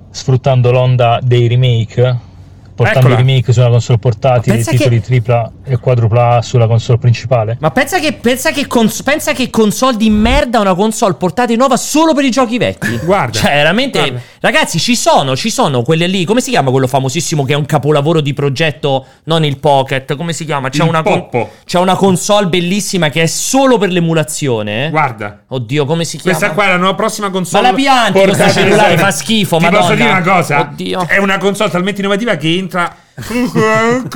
sfruttando 0.09 0.71
l'onda 0.71 1.19
dei 1.21 1.47
remake? 1.47 2.33
Portando 2.75 3.07
Eccola. 3.07 3.15
i 3.21 3.25
remake 3.25 3.53
su 3.53 3.59
una 3.61 3.69
console 3.69 3.97
portatile, 3.99 4.57
i 4.57 4.63
titoli 4.63 5.01
tripla 5.01 5.49
e 5.63 5.77
quadrupla 5.77 6.41
sulla 6.41 6.67
console 6.67 6.97
principale? 6.97 7.55
Ma 7.61 7.71
pensa 7.71 7.99
che, 7.99 8.11
pensa 8.13 8.51
che, 8.51 8.67
cons- 8.67 9.01
pensa 9.01 9.31
che 9.31 9.49
console 9.49 9.95
di 9.95 10.09
merda 10.09 10.59
una 10.59 10.75
console 10.75 11.13
portata 11.13 11.53
nuova 11.55 11.77
solo 11.77 12.13
per 12.13 12.25
i 12.25 12.29
giochi 12.31 12.57
vecchi. 12.57 12.97
Guarda. 13.03 13.31
Cioè, 13.39 13.51
veramente. 13.53 13.99
Guarda. 13.99 14.19
Ragazzi, 14.41 14.77
ci 14.79 14.95
sono, 14.95 15.35
ci 15.37 15.49
sono 15.49 15.83
quelle 15.83 16.07
lì. 16.07 16.25
Come 16.25 16.41
si 16.41 16.49
chiama 16.49 16.69
quello 16.71 16.87
famosissimo 16.87 17.45
che 17.45 17.53
è 17.53 17.55
un 17.55 17.65
capolavoro 17.65 18.19
di 18.19 18.33
progetto? 18.33 19.05
Non 19.23 19.45
il 19.45 19.57
Pocket. 19.57 20.15
Come 20.17 20.33
si 20.33 20.43
chiama? 20.43 20.67
C'è, 20.69 20.83
Il 20.83 20.89
una, 20.89 21.01
Poppo. 21.01 21.49
c'è 21.65 21.79
una 21.79 21.95
console 21.95 22.47
bellissima 22.47 23.07
che 23.09 23.21
è 23.21 23.25
solo 23.27 23.77
per 23.77 23.89
l'emulazione. 23.89 24.89
Guarda. 24.89 25.43
Oddio, 25.47 25.85
come 25.85 26.03
si 26.03 26.17
chiama? 26.17 26.37
Questa 26.37 26.53
qua 26.55 26.65
è 26.65 26.67
la 26.69 26.77
nuova 26.77 26.95
prossima 26.95 27.29
console. 27.29 27.63
Ma 27.63 27.69
la 27.69 27.75
pianti 27.75 28.11
questa 28.19 28.43
portatile. 28.43 28.65
cellulare, 28.65 28.97
fa 28.97 29.11
schifo, 29.11 29.57
Ti 29.57 29.63
madonna. 29.63 29.81
posso 29.83 29.95
dire 29.95 30.09
una 30.09 30.21
cosa? 30.21 30.59
Oddio. 30.59 31.07
È 31.07 31.17
una 31.17 31.37
console 31.37 31.69
talmente 31.69 32.01
innovativa 32.01 32.35
che 32.35 32.47
entra. 32.65 32.95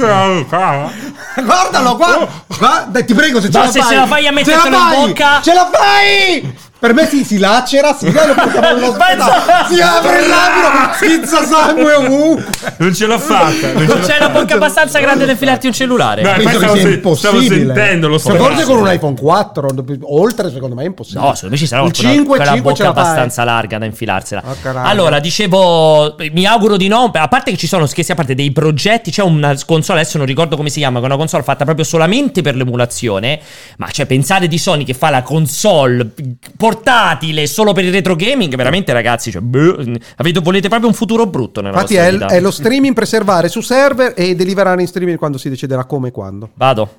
Guardalo, 1.36 1.96
guarda. 1.96 2.28
guarda, 2.48 3.04
ti 3.04 3.14
prego, 3.14 3.40
se 3.40 3.50
ce 3.50 3.58
Ma 3.58 3.66
la 3.66 3.72
se 3.72 3.80
fai. 3.80 3.90
ce 3.90 3.96
la 3.96 4.06
fai 4.08 4.26
a 4.28 4.30
Ce 4.30 4.34
mettertelo 4.34 4.78
la 4.78 4.94
in 4.94 5.06
bocca? 5.08 5.40
Ce 5.42 5.54
la 5.54 5.70
fai! 5.72 6.54
Per 6.80 6.94
me 6.94 7.06
si, 7.08 7.26
si 7.26 7.38
lacera, 7.40 7.94
si 7.94 8.06
vede, 8.10 8.28
lo 8.28 8.34
portiamo 8.36 8.68
all'ospedale. 8.68 9.42
Si 9.70 9.82
apre 9.82 10.22
il 10.22 10.28
labbro, 10.30 10.94
schizza 10.94 11.44
sangue 11.44 11.94
ovunque. 11.94 12.46
Non 12.78 12.94
ce 12.96 13.06
l'ho 13.06 13.20
fatta. 13.20 13.74
Non, 13.74 13.82
ce 13.82 13.86
Non 13.86 14.00
l'ho 14.00 14.06
c'è 14.06 14.16
una 14.18 14.30
bocca 14.30 14.54
abbastanza 14.56 15.00
grande 15.00 15.26
per 15.26 15.32
infilarti 15.34 15.68
un 15.68 15.74
cellulare. 15.74 16.22
No, 16.22 16.32
Penso 16.32 16.58
stavo, 16.58 16.74
sia 16.76 16.82
se- 16.84 16.90
impossibile. 16.94 17.44
stavo 17.46 17.58
sentendo 17.66 18.08
lo 18.08 18.18
Forse 18.18 18.38
spazio. 18.44 18.66
con 18.66 18.78
un 18.78 18.92
iPhone 18.94 19.16
4, 19.20 19.70
oltre 20.04 20.52
secondo 20.52 20.76
me 20.76 20.84
è 20.84 20.86
impossibile. 20.86 21.26
No, 21.26 21.34
secondo 21.34 21.56
me 21.56 21.60
ci 21.60 21.68
sarà 21.68 21.84
Il 21.84 21.92
quella, 21.94 22.10
5, 22.12 22.36
quella 22.38 22.52
5 22.54 22.74
ce 22.74 22.84
bocca 22.84 22.88
la 22.88 22.94
fai. 22.94 23.04
abbastanza 23.04 23.44
larga 23.44 23.78
da 23.78 23.86
infilarsela. 23.86 24.44
Caralho. 24.62 24.88
allora, 24.88 25.20
dicevo, 25.20 26.16
mi 26.32 26.46
auguro 26.46 26.78
di 26.78 26.88
no. 26.88 27.12
A 27.14 27.28
parte 27.28 27.52
che 27.52 27.58
ci 27.58 27.68
sono, 27.68 27.88
scherzi 27.88 28.14
a 28.14 28.16
parte, 28.16 28.36
dei 28.36 28.52
progetti. 28.54 29.12
C'è 29.12 29.22
una 29.24 29.54
console, 29.66 30.00
adesso 30.00 30.18
non 30.18 30.26
ricordo 30.26 30.56
come 30.56 30.70
si 30.70 30.80
chiama, 30.80 31.00
che 31.00 31.04
è 31.04 31.08
una 31.08 31.18
console 31.18 31.44
fatta 31.44 31.66
proprio 31.66 31.84
solamente 31.84 32.42
per 32.42 32.56
l'emulazione. 32.56 33.40
Ma 33.78 33.90
cioè, 33.92 34.06
pensare 34.06 34.48
di 34.48 34.58
Sony 34.58 34.86
che 34.86 34.94
fa 34.94 35.10
la 35.10 35.24
console 35.24 36.12
portatile 36.70 37.48
solo 37.48 37.74
per 37.74 37.84
il 37.84 37.92
retro 37.92 38.16
gaming, 38.16 38.56
veramente, 38.56 38.94
ragazzi, 38.94 39.32
cioè, 39.32 39.42
boh, 39.42 39.84
avete, 40.18 40.40
volete 40.40 40.70
proprio 40.70 40.88
un 40.88 40.94
futuro 40.94 41.26
brutto 41.26 41.62
nella 41.62 41.82
Infatti 41.82 41.96
vostra 41.96 42.10
è, 42.10 42.12
vita. 42.12 42.28
è 42.28 42.40
lo 42.40 42.52
streaming 42.52 42.94
preservare 42.94 43.50
su 43.50 43.62
server 43.62 44.14
e 44.16 44.36
deliverare 44.36 44.82
in 44.82 44.88
streaming 44.88 45.18
quando 45.18 45.38
si 45.38 45.50
deciderà 45.50 45.86
come 45.86 46.10
e 46.10 46.12
quando. 46.12 46.52
Vado. 46.54 46.90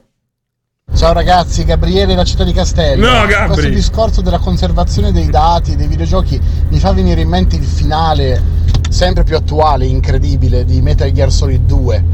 Ciao 0.93 1.13
ragazzi, 1.13 1.65
Gabriele 1.65 2.17
da 2.17 2.25
Città 2.25 2.43
di 2.43 2.53
Castello. 2.53 3.07
No, 3.07 3.27
Gabri. 3.27 3.53
Questo 3.53 3.71
discorso 3.71 4.21
della 4.23 4.41
conservazione 4.41 5.13
dei 5.13 5.31
dati, 5.31 5.77
dei 5.77 5.87
videogiochi, 5.87 6.41
mi 6.69 6.81
fa 6.81 6.93
venire 6.93 7.21
in 7.21 7.29
mente 7.29 7.55
il 7.55 7.63
finale 7.63 8.43
sempre 8.89 9.23
più 9.23 9.37
attuale, 9.37 9.87
incredibile, 9.87 10.65
di 10.65 10.83
Metal 10.83 11.11
Gear 11.13 11.31
Solid 11.31 11.65
2. 11.65 12.05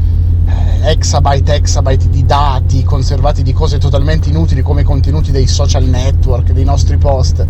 Eh, 0.47 0.91
exabyte, 0.91 1.53
exabyte 1.53 2.09
di 2.09 2.25
dati 2.25 2.83
conservati 2.83 3.43
di 3.43 3.51
cose 3.51 3.77
totalmente 3.77 4.29
inutili 4.29 4.61
come 4.61 4.81
i 4.81 4.83
contenuti 4.85 5.31
dei 5.31 5.45
social 5.45 5.83
network, 5.83 6.51
dei 6.51 6.63
nostri 6.63 6.97
post. 6.97 7.45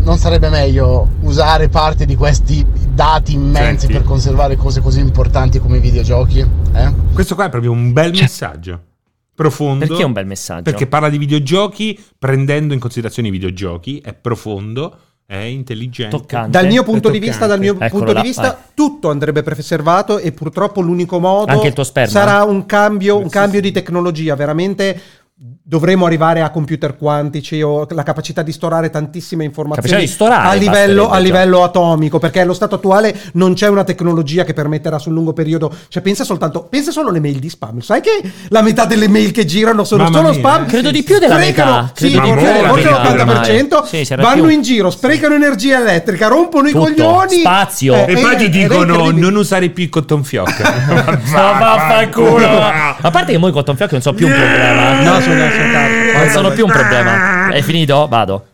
Non 0.00 0.18
sarebbe 0.18 0.48
meglio 0.48 1.08
usare 1.20 1.68
parte 1.68 2.04
di 2.04 2.16
questi 2.16 2.66
dati 2.92 3.34
immensi 3.34 3.86
Senti. 3.86 3.92
per 3.92 4.02
conservare 4.02 4.56
cose 4.56 4.80
così 4.80 4.98
importanti 4.98 5.60
come 5.60 5.76
i 5.76 5.80
videogiochi? 5.80 6.40
Eh? 6.40 6.92
Questo 7.12 7.36
qua 7.36 7.46
è 7.46 7.50
proprio 7.50 7.70
un 7.70 7.92
bel 7.92 8.12
messaggio. 8.12 8.80
profondo. 9.36 9.86
Perché 9.86 10.02
è 10.02 10.04
un 10.04 10.12
bel 10.12 10.26
messaggio? 10.26 10.62
Perché 10.62 10.86
parla 10.88 11.08
di 11.08 11.18
videogiochi 11.18 12.02
prendendo 12.18 12.74
in 12.74 12.80
considerazione 12.80 13.28
i 13.28 13.30
videogiochi, 13.30 13.98
è 13.98 14.14
profondo, 14.14 14.98
è 15.26 15.36
intelligente. 15.36 16.16
Toccante. 16.16 16.50
Dal 16.50 16.66
mio 16.68 16.84
punto 16.84 17.10
di 17.10 17.18
vista, 17.18 17.46
dal 17.46 17.58
mio 17.58 17.72
Eccolo 17.74 17.88
punto 17.90 18.12
là, 18.12 18.20
di 18.20 18.26
vista, 18.28 18.42
vai. 18.42 18.54
tutto 18.74 19.10
andrebbe 19.10 19.42
preservato 19.42 20.18
e 20.18 20.30
purtroppo 20.30 20.80
l'unico 20.80 21.18
modo 21.18 21.50
Anche 21.50 21.66
il 21.66 21.72
tuo 21.72 21.82
sperma? 21.82 22.10
sarà 22.10 22.44
un 22.44 22.64
cambio, 22.64 23.16
un 23.18 23.24
Sì, 23.24 23.30
cambio 23.30 23.58
sì. 23.60 23.66
di 23.66 23.72
tecnologia. 23.72 24.36
Veramente 24.36 25.00
dovremo 25.38 26.06
arrivare 26.06 26.40
a 26.40 26.48
computer 26.48 26.96
quantici 26.96 27.60
o 27.60 27.86
la 27.90 28.02
capacità 28.02 28.40
di 28.40 28.52
storare 28.52 28.88
tantissime 28.88 29.44
informazioni 29.44 30.06
storare, 30.06 30.48
a, 30.48 30.54
livello, 30.54 31.10
a 31.10 31.18
livello 31.18 31.62
atomico, 31.62 32.18
perché 32.18 32.40
allo 32.40 32.54
stato 32.54 32.76
attuale 32.76 33.14
non 33.34 33.52
c'è 33.52 33.68
una 33.68 33.84
tecnologia 33.84 34.44
che 34.44 34.54
permetterà 34.54 34.98
sul 34.98 35.12
lungo 35.12 35.34
periodo. 35.34 35.70
Cioè, 35.88 36.02
pensa 36.02 36.24
soltanto, 36.24 36.62
pensa 36.70 36.90
solo 36.90 37.10
alle 37.10 37.20
mail 37.20 37.38
di 37.38 37.50
spam. 37.50 37.80
Sai 37.80 38.00
che 38.00 38.22
la 38.48 38.62
metà 38.62 38.86
delle 38.86 39.08
mail 39.08 39.30
che 39.32 39.44
girano 39.44 39.84
sono 39.84 40.04
Mamma 40.04 40.16
solo 40.16 40.30
mia, 40.30 40.38
spam? 40.38 40.62
eh. 40.62 40.66
Credo 40.68 40.90
di 40.90 41.02
più 41.02 41.18
della 41.18 41.34
Sprecano- 41.34 41.70
metà. 41.82 41.92
Sì, 41.94 42.14
metà 42.18 42.24
l'80%. 42.24 43.74
ormai. 43.74 44.04
Sì, 44.04 44.14
vanno 44.14 44.42
più. 44.44 44.50
in 44.52 44.62
giro, 44.62 44.88
sprecano 44.90 45.34
energia 45.34 45.80
elettrica, 45.80 46.28
rompono 46.28 46.70
Tutto. 46.70 46.88
i 46.88 46.94
coglioni. 46.94 47.40
Spazio. 47.40 47.94
Eh, 48.06 48.12
E 48.12 48.20
poi 48.22 48.32
eh, 48.32 48.36
ti 48.36 48.48
dicono 48.48 49.10
non 49.10 49.34
usare 49.36 49.68
più 49.68 49.84
il 49.84 49.90
cotton 49.90 50.24
fioc. 50.24 50.62
Ma 51.30 51.52
vaffanculo. 51.58 52.46
A 52.48 53.10
parte 53.10 53.32
che 53.32 53.38
moi 53.38 53.50
i 53.50 53.52
cotton 53.52 53.76
fioc 53.76 53.92
non 53.92 54.00
sono 54.00 54.16
più 54.16 54.26
un 54.26 54.32
problema. 54.32 55.02
No, 55.02 55.20
sono, 55.26 55.50
sono 55.50 55.72
cazzo. 55.72 56.18
Non 56.18 56.28
sono 56.28 56.50
più 56.50 56.64
un 56.64 56.72
problema. 56.72 57.50
È 57.50 57.62
finito? 57.62 58.06
Vado. 58.08 58.46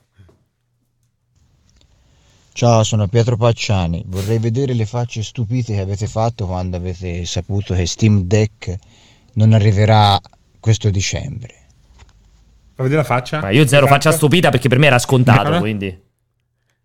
Ciao, 2.55 2.85
sono 2.85 3.09
Pietro 3.09 3.37
Pacciani. 3.37 4.05
Vorrei 4.07 4.39
vedere 4.39 4.75
le 4.75 4.87
facce 4.87 5.23
stupite 5.23 5.75
che 5.75 5.81
avete 5.81 6.07
fatto 6.07 6.47
quando 6.47 6.77
avete 6.77 7.25
saputo 7.25 7.75
che 7.75 7.87
Steam 7.87 8.23
Deck 8.23 8.77
non 9.35 9.53
arriverà 9.53 10.21
questo 10.61 10.91
dicembre. 10.91 11.55
Fa 12.75 12.83
vedere 12.83 13.01
la 13.01 13.07
faccia? 13.07 13.41
Ma 13.41 13.51
io 13.51 13.67
zero 13.67 13.87
faccia 13.87 14.13
stupita 14.13 14.51
perché 14.51 14.69
per 14.69 14.79
me 14.79 14.87
era 14.87 14.99
scontato, 14.99 15.59
quindi. 15.59 16.11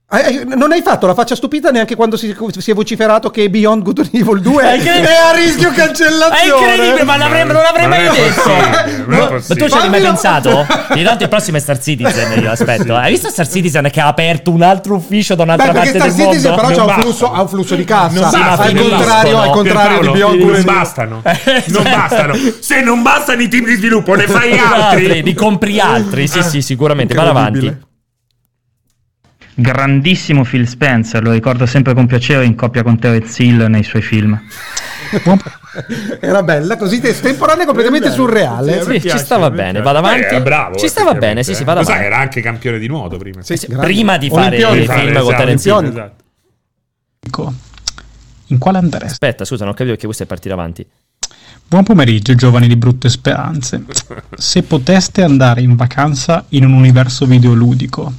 Eh, 0.09 0.35
eh, 0.49 0.55
non 0.55 0.71
hai 0.71 0.81
fatto 0.81 1.05
la 1.05 1.13
faccia 1.13 1.35
stupita 1.35 1.69
neanche 1.69 1.97
quando 1.97 2.15
si, 2.15 2.34
si 2.59 2.71
è 2.71 2.73
vociferato 2.73 3.29
che 3.29 3.49
Beyond 3.49 3.84
Good 3.84 3.99
and 3.99 4.09
Evil 4.13 4.39
2 4.39 4.63
È 4.63 4.81
è, 4.81 5.03
a 5.03 5.35
rischio 5.35 5.69
È 5.69 5.73
cancellazione. 5.73 6.71
incredibile, 6.71 7.03
ma 7.03 7.17
l'avrei- 7.17 7.43
non 7.45 7.55
l'avrei 7.61 7.88
Non 7.88 7.89
mai 7.89 8.05
è 8.05 8.11
detto. 8.11 8.49
è 8.49 9.03
Ma 9.05 9.25
possibile. 9.27 9.67
tu 9.67 9.75
ci 9.75 9.77
hai 9.81 9.89
mai 9.89 10.01
pensato? 10.01 10.65
In 10.95 11.01
realtà 11.03 11.23
il 11.23 11.29
prossimo 11.29 11.57
è 11.57 11.59
Star 11.59 11.81
Citizen, 11.81 12.41
io 12.41 12.49
aspetto. 12.49 12.95
Hai 12.95 13.11
visto 13.11 13.27
Star 13.29 13.49
Citizen 13.49 13.89
che 13.91 13.99
ha 13.99 14.07
aperto 14.07 14.49
un 14.51 14.61
altro 14.61 14.95
ufficio 14.95 15.35
da 15.35 15.43
un'altra 15.43 15.73
Beh, 15.73 15.73
parte 15.73 15.89
Star 15.89 16.01
del 16.03 16.11
Citizen 16.25 16.51
mondo? 16.51 16.67
però 16.67 16.85
c'ha 16.85 16.95
un, 16.95 17.01
flusso, 17.01 17.31
ha 17.34 17.41
un 17.41 17.47
flusso 17.49 17.75
di 17.75 17.84
cassa. 17.84 18.19
Non 18.21 18.29
Sì, 18.31 18.38
ma 18.38 18.51
al 18.53 18.73
contrario, 18.77 19.39
al 19.41 19.49
contrario 19.49 19.99
di 19.99 20.09
Pierpaolo, 20.09 20.11
Beyond 20.13 20.38
Good 20.38 20.47
non 20.47 20.55
and 20.55 20.63
Evil. 20.63 20.73
bastano. 20.73 21.21
non 21.67 21.84
bastano. 21.84 22.34
Se 22.61 22.81
non 22.81 23.01
bastano 23.01 23.41
i 23.41 23.49
team 23.49 23.65
di 23.65 23.75
sviluppo, 23.75 24.15
ne 24.15 24.25
fai 24.25 24.57
altri. 24.57 25.21
Di 25.21 25.34
compri 25.34 25.81
altri, 25.81 26.29
sì, 26.29 26.41
sì, 26.43 26.61
sicuramente. 26.61 27.13
Vado 27.13 27.29
avanti. 27.31 27.77
Grandissimo 29.59 30.43
Phil 30.43 30.67
Spencer, 30.67 31.23
lo 31.23 31.31
ricordo 31.31 31.65
sempre 31.65 31.95
con 31.95 32.05
piacere 32.05 32.45
in 32.45 32.53
coppia 32.53 32.84
con 32.84 32.99
Terence 32.99 33.41
Hill 33.41 33.65
nei 33.65 33.81
suoi 33.84 34.03
film. 34.03 34.39
Era 36.19 36.43
bella, 36.43 36.77
così 36.77 36.99
estemporanea 37.03 37.65
completamente 37.65 38.11
surreale. 38.11 38.84
Sì, 38.84 39.01
ci 39.09 39.17
stava 39.17 39.49
bene, 39.49 39.81
vado 39.81 39.97
avanti. 39.97 40.35
Eh, 40.35 40.41
bravo. 40.43 40.75
Ci 40.77 40.88
stava 40.88 41.15
bene, 41.15 41.43
sì, 41.43 41.55
sì, 41.55 41.63
vado 41.63 41.79
Lo 41.79 41.85
sai, 41.85 41.95
avanti. 41.95 42.13
era 42.13 42.21
anche 42.21 42.41
campione 42.41 42.77
di 42.77 42.88
nuoto 42.88 43.17
prima. 43.17 43.41
Sì, 43.41 43.57
Sì. 43.57 43.65
Prima 43.67 44.17
di 44.17 44.29
fare 44.29 44.63
Olimpionico. 44.63 44.91
il 44.93 44.99
film 44.99 45.09
Esatto, 45.09 45.25
con 45.25 45.35
Terence 45.35 45.69
Hill. 45.69 45.88
Esatto. 45.88 47.55
In 48.49 48.57
quale 48.59 48.77
andreste? 48.77 49.07
Aspetta, 49.07 49.43
scusa, 49.43 49.63
non 49.63 49.69
ho 49.73 49.75
capito 49.75 49.89
perché 49.91 50.05
questo 50.05 50.23
è 50.23 50.27
partito 50.27 50.53
avanti. 50.53 50.85
Buon 51.67 51.84
pomeriggio 51.84 52.35
giovani 52.35 52.67
di 52.67 52.75
brutte 52.77 53.09
speranze. 53.09 53.84
Se 54.38 54.61
poteste 54.63 55.23
andare 55.23 55.61
in 55.61 55.75
vacanza 55.75 56.45
in 56.49 56.63
un 56.63 56.73
universo 56.73 57.25
videoludico, 57.25 58.13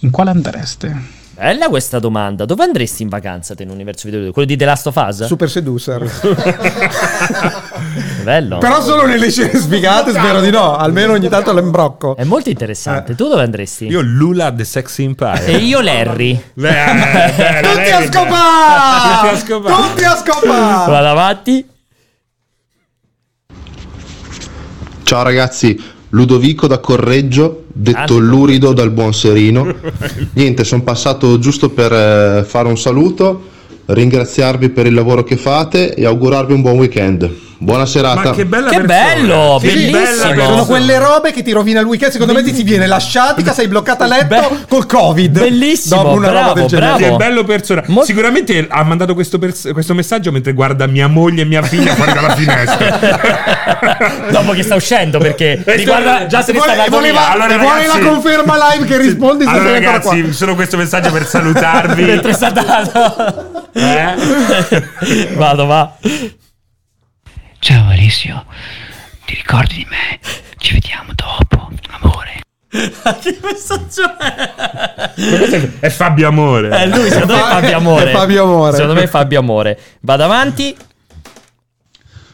in 0.00 0.10
quale 0.10 0.30
andreste? 0.30 1.18
Bella 1.40 1.68
questa 1.68 1.98
domanda. 1.98 2.44
Dove 2.44 2.64
andresti 2.64 3.02
in 3.02 3.08
vacanza 3.08 3.54
te 3.54 3.62
in 3.62 3.70
un 3.70 3.76
universo 3.76 4.10
video? 4.10 4.30
Quello 4.30 4.46
di 4.46 4.58
The 4.58 4.66
Last 4.66 4.88
of 4.88 4.96
Us? 4.96 5.24
Super 5.24 5.48
seducer. 5.48 6.04
Bello. 8.22 8.58
Però 8.58 8.82
solo 8.82 9.06
nelle 9.06 9.30
scene 9.30 9.58
sfigate, 9.58 10.10
spero 10.10 10.42
di 10.42 10.50
no. 10.50 10.76
Almeno 10.76 11.14
ogni 11.14 11.30
tanto 11.30 11.54
l'imbrocco. 11.54 12.14
È 12.14 12.24
molto 12.24 12.50
interessante. 12.50 13.14
Tu 13.14 13.26
dove 13.26 13.42
andresti? 13.42 13.86
Io 13.86 14.02
Lula 14.02 14.52
The 14.52 14.64
Sexy 14.64 15.04
Empire. 15.04 15.46
E 15.46 15.56
io 15.56 15.80
Larry. 15.80 16.38
Beh, 16.52 16.70
bella, 16.70 17.60
Tutti 17.68 17.74
lei- 17.76 17.90
a 17.92 18.02
scopare! 18.12 19.22
Tutti 19.22 19.34
a 19.34 19.38
scopare. 19.38 19.82
Tutti 19.88 20.04
a 20.04 20.16
scopare! 20.16 20.90
Vado 20.90 21.06
avanti. 21.08 21.68
Ciao 25.04 25.22
ragazzi, 25.22 25.82
Ludovico 26.10 26.66
da 26.66 26.78
Correggio, 26.78 27.64
detto 27.72 28.16
Grande 28.16 28.26
Lurido 28.26 28.72
dal 28.72 28.90
buon 28.90 29.12
Serino. 29.12 29.74
Niente, 30.34 30.64
sono 30.64 30.82
passato 30.82 31.38
giusto 31.38 31.70
per 31.70 31.92
eh, 31.92 32.44
fare 32.44 32.68
un 32.68 32.76
saluto, 32.76 33.42
ringraziarvi 33.86 34.70
per 34.70 34.86
il 34.86 34.94
lavoro 34.94 35.22
che 35.22 35.36
fate 35.36 35.94
e 35.94 36.04
augurarvi 36.04 36.52
un 36.52 36.62
buon 36.62 36.78
weekend. 36.78 37.49
Buona 37.62 37.84
serata. 37.84 38.22
Ma 38.22 38.30
che 38.30 38.46
bella 38.46 38.70
Che 38.70 38.80
bello, 38.80 39.58
Che 39.60 39.66
bellissimo. 39.66 40.30
bella 40.30 40.44
Sono 40.46 40.64
quelle 40.64 40.96
robe 40.98 41.30
che 41.30 41.42
ti 41.42 41.52
rovina 41.52 41.80
il 41.80 41.86
weekend. 41.86 42.10
Secondo 42.10 42.32
me 42.32 42.42
ti, 42.42 42.54
ti 42.54 42.62
viene 42.62 42.86
la 42.86 42.98
sciatica, 42.98 43.52
sei 43.52 43.68
bloccata 43.68 44.04
a 44.04 44.06
letto 44.06 44.26
Be- 44.28 44.48
col 44.66 44.86
Covid. 44.86 45.38
Bellissimo, 45.40 46.02
Dopo 46.02 46.14
una 46.14 46.28
roba 46.28 46.40
bravo, 46.40 46.54
del 46.54 46.66
genere. 46.68 46.96
bravo. 46.96 47.16
Che 47.18 47.24
bello 47.24 47.44
persona. 47.44 47.82
Mo- 47.88 48.02
Sicuramente 48.02 48.66
ha 48.66 48.82
mandato 48.82 49.12
questo, 49.12 49.38
pers- 49.38 49.68
questo 49.74 49.92
messaggio 49.92 50.32
mentre 50.32 50.54
guarda 50.54 50.86
mia 50.86 51.06
moglie 51.06 51.42
e 51.42 51.44
mia 51.44 51.60
figlia 51.60 51.94
fuori 51.94 52.12
dalla 52.14 52.34
finestra. 52.34 52.98
Dopo 54.32 54.52
che 54.52 54.62
sta 54.62 54.74
uscendo 54.76 55.18
perché 55.18 55.60
riguarda 55.66 56.26
già 56.26 56.40
se 56.40 56.52
ne 56.52 56.58
Vuole- 56.58 56.72
sta 56.72 56.82
andando 56.84 56.96
voleva- 56.96 57.18
via. 57.18 57.30
Allora, 57.32 57.58
vuole 57.58 57.80
ragazzi- 57.82 58.02
la 58.02 58.08
conferma 58.08 58.56
live 58.72 58.86
che 58.86 58.96
rispondi 58.96 59.44
se 59.44 59.50
allora 59.50 59.64
sei 59.66 59.74
ancora 59.76 59.92
ragazzi, 59.98 60.22
qua. 60.22 60.32
solo 60.32 60.54
questo 60.54 60.76
messaggio 60.78 61.10
per 61.12 61.26
salutarvi. 61.26 62.02
Mentre 62.08 62.32
sta 62.32 62.46
andando. 62.46 63.64
Eh? 63.74 65.34
Vado, 65.36 65.66
va. 65.66 65.92
Ciao 67.70 67.88
Alessio, 67.88 68.44
ti 69.26 69.36
ricordi 69.36 69.74
di 69.74 69.86
me? 69.88 70.18
Ci 70.56 70.72
vediamo 70.72 71.12
dopo, 71.14 71.70
amore. 72.00 72.40
che 72.68 73.38
messaggio 73.44 74.18
è? 74.18 75.78
È- 75.78 75.88
Fabio 75.88 76.26
Amore. 76.26 76.82
Eh, 76.82 76.88
lui 76.88 77.08
secondo 77.08 77.34
me 77.34 77.38
è 77.38 77.44
Fabio 77.44 77.76
Amore. 77.76 78.10
È 78.10 78.12
Fabio 78.12 78.42
Amore. 78.42 78.72
Secondo 78.72 78.94
me 78.94 79.02
è 79.02 79.06
Fabio 79.06 79.38
Amore. 79.38 79.78
Vado 80.00 80.24
avanti. 80.24 80.76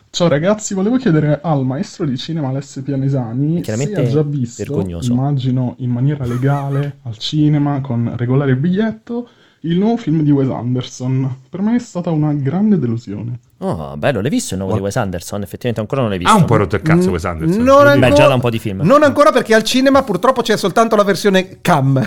Ciao 0.08 0.28
ragazzi, 0.28 0.72
volevo 0.72 0.96
chiedere 0.96 1.38
al 1.42 1.66
maestro 1.66 2.06
di 2.06 2.16
cinema 2.16 2.48
Alessio 2.48 2.82
Pianesani 2.82 3.62
se 3.62 3.72
ha 3.94 4.08
già 4.08 4.22
visto, 4.22 4.64
vergognoso. 4.64 5.12
immagino 5.12 5.74
in 5.80 5.90
maniera 5.90 6.24
legale, 6.24 7.00
al 7.02 7.18
cinema, 7.18 7.82
con 7.82 8.10
regolare 8.16 8.56
biglietto, 8.56 9.28
il 9.60 9.76
nuovo 9.76 9.98
film 9.98 10.22
di 10.22 10.30
Wes 10.30 10.48
Anderson. 10.48 11.40
Per 11.50 11.60
me 11.60 11.74
è 11.74 11.78
stata 11.78 12.08
una 12.08 12.32
grande 12.32 12.78
delusione. 12.78 13.40
Oh, 13.58 13.96
bello, 13.96 14.20
l'hai 14.20 14.28
visto 14.28 14.52
il 14.52 14.60
nuovo 14.60 14.74
di 14.76 14.82
Wes 14.82 14.96
Anderson? 14.96 15.40
Effettivamente 15.40 15.80
ancora 15.80 16.02
non 16.02 16.10
l'hai 16.10 16.18
visto. 16.18 16.34
Ha 16.34 16.36
un 16.36 16.44
po' 16.44 16.56
rotto 16.56 16.76
il 16.76 16.82
cazzo 16.82 17.08
Wes 17.08 17.24
Anderson. 17.24 17.62
Non 17.62 17.84
Beh, 17.84 17.88
ancora, 17.90 18.12
già 18.12 18.26
da 18.28 18.34
un 18.34 18.40
po' 18.40 18.50
di 18.50 18.58
film. 18.58 18.80
Non 18.84 19.02
ancora 19.02 19.32
perché 19.32 19.54
al 19.54 19.62
cinema 19.62 20.02
purtroppo 20.02 20.42
c'è 20.42 20.58
soltanto 20.58 20.94
la 20.94 21.04
versione 21.04 21.60
cam. 21.62 21.94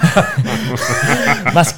Ma 1.51 1.63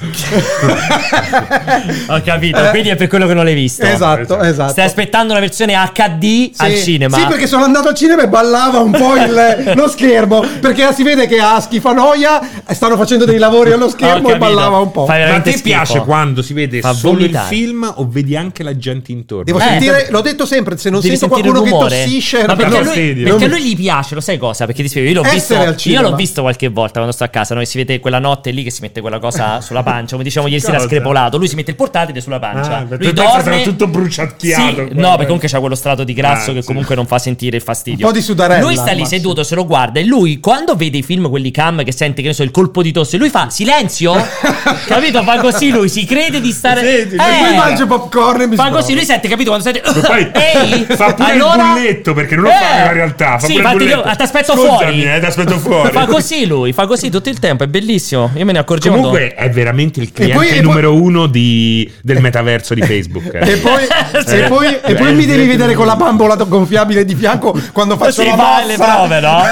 Ho 2.08 2.20
capito, 2.22 2.60
quindi 2.70 2.90
è 2.90 2.96
per 2.96 3.08
quello 3.08 3.26
che 3.26 3.32
non 3.34 3.44
l'hai 3.44 3.54
visto. 3.54 3.84
esatto, 3.86 4.38
esatto. 4.40 4.72
Stai 4.72 4.84
aspettando 4.84 5.32
la 5.32 5.40
versione 5.40 5.72
HD 5.94 6.50
al 6.56 6.70
Sì. 6.72 6.82
cinema. 6.82 7.16
Sì, 7.16 7.24
perché 7.26 7.46
sono 7.46 7.64
andato 7.64 7.88
al 7.88 7.94
cinema 7.94 8.22
e 8.24 8.28
ballava 8.28 8.78
un 8.80 8.90
po' 8.90 9.16
il- 9.16 9.72
lo 9.74 9.88
schermo. 9.88 10.44
Perché 10.60 10.92
si 10.92 11.02
vede 11.02 11.26
che 11.26 11.38
ha 11.40 11.58
schifanoia, 11.60 12.40
stanno 12.68 12.96
facendo 12.98 13.24
dei 13.24 13.38
lavori 13.38 13.72
allo 13.72 13.88
schermo 13.88 14.28
e 14.30 14.36
ballava 14.36 14.78
un 14.78 14.90
po'. 14.90 15.06
Ma 15.06 15.14
a 15.34 15.40
te 15.40 15.52
schifo. 15.52 15.64
piace 15.64 15.98
quando 16.00 16.42
si 16.42 16.52
vede 16.52 16.80
Fa 16.80 16.92
solo 16.92 17.14
vomitare. 17.18 17.54
il 17.54 17.58
film 17.58 17.90
o 17.96 18.06
vedi 18.08 18.36
anche 18.36 18.62
la 18.62 18.76
gente 18.76 19.12
intorno? 19.12 19.44
Devo 19.44 19.60
Eh, 19.61 19.61
sentire, 19.68 20.06
l'ho 20.10 20.20
detto 20.20 20.46
sempre, 20.46 20.76
se 20.76 20.90
non 20.90 21.00
Devi 21.00 21.16
sento 21.16 21.34
qualcuno 21.34 21.62
che 21.62 21.70
tossisce, 21.70 22.44
Ma 22.46 22.56
perché, 22.56 22.82
lui, 22.82 23.22
perché 23.22 23.44
a 23.44 23.48
lui 23.48 23.62
gli 23.62 23.76
piace, 23.76 24.14
lo 24.14 24.20
sai 24.20 24.38
cosa? 24.38 24.66
Perché 24.66 24.82
ti 24.82 24.88
spiego, 24.88 25.08
io 25.08 25.22
l'ho 25.22 25.28
visto, 25.28 25.54
io 25.88 26.00
l'ho 26.00 26.14
visto 26.14 26.42
qualche 26.42 26.68
volta 26.68 26.94
quando 26.94 27.12
sto 27.12 27.24
a 27.24 27.28
casa, 27.28 27.54
noi 27.54 27.66
si 27.66 27.78
vede 27.78 28.00
quella 28.00 28.18
notte 28.18 28.50
lì 28.50 28.62
che 28.62 28.70
si 28.70 28.80
mette 28.82 29.00
quella 29.00 29.18
cosa 29.18 29.60
sulla 29.62 29.82
pancia, 29.82 30.12
come 30.12 30.24
dicevamo 30.24 30.50
ieri 30.50 30.62
sera 30.62 30.78
screpolato, 30.80 31.36
lui 31.38 31.48
si 31.48 31.54
mette 31.54 31.70
il 31.70 31.76
portatile 31.76 32.20
sulla 32.20 32.38
pancia. 32.38 32.78
Ah, 32.78 32.86
lui 32.88 33.12
dorme 33.12 33.62
tutto 33.62 33.86
bruciacchiato. 33.86 34.62
Sì, 34.62 34.88
no, 34.92 35.10
perché 35.10 35.24
comunque 35.24 35.48
c'ha 35.48 35.60
quello 35.60 35.74
strato 35.74 36.04
di 36.04 36.12
grasso 36.12 36.50
Ah, 36.50 36.54
che 36.54 36.60
sì. 36.62 36.66
comunque 36.66 36.94
non 36.94 37.06
fa 37.06 37.18
sentire 37.18 37.56
il 37.56 37.62
fastidio. 37.62 38.06
Un 38.06 38.12
po' 38.12 38.18
di 38.18 38.24
sudarella, 38.24 38.64
Lui 38.64 38.76
sta 38.76 38.92
lì 38.92 39.04
seduto, 39.06 39.42
se 39.42 39.54
lo 39.54 39.66
guarda 39.66 40.00
e 40.00 40.04
lui 40.04 40.40
quando 40.40 40.74
vede 40.74 40.98
i 40.98 41.02
film 41.02 41.28
quelli 41.28 41.50
cam 41.50 41.84
che 41.84 41.92
sente 41.92 42.22
che 42.22 42.28
ne 42.28 42.34
so 42.34 42.42
il 42.42 42.50
colpo 42.50 42.82
di 42.82 42.92
tosse, 42.92 43.16
lui 43.16 43.28
fa 43.28 43.48
silenzio? 43.50 44.14
Capito? 44.86 45.22
Fa 45.22 45.38
così 45.40 45.70
lui, 45.70 45.88
si 45.88 46.04
crede 46.04 46.40
di 46.40 46.50
stare 46.52 46.80
sì, 47.08 47.14
Eh, 47.14 47.16
poi 47.16 47.54
mangio 47.56 47.86
popcorn 47.86 48.40
e 48.42 48.46
mi 48.46 48.56
Fa 48.56 48.70
così, 48.70 48.94
lui 48.94 49.04
sente, 49.04 49.28
capito? 49.28 49.51
Quando 49.56 49.64
senti. 49.64 50.00
Poi 50.06 50.30
Ehi, 50.32 50.86
fa 50.88 51.14
pure 51.14 51.32
allora... 51.32 51.54
il 51.54 51.72
bulletto 51.72 52.12
perché 52.14 52.34
non 52.34 52.44
lo 52.44 52.50
Eh, 52.50 52.54
fa 52.54 52.74
nella 52.76 52.92
realtà. 52.92 53.38
Fa 53.38 53.46
sì, 53.46 53.52
pure 53.54 53.54
il 53.54 53.58
infatti, 53.58 53.76
bulletto. 53.78 54.08
io- 54.08 54.16
ti 54.16 54.22
aspetto 54.22 54.56
fuori. 54.56 55.04
eh, 55.04 55.20
ti 55.20 55.26
aspetto 55.26 55.58
fuori. 55.58 55.90
Fa 55.92 56.06
così 56.06 56.46
lui, 56.46 56.72
fa 56.72 56.86
così 56.86 57.10
tutto 57.10 57.28
il 57.28 57.38
tempo, 57.38 57.64
è 57.64 57.66
bellissimo. 57.66 58.30
Io 58.34 58.44
me 58.44 58.52
ne 58.52 58.58
accorgevo. 58.58 58.94
Comunque 58.96 59.34
è 59.34 59.50
veramente 59.50 60.00
il 60.00 60.12
cliente 60.12 60.36
poi- 60.36 60.48
e 60.48 60.50
poi- 60.54 60.62
numero 60.62 60.94
uno 60.94 61.26
di- 61.26 61.90
del 62.02 62.20
metaverso 62.20 62.74
di 62.74 62.82
Facebook. 62.82 63.32
eh. 63.34 63.40
E 63.52 63.56
poi, 63.58 63.84
e 64.26 64.42
poi, 64.48 64.78
e 64.82 64.94
poi 64.94 65.14
mi 65.14 65.26
devi 65.26 65.46
vedere 65.46 65.74
con 65.74 65.86
la 65.86 65.96
bambola 65.96 66.34
gonfiabile 66.36 67.04
di 67.04 67.14
fianco 67.14 67.54
quando 67.72 67.96
faccio 67.96 68.22
si 68.22 68.26
la 68.26 68.36
fa 68.36 68.42
mossa. 68.60 68.66
le 68.66 68.76
prove, 68.76 69.20
no? 69.20 69.42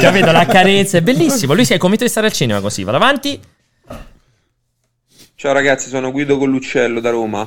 Capito? 0.00 0.30
La 0.32 0.46
carezza 0.46 0.98
è 0.98 1.00
bellissimo. 1.00 1.54
Lui 1.54 1.64
si 1.64 1.72
è 1.72 1.78
convinto 1.78 2.04
di 2.04 2.10
stare 2.10 2.26
al 2.26 2.32
cinema 2.32 2.60
così. 2.60 2.84
Vado 2.84 2.96
avanti. 2.98 3.40
Ciao 5.38 5.52
ragazzi, 5.52 5.90
sono 5.90 6.12
Guido 6.12 6.38
Colluccello 6.38 6.98
da 6.98 7.10
Roma. 7.10 7.46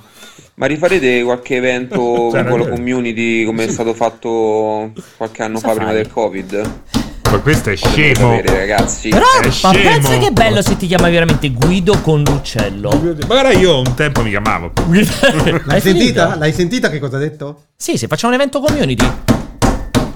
Ma 0.55 0.65
rifarete 0.67 1.23
qualche 1.23 1.55
evento 1.55 1.97
con 2.29 2.59
la 2.59 2.67
community 2.69 3.43
come 3.45 3.63
è 3.65 3.67
stato 3.67 3.95
fatto 3.95 4.91
qualche 5.17 5.41
anno 5.41 5.57
fa 5.57 5.73
prima 5.73 5.91
del 5.91 6.07
Covid? 6.07 6.71
Ma 7.31 7.39
questo 7.39 7.71
è 7.71 7.77
Potete 7.79 8.13
scemo. 8.13 8.35
sapere, 8.35 8.57
ragazzi. 8.59 9.09
Però, 9.09 9.25
È 9.41 9.45
ma 9.45 9.51
scemo. 9.51 9.73
pensa 9.73 10.17
che 10.19 10.31
bello 10.31 10.61
se 10.61 10.77
ti 10.77 10.85
chiama 10.85 11.09
veramente 11.09 11.49
Guido 11.49 11.99
con 12.01 12.21
l'uccello. 12.21 12.91
Magari 13.27 13.57
io 13.57 13.79
un 13.79 13.95
tempo 13.95 14.21
mi 14.21 14.29
chiamavo. 14.29 14.71
L'hai 15.65 15.81
sentita? 15.81 16.35
L'hai 16.35 16.53
sentita 16.53 16.91
che 16.91 16.99
cosa 16.99 17.17
ha 17.17 17.19
detto? 17.19 17.63
Sì, 17.75 17.97
se 17.97 18.05
facciamo 18.05 18.33
un 18.33 18.39
evento 18.39 18.59
community. 18.59 19.07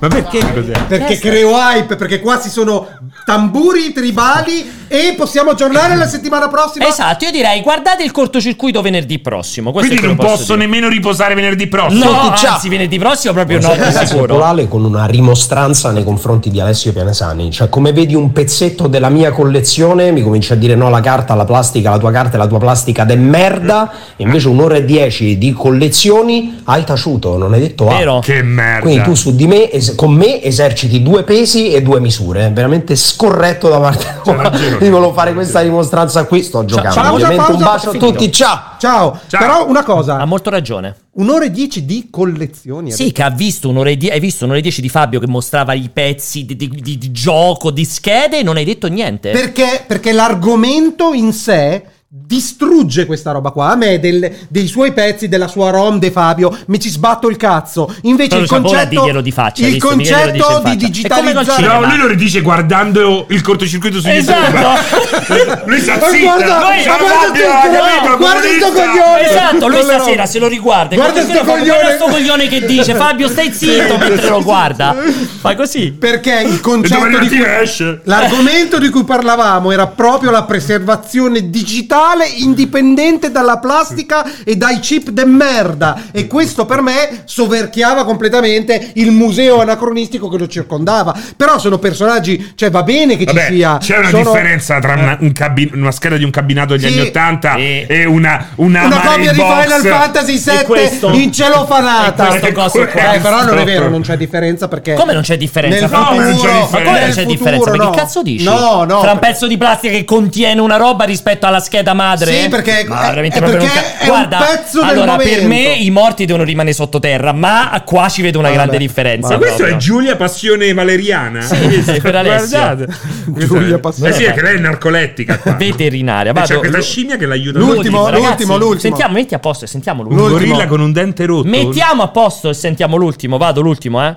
Ma 0.03 0.09
perché 0.09 0.39
cos'è? 0.53 0.85
Perché 0.85 1.17
creo 1.17 1.51
hype, 1.51 1.95
perché 1.95 2.19
qua 2.19 2.37
ci 2.41 2.49
sono 2.49 2.89
tamburi 3.25 3.93
tribali 3.93 4.69
e 4.89 5.15
possiamo 5.17 5.51
aggiornare 5.51 5.95
la 5.95 6.05
settimana 6.05 6.49
prossima. 6.49 6.85
Esatto, 6.85 7.23
io 7.23 7.31
direi 7.31 7.61
guardate 7.61 8.03
il 8.03 8.11
cortocircuito 8.11 8.81
venerdì 8.81 9.19
prossimo. 9.19 9.71
Questo 9.71 9.95
Quindi 9.95 10.13
non 10.13 10.17
posso 10.17 10.55
dire. 10.55 10.65
nemmeno 10.65 10.89
riposare 10.89 11.35
venerdì 11.35 11.67
prossimo. 11.67 12.03
No, 12.03 12.33
anzi, 12.33 12.67
venerdì 12.67 12.99
prossimo 12.99 13.31
proprio 13.31 13.61
no, 13.61 13.71
di 13.71 13.79
Ragazzi, 13.79 14.07
sicuro. 14.07 14.41
Con 14.67 14.83
una 14.83 15.05
rimostranza 15.05 15.91
nei 15.91 16.03
confronti 16.03 16.49
di 16.49 16.59
Alessio 16.59 16.91
Pianesani. 16.91 17.49
Cioè, 17.49 17.69
come 17.69 17.93
vedi 17.93 18.13
un 18.13 18.33
pezzetto 18.33 18.87
della 18.87 19.09
mia 19.09 19.31
collezione, 19.31 20.11
mi 20.11 20.21
cominci 20.21 20.51
a 20.51 20.57
dire 20.57 20.75
no, 20.75 20.89
la 20.89 20.99
carta, 20.99 21.33
la 21.33 21.45
plastica, 21.45 21.89
la 21.89 21.97
tua 21.97 22.11
carta 22.11 22.35
e 22.35 22.39
la 22.39 22.47
tua 22.47 22.59
plastica 22.59 23.05
de 23.05 23.15
merda. 23.15 23.89
E 24.17 24.23
invece 24.23 24.49
un'ora 24.49 24.75
e 24.75 24.83
dieci 24.83 25.37
di 25.37 25.53
collezioni 25.53 26.59
hai 26.65 26.83
taciuto, 26.83 27.37
non 27.37 27.53
hai 27.53 27.61
detto 27.61 27.87
A. 27.87 27.97
Vero. 27.97 28.19
Che 28.19 28.43
merda. 28.43 28.81
Quindi 28.81 29.01
tu 29.03 29.15
su 29.15 29.33
di 29.33 29.47
me, 29.47 29.71
es- 29.71 29.92
con 29.95 30.13
me 30.13 30.41
eserciti 30.41 31.01
due 31.01 31.23
pesi 31.23 31.71
e 31.71 31.81
due 31.81 31.99
misure. 31.99 32.45
È 32.47 32.51
veramente 32.51 32.95
scorretto 32.95 33.69
da 33.69 33.79
parte 33.79 34.05
tua. 34.23 34.49
Di 34.79 34.89
volevo 34.89 35.13
fare 35.13 35.33
questa 35.33 35.61
dimostranza 35.61 36.25
qui. 36.25 36.43
Sto 36.43 36.65
giocando. 36.65 36.93
Pausa, 36.95 37.11
Ovviamente 37.13 37.51
un 37.51 37.57
pausa, 37.59 37.65
bacio 37.65 37.89
a 37.91 37.93
tutti. 38.11 38.31
Ciao. 38.31 38.59
Ciao. 38.77 39.19
Però 39.29 39.67
una 39.67 39.83
cosa, 39.83 40.17
Ha 40.17 40.25
molto 40.25 40.49
ragione. 40.49 40.95
un'ora 41.13 41.45
e 41.45 41.51
dieci 41.51 41.85
di 41.85 42.07
collezioni. 42.11 42.91
Sì, 42.91 43.11
che 43.11 43.23
ha 43.23 43.29
visto 43.29 43.69
un'ora 43.69 43.89
e 43.89 43.97
die- 43.97 44.11
hai 44.11 44.19
visto 44.19 44.43
un'ora 44.45 44.59
e 44.59 44.61
dieci 44.61 44.81
di 44.81 44.89
Fabio 44.89 45.19
che 45.19 45.27
mostrava 45.27 45.73
i 45.73 45.89
pezzi 45.91 46.45
di, 46.45 46.55
di- 46.55 46.67
di- 46.69 46.97
di 46.97 47.11
gioco, 47.11 47.71
di 47.71 47.85
schede 47.85 48.39
e 48.39 48.43
non 48.43 48.57
hai 48.57 48.65
detto 48.65 48.87
niente. 48.87 49.31
Perché, 49.31 49.83
perché 49.87 50.11
l'argomento 50.11 51.13
in 51.13 51.31
sé 51.31 51.83
distrugge 52.15 53.07
questa 53.07 53.31
roba 53.31 53.49
qua. 53.49 53.71
A 53.71 53.75
me 53.75 53.99
del- 53.99 54.31
dei 54.47 54.67
suoi 54.67 54.91
pezzi, 54.93 55.27
della 55.27 55.47
sua 55.47 55.71
rom 55.71 55.97
de 55.97 56.11
Fabio, 56.11 56.55
mi 56.67 56.79
ci 56.79 56.89
sbatto 56.89 57.27
il 57.27 57.37
cazzo. 57.37 57.91
Invece 58.03 58.29
Però 58.29 58.41
il 58.41 58.47
concetto, 58.49 59.21
di 59.21 59.31
faccia, 59.31 59.65
il 59.65 59.71
visto? 59.73 59.87
Concetto 59.87 60.61
di 60.65 60.75
digitalizzare... 60.75 61.65
No, 61.65 61.81
lui 61.83 61.97
lo 61.97 62.05
ridice 62.07 62.41
guardando 62.41 63.25
il 63.29 63.41
cortocircuito 63.41 63.99
su 63.99 64.07
Esatto. 64.07 64.39
YouTube. 64.55 65.61
lui 65.65 65.79
sta 65.79 65.93
zitto. 65.93 66.23
guarda, 66.23 66.59
Lui- 66.59 66.85
ma 66.85 66.97
guarda 66.97 68.15
guarda 68.15 68.47
sto 68.59 68.71
coglione. 68.71 69.29
Esatto, 69.29 69.67
lui 69.67 69.81
stasera 69.81 70.25
se 70.27 70.37
lo 70.37 70.47
riguarda. 70.47 70.95
Guarda 70.95 71.21
sto 71.23 71.39
coglione. 71.39 71.65
guarda 71.65 71.91
sto 71.95 72.05
coglione 72.05 72.47
che 72.47 72.63
dice 72.63 72.93
Fabio 72.93 73.27
stai 73.27 73.51
zitto 73.53 73.97
mentre 73.97 74.29
lo 74.29 74.43
guarda. 74.43 74.95
Fai 75.39 75.55
così. 75.55 75.91
Perché 75.91 76.43
il 76.47 76.59
concetto 76.59 77.17
di 77.17 77.27
cui, 77.27 77.99
l'argomento 78.03 78.77
di 78.77 78.89
cui 78.89 79.03
parlavamo 79.03 79.71
era 79.71 79.87
proprio 79.87 80.29
la 80.29 80.43
preservazione 80.43 81.49
digitale 81.49 82.01
indipendente 82.37 83.31
dalla 83.31 83.57
plastica 83.59 84.25
e 84.43 84.55
dai 84.55 84.79
chip 84.79 85.09
de 85.09 85.25
merda 85.25 86.03
e 86.11 86.27
questo 86.27 86.65
per 86.65 86.81
me 86.81 87.23
soverchiava 87.25 88.03
completamente 88.05 88.91
il 88.95 89.11
museo 89.11 89.61
anacronistico 89.61 90.27
che 90.29 90.37
lo 90.37 90.47
circondava 90.47 91.15
però 91.35 91.57
sono 91.59 91.77
personaggi 91.79 92.53
cioè 92.55 92.69
va 92.71 92.83
bene 92.83 93.15
che 93.17 93.25
Vabbè, 93.25 93.47
ci 93.47 93.55
sia 93.55 93.77
c'è 93.77 93.97
una 93.97 94.09
sono- 94.09 94.23
differenza 94.23 94.79
tra 94.79 94.93
una, 94.93 95.17
un 95.19 95.31
cabin- 95.31 95.71
una 95.73 95.91
scheda 95.91 96.17
di 96.17 96.23
un 96.23 96.31
cabinato 96.31 96.75
degli 96.75 96.81
Sì. 96.91 96.99
anni 96.99 97.07
80 97.07 97.53
Sì. 97.55 97.85
e 97.87 98.05
una 98.05 98.47
una, 98.55 98.85
una 98.85 98.99
copia 99.01 99.31
di. 99.31 99.39
Final 99.43 99.81
Fantasy 99.81 100.37
VII 100.43 100.63
questo- 100.65 101.11
in 101.11 101.31
celofanata 101.31 102.27
e 102.35 102.39
questo 102.51 102.51
coso 102.81 102.87
qua. 102.91 103.13
Eh, 103.13 103.19
però 103.19 103.43
non 103.43 103.57
è 103.57 103.63
vero 103.63 103.89
non 103.89 104.01
c'è 104.01 104.17
differenza 104.17 104.67
perché 104.67 104.93
Come 104.93 105.13
non 105.13 105.21
c'è 105.21 105.37
differenza? 105.37 105.85
nel 105.87 105.89
un 105.89 106.05
futuro, 106.05 106.23
pezzo- 106.25 106.41
c'è 106.43 106.51
Ma 106.51 106.65
come 106.67 106.83
non 106.83 106.93
c'è 106.93 107.07
futuro, 107.09 107.25
differenza? 107.25 107.69
Ma 107.71 107.83
no. 107.83 107.89
che 107.91 107.97
cazzo 107.97 108.21
dici? 108.23 108.43
no 108.43 108.83
no 108.83 108.99
Fra 109.01 109.11
un 109.11 109.19
pezzo 109.19 109.47
di 109.47 109.57
plastica 109.57 109.93
che 109.93 110.05
contiene 110.05 110.61
una 110.61 110.77
roba 110.77 111.03
rispetto 111.03 111.45
alla 111.45 111.59
scheda 111.59 111.92
madre? 111.93 112.33
Sì, 112.41 112.47
perché- 112.49 112.85
Ma 112.87 113.01
veramente 113.01 113.37
è 113.37 113.39
proprio 113.39 113.59
perché 113.59 113.73
non 113.73 113.83
ca- 113.83 113.97
è 113.97 114.03
un 114.03 114.07
Guarda, 114.09 114.37
pezzo 114.39 114.79
del 114.79 114.89
allora, 114.89 115.15
per 115.17 115.25
momento. 115.41 115.47
me 115.47 115.73
i 115.75 115.89
morti 115.91 116.25
devono 116.25 116.43
rimanere 116.43 116.75
sottoterra, 116.75 117.31
ma 117.33 117.81
qua 117.85 118.09
ci 118.09 118.21
vedo 118.21 118.39
una 118.39 118.49
Ah, 118.49 118.51
grande 118.53 118.71
vabbè. 118.73 118.83
differenza. 118.85 119.29
Ma 119.29 119.37
questo 119.37 119.55
proprio. 119.57 119.75
è 119.75 119.79
Giulia 119.79 120.15
Passione 120.15 120.73
Valeriana? 120.73 121.41
Sì, 121.41 121.55
sì, 121.83 121.99
per. 122.01 122.11
Guardate. 122.23 122.87
Giulia 123.25 123.79
Passione. 123.79 124.09
Eh 124.09 124.13
sì, 124.13 124.23
è 124.23 124.33
che 124.33 124.41
lei 124.41 124.55
è 124.57 124.59
narcolettica 124.59 125.37
qua. 125.39 125.53
Veterinaria. 125.53 126.31
E 126.31 126.33
c'è 126.35 126.39
Vado, 126.41 126.59
questa 126.59 126.81
scimmia 126.81 127.17
che 127.17 127.25
l'aiuta 127.25 127.57
L'ultimo, 127.59 128.09
l'ultimo, 128.09 128.57
l'ultimo. 128.57 128.79
Sentiamo, 128.79 129.13
metti 129.13 129.33
a 129.33 129.39
posto 129.39 129.65
e 129.65 129.67
sentiamo 129.67 130.01
Un 130.01 130.07
l'ultimo. 130.09 130.29
gorilla 130.29 130.67
con 130.67 130.81
un 130.81 130.91
dente 130.91 131.25
rotto. 131.25 131.47
Mettiamo 131.47 132.03
a 132.03 132.07
posto 132.09 132.49
e 132.49 132.53
sentiamo 132.53 132.95
l'ultimo. 132.97 133.37
Vado 133.37 133.61
l'ultimo, 133.61 134.05
eh. 134.05 134.15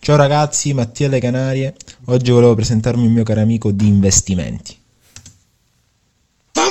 Ciao 0.00 0.16
ragazzi, 0.16 0.72
Mattia 0.74 1.08
Le 1.08 1.20
Canarie. 1.20 1.74
Oggi 2.06 2.30
volevo 2.32 2.54
presentarmi 2.54 3.04
il 3.04 3.10
mio 3.10 3.22
caro 3.22 3.40
amico 3.40 3.70
di 3.70 3.86
investimenti. 3.86 4.76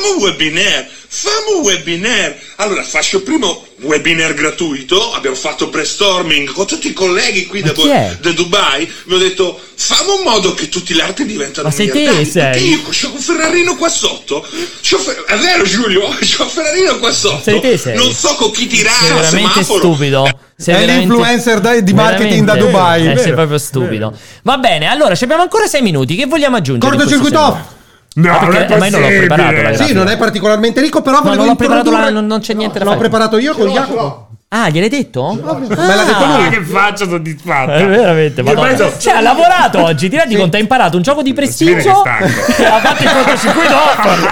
Famo 0.02 0.16
un 0.16 0.22
webinar, 0.24 0.88
famo 1.08 1.58
un 1.60 1.64
webinar. 1.64 2.36
Allora, 2.56 2.82
faccio 2.82 3.18
il 3.18 3.24
primo 3.24 3.68
webinar 3.82 4.34
gratuito, 4.34 5.14
abbiamo 5.14 5.36
fatto 5.36 5.68
brainstorming 5.68 6.52
con 6.52 6.66
tutti 6.66 6.88
i 6.88 6.94
colleghi 6.94 7.46
qui 7.46 7.62
da, 7.62 7.72
da 8.20 8.32
Dubai, 8.32 8.92
mi 9.06 9.14
ho 9.14 9.18
detto, 9.20 9.60
famo 9.76 10.18
in 10.18 10.24
modo 10.24 10.56
che 10.56 10.70
tutti 10.70 10.96
gli 10.96 11.00
arti 11.00 11.24
diventano 11.26 11.68
Ma 11.68 11.74
sei 11.74 11.90
te, 11.92 12.26
sei? 12.26 12.42
Perché 12.52 12.60
io 12.60 12.80
c'ho 12.90 13.12
un 13.14 13.20
Ferrarino 13.20 13.76
qua 13.76 13.90
sotto, 13.90 14.44
c'ho 14.82 14.98
Fer- 14.98 15.24
è 15.26 15.38
vero 15.38 15.64
Giulio, 15.66 16.08
c'ho 16.20 16.44
un 16.44 16.50
Ferrarino 16.50 16.98
qua 16.98 17.12
sotto, 17.12 17.42
Sei 17.44 17.60
te, 17.62 17.78
sei? 17.78 17.96
non 17.96 18.12
so 18.12 18.34
con 18.36 18.50
chi 18.52 18.66
tirare 18.66 18.96
Sei 19.06 19.10
al 19.12 19.20
veramente 19.22 19.64
semaforo. 19.64 19.80
stupido. 19.80 20.40
Sei 20.62 20.74
È 20.76 20.78
veramente- 20.80 21.08
l'influencer 21.14 21.60
da- 21.60 21.80
di 21.80 21.94
marketing 21.94 22.46
da. 22.46 22.56
Dubai. 22.56 23.12
Eh, 23.12 23.18
sei 23.18 23.34
proprio 23.34 23.58
stupido. 23.58 24.16
Va 24.44 24.58
bene, 24.58 24.86
allora 24.88 25.16
ci 25.16 25.24
abbiamo 25.24 25.42
ancora 25.44 25.66
sei 25.68 25.82
minuti. 25.82 26.16
Che 26.16 26.26
vogliamo 26.28 26.56
aggiungere? 26.58 26.96
Cortocircuito. 26.96 27.80
No, 28.14 28.30
Ah, 28.38 28.46
perché 28.46 28.74
ormai 28.74 28.90
non 28.90 29.00
l'ho 29.02 29.08
preparato 29.08 29.62
la 29.62 29.74
Sì, 29.76 29.94
non 29.94 30.08
è 30.10 30.18
particolarmente 30.18 30.82
ricco, 30.82 31.02
però 31.02 31.18
No, 31.18 31.24
volevo 31.24 31.42
non 31.44 31.52
l'ho 31.52 31.56
preparato, 31.56 31.92
la- 31.92 32.10
non, 32.10 32.26
non 32.26 32.40
c'è 32.42 32.54
niente 32.54 32.78
da 32.78 32.84
L'ho 32.84 32.90
fare. 32.92 33.02
preparato 33.04 33.38
io 33.38 33.54
con 33.54 33.70
Jacopo. 33.70 34.28
Ah, 34.54 34.68
gliel'hai 34.70 34.90
detto? 34.90 35.32
Me 35.34 35.42
l'ha 35.78 36.04
detto 36.04 36.24
Ah, 36.26 36.38
lui. 36.40 36.50
che 36.50 36.62
faccia 36.62 37.08
soddisfatta. 37.08 37.78
Eh, 37.78 37.86
veramente, 37.86 38.42
madonna. 38.44 38.68
bello. 38.74 38.92
Cioè, 38.98 39.14
ha 39.14 39.22
lavorato 39.22 39.82
oggi. 39.82 40.10
Ti 40.10 40.18
rendi 40.18 40.36
conto? 40.36 40.58
Hai 40.58 40.64
imparato 40.64 40.98
un 40.98 41.04
gioco 41.04 41.22
di 41.22 41.32
prestigio. 41.32 42.02
ha 42.04 42.80
fatto 42.82 43.02
il 43.02 43.10
cortocircuito. 43.14 43.76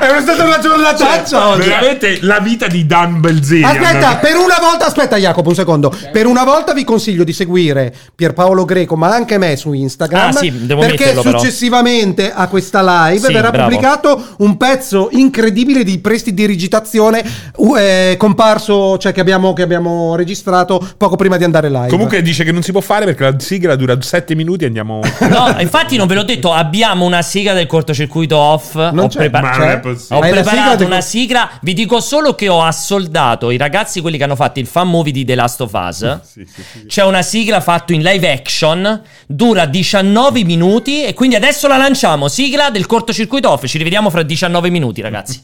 È 0.17 0.21
stata 0.21 0.43
una 0.43 0.59
giornataccia 0.59 1.47
oggi. 1.47 1.69
Veramente 1.69 2.17
la 2.23 2.39
vita 2.39 2.67
di 2.67 2.85
Dan 2.85 3.21
Belzerian. 3.21 3.69
Aspetta, 3.69 4.17
per 4.17 4.35
una 4.35 4.57
volta, 4.59 4.87
aspetta 4.87 5.15
Jacopo 5.15 5.47
un 5.49 5.55
secondo. 5.55 5.97
Per 6.11 6.25
una 6.25 6.43
volta 6.43 6.73
vi 6.73 6.83
consiglio 6.83 7.23
di 7.23 7.31
seguire 7.31 7.95
Pierpaolo 8.13 8.65
Greco, 8.65 8.97
ma 8.97 9.13
anche 9.13 9.37
me 9.37 9.55
su 9.55 9.71
Instagram. 9.71 10.27
Ah, 10.27 10.31
sì, 10.33 10.65
devo 10.65 10.81
perché 10.81 10.97
metterlo, 11.05 11.21
però. 11.21 11.39
successivamente 11.39 12.29
a 12.33 12.47
questa 12.49 13.07
live 13.07 13.25
Sì, 13.25 13.31
verrà 13.31 13.51
bravo. 13.51 13.69
pubblicato 13.69 14.21
un 14.39 14.57
pezzo 14.57 15.07
incredibile 15.13 15.85
di 15.85 15.97
prestiti 15.99 16.35
di 16.41 16.45
rigitazione 16.45 17.23
uh, 17.55 17.75
eh, 17.77 18.15
comparso, 18.17 18.97
cioè 18.97 19.13
che 19.13 19.21
abbiamo, 19.21 19.53
che 19.53 19.61
abbiamo 19.61 20.07
registrato 20.15 20.85
poco 20.97 21.15
prima 21.15 21.37
di 21.37 21.43
andare 21.43 21.69
live. 21.69 21.87
Comunque 21.87 22.21
dice 22.21 22.43
che 22.43 22.51
non 22.51 22.61
si 22.61 22.71
può 22.71 22.81
fare 22.81 23.05
perché 23.05 23.23
la 23.23 23.39
sigla 23.39 23.75
dura 23.75 23.99
7 23.99 24.35
minuti 24.35 24.63
e 24.63 24.67
andiamo. 24.67 25.01
No, 25.29 25.55
infatti 25.59 25.95
non 25.95 26.07
ve 26.07 26.15
l'ho 26.15 26.23
detto, 26.23 26.51
abbiamo 26.51 27.05
una 27.05 27.21
sigla 27.21 27.53
del 27.53 27.67
cortocircuito 27.67 28.35
off. 28.37 28.75
ho 28.75 29.07
c'è. 29.07 29.17
prepar- 29.17 29.43
Ma 29.43 29.51
C'è? 29.51 29.57
non 29.59 29.69
è 29.69 29.79
possibile. 29.79 30.15
Ho 30.15 30.31
preparato 30.31 30.71
sigla 30.71 30.85
una 30.85 31.01
sigla. 31.01 31.49
Vi 31.61 31.73
dico 31.73 31.99
solo 31.99 32.35
che 32.35 32.49
ho 32.49 32.63
assoldato 32.63 33.51
i 33.51 33.57
ragazzi, 33.57 34.01
quelli 34.01 34.17
che 34.17 34.23
hanno 34.23 34.35
fatto 34.35 34.59
il 34.59 34.67
fan 34.67 34.89
movie 34.89 35.11
di 35.11 35.23
The 35.25 35.35
Last 35.35 35.61
of 35.61 35.71
Us. 35.73 36.19
Sì, 36.23 36.45
sì, 36.45 36.63
sì. 36.63 36.85
C'è 36.87 37.03
una 37.03 37.21
sigla 37.21 37.59
fatta 37.61 37.93
in 37.93 38.01
live 38.01 38.31
action, 38.31 39.01
dura 39.27 39.65
19 39.65 40.43
minuti 40.43 41.03
e 41.05 41.13
quindi 41.13 41.35
adesso 41.35 41.67
la 41.67 41.77
lanciamo. 41.77 42.27
Sigla 42.27 42.69
del 42.69 42.85
cortocircuito 42.85 43.49
off. 43.49 43.65
Ci 43.65 43.77
rivediamo 43.77 44.09
fra 44.09 44.23
19 44.23 44.69
minuti, 44.69 45.01
ragazzi. 45.01 45.43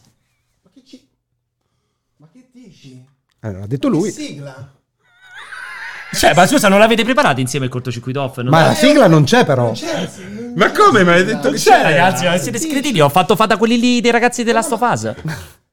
Allora, 3.45 3.63
ha 3.65 3.67
detto 3.67 3.88
lui. 3.88 4.11
Cioè, 6.11 6.34
ma 6.34 6.47
scusa, 6.47 6.67
non 6.67 6.80
l'avete 6.80 7.03
preparato 7.03 7.41
insieme 7.41 7.65
il 7.65 7.72
cortocircuito 7.72 8.22
off? 8.22 8.38
Non 8.38 8.47
Ma 8.47 8.67
la 8.67 8.73
sigla 8.73 9.07
non 9.07 9.23
c'è 9.23 9.45
però. 9.45 9.72
Ma 10.55 10.72
come? 10.72 11.03
Ma 11.03 11.13
hai 11.13 11.26
detto 11.26 11.51
che 11.51 11.57
c'è, 11.57 11.81
ragazzi, 11.81 12.26
ma 12.26 12.38
siete 12.38 12.57
scredibili. 12.57 13.01
Ho 13.01 13.09
fatto 13.09 13.35
fatta 13.35 13.57
quelli 13.57 13.80
lì 13.80 14.01
dei 14.01 14.11
ragazzi 14.11 14.43
di 14.43 14.51
The 14.51 15.15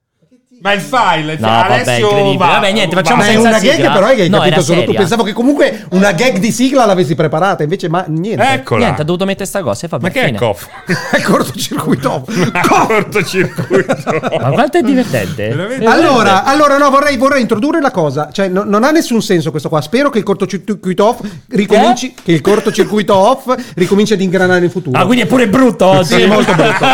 Last 0.63 0.63
of 0.63 0.63
Us. 0.63 0.71
Ma 0.71 0.73
il 0.73 0.81
file, 0.81 1.37
No, 1.39 1.47
vabbè, 1.49 1.73
Alessio 1.75 1.95
incredibile. 2.09 2.37
va- 2.37 2.47
Vabbè, 2.47 2.73
niente, 2.73 2.95
facciamo 2.97 3.17
Ma 3.23 3.23
è 3.29 3.33
senza 3.33 3.49
una 3.49 3.59
gag 3.59 3.75
sigla. 3.75 3.91
però 3.93 4.07
che 4.15 4.23
hai 4.23 4.29
No, 4.29 4.39
capito 4.39 4.61
solo 4.63 4.85
tu. 4.85 4.93
Pensavo 4.95 5.23
che 5.25 5.33
comunque 5.33 5.87
una 5.91 6.13
gag 6.13 6.39
di 6.39 6.53
sigla 6.53 6.85
l'avessi 6.87 7.15
preparata, 7.15 7.63
invece 7.63 7.89
ma 7.89 8.05
niente. 8.09 8.43
Eccola. 8.45 8.85
Niente, 8.85 9.03
ha 9.03 9.05
dovuto 9.05 9.25
mettere 9.25 9.47
sta 9.47 9.63
cosa 9.63 9.87
e 9.87 9.89
vabbè, 9.89 10.03
Ma 10.05 10.11
che 10.11 10.21
è 10.21 10.25
fine. 10.27 10.39
cof? 10.39 10.67
È 11.13 11.21
cortocircuito. 11.23 12.25
cortocircuito. 12.69 13.95
Ma 14.41 14.51
quanto 14.51 14.79
è 14.79 14.83
divertente? 14.83 15.51
Allora, 15.85 16.45
allora 16.45 16.77
no, 16.79 16.91
vorrei, 16.91 17.17
vorrei 17.17 17.41
introdurre 17.43 17.81
la 17.81 17.91
cosa. 17.91 18.29
Cioè, 18.33 18.49
no- 18.49 18.65
non 18.65 18.85
ha 18.85 18.91
nessun 18.91 19.23
senso 19.23 19.51
questo 19.51 19.69
qua. 19.69 19.81
Spero 19.81 20.11
che 20.11 20.19
il 20.19 20.25
cortocircuito 20.25 21.07
off 21.07 21.21
ricominci. 21.49 22.15
Che 22.23 22.33
il 22.33 22.41
cortocircuito 22.41 23.15
off 23.15 23.53
ricominci 23.75 24.13
ad 24.13 24.21
ingranare 24.21 24.65
in 24.65 24.71
futuro. 24.71 24.99
Ah, 24.99 25.05
quindi 25.05 25.25
è 25.25 25.27
pure 25.27 25.49
brutto 25.49 25.87
oggi. 25.87 26.15
Sì, 26.21 26.27
molto 26.27 26.53
brutto. 26.55 26.87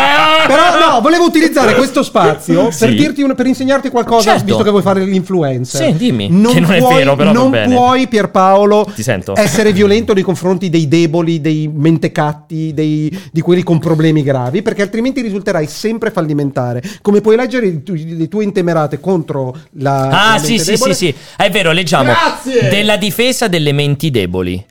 Però 0.47 0.79
no, 0.93 1.01
volevo 1.01 1.25
utilizzare 1.25 1.75
questo 1.75 2.03
spazio 2.03 2.63
per, 2.65 2.73
Sì. 2.73 2.95
dirti 2.95 3.21
un- 3.21 3.35
per 3.35 3.45
insegnarti 3.59 3.89
qualcosa, 3.89 4.31
Certo. 4.31 4.45
visto 4.45 4.63
che 4.63 4.69
vuoi 4.69 4.81
fare 4.81 5.03
l'influencer. 5.03 5.85
Sì, 5.91 5.93
dimmi. 5.97 6.27
Non 6.29 6.53
Che 6.53 6.59
non 6.59 6.71
è 6.71 6.77
puoi, 6.77 6.95
vero, 6.95 7.15
però 7.15 7.31
non 7.31 7.51
puoi, 7.65 8.07
Pierpaolo, 8.07 8.91
essere 9.35 9.73
violento 9.73 10.13
nei 10.13 10.23
confronti 10.23 10.69
dei 10.69 10.87
deboli, 10.87 11.41
dei 11.41 11.69
mentecatti, 11.73 12.73
dei- 12.73 13.17
di 13.31 13.41
quelli 13.41 13.63
con 13.63 13.79
problemi 13.79 14.23
gravi, 14.23 14.61
perché 14.61 14.81
altrimenti 14.81 15.21
risulterai 15.21 15.67
sempre 15.67 16.11
fallimentare. 16.11 16.81
Come 17.01 17.21
puoi 17.21 17.35
leggere 17.35 17.83
tu- 17.83 17.93
le 17.95 18.27
tue 18.27 18.43
intemerate 18.43 18.99
contro 18.99 19.55
la. 19.73 20.07
Ah, 20.07 20.33
la 20.33 20.39
sì, 20.39 20.57
sì, 20.57 20.77
sì, 20.77 20.93
sì. 20.93 21.13
È 21.35 21.49
vero, 21.49 21.71
leggiamo. 21.71 22.11
Grazie! 22.11 22.69
Della 22.69 22.97
difesa 22.97 23.47
delle 23.47 23.71
menti 23.73 24.09
deboli. 24.09 24.63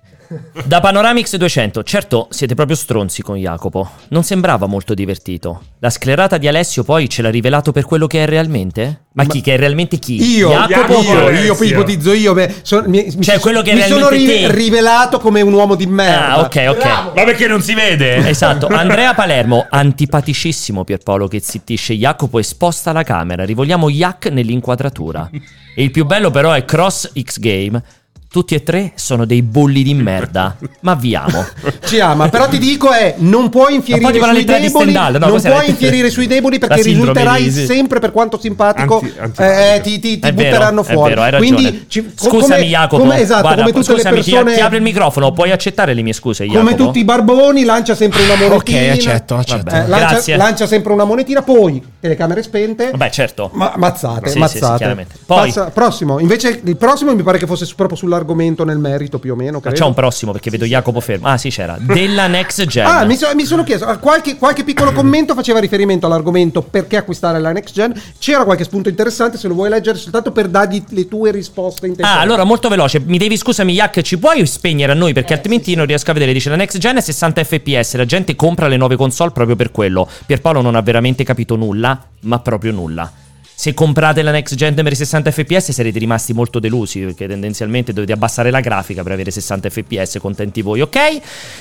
Da 0.65 0.81
Panoramix 0.81 1.37
200, 1.37 1.83
certo 1.85 2.27
siete 2.31 2.55
proprio 2.55 2.77
stronzi 2.77 3.23
con 3.23 3.37
Jacopo. 3.37 3.89
Non 4.09 4.23
sembrava 4.25 4.67
molto 4.67 4.93
divertito. 4.93 5.63
La 5.79 5.89
sclerata 5.89 6.37
di 6.37 6.47
Alessio 6.47 6.85
poi 6.85 7.09
ce 7.09 7.23
l'ha 7.23 7.31
rivelato 7.31 7.73
per 7.73 7.85
quello 7.87 8.07
che 8.07 8.23
è 8.25 8.27
realmente? 8.27 9.05
Ma, 9.13 9.25
chi? 9.25 9.41
Che 9.41 9.55
è 9.55 9.57
realmente 9.57 9.99
chi? 9.99 10.23
Io, 10.23 10.51
Jacopo? 10.51 11.01
io, 11.03 11.31
io 11.31 11.55
poi 11.57 11.69
ipotizzo 11.69 12.13
io. 12.13 12.35
beh, 12.35 12.57
son- 12.63 12.85
mi, 12.89 13.05
mi- 13.17 13.23
Cioè, 13.23 13.39
quello 13.41 13.63
che 13.63 13.71
è 13.71 13.75
mi 13.75 13.83
sono 13.83 14.09
te. 14.09 14.53
rivelato 14.53 15.19
come 15.19 15.41
un 15.41 15.53
uomo 15.55 15.75
di 15.75 15.87
merda. 15.87 16.35
Ah, 16.35 16.41
ok, 16.41 16.65
ok. 16.69 16.85
Ma 16.85 17.25
perché 17.25 17.47
non 17.47 17.63
si 17.63 17.73
vede? 17.75 18.17
Esatto, 18.29 18.67
Andrea 18.67 19.15
Palermo, 19.15 19.67
antipaticissimo 19.69 20.85
Pierpaolo 20.85 21.27
che 21.27 21.41
zittisce 21.41 21.95
Jacopo 21.95 22.39
e 22.39 22.43
sposta 22.43 22.93
la 22.93 23.03
camera. 23.03 23.45
Rivogliamo 23.45 23.89
Yak 23.89 24.27
nell'inquadratura. 24.27 25.29
E 25.75 25.83
il 25.83 25.91
più 25.91 26.05
bello 26.05 26.31
però 26.31 26.53
è 26.53 26.65
Cross 26.65 27.13
X 27.19 27.39
Game. 27.39 27.83
Tutti 28.31 28.55
e 28.55 28.63
tre 28.63 28.93
sono 28.97 29.25
dei 29.25 29.43
bulli 29.43 29.83
di 29.83 29.95
merda. 29.95 30.55
Ma 30.81 30.95
viamo. 30.95 31.47
Ci 31.87 31.99
ama, 31.99 32.29
però 32.29 32.47
ti 32.47 32.59
dico 32.59 32.93
è 32.93 33.15
non 33.19 33.49
puoi 33.49 33.75
infierire 33.77 34.13
sui 34.21 34.45
deboli, 34.45 34.69
Stendhal, 34.69 35.13
no, 35.19 35.27
non 35.29 35.41
puoi 35.41 35.69
infierire 35.71 36.11
sui 36.11 36.27
deboli 36.27 36.59
perché 36.59 36.83
risulterai 36.83 37.45
di- 37.45 37.51
sì. 37.51 37.65
sempre 37.65 38.01
per 38.01 38.13
quanto 38.13 38.39
simpatico 38.39 39.03
Anti- 39.19 39.43
eh, 39.43 39.81
ti, 39.83 39.99
ti- 39.99 40.19
ti 40.19 40.31
vero, 40.31 40.35
butteranno 40.35 40.85
è 40.85 40.93
fuori. 40.93 41.09
vero, 41.09 41.23
hai 41.23 41.31
ragione. 41.31 41.55
Quindi 41.57 41.85
ci- 41.89 42.13
scusami 42.15 42.41
come- 42.41 42.65
Jacopo. 42.67 43.03
come- 43.03 43.19
esatto, 43.19 43.41
Guarda, 43.41 43.61
come 43.63 43.73
tutte 43.73 43.93
scusami, 43.95 44.15
le 44.17 44.23
persone 44.23 44.55
ti, 44.55 44.61
apre 44.61 44.77
il 44.77 44.83
microfono, 44.83 45.33
puoi 45.33 45.51
accettare 45.51 45.95
le 45.95 46.03
mie 46.03 46.13
scuse 46.13 46.45
Jacopo? 46.45 46.65
come 46.67 46.75
tutti 46.77 46.99
i 46.99 47.05
barboni 47.05 47.65
lancia 47.65 47.95
sempre 47.95 48.23
una 48.25 48.35
monetina. 48.37 48.93
accetto, 48.93 49.37
accetto. 49.37 49.63
Vabbè, 49.65 49.85
Eh, 49.85 49.89
lancia, 49.89 50.07
grazie. 50.11 50.37
lancia 50.37 50.67
sempre 50.67 50.93
una 50.93 51.05
monetina, 51.05 51.41
poi 51.41 51.83
telecamere 51.99 52.43
spente. 52.43 52.91
Vabbè, 52.91 53.09
certo. 53.09 53.49
Ma 53.55 53.73
mazzate, 53.77 54.27
Sì, 54.27 54.33
sì, 54.33 54.39
mazzate. 54.39 54.67
sì, 54.73 54.77
chiaramente. 54.77 55.15
Poi- 55.25 55.47
Passa- 55.47 55.71
prossimo, 55.71 56.19
invece 56.19 56.61
il 56.63 56.77
prossimo 56.77 57.15
mi 57.15 57.23
pare 57.23 57.39
che 57.39 57.47
fosse 57.47 57.67
proprio 57.75 57.97
sull'argomento 58.19 58.65
nel 58.65 58.79
merito 58.79 59.19
più 59.19 59.33
o 59.33 59.37
meno. 59.37 59.61
credo. 59.61 59.71
Facciamo 59.71 59.89
un 59.91 59.95
prossimo 59.95 60.33
perché 60.33 60.51
vedo 60.51 60.65
Jacopo 60.65 61.01
fermo. 61.01 61.29
Ah, 61.29 61.39
sì, 61.39 61.51
c'era. 61.51 61.77
Della 61.79 62.27
next 62.27 62.65
gen. 62.67 62.87
Ah, 62.87 63.05
mi, 63.05 63.17
so- 63.17 63.31
mi 63.35 63.45
sono 63.45 63.63
chiesto, 63.63 63.87
ah, 63.87 63.97
qualche, 63.99 64.37
qualche 64.37 64.65
piccolo 64.65 64.93
commento 64.93 65.35
faceva 65.35 65.59
riferimento 65.61 66.07
all'argomento 66.07 66.63
perché 66.63 66.97
acquistare 66.97 67.39
la 67.39 67.53
next 67.53 67.75
gen. 67.75 67.93
C'era 68.19 68.45
qualche 68.45 68.65
spunto 68.65 68.89
interessante, 68.89 69.39
se 69.39 69.49
lo 69.49 69.55
vuoi 69.55 69.69
leggere 69.69 69.97
soltanto 69.97 70.33
per 70.33 70.49
dargli 70.49 70.83
le 70.91 71.09
tue 71.09 71.31
risposte 71.31 71.87
in 71.87 71.95
tempo 71.97 72.11
Ah, 72.11 72.21
allora 72.21 72.45
molto 72.45 72.69
veloce. 72.69 73.01
Mi 73.01 73.19
devi 73.19 73.37
scusami, 73.37 73.73
Yak, 73.73 74.03
ci 74.03 74.19
puoi 74.19 74.45
spegnere 74.47 74.93
a 74.93 74.95
noi 74.95 75.13
perché 75.13 75.35
altrimenti 75.35 75.75
non 75.75 75.87
riesco 75.87 76.11
a 76.11 76.15
vedere. 76.15 76.33
Dice 76.33 76.51
la 76.51 76.57
next 76.57 76.79
gen 76.79 76.97
è 76.97 77.01
60 77.01 77.45
fps. 77.45 77.97
La 77.97 78.05
gente 78.05 78.35
compra 78.35 78.69
le 78.69 78.77
nuove 78.77 78.97
console 78.97 79.31
proprio 79.31 79.57
per 79.57 79.71
quello. 79.71 80.09
Pierpaolo 80.27 80.61
non 80.61 80.75
ha 80.75 80.83
veramente 80.83 81.25
capito 81.25 81.57
nulla, 81.57 82.01
ma 82.21 82.39
proprio 82.41 82.73
nulla. 82.73 83.11
Se 83.61 83.75
comprate 83.75 84.23
la 84.23 84.31
next 84.31 84.55
gen 84.55 84.73
per 84.73 84.93
i 84.93 84.95
60 84.95 85.33
fps 85.33 85.73
sarete 85.73 85.99
rimasti 85.99 86.33
molto 86.33 86.61
delusi 86.61 87.01
perché 87.01 87.27
tendenzialmente 87.27 87.93
dovete 87.93 88.13
abbassare 88.13 88.53
la 88.53 88.61
grafica 88.61 89.03
per 89.03 89.11
avere 89.11 89.33
60 89.33 89.69
fps, 89.69 90.19
contenti 90.21 90.63
voi, 90.63 90.81
ok? 90.81 90.99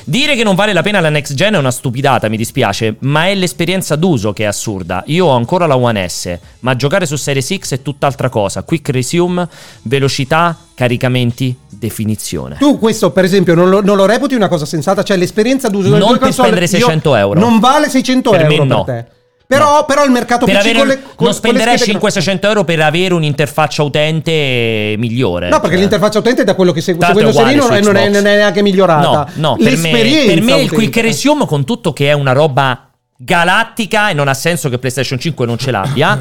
Dire 0.03 0.35
che 0.35 0.43
non 0.43 0.53
vale 0.53 0.73
la 0.73 0.83
pena 0.83 0.99
la 0.99 1.09
next 1.09 1.33
gen 1.33 1.55
è 1.55 1.57
una 1.57 1.71
stupidata, 1.71 2.29
mi 2.29 2.37
dispiace, 2.37 2.97
ma 2.99 3.25
è 3.25 3.33
l'esperienza 3.33 3.95
d'uso 3.95 4.31
che 4.31 4.43
è 4.43 4.45
assurda. 4.45 5.01
Io 5.07 5.25
ho 5.25 5.35
ancora 5.35 5.65
la 5.65 5.75
One 5.75 6.07
S, 6.07 6.37
ma 6.59 6.75
giocare 6.75 7.07
su 7.07 7.15
Series 7.15 7.55
X 7.57 7.71
è 7.73 7.81
tutt'altra 7.81 8.29
cosa. 8.29 8.61
Quick 8.61 8.89
resume, 8.89 9.49
velocità, 9.81 10.55
caricamenti, 10.75 11.57
definizione. 11.67 12.57
Tu 12.59 12.77
questo, 12.77 13.09
per 13.09 13.23
esempio, 13.23 13.55
non 13.55 13.69
lo, 13.71 13.81
non 13.81 13.97
lo 13.97 14.05
reputi 14.05 14.35
una 14.35 14.49
cosa 14.49 14.67
sensata? 14.67 15.01
Cioè, 15.01 15.17
l'esperienza 15.17 15.67
d'uso 15.67 15.89
Non 15.89 16.01
tue 16.01 16.09
per 16.09 16.19
console, 16.19 16.49
spendere 16.49 16.71
io- 16.71 16.77
600 16.85 17.15
euro. 17.15 17.39
Non 17.39 17.57
vale 17.57 17.89
600 17.89 18.29
Per 18.29 18.45
me 18.45 18.53
euro 18.53 18.63
no. 18.65 18.83
per 18.83 19.15
Però, 19.47 19.85
però 19.85 20.03
il 20.03 20.11
mercato 20.11 20.45
Per 20.45 20.55
PC 20.55 20.59
avere- 20.59 20.77
con 20.77 20.87
le, 20.87 21.01
con- 21.15 21.25
non 21.25 21.33
spenderei 21.33 21.77
schede 21.77 21.99
500-600 21.99 22.39
euro 22.41 22.63
per 22.65 22.81
avere 22.81 23.13
un'interfaccia 23.13 23.81
utente 23.81 24.95
migliore. 24.97 25.47
No, 25.47 25.55
perché 25.61 25.75
Cioè, 25.75 25.79
l'interfaccia 25.79 26.19
utente 26.19 26.43
da 26.43 26.53
quello 26.53 26.73
che 26.73 26.81
segue, 26.81 27.05
seguendo 27.05 27.31
Serino 27.31 27.61
su 27.61 27.69
non 27.69 27.95
è, 27.95 28.09
non 28.09 28.25
è 28.25 28.35
neanche 28.35 28.61
migliorata. 28.61 29.29
No, 29.35 29.55
no, 29.55 29.55
per 29.55 29.77
me, 29.77 29.89
per 29.91 30.41
me 30.41 30.61
il. 30.61 30.69
Quick 30.69 30.97
Resume 30.97 31.45
con 31.45 31.63
tutto 31.63 31.93
che 31.93 32.09
è 32.09 32.11
una 32.11 32.33
roba 32.33 32.89
galattica 33.17 34.09
e 34.09 34.13
non 34.13 34.27
ha 34.27 34.33
senso 34.33 34.67
che 34.67 34.79
PlayStation 34.79 35.17
5 35.17 35.45
non 35.45 35.57
ce 35.57 35.71
l'abbia, 35.71 36.19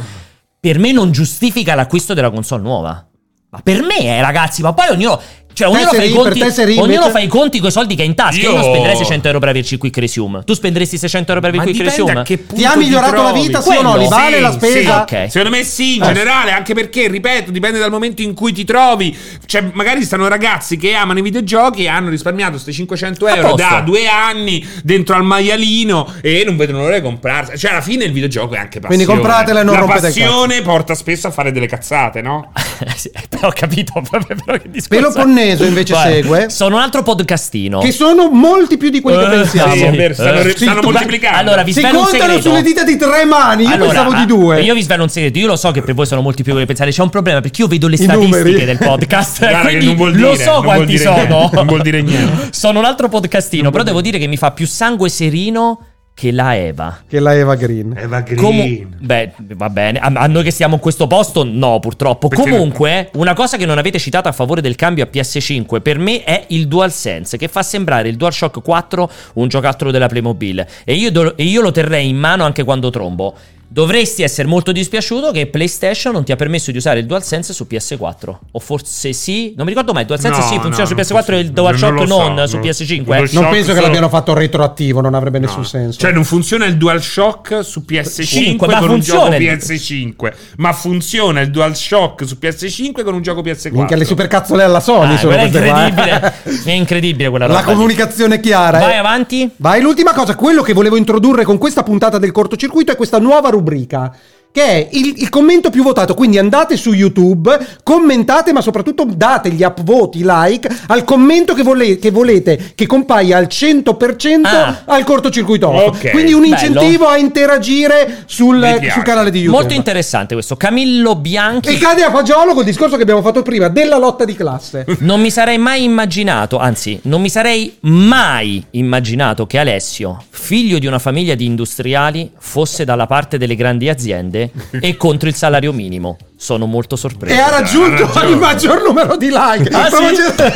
per 0.61 0.78
me 0.78 0.93
non 0.93 1.11
giustifica 1.11 1.74
l'acquisto 1.74 2.15
della 2.15 2.31
console 2.31 2.62
nuova. 2.62 3.07
Ma 3.51 3.61
per 3.61 3.82
me, 3.82 3.98
eh, 3.98 4.20
ragazzi, 4.20 4.62
ma 4.62 4.73
poi 4.73 4.89
ognuno 4.90 5.20
cioè, 5.57 5.69
ognuno, 5.69 5.91
fa 5.91 6.03
i, 6.03 6.11
conti, 6.11 6.41
ognuno 6.43 6.83
invece- 6.85 7.11
fa 7.11 7.19
i 7.20 7.27
conti 7.28 7.59
con 7.61 7.69
i 7.69 7.73
soldi 7.73 7.95
che 7.95 8.03
ha 8.03 8.05
in 8.05 8.15
tasca. 8.15 8.37
Io, 8.43 8.51
Io- 8.51 8.57
non 8.57 8.62
spenderei 8.65 8.97
600 8.99 9.27
euro 9.28 9.39
per 9.41 9.49
averci 9.49 9.73
il 9.74 9.81
Quick 9.81 9.97
Resume. 9.97 10.43
Tu 10.45 10.53
spenderesti 10.53 10.99
600 10.99 11.28
euro 11.33 11.41
per 11.41 11.49
avere 11.55 11.70
il 11.70 11.77
Quick 11.77 11.89
Resume? 11.89 12.20
a 12.20 12.23
che 12.24 12.37
punto 12.37 12.55
Ti 12.57 12.65
ha 12.66 12.77
migliorato 12.77 13.23
la 13.23 13.33
vita, 13.33 13.62
sì 13.62 13.69
o 13.70 13.81
no? 13.81 13.91
Quello? 13.93 14.03
Li 14.03 14.09
vale 14.11 14.37
Sì, 14.37 14.43
la 14.43 14.53
spesa? 14.53 15.07
sì. 15.09 15.15
Ok. 15.15 15.31
Secondo 15.31 15.57
me 15.57 15.65
sì, 15.65 15.97
in 15.97 16.03
Eh. 16.03 16.07
generale, 16.09 16.51
anche 16.51 16.74
perché, 16.74 17.09
ripeto, 17.09 17.51
dipende 17.51 17.78
dal 17.78 17.91
momento 17.91 18.20
in 18.20 18.35
cui 18.35 18.53
ti 18.53 18.65
trovi. 18.65 19.16
Cioè, 19.47 19.70
magari 19.73 20.03
stanno 20.03 20.28
ragazzi 20.28 20.77
che 20.77 20.93
amano 20.93 21.20
i 21.20 21.23
videogiochi 21.23 21.85
e 21.85 21.89
hanno 21.89 22.11
risparmiato 22.11 22.51
questi 22.53 22.74
500 22.74 23.27
euro 23.27 23.55
da 23.55 23.81
due 23.83 24.07
anni 24.07 24.62
dentro 24.83 25.15
al 25.16 25.24
maialino 25.24 26.12
e 26.20 26.43
non 26.45 26.57
vedono 26.59 26.81
l'ora 26.81 26.97
di 26.97 27.03
comprarsi. 27.03 27.57
Cioè, 27.57 27.70
alla 27.70 27.81
fine 27.81 28.05
il 28.05 28.12
videogioco 28.12 28.55
è 28.55 28.59
anche 28.59 28.78
passione. 28.81 29.05
Quindi 29.05 29.05
compratela 29.07 29.61
e 29.61 29.65
non 29.65 29.73
La 29.74 29.81
rompete 29.81 30.09
il 30.09 30.12
passione 30.12 30.61
porta 30.61 30.95
spesso 30.95 31.28
a 31.28 31.31
fare 31.31 31.51
delle 31.51 31.66
cazzate, 31.66 32.20
no? 32.20 32.53
Sì, 32.97 33.11
però 33.28 33.49
ho 33.49 33.53
capito. 33.53 34.03
proprio, 34.09 34.37
però 34.45 34.59
che 34.59 34.69
discorso 34.70 35.19
è? 35.20 35.23
Peloponneso 35.47 35.64
invece 35.64 35.93
Guarda, 35.93 36.10
segue. 36.12 36.51
Sono 36.51 36.77
un 36.77 36.82
altro 36.82 37.02
podcastino. 37.02 37.78
Che 37.81 37.93
sono 37.93 38.28
molti 38.31 38.77
più 38.77 38.90
di 38.90 39.01
quelli 39.01 39.18
che 39.18 39.24
Eh, 39.24 39.28
pensiamo. 39.39 39.73
sì, 39.74 39.82
è 39.82 39.90
vero, 39.93 40.14
stanno, 40.14 40.39
Eh. 40.40 40.51
stanno 40.51 40.74
Sì, 40.74 40.81
tu- 40.81 40.90
moltiplicando. 40.90 41.39
Allora, 41.39 41.62
vi 41.62 41.73
si 41.73 41.81
svelo 41.81 41.98
un 42.01 42.05
contano 42.06 42.40
sulle 42.40 42.62
dita 42.62 42.85
di 42.85 42.97
tre 42.97 43.24
mani. 43.24 43.62
Io 43.64 43.68
Allora, 43.74 43.90
pensavo 43.90 44.10
ah, 44.10 44.18
di 44.18 44.27
due. 44.27 44.60
Io 44.62 44.74
vi 44.74 44.82
svelo 44.82 45.02
un 45.02 45.09
segreto. 45.09 45.39
Io 45.39 45.47
lo 45.47 45.56
so 45.56 45.70
che 45.70 45.82
per 45.82 45.94
voi 45.94 46.06
sono 46.06 46.20
molti 46.20 46.43
più 46.43 46.55
che 46.56 46.64
pensare. 46.66 46.90
C'è 46.90 47.02
un 47.02 47.10
problema 47.10 47.40
perché 47.40 47.62
io 47.62 47.68
vedo 47.68 47.89
le 47.89 47.94
I 47.94 47.98
statistiche 47.98 48.36
numeri. 48.48 48.64
del 48.64 48.78
podcast. 48.78 49.39
Guarda 49.39 49.59
che 49.60 49.64
quindi 49.66 49.86
non 49.86 49.97
vuol 49.97 50.16
lo 50.16 50.31
dire, 50.32 50.43
so 50.44 50.51
non 50.52 50.60
vuol 50.62 50.74
quanti 50.77 50.93
dire 50.93 51.02
sono. 51.05 51.16
niente, 51.16 51.56
non 51.56 51.66
vuol 51.66 51.82
dire 51.82 52.02
niente. 52.02 52.48
sono 52.52 52.78
un 52.78 52.85
altro 52.85 53.09
podcastino. 53.09 53.70
Però 53.70 53.82
devo 53.82 54.01
dire 54.01 54.18
che 54.18 54.27
mi 54.27 54.36
fa 54.36 54.51
più 54.52 54.66
sangue 54.66 55.09
serino 55.09 55.81
che 56.17 56.33
la 56.33 56.57
Eva. 56.57 57.01
Che 57.07 57.21
la 57.21 57.35
Eva 57.35 57.57
Green. 57.57 57.93
Eva 57.95 58.23
Green. 58.23 58.41
Comu- 58.41 58.87
beh, 59.05 59.33
va 59.55 59.69
bene. 59.69 59.99
A, 59.99 60.07
a 60.07 60.27
noi 60.27 60.45
che 60.45 60.51
stiamo 60.51 60.77
in 60.77 60.81
questo 60.81 61.07
posto, 61.07 61.45
no, 61.45 61.79
purtroppo. 61.79 62.29
Perché 62.29 62.49
Comunque, 62.49 63.11
una 63.17 63.35
cosa 63.35 63.59
che 63.59 63.67
non 63.67 63.77
avete 63.77 63.99
citato 63.99 64.27
a 64.27 64.33
favore 64.33 64.63
del 64.63 64.77
cambio 64.77 65.05
a 65.05 65.09
PS5 65.13 65.83
per 65.83 65.99
me 65.99 66.25
è 66.25 66.47
il 66.49 66.69
DualSense, 66.69 67.37
che 67.37 67.49
fa 67.49 67.63
sembrare 67.63 68.09
il 68.09 68.17
DualShock 68.17 68.63
4 68.63 69.11
un 69.35 69.49
giocattolo 69.49 69.91
della 69.91 70.07
Playmobil. 70.07 70.67
E 70.85 70.95
io, 70.95 71.13
do- 71.13 71.37
e 71.37 71.43
io 71.45 71.61
lo 71.61 71.71
terrei 71.71 72.09
in 72.09 72.17
mano 72.17 72.45
anche 72.45 72.65
quando 72.65 72.89
trombo. 72.89 73.35
Dovresti 73.69 74.23
essere 74.23 74.47
molto 74.49 74.73
dispiaciuto 74.73 75.33
che 75.33 75.47
PlayStation 75.49 76.13
non 76.13 76.25
ti 76.25 76.33
ha 76.33 76.37
permesso 76.37 76.71
di 76.71 76.77
usare 76.79 77.01
il 77.01 77.07
DualSense 77.07 77.53
su 77.53 77.67
PS4. 77.69 78.35
O 78.53 78.59
forse 78.59 79.13
sì. 79.13 79.53
Non 79.57 79.65
mi 79.65 79.71
ricordo 79.73 79.93
mai. 79.93 80.03
Il 80.03 80.07
DualSense 80.09 80.39
No, 80.41 80.47
sì, 80.47 80.53
funziona 80.61 80.77
no, 80.79 80.87
su 80.87 80.95
non 80.95 81.23
PS4 81.23 81.33
e 81.35 81.39
il. 81.41 81.51
DualShock 81.51 81.93
Non 81.93 82.07
so, 82.07 82.29
non 82.29 82.49
su 82.49 82.57
non- 82.57 82.65
PS5. 82.65 83.05
non 83.07 83.29
Non 83.33 83.51
penso 83.51 83.75
che 83.75 83.81
l'abbiano 83.81 84.09
fatto 84.09 84.33
retroattivo, 84.35 85.01
non 85.01 85.15
avrebbe 85.15 85.39
nessun 85.39 85.65
senso. 85.65 85.99
Cioè, 85.99 86.13
non 86.13 86.25
funziona 86.25 86.65
il 86.67 86.77
DualShock 86.77 87.65
su 87.65 87.85
PS5 87.87 88.25
Cinque, 88.25 88.67
ma 88.67 88.79
con 88.79 88.91
un 88.91 89.01
gioco 89.01 89.21
funziona 89.31 89.37
il- 89.53 89.59
PS5, 89.59 90.33
ma 90.57 90.73
funziona 90.73 91.41
il 91.41 91.51
DualShock 91.51 92.27
su 92.27 92.37
PS5 92.41 93.03
con 93.05 93.15
un 93.15 93.23
gioco 93.23 93.43
PS4. 93.43 93.73
Minchia, 93.73 93.97
le 93.97 94.05
supercazzole 94.05 94.63
alla 94.63 94.81
Sony 94.81 95.15
Ah, 95.15 95.19
sono 95.19 95.33
è 95.35 95.37
qua. 95.51 95.87
incredibile. 95.87 96.35
è 96.65 96.71
incredibile 96.71 97.29
quella 97.31 97.47
roba. 97.47 97.61
La 97.61 97.67
lì. 97.67 97.73
comunicazione 97.75 98.41
chiara. 98.41 98.79
Vai 98.79 98.93
eh. 98.93 98.97
avanti. 98.97 99.51
Vai, 99.57 99.81
l'ultima 99.83 100.13
cosa, 100.13 100.35
quello 100.37 100.63
che 100.63 100.73
volevo 100.73 100.97
introdurre 100.97 101.45
con 101.45 101.59
questa 101.59 101.83
puntata 101.83 102.19
del 102.19 102.33
cortocircuito 102.33 102.93
è 102.93 102.97
questa 102.97 103.19
nuova 103.19 103.51
rubrica 103.57 104.12
che 104.57 104.62
è 104.65 104.89
il, 104.93 105.12
il 105.19 105.28
commento 105.28 105.69
più 105.69 105.83
votato. 105.83 106.15
Quindi 106.15 106.39
andate 106.39 106.78
su 106.78 106.95
YouTube, 106.95 107.55
commentate, 107.83 108.55
ma 108.55 108.62
soprattutto 108.62 109.05
date 109.05 109.51
gli 109.51 109.62
upvoti, 109.62 110.20
like 110.24 110.66
al 110.87 111.05
commento 111.05 111.53
che, 111.53 111.62
vole- 111.62 111.99
che 111.99 112.11
volete 112.11 112.73
che 112.74 112.87
compaia 112.87 113.37
al 113.37 113.49
100% 113.51 114.41
Ah. 114.47 114.83
al 114.87 115.05
cortocircuito 115.05 115.69
off. 115.69 115.99
Ok. 115.99 116.11
Quindi 116.11 116.33
un 116.33 116.41
Bello. 116.41 116.53
incentivo 116.55 117.07
a 117.07 117.19
interagire 117.19 118.23
sul, 118.24 118.65
sul 118.91 119.03
canale 119.03 119.31
di 119.31 119.41
YouTube. 119.41 119.59
Molto 119.59 119.74
interessante 119.74 120.33
questo. 120.33 120.57
Camillo 120.57 121.16
Bianchi. 121.16 121.69
E 121.74 121.77
cade 121.77 122.03
a 122.03 122.11
fagiolo 122.11 122.55
col 122.55 122.65
discorso 122.65 122.97
che 122.97 123.03
abbiamo 123.03 123.20
fatto 123.20 123.43
prima 123.43 123.69
della 123.69 123.99
lotta 123.99 124.24
di 124.24 124.35
classe. 124.35 124.87
Non 125.07 125.20
mi 125.20 125.31
sarei 125.31 125.59
mai 125.59 125.85
immaginato, 125.85 126.59
anzi, 126.59 126.99
non 127.03 127.20
mi 127.20 127.28
sarei 127.28 127.77
mai 127.81 128.65
immaginato 128.70 129.47
che 129.47 129.59
Alessio, 129.59 130.23
figlio 130.31 130.78
di 130.78 130.87
una 130.87 130.99
famiglia 130.99 131.35
di 131.35 131.45
industriali, 131.45 132.31
fosse 132.39 132.85
dalla 132.85 133.07
parte 133.07 133.37
delle 133.39 133.55
grandi 133.55 133.89
aziende 133.91 134.45
e 134.81 134.97
contro 134.97 135.28
il 135.28 135.35
salario 135.35 135.73
minimo. 135.73 136.16
Sono 136.36 136.66
molto 136.66 136.97
sorpreso. 136.97 137.35
E 137.35 137.39
ha 137.39 137.48
raggiunto 137.48 138.02
il 138.28 138.36
maggior 138.36 138.82
numero 138.82 139.16
di 139.16 139.28
like. 139.31 139.68
Ah, 139.73 139.89
sì? 139.90 139.97
c'è- 140.35 140.52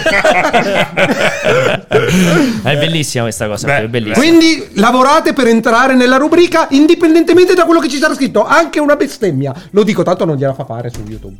È 2.62 2.76
bellissima 2.78 3.24
questa 3.24 3.46
cosa, 3.46 3.66
Beh, 3.66 3.78
è 3.84 3.88
bellissima. 3.88 4.16
Quindi 4.16 4.68
lavorate 4.74 5.32
per 5.32 5.46
entrare 5.46 5.94
nella 5.94 6.16
rubrica 6.16 6.66
indipendentemente 6.70 7.54
da 7.54 7.64
quello 7.64 7.80
che 7.80 7.88
ci 7.88 7.98
sarà 7.98 8.14
scritto. 8.14 8.44
Anche 8.44 8.78
una 8.80 8.96
bestemmia. 8.96 9.54
Lo 9.70 9.82
dico, 9.82 10.02
tanto 10.02 10.24
non 10.24 10.36
gliela 10.36 10.54
fa 10.54 10.64
fare 10.64 10.90
su 10.90 11.02
YouTube. 11.06 11.36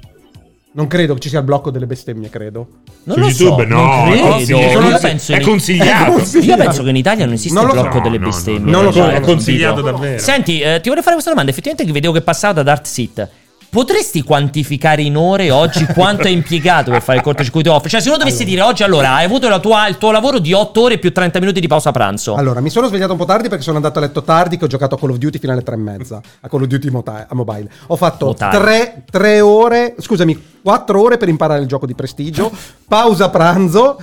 Non 0.73 0.87
credo 0.87 1.15
che 1.15 1.21
ci 1.21 1.29
sia 1.29 1.41
il 1.41 1.45
blocco 1.45 1.71
delle 1.73 1.87
bestemmie, 1.87 2.31
credo. 2.31 2.69
non 3.05 3.17
Su 3.17 3.21
lo 3.23 3.27
YouTube 3.29 3.63
so, 3.69 3.75
no, 3.75 3.85
non 4.05 4.09
è 4.09 4.11
credo. 4.13 4.29
consigliato. 4.31 4.81
Io 4.89 4.99
penso 5.01 5.33
È 5.33 5.41
consigliato. 5.41 6.05
È 6.05 6.15
consigliato. 6.15 6.49
Io 6.61 6.65
penso 6.67 6.83
che 6.85 6.89
in 6.91 6.97
Italia 6.97 7.25
non 7.25 7.35
esiste 7.35 7.55
Non 7.59 7.69
il 7.69 7.75
lo 7.75 7.75
so. 7.83 7.89
blocco 7.89 8.01
delle 8.01 8.19
No, 8.19 8.25
no, 8.25 8.31
bestemmie. 8.31 8.71
non 8.71 8.85
lo 8.85 8.93
so, 8.93 8.99
Cioè, 8.99 9.09
è 9.09 9.13
capito? 9.15 9.31
consigliato 9.33 9.81
davvero. 9.81 10.19
Senti, 10.21 10.61
eh, 10.61 10.79
ti 10.81 10.89
vorrei 10.89 11.03
fare 11.03 11.15
questa 11.15 11.31
domanda. 11.31 11.51
Effettivamente 11.51 11.85
che 11.85 11.93
vedevo 11.93 12.13
che 12.15 12.23
passava 12.23 12.53
da 12.55 12.63
Dart 12.63 12.87
Sit. 12.87 13.29
Potresti 13.71 14.23
quantificare 14.25 15.01
in 15.03 15.17
ore 15.17 15.53
oggi 15.53 15.87
quanto 15.95 16.25
hai 16.27 16.33
impiegato 16.33 16.91
per 16.91 17.03
fare 17.03 17.19
il 17.19 17.23
cortocircuito 17.25 17.73
off? 17.73 17.87
Cioè, 17.87 18.01
se 18.01 18.09
uno 18.09 18.19
dovesse 18.19 18.43
dire 18.43 18.63
oggi, 18.63 18.83
allora, 18.83 19.15
hai 19.15 19.25
avuto 19.25 19.49
la 19.49 19.61
tua- 19.61 19.87
il 19.87 19.97
tuo 19.97 20.11
lavoro 20.11 20.41
di 20.41 20.53
8 20.53 20.83
ore 20.83 20.99
più 20.99 21.13
30 21.13 21.39
minuti 21.39 21.61
di 21.61 21.69
pausa 21.69 21.93
pranzo. 21.93 22.35
Allora, 22.35 22.59
mi 22.61 22.69
sono 22.69 22.89
svegliato 22.89 23.13
un 23.13 23.19
po' 23.19 23.27
tardi 23.27 23.49
perché 23.49 23.63
sono 23.63 23.77
andato 23.77 24.01
a 24.01 24.03
letto 24.03 24.25
tardi 24.25 24.57
che 24.57 24.65
ho 24.65 24.67
giocato 24.67 24.97
a 24.97 24.99
Call 24.99 25.11
of 25.11 25.19
Duty 25.19 25.39
fino 25.39 25.53
alle 25.53 25.63
tre 25.63 25.77
e 25.77 25.79
mezza. 25.79 26.21
A 26.41 26.49
Call 26.49 26.63
of 26.63 26.67
Duty 26.67 26.91
mota- 26.91 27.27
a 27.29 27.35
mobile. 27.37 27.71
Ho 27.87 27.95
fatto 27.97 28.27
Motile. 28.27 28.51
tre, 28.51 29.03
tre 29.09 29.41
ore, 29.41 29.95
scusami, 30.01 30.47
quattro 30.65 31.01
ore 31.01 31.17
per 31.17 31.29
imparare 31.29 31.61
il 31.61 31.69
gioco 31.69 31.87
di 31.87 31.95
prestigio. 31.95 32.51
Pausa 32.89 33.29
pranzo. 33.31 34.01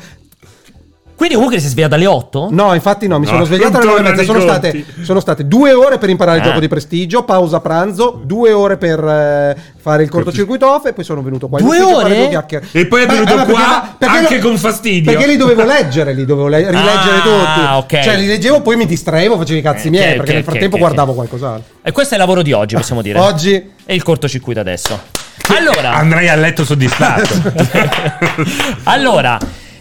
Quindi 1.18 1.34
comunque 1.34 1.60
sei 1.60 1.72
svegliato 1.72 1.96
alle 1.96 2.06
8? 2.06 2.50
No, 2.52 2.76
infatti 2.76 3.08
no, 3.08 3.18
mi 3.18 3.26
No, 3.26 3.32
sono 3.32 3.44
svegliato 3.46 3.78
alle 3.78 3.86
non 3.86 3.96
nove 3.96 4.08
e 4.08 4.12
mezza. 4.12 4.24
Sono 4.24 4.40
state, 4.40 4.86
sono 5.02 5.20
state 5.20 5.48
due 5.48 5.74
ore 5.74 5.98
per 5.98 6.10
imparare 6.10 6.38
il 6.38 6.44
Eh. 6.44 6.48
gioco 6.48 6.60
di 6.60 6.68
prestigio, 6.68 7.24
pausa 7.24 7.60
pranzo, 7.60 8.22
due 8.24 8.52
ore 8.52 8.78
per 8.78 9.04
eh, 9.04 9.58
fare 9.78 10.04
il 10.04 10.10
cortocircuito 10.10 10.72
off 10.72 10.86
e 10.86 10.94
poi 10.94 11.04
sono 11.04 11.24
venuto 11.24 11.48
qua. 11.48 11.60
Due 11.60 11.82
ore? 11.82 12.30
due. 12.30 12.62
E 12.72 12.86
poi 12.86 13.02
è 13.02 13.06
Beh, 13.08 13.14
venuto 13.14 13.32
eh, 13.34 13.36
perché- 13.38 13.52
qua 13.52 13.96
perché 13.98 14.16
anche 14.18 14.36
lo- 14.38 14.48
con 14.48 14.58
fastidio. 14.60 15.12
Perché 15.12 15.28
li 15.28 15.38
dovevo 15.38 15.64
leggere, 15.66 16.14
li 16.14 16.24
dovevo 16.24 16.48
le- 16.50 16.70
rileggere 16.70 17.18
Ah, 17.18 17.82
tutti. 17.82 17.96
ok. 17.96 18.04
Cioè, 18.04 18.16
li 18.18 18.28
leggevo, 18.28 18.62
poi 18.62 18.76
mi 18.76 18.86
distraevo, 18.86 19.38
facevo 19.40 19.58
i 19.58 19.62
cazzi 19.64 19.88
Ok, 19.88 19.94
miei, 19.94 20.10
ok, 20.12 20.16
perché 20.18 20.32
nel 20.34 20.42
ok, 20.44 20.50
frattempo 20.50 20.76
ok, 20.76 20.82
guardavo 20.82 21.14
qualcos'altro. 21.14 21.74
E 21.82 21.92
questo 21.92 22.14
è 22.14 22.18
il 22.18 22.22
lavoro 22.24 22.44
di 22.44 22.52
oggi, 22.54 22.76
possiamo 22.76 23.02
dire. 23.02 23.18
Oggi 23.18 23.72
E 23.86 23.96
il 23.96 24.04
cortocircuito 24.04 24.60
adesso. 24.60 25.00
Allora, 25.58 25.94
Andrei 25.96 26.28
a 26.30 26.36
letto 26.36 26.64
soddisfatto. 26.64 27.34
allora, 28.84 29.38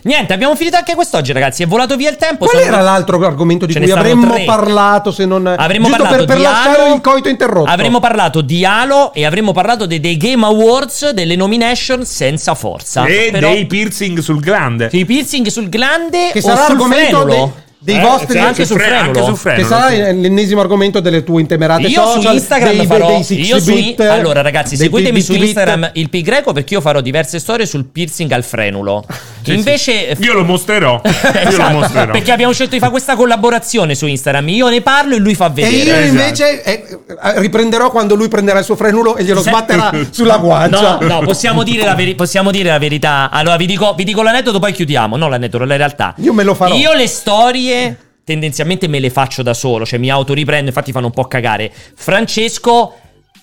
niente, 0.06 0.32
abbiamo 0.32 0.54
finito 0.56 0.76
anche 0.76 0.94
quest'oggi, 0.94 1.32
ragazzi. 1.32 1.62
È 1.62 1.66
volato 1.66 1.96
via 1.96 2.08
il 2.10 2.16
tempo. 2.16 2.46
Qual 2.46 2.50
sono- 2.62 2.64
era 2.72 2.80
l'altro 2.82 3.24
argomento 3.26 3.66
di 3.66 3.72
Ce 3.74 3.80
cui 3.80 3.90
avremmo 3.90 4.32
tre. 4.34 4.44
parlato 4.44 5.10
se 5.12 5.26
non 5.26 5.46
Avremmo 5.46 5.88
giusto 5.88 6.02
parlato 6.02 6.24
per, 6.24 6.26
per 6.26 6.36
di 6.36 6.42
lasciare 6.42 6.82
Halo, 6.84 6.94
il 6.94 7.00
coito 7.00 7.28
interrotto? 7.28 7.70
Avremmo 7.70 8.00
parlato 8.00 8.40
di 8.40 8.64
Halo 8.64 9.12
e 9.12 9.24
avremmo 9.26 9.52
parlato 9.52 9.84
dei, 9.86 10.00
dei 10.00 10.16
Game 10.16 10.44
Awards, 10.46 11.10
delle 11.10 11.36
nomination 11.36 12.04
senza 12.06 12.54
forza. 12.54 13.04
e 13.04 13.28
Però- 13.30 13.50
dei 13.50 13.66
piercing 13.66 14.18
sul 14.20 14.40
glande. 14.40 14.88
i 14.92 15.04
piercing 15.04 15.46
sul 15.48 15.68
glande 15.68 16.30
che 16.32 16.38
o 16.38 16.42
sarà 16.42 16.62
sul 16.64 16.70
argomento 16.76 17.20
frenulo? 17.20 17.52
dei, 17.78 17.94
dei 17.94 17.96
Eh, 17.96 18.00
vostri 18.08 18.32
sì, 18.32 18.38
anche 18.38 18.64
sul 18.64 18.76
fre- 18.78 18.86
frenulo. 18.88 19.08
anche 19.08 19.22
sul 19.24 19.36
freno. 19.36 19.58
che 19.58 19.64
sarà 19.64 19.88
sì. 19.90 19.96
l'ennesimo 20.20 20.60
argomento 20.60 21.00
delle 21.00 21.22
tue 21.24 21.40
intemerate 21.40 21.82
Io 21.86 22.04
social 22.04 22.22
su 22.22 22.32
Instagram 22.32 22.76
dei, 22.76 22.86
farò 22.86 23.06
dei 23.08 23.22
6 23.22 23.46
io 23.46 23.60
su 23.60 23.72
bit, 23.74 24.00
allora 24.00 24.40
ragazzi 24.40 24.76
dei 24.76 24.86
seguitemi 24.86 25.20
su 25.20 25.32
20 25.32 25.46
bit. 25.46 25.56
Instagram 25.56 25.90
il 25.94 26.08
pi 26.10 26.22
greco 26.22 26.52
perché 26.52 26.74
io 26.74 26.80
farò 26.80 27.00
diverse 27.00 27.38
storie 27.38 27.66
sul 27.66 27.84
piercing 27.84 28.30
al 28.32 28.42
frenulo 28.44 29.04
invece 29.54 30.16
Io 30.20 30.32
lo 30.32 30.44
mostrerò. 30.44 31.00
Io 31.04 31.10
lo 31.42 31.48
Esatto, 31.48 31.72
mostrerò. 31.72 32.12
perché 32.12 32.32
abbiamo 32.32 32.52
scelto 32.52 32.72
di 32.74 32.78
fare 32.78 32.90
questa 32.90 33.14
collaborazione 33.16 33.94
su 33.94 34.06
Instagram 34.06 34.48
io 34.48 34.68
ne 34.68 34.80
parlo 34.80 35.14
e 35.14 35.18
lui 35.18 35.34
fa 35.34 35.46
e 35.46 35.50
vedere 35.50 35.76
io 35.76 35.94
Esatto. 35.94 36.06
invece 36.06 36.62
eh, 36.62 36.86
eh, 37.08 37.40
riprenderò 37.40 37.90
quando 37.90 38.14
lui 38.14 38.28
prenderà 38.28 38.58
il 38.58 38.64
suo 38.64 38.76
frenulo 38.76 39.16
e 39.16 39.24
glielo 39.24 39.42
Se- 39.42 39.50
sbatterà 39.50 39.90
sulla 40.10 40.36
guancia 40.38 40.98
No, 41.00 41.06
no, 41.06 41.20
possiamo 41.20 41.62
dire, 41.62 41.84
la 41.84 41.94
veri- 41.94 42.14
possiamo 42.14 42.50
dire 42.50 42.70
la 42.70 42.78
verità. 42.78 43.28
Allora, 43.30 43.56
vi 43.56 43.66
dico, 43.66 43.94
vi 43.94 44.04
dico 44.04 44.22
l'aneddoto, 44.22 44.58
poi 44.58 44.72
chiudiamo. 44.72 45.16
No, 45.16 45.28
l'aneddoto, 45.28 45.64
la 45.64 45.76
realtà. 45.76 46.14
Io 46.18 46.32
me 46.32 46.42
lo 46.44 46.54
farò. 46.54 46.74
Io 46.74 46.92
le 46.92 47.06
storie 47.06 47.96
tendenzialmente 48.24 48.88
me 48.88 48.98
le 48.98 49.10
faccio 49.10 49.42
da 49.42 49.54
solo, 49.54 49.86
cioè 49.86 49.98
mi 50.00 50.10
autoriprendo, 50.10 50.66
infatti 50.66 50.90
fanno 50.92 51.06
un 51.06 51.12
po' 51.12 51.24
cagare. 51.26 51.70
Francesco 51.94 52.94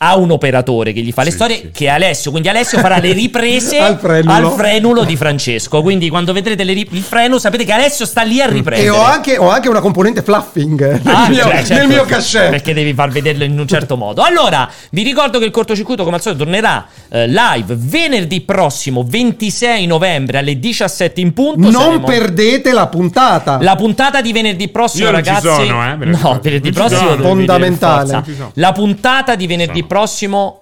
ha 0.05 0.15
un 0.17 0.31
operatore 0.31 0.91
che 0.93 1.01
gli 1.01 1.11
fa 1.11 1.23
le 1.23 1.30
Sì, 1.30 1.35
storie, 1.38 1.55
sì. 1.57 1.69
che 1.71 1.85
è 1.85 1.89
Alessio, 1.89 2.30
quindi 2.31 2.49
Alessio 2.49 2.80
farà 2.80 2.97
le 2.99 3.13
riprese 3.13 3.77
Al 3.80 3.97
frenulo. 3.99 4.34
al 4.34 4.51
frenulo 4.57 5.03
di 5.03 5.15
Francesco. 5.15 5.81
Quindi 5.81 6.09
quando 6.09 6.34
vedrete 6.34 6.63
le 6.63 6.73
ri- 6.73 6.88
il 6.91 7.01
frenulo 7.01 7.39
sapete 7.39 7.63
che 7.63 7.71
Alessio 7.71 8.05
sta 8.05 8.21
lì 8.23 8.41
a 8.41 8.47
riprendere. 8.47 8.88
e 8.88 8.89
ho 8.89 9.01
anche, 9.01 9.38
ho 9.38 9.49
anche 9.49 9.69
una 9.69 9.80
componente 9.80 10.21
fluffing 10.21 10.99
nel, 11.03 11.15
Ah, 11.15 11.30
mio, 11.30 11.43
cioè, 11.43 11.51
certo, 11.63 11.73
nel 11.75 11.88
mio 11.88 12.03
cachet 12.05 12.49
Perché 12.49 12.73
devi 12.73 12.93
far 12.93 13.09
vederlo 13.09 13.43
in 13.43 13.57
un 13.57 13.67
certo 13.67 13.95
modo. 13.97 14.21
Allora, 14.23 14.69
vi 14.91 15.03
ricordo 15.03 15.39
che 15.39 15.45
il 15.45 15.51
cortocircuito, 15.51 16.03
come 16.03 16.15
al 16.17 16.21
solito, 16.21 16.43
tornerà 16.43 16.85
eh, 17.09 17.27
live 17.27 17.75
venerdì 17.77 18.41
prossimo, 18.41 19.05
26 19.07 19.85
novembre 19.85 20.38
alle 20.39 20.59
17 20.59 21.21
in 21.21 21.34
punto. 21.34 21.69
non 21.69 21.81
Saremo- 21.81 22.05
perdete 22.05 22.71
la 22.73 22.88
puntata 22.88 23.57
La 23.61 23.75
puntata 23.75 24.21
di 24.21 24.31
venerdì 24.34 24.67
prossimo, 24.67 25.05
Io 25.05 25.11
ragazzi. 25.11 25.47
sono, 25.47 25.84
eh, 25.91 25.95
venerdì 25.95 26.21
no, 26.21 26.39
venerdì 26.41 26.71
prossimo 26.71 26.99
venire 27.09 27.21
Fondamentale. 27.23 28.23
La 28.55 28.71
puntata 28.71 29.35
di 29.35 29.47
venerdì 29.47 29.84
prossimo, 29.84 29.91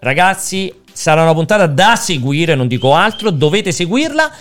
ragazzi, 0.01 0.71
sarà 0.91 1.23
una 1.23 1.33
puntata 1.33 1.65
da 1.65 1.95
seguire, 1.95 2.53
non 2.55 2.67
dico 2.67 2.93
altro, 2.93 3.31
dovete 3.31 3.71
seguirla. 3.71 4.31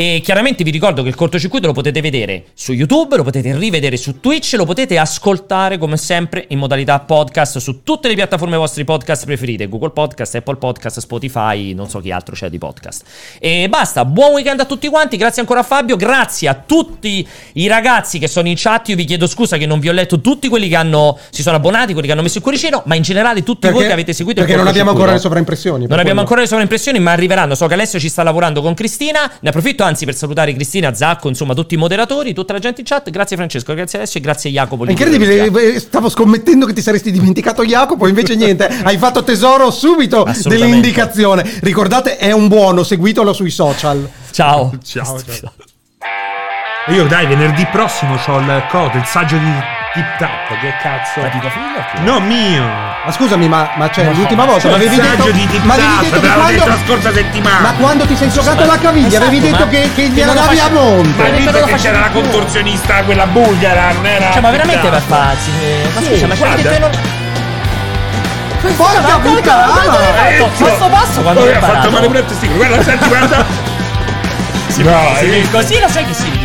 E 0.00 0.22
chiaramente 0.24 0.64
vi 0.64 0.70
ricordo 0.70 1.02
che 1.02 1.10
il 1.10 1.14
cortocircuito 1.14 1.66
lo 1.66 1.74
potete 1.74 2.00
vedere 2.00 2.44
su 2.54 2.72
YouTube, 2.72 3.18
lo 3.18 3.22
potete 3.22 3.54
rivedere 3.54 3.98
su 3.98 4.18
Twitch, 4.18 4.54
lo 4.54 4.64
potete 4.64 4.96
ascoltare 4.96 5.76
come 5.76 5.98
sempre 5.98 6.46
in 6.48 6.58
modalità 6.58 6.98
podcast 7.00 7.58
su 7.58 7.82
tutte 7.82 8.08
le 8.08 8.14
piattaforme 8.14 8.56
vostri 8.56 8.86
podcast 8.86 9.26
preferite, 9.26 9.68
Google 9.68 9.90
Podcast, 9.90 10.36
Apple 10.36 10.56
Podcast, 10.56 11.00
Spotify, 11.00 11.74
non 11.74 11.90
so 11.90 12.00
chi 12.00 12.12
altro 12.12 12.34
c'è 12.34 12.48
di 12.48 12.56
podcast. 12.56 13.04
E 13.38 13.68
basta, 13.68 14.06
buon 14.06 14.32
weekend 14.32 14.60
a 14.60 14.64
tutti 14.64 14.88
quanti, 14.88 15.18
grazie 15.18 15.42
ancora 15.42 15.60
a 15.60 15.64
Fabio, 15.64 15.96
grazie 15.96 16.48
a 16.48 16.54
tutti 16.54 17.28
i 17.52 17.66
ragazzi 17.66 18.18
che 18.18 18.26
sono 18.26 18.48
in 18.48 18.54
chat, 18.56 18.88
io 18.88 18.96
vi 18.96 19.04
chiedo 19.04 19.26
scusa 19.26 19.58
che 19.58 19.66
non 19.66 19.80
vi 19.80 19.90
ho 19.90 19.92
letto 19.92 20.22
tutti 20.22 20.48
quelli 20.48 20.68
che 20.68 20.76
hanno, 20.76 21.18
si 21.28 21.42
sono 21.42 21.56
abbonati, 21.56 21.92
quelli 21.92 22.06
che 22.06 22.14
hanno 22.14 22.22
messo 22.22 22.38
il 22.38 22.42
cuoricino, 22.42 22.84
ma 22.86 22.94
in 22.94 23.02
generale 23.02 23.42
tutti 23.42 23.68
voi 23.68 23.84
che 23.84 23.92
avete 23.92 24.14
seguito 24.14 24.40
il 24.40 24.46
perché 24.46 24.58
non 24.58 24.66
abbiamo 24.66 24.92
ancora 24.92 25.12
le 25.12 25.18
sovraimpressioni 25.18 25.80
Non 25.80 25.98
abbiamo 25.98 26.04
quello. 26.04 26.20
ancora 26.20 26.40
le 26.40 26.46
sovraimpressioni, 26.46 26.98
ma 27.00 27.12
arriveranno. 27.12 27.54
So 27.54 27.66
che 27.66 27.74
Alessio 27.74 27.98
ci 27.98 28.08
sta 28.08 28.22
lavorando 28.22 28.62
con 28.62 28.72
Cristina. 28.72 29.30
Ne 29.40 29.50
approfitto 29.50 29.88
anzi 29.90 30.04
per 30.04 30.14
salutare 30.14 30.54
Cristina, 30.54 30.94
Zacco, 30.94 31.28
insomma, 31.28 31.54
tutti 31.54 31.74
i 31.74 31.76
moderatori, 31.76 32.32
tutta 32.32 32.52
la 32.52 32.58
gente 32.58 32.80
in 32.80 32.86
chat. 32.86 33.10
Grazie 33.10 33.36
Francesco, 33.36 33.74
grazie 33.74 33.98
Alessio 33.98 34.20
e 34.20 34.22
grazie 34.22 34.50
Jacopo. 34.50 34.86
È 34.86 34.90
incredibile, 34.90 35.74
eh, 35.74 35.78
stavo 35.78 36.08
scommettendo 36.08 36.66
che 36.66 36.72
ti 36.72 36.80
saresti 36.80 37.10
dimenticato 37.10 37.64
Jacopo, 37.64 38.06
invece 38.06 38.34
niente, 38.36 38.66
hai 38.82 38.96
fatto 38.96 39.22
tesoro 39.22 39.70
subito 39.70 40.26
dell'indicazione. 40.44 41.58
Ricordate, 41.60 42.16
è 42.16 42.32
un 42.32 42.48
buono, 42.48 42.82
seguitelo 42.82 43.32
sui 43.32 43.50
social. 43.50 44.08
Ciao. 44.30 44.72
Ciao, 44.82 45.20
ciao. 45.22 45.52
Io 46.88 47.04
dai, 47.06 47.26
venerdì 47.26 47.64
prossimo 47.66 48.18
ho 48.26 48.38
il 48.38 48.64
coso, 48.68 48.96
il 48.96 49.04
saggio 49.04 49.36
di 49.36 49.52
Tip 49.92 50.16
Tap, 50.18 50.58
che 50.60 50.74
cazzo? 50.82 51.20
Ma 51.20 51.28
di 51.28 51.38
tua 51.38 51.50
figlia? 51.50 51.86
No, 52.02 52.20
mio. 52.20 52.62
Ma 53.04 53.12
scusami, 53.12 53.48
ma, 53.48 53.70
ma 53.76 53.90
cioè, 53.90 54.04
No, 54.04 54.12
l'ultima 54.12 54.44
ma 54.44 54.50
volta 54.52 54.66
il 54.66 54.72
m'avevi 54.72 54.96
detto, 54.96 55.08
saggio 55.16 55.30
di 55.30 55.46
Tip 55.46 55.62
m'avevi 55.62 55.86
Tap, 55.88 56.02
detto 56.02 56.20
che 56.20 56.26
quando, 56.32 56.50
detto 56.52 56.68
la 56.68 56.78
scorsa 56.84 57.12
settimana. 57.12 57.58
ma 57.60 57.72
quando 57.74 58.06
ti 58.06 58.16
sei 58.16 58.30
giocato 58.30 58.64
la 58.64 58.78
caviglia 58.78 59.06
Esatto, 59.08 59.24
avevi 59.26 59.40
detto 59.40 59.64
ma- 59.64 59.68
che, 59.70 59.80
che 59.82 59.90
che 59.94 60.08
gliela 60.08 60.32
davi 60.32 60.58
a 60.58 60.62
faccio- 60.62 60.72
Ma 60.74 60.80
monte. 60.80 61.22
hai 61.22 61.30
detto 61.30 61.50
visto 61.52 61.64
che 61.66 61.74
c'era 61.74 61.98
la 62.00 62.08
contorsionista, 62.10 63.02
quella 63.04 63.26
bulgara, 63.26 63.92
non 63.92 64.06
era 64.06 64.30
Cioè, 64.32 64.40
ma 64.40 64.50
veramente 64.50 64.88
per 64.88 65.02
farsi. 65.02 65.50
Ma 65.94 66.00
Sì, 66.00 66.06
scusa, 66.06 66.26
ma 66.26 66.34
guarda. 66.34 66.56
detto 66.56 66.70
che 66.70 66.78
non. 66.78 66.90
Porca 68.76 69.18
puttana! 69.18 70.28
Eh, 70.28 70.46
Passo 70.58 70.88
passo 70.88 71.22
quando 71.22 71.44
l'ho 71.44 71.50
ha 71.52 71.60
fatto 71.60 71.90
male 71.90 72.06
pure 72.06 72.18
il 72.20 72.24
testicolo. 72.26 72.58
Guarda, 72.58 72.82
senti, 72.82 73.08
guarda. 73.08 73.44
Sì, 74.68 74.82
No, 74.82 74.98
sì, 75.18 75.48
così 75.50 75.78
lo 75.80 75.88
sai 75.88 76.04
che 76.06 76.14
sì. 76.14 76.39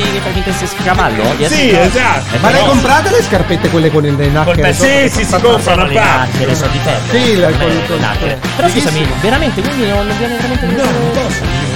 Ma 0.00 0.06
che 0.06 0.20
fai 0.20 0.20
che 0.20 0.20
fai 0.20 0.32
finta 0.32 0.50
di 0.50 0.64
essere 0.64 0.82
cavallo? 0.84 1.22
Di 1.36 1.44
essere- 1.44 1.60
Sì, 1.60 1.76
esatto. 1.76 2.34
Eh, 2.34 2.38
Ma 2.40 2.50
le 2.50 2.58
comprate 2.64 3.10
le 3.10 3.22
scarpette 3.22 3.68
quelle 3.70 3.90
con 3.90 4.02
Col 4.02 4.30
nacchere? 4.30 4.72
Sì, 4.72 5.08
sì, 5.10 5.24
si 5.24 5.40
comprano 5.40 5.84
le 5.86 5.94
parte. 5.94 6.18
nacchere, 6.32 6.54
sono 6.54 6.70
di 6.72 6.78
ferro. 6.78 7.00
Sì, 7.10 7.36
le- 7.36 7.50
le 7.50 7.98
nacchere. 7.98 8.38
Però 8.56 8.68
scusami, 8.68 9.08
veramente, 9.20 9.60
quindi 9.62 9.86
non 9.88 10.06
viene 10.18 10.36
veramente 10.36 10.66
No, 10.66 10.82
non 10.84 11.10
posso. 11.12 11.68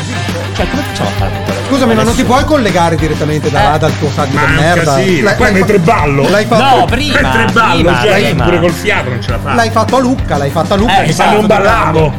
Cioè, 0.55 0.69
come 0.71 0.83
facciamo 0.83 1.09
a 1.09 1.13
fare? 1.19 1.33
scusami, 1.67 1.95
ma 1.95 2.03
non 2.05 2.15
ti 2.15 2.23
puoi 2.23 2.45
collegare 2.45 2.95
direttamente 2.95 3.51
da 3.51 3.63
là, 3.71 3.77
dal 3.79 3.99
tuo 3.99 4.09
saggio 4.15 4.37
Ma 4.37 4.45
di 4.45 4.53
merda. 4.53 4.95
casino. 4.95 5.25
L'hai- 5.25 5.35
Poi 5.35 5.47
l'hai 5.47 5.55
mentre 5.55 5.79
ballo. 5.81 6.29
L'hai 6.29 6.45
fatto 6.45 6.77
No, 6.79 6.85
prima, 6.85 7.21
Mentre 7.21 7.45
ballo, 7.53 7.75
prima, 7.75 8.01
cioè, 8.01 8.23
prima. 8.23 8.45
pure 8.45 8.61
col 8.61 8.71
fiato 8.73 9.09
non 9.11 9.23
ce 9.23 9.31
la 9.33 9.39
fa. 9.43 9.55
L'hai 9.55 9.71
fatto 9.71 9.97
a 9.97 10.01
Lucca, 10.01 10.37
l'hai 10.37 10.51
fatto 10.51 10.75
a 10.75 10.77
Lucca. 10.77 11.03
Eh, 11.03 11.07
cazzo 11.13 11.31
non 11.35 11.47
ballavo. 11.47 12.15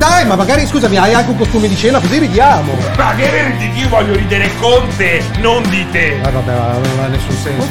Dai, 0.00 0.24
ma 0.24 0.34
magari 0.34 0.64
scusami, 0.64 0.96
hai 0.96 1.12
anche 1.12 1.28
un 1.28 1.36
costume 1.36 1.68
di 1.68 1.76
cena, 1.76 2.00
così 2.00 2.18
ridiamo. 2.18 2.72
Ma 2.96 3.14
che 3.14 3.28
ridi 3.44 3.68
io 3.78 3.88
voglio 3.90 4.16
ridere 4.16 4.48
con 4.56 4.88
te, 4.96 5.22
non 5.40 5.62
di 5.68 5.86
te. 5.90 6.16
Eh, 6.16 6.30
vabbè, 6.30 6.54
ma 6.54 6.72
non 6.72 7.04
ha 7.04 7.06
nessun 7.08 7.36
senso. 7.36 7.68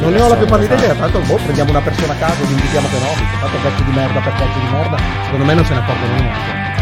Non 0.00 0.10
ne 0.10 0.20
ho 0.20 0.26
la 0.26 0.34
più 0.34 0.46
pallida 0.46 0.74
idea, 0.74 0.94
tanto 0.94 1.20
boh, 1.20 1.36
prendiamo 1.36 1.70
una 1.70 1.80
persona 1.80 2.12
a 2.12 2.16
caso, 2.16 2.44
vi 2.44 2.54
invitiamo 2.54 2.88
Kenobi, 2.88 3.20
che 3.20 3.38
tanto 3.38 3.56
vecchio 3.62 3.84
di 3.84 3.90
merda 3.92 4.18
per 4.18 4.32
vecchio 4.32 4.60
di 4.60 4.68
merda, 4.72 4.96
secondo 5.22 5.44
me 5.44 5.54
non 5.54 5.64
se 5.64 5.72
ne 5.74 5.78
accorgono 5.78 6.14
neanche. 6.14 6.72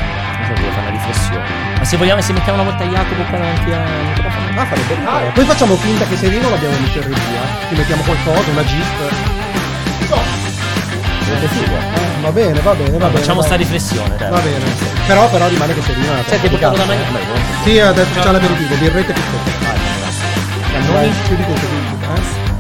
Cosa 0.41 0.53
devo 0.55 0.71
fare 0.73 0.89
una 0.89 0.97
riflessione? 0.97 1.45
Ma 1.77 1.85
se 1.85 1.97
vogliamo, 1.99 2.21
se 2.23 2.33
mettiamo 2.33 2.63
una 2.63 2.71
volta 2.71 2.85
Jacopo 2.87 3.23
qua 3.29 3.39
davanti 3.39 3.73
al 3.73 4.05
microfono. 4.09 4.47
Ah, 4.57 4.65
farebbe 4.65 4.97
male. 5.05 5.31
Poi 5.35 5.45
facciamo 5.45 5.77
finta 5.77 6.07
che 6.07 6.17
Serino 6.17 6.49
l'abbiamo 6.49 6.79
messo 6.81 6.97
in 6.97 7.05
regia. 7.05 7.43
Ti 7.69 7.75
mettiamo 7.77 8.03
qualcosa, 8.05 8.51
una 8.51 8.65
GIF. 8.65 9.42
Va 12.21 12.31
bene, 12.31 12.61
va 12.61 12.75
bene, 12.75 12.99
va 12.99 13.07
bene. 13.07 13.19
Facciamo 13.19 13.41
va 13.41 13.47
sta 13.47 13.57
bene. 13.57 13.71
riflessione. 13.71 14.17
dai. 14.17 14.31
Va 14.31 14.39
bene. 14.39 14.65
Però, 15.07 15.29
però 15.29 15.49
rimane 15.49 15.75
che 15.75 15.81
è 15.81 15.95
una 16.09 16.23
testa 16.23 16.37
di 16.37 16.49
portato 16.49 16.77
da 16.77 16.85
me? 16.85 16.97
Sì, 17.65 17.79
adesso 17.79 18.21
c'è 18.21 18.31
l'aperitivo, 18.31 18.75
birrette 18.77 19.13
piccole. 19.13 19.43
Cannoni? 20.73 21.13
Più 21.27 21.37
di 21.37 21.45
tutto, 21.45 21.61
più 21.61 21.69
di 21.69 21.89
tutto. 21.89 22.15
Eh? 22.15 22.52